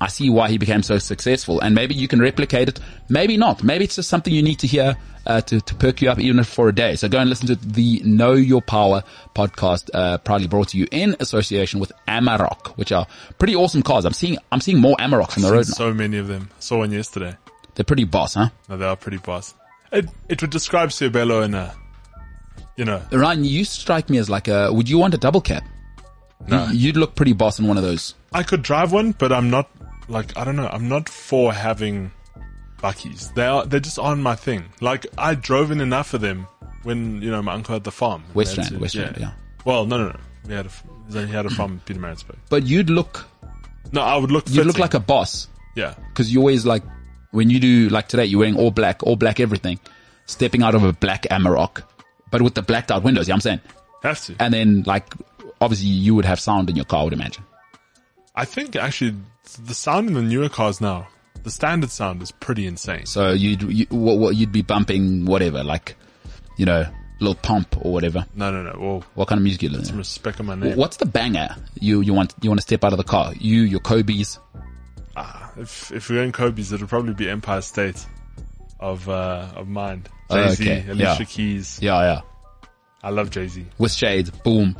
I 0.00 0.08
see 0.08 0.30
why 0.30 0.48
he 0.48 0.58
became 0.58 0.82
so 0.82 0.98
successful 0.98 1.60
and 1.60 1.74
maybe 1.74 1.94
you 1.94 2.06
can 2.06 2.20
replicate 2.20 2.68
it. 2.68 2.80
Maybe 3.08 3.36
not. 3.36 3.62
Maybe 3.64 3.84
it's 3.84 3.96
just 3.96 4.08
something 4.08 4.32
you 4.32 4.42
need 4.42 4.60
to 4.60 4.66
hear, 4.66 4.96
uh, 5.26 5.40
to, 5.42 5.60
to 5.60 5.74
perk 5.74 6.00
you 6.00 6.10
up 6.10 6.18
even 6.20 6.42
for 6.44 6.68
a 6.68 6.74
day. 6.74 6.94
So 6.94 7.08
go 7.08 7.18
and 7.18 7.28
listen 7.28 7.48
to 7.48 7.56
the 7.56 8.00
Know 8.04 8.32
Your 8.32 8.62
Power 8.62 9.02
podcast, 9.34 9.90
uh, 9.92 10.18
proudly 10.18 10.46
brought 10.46 10.68
to 10.68 10.78
you 10.78 10.86
in 10.92 11.16
association 11.18 11.80
with 11.80 11.90
Amarok, 12.06 12.76
which 12.76 12.92
are 12.92 13.06
pretty 13.38 13.56
awesome 13.56 13.82
cars. 13.82 14.04
I'm 14.04 14.12
seeing, 14.12 14.38
I'm 14.52 14.60
seeing 14.60 14.78
more 14.78 14.96
Amaroks 14.96 15.36
on 15.36 15.42
the 15.42 15.50
road 15.50 15.66
now. 15.68 15.74
So 15.74 15.92
many 15.92 16.18
of 16.18 16.28
them. 16.28 16.48
Saw 16.60 16.78
one 16.78 16.92
yesterday. 16.92 17.36
They're 17.74 17.84
pretty 17.84 18.04
boss, 18.04 18.34
huh? 18.34 18.50
No, 18.68 18.76
they 18.76 18.86
are 18.86 18.96
pretty 18.96 19.18
boss. 19.18 19.54
It, 19.92 20.08
it 20.28 20.40
would 20.42 20.50
describe 20.50 20.90
Ciabello 20.90 21.44
in 21.44 21.54
a, 21.54 21.74
you 22.76 22.84
know, 22.84 23.02
Ryan, 23.10 23.44
you 23.44 23.64
strike 23.64 24.10
me 24.10 24.18
as 24.18 24.30
like 24.30 24.46
a, 24.48 24.72
would 24.72 24.88
you 24.88 24.98
want 24.98 25.14
a 25.14 25.18
double 25.18 25.40
cab? 25.40 25.64
No. 26.46 26.68
You'd 26.72 26.96
look 26.96 27.14
pretty 27.14 27.32
boss 27.32 27.58
in 27.58 27.66
one 27.66 27.76
of 27.76 27.82
those. 27.82 28.14
I 28.32 28.42
could 28.42 28.62
drive 28.62 28.92
one, 28.92 29.12
but 29.12 29.32
I'm 29.32 29.50
not 29.50 29.68
like 30.08 30.36
I 30.36 30.44
don't 30.44 30.56
know. 30.56 30.68
I'm 30.70 30.88
not 30.88 31.08
for 31.08 31.52
having 31.52 32.10
bakkies. 32.78 33.32
They 33.34 33.46
are 33.46 33.64
they 33.66 33.80
just 33.80 33.98
aren't 33.98 34.22
my 34.22 34.34
thing. 34.34 34.64
Like 34.80 35.06
I 35.16 35.34
drove 35.34 35.70
in 35.70 35.80
enough 35.80 36.14
of 36.14 36.20
them 36.20 36.46
when 36.82 37.20
you 37.22 37.30
know 37.30 37.42
my 37.42 37.52
uncle 37.54 37.74
had 37.74 37.84
the 37.84 37.92
farm. 37.92 38.24
West 38.34 38.56
That's 38.56 38.70
Rand, 38.70 38.76
it, 38.76 38.82
West 38.82 38.94
Rand, 38.96 39.16
yeah. 39.20 39.32
Well, 39.64 39.86
no, 39.86 39.98
no, 39.98 40.08
no. 40.08 40.20
We 40.46 40.54
had 40.54 40.66
a 40.66 40.70
he 41.26 41.32
had 41.32 41.46
a 41.46 41.50
farm 41.50 41.80
in 41.86 41.96
Pietermaritzburg. 41.96 42.36
But 42.50 42.64
you'd 42.64 42.90
look, 42.90 43.26
No, 43.92 44.02
I 44.02 44.16
would 44.16 44.30
look. 44.30 44.44
you'd 44.48 44.66
look 44.66 44.78
like 44.78 44.94
a 44.94 45.00
boss. 45.00 45.48
yeah. 45.74 45.94
because 46.10 46.32
you 46.32 46.40
always 46.40 46.64
like 46.66 46.82
when 47.30 47.50
you 47.50 47.60
do 47.60 47.88
like 47.88 48.08
today, 48.08 48.24
you're 48.24 48.40
wearing 48.40 48.56
all 48.56 48.70
black, 48.70 49.02
all 49.02 49.16
black 49.16 49.40
everything, 49.40 49.78
stepping 50.26 50.62
out 50.62 50.74
of 50.74 50.82
a 50.84 50.92
black 50.92 51.22
Amarok, 51.30 51.82
but 52.30 52.40
with 52.42 52.54
the 52.54 52.62
blacked 52.62 52.90
out 52.90 53.02
windows. 53.02 53.26
You 53.28 53.32
know 53.32 53.36
what 53.36 53.46
I'm 53.46 53.58
saying? 53.58 53.60
Have 54.02 54.24
to. 54.26 54.36
And 54.40 54.54
then 54.54 54.82
like 54.86 55.12
obviously 55.60 55.88
you 55.88 56.14
would 56.14 56.24
have 56.24 56.40
sound 56.40 56.70
in 56.70 56.76
your 56.76 56.84
car, 56.84 57.00
I 57.00 57.04
would 57.04 57.12
imagine. 57.12 57.44
I 58.34 58.44
think 58.44 58.76
actually 58.76 59.16
the 59.56 59.74
sound 59.74 60.08
in 60.08 60.14
the 60.14 60.22
newer 60.22 60.48
cars 60.48 60.80
now, 60.80 61.08
the 61.42 61.50
standard 61.50 61.90
sound 61.90 62.22
is 62.22 62.30
pretty 62.30 62.66
insane. 62.66 63.06
So 63.06 63.30
you'd 63.32 63.62
you, 63.62 63.86
what, 63.90 64.18
what 64.18 64.36
you'd 64.36 64.52
be 64.52 64.62
bumping 64.62 65.24
whatever, 65.24 65.62
like 65.64 65.96
you 66.56 66.66
know, 66.66 66.84
little 67.20 67.34
pump 67.36 67.76
or 67.84 67.92
whatever. 67.92 68.26
No, 68.34 68.50
no, 68.50 68.62
no. 68.62 68.78
Well, 68.78 69.04
What 69.14 69.28
kind 69.28 69.38
of 69.38 69.42
music 69.44 69.62
you 69.62 69.68
listen? 69.70 69.92
to? 69.92 69.98
respect 69.98 70.40
on 70.40 70.46
my 70.46 70.54
name. 70.54 70.76
What's 70.76 70.96
the 70.98 71.06
banger 71.06 71.54
you 71.80 72.00
you 72.00 72.12
want 72.14 72.34
you 72.42 72.50
want 72.50 72.58
to 72.60 72.62
step 72.62 72.84
out 72.84 72.92
of 72.92 72.98
the 72.98 73.04
car? 73.04 73.32
You 73.38 73.62
your 73.62 73.80
Kobe's. 73.80 74.38
Ah, 75.16 75.50
if 75.56 75.90
if 75.92 76.08
we're 76.10 76.22
in 76.22 76.32
Kobe's, 76.32 76.72
it'll 76.72 76.86
probably 76.88 77.14
be 77.14 77.28
Empire 77.28 77.60
State 77.62 78.06
of 78.80 79.08
uh 79.08 79.48
of 79.56 79.68
mind. 79.68 80.08
Oh, 80.30 80.36
Jay 80.36 80.54
Z, 80.54 80.70
okay. 80.70 80.90
Alicia 80.90 81.04
Yeah. 81.20 81.24
Keys. 81.24 81.78
Yeah, 81.82 82.00
yeah. 82.00 82.20
I 83.02 83.10
love 83.10 83.30
Jay 83.30 83.46
Z. 83.48 83.64
With 83.78 83.92
shades, 83.92 84.30
boom. 84.30 84.76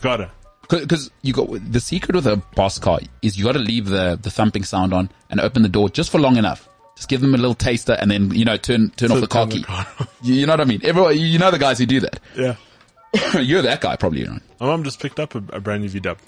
Got 0.00 0.20
it. 0.22 0.30
Because 0.68 1.10
you 1.22 1.32
got 1.32 1.48
the 1.72 1.80
secret 1.80 2.14
with 2.14 2.26
a 2.26 2.36
boss 2.54 2.78
car 2.78 3.00
is 3.22 3.38
you 3.38 3.44
got 3.44 3.52
to 3.52 3.58
leave 3.58 3.86
the 3.86 4.18
the 4.20 4.30
thumping 4.30 4.64
sound 4.64 4.92
on 4.92 5.10
and 5.30 5.40
open 5.40 5.62
the 5.62 5.68
door 5.68 5.88
just 5.88 6.10
for 6.10 6.18
long 6.18 6.36
enough. 6.36 6.68
Just 6.94 7.08
give 7.08 7.20
them 7.20 7.34
a 7.34 7.38
little 7.38 7.54
taster 7.54 7.92
and 7.92 8.10
then 8.10 8.32
you 8.32 8.44
know 8.44 8.56
turn 8.56 8.90
turn 8.90 9.12
off 9.12 9.20
the 9.20 9.26
car 9.28 9.46
the 9.46 9.56
key. 9.56 9.62
car. 9.62 9.86
You, 10.20 10.34
you 10.34 10.46
know 10.46 10.52
what 10.54 10.60
I 10.60 10.64
mean? 10.64 10.80
Everyone, 10.84 11.18
you 11.18 11.38
know 11.38 11.50
the 11.50 11.58
guys 11.58 11.78
who 11.78 11.86
do 11.86 12.00
that. 12.00 12.20
Yeah. 12.36 12.56
You're 13.40 13.62
that 13.62 13.80
guy 13.80 13.96
probably, 13.96 14.20
you 14.20 14.26
know. 14.26 14.38
My 14.60 14.66
mom 14.66 14.84
just 14.84 15.00
picked 15.00 15.18
up 15.18 15.34
a, 15.34 15.38
a 15.52 15.60
brand 15.60 15.82
new 15.82 15.88
VW. 15.88 16.18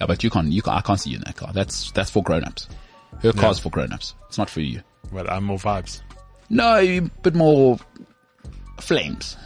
Yeah, 0.00 0.06
but 0.06 0.22
you 0.22 0.30
can't. 0.30 0.52
You 0.52 0.62
can't. 0.62 0.76
I 0.76 0.80
can't 0.82 1.00
see 1.00 1.10
you 1.10 1.16
in 1.16 1.22
that 1.22 1.36
car. 1.36 1.52
That's 1.54 1.90
that's 1.92 2.10
for 2.10 2.22
grown 2.22 2.44
ups. 2.44 2.68
Her 3.22 3.32
car's 3.32 3.58
for 3.58 3.70
grown 3.70 3.92
ups. 3.92 4.14
It's 4.28 4.36
not 4.36 4.50
for 4.50 4.60
you. 4.60 4.82
Well, 5.10 5.26
I'm 5.30 5.44
more 5.44 5.58
vibes. 5.58 6.02
No, 6.50 6.76
a 6.76 7.00
bit 7.00 7.34
more 7.34 7.78
flames. 8.80 9.36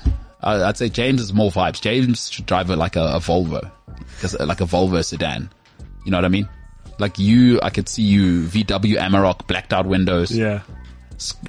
I 0.42 0.64
I'd 0.64 0.76
say 0.76 0.88
James 0.88 1.20
is 1.20 1.32
more 1.32 1.50
vibes. 1.50 1.80
James 1.80 2.30
should 2.30 2.46
drive 2.46 2.70
a, 2.70 2.76
like 2.76 2.96
a, 2.96 3.02
a 3.16 3.18
Volvo, 3.20 3.70
'Cause, 4.20 4.34
uh, 4.38 4.46
like 4.46 4.60
a 4.60 4.64
Volvo 4.64 5.04
sedan. 5.04 5.50
You 6.04 6.10
know 6.10 6.18
what 6.18 6.24
I 6.24 6.28
mean? 6.28 6.48
Like 6.98 7.18
you, 7.18 7.60
I 7.62 7.70
could 7.70 7.88
see 7.88 8.02
you 8.02 8.42
VW 8.44 8.96
Amarok, 8.98 9.46
blacked 9.46 9.72
out 9.72 9.86
windows, 9.86 10.30
Yeah. 10.30 10.60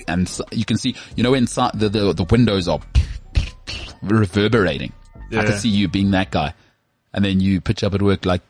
and 0.08 0.30
you 0.52 0.66
can 0.66 0.78
see, 0.78 0.96
you 1.16 1.24
know, 1.24 1.34
inside 1.34 1.72
the 1.74 1.90
the, 1.90 2.14
the 2.14 2.24
windows 2.26 2.68
are 2.68 2.80
reverberating. 4.02 4.94
Yeah. 5.30 5.42
I 5.42 5.46
could 5.46 5.60
see 5.60 5.70
you 5.70 5.88
being 5.88 6.12
that 6.12 6.32
guy, 6.32 6.54
and 7.14 7.24
then 7.24 7.40
you 7.40 7.62
pitch 7.62 7.84
up 7.84 7.94
at 7.94 8.02
work 8.02 8.26
like. 8.26 8.42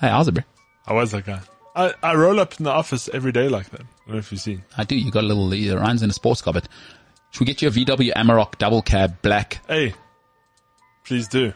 "Hey, 0.00 0.08
how's 0.08 0.28
it, 0.28 0.32
bro?" 0.32 0.44
I 0.86 0.92
was 0.92 1.10
that 1.12 1.26
guy. 1.26 1.40
I, 1.76 1.92
I 2.02 2.14
roll 2.14 2.38
up 2.40 2.54
in 2.58 2.64
the 2.64 2.70
office 2.70 3.08
every 3.12 3.32
day 3.32 3.48
like 3.48 3.68
that. 3.70 3.80
I 3.80 3.84
don't 4.06 4.12
know 4.14 4.18
if 4.18 4.30
you've 4.30 4.40
seen. 4.40 4.62
I 4.78 4.84
do. 4.84 4.96
You 4.96 5.10
got 5.10 5.24
a 5.24 5.26
little 5.26 5.48
uh, 5.52 5.80
Ryan's 5.80 6.02
in 6.02 6.10
a 6.10 6.12
sports 6.12 6.40
car, 6.40 6.52
but 6.52 6.68
should 7.34 7.40
we 7.40 7.46
get 7.46 7.60
you 7.62 7.68
a 7.68 7.70
VW 7.72 8.12
Amarok 8.14 8.58
double 8.58 8.80
cab 8.80 9.20
black? 9.22 9.58
Hey, 9.66 9.92
please 11.04 11.26
do. 11.26 11.52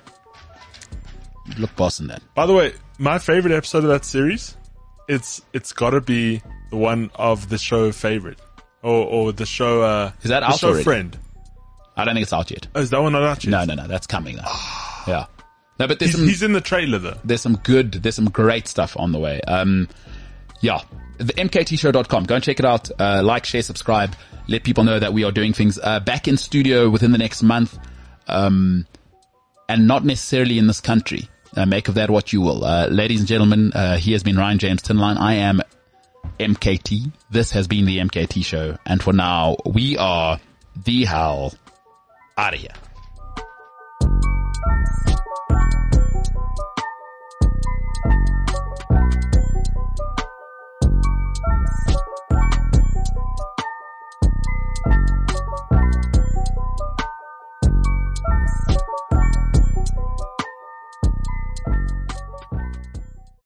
Look 1.57 1.75
boss 1.77 2.01
in 2.01 2.09
that. 2.09 2.21
By 2.35 2.47
the 2.47 2.53
way, 2.53 2.75
my 2.99 3.19
favorite 3.21 3.53
episode 3.55 3.85
of 3.85 3.91
that 3.91 4.05
series, 4.05 4.57
it's 5.09 5.41
it's 5.53 5.73
got 5.73 5.91
to 5.91 6.01
be 6.01 6.43
the 6.71 6.77
one 6.77 7.11
of 7.15 7.49
the 7.49 7.59
show 7.59 7.93
favorite, 7.93 8.41
or 8.83 9.07
or 9.07 9.33
the 9.33 9.47
show. 9.47 9.83
Uh, 9.83 10.13
Is 10.23 10.31
that 10.31 10.41
the 10.41 10.47
out 10.49 10.59
show 10.59 10.69
already? 10.71 10.83
friend? 10.85 11.19
I 11.97 12.05
don't 12.05 12.15
think 12.15 12.25
it's 12.25 12.33
out 12.33 12.51
yet. 12.51 12.67
Oh, 12.75 12.81
is 12.81 12.91
that 12.91 13.01
one 13.01 13.13
not 13.13 13.23
out 13.23 13.45
yet? 13.45 13.51
No, 13.51 13.65
no, 13.65 13.75
no. 13.83 13.87
That's 13.89 14.07
coming 14.07 14.37
though. 14.37 14.43
yeah. 15.07 15.27
No, 15.81 15.87
but 15.87 16.01
there's 16.01 16.11
He's, 16.11 16.19
some 16.19 16.29
he's 16.29 16.43
in 16.43 16.53
the 16.55 16.61
trailer 16.61 16.99
though. 16.99 17.19
there's 17.25 17.41
some 17.41 17.55
good 17.57 17.93
there's 17.93 18.17
some 18.17 18.31
great 18.31 18.67
stuff 18.67 18.97
on 18.99 19.13
the 19.13 19.19
way. 19.21 19.41
Um, 19.43 19.89
yeah. 20.61 20.81
The 21.19 21.35
mktshow.com. 21.35 22.25
Go 22.25 22.35
and 22.35 22.45
check 22.45 22.59
it 22.59 22.65
out. 22.65 22.91
Uh, 22.99 23.23
like, 23.23 23.45
share, 23.45 23.63
subscribe. 23.63 24.15
Let 24.47 24.63
people 24.63 24.85
know 24.85 24.99
that 24.99 25.13
we 25.13 25.25
are 25.25 25.33
doing 25.33 25.53
things 25.53 25.79
uh, 25.83 26.01
back 26.01 26.29
in 26.29 26.37
studio 26.37 26.89
within 26.89 27.13
the 27.13 27.19
next 27.19 27.43
month. 27.43 27.79
Um, 28.27 28.87
and 29.69 29.87
not 29.87 30.05
necessarily 30.05 30.59
in 30.59 30.67
this 30.67 30.81
country. 30.81 31.29
Uh, 31.57 31.67
make 31.67 31.89
of 31.89 31.95
that 31.95 32.11
what 32.11 32.33
you 32.33 32.41
will. 32.41 32.65
Uh, 32.65 32.87
ladies 32.89 33.21
and 33.21 33.29
gentlemen, 33.29 33.73
uh, 33.75 33.97
he 33.97 34.13
has 34.13 34.23
been 34.23 34.37
Ryan 34.37 34.59
James 34.59 34.83
Tinline. 34.83 35.19
I 35.19 35.35
am 35.35 35.61
MKT. 36.39 37.13
This 37.31 37.51
has 37.53 37.67
been 37.67 37.85
the 37.85 37.99
MKT 37.99 38.45
show. 38.45 38.77
And 38.87 39.03
for 39.03 39.13
now, 39.13 39.57
we 39.67 39.97
are 39.99 40.41
the 40.85 41.05
Howl. 41.05 41.55
out 42.37 42.55
of 42.55 42.61
here. 42.61 42.71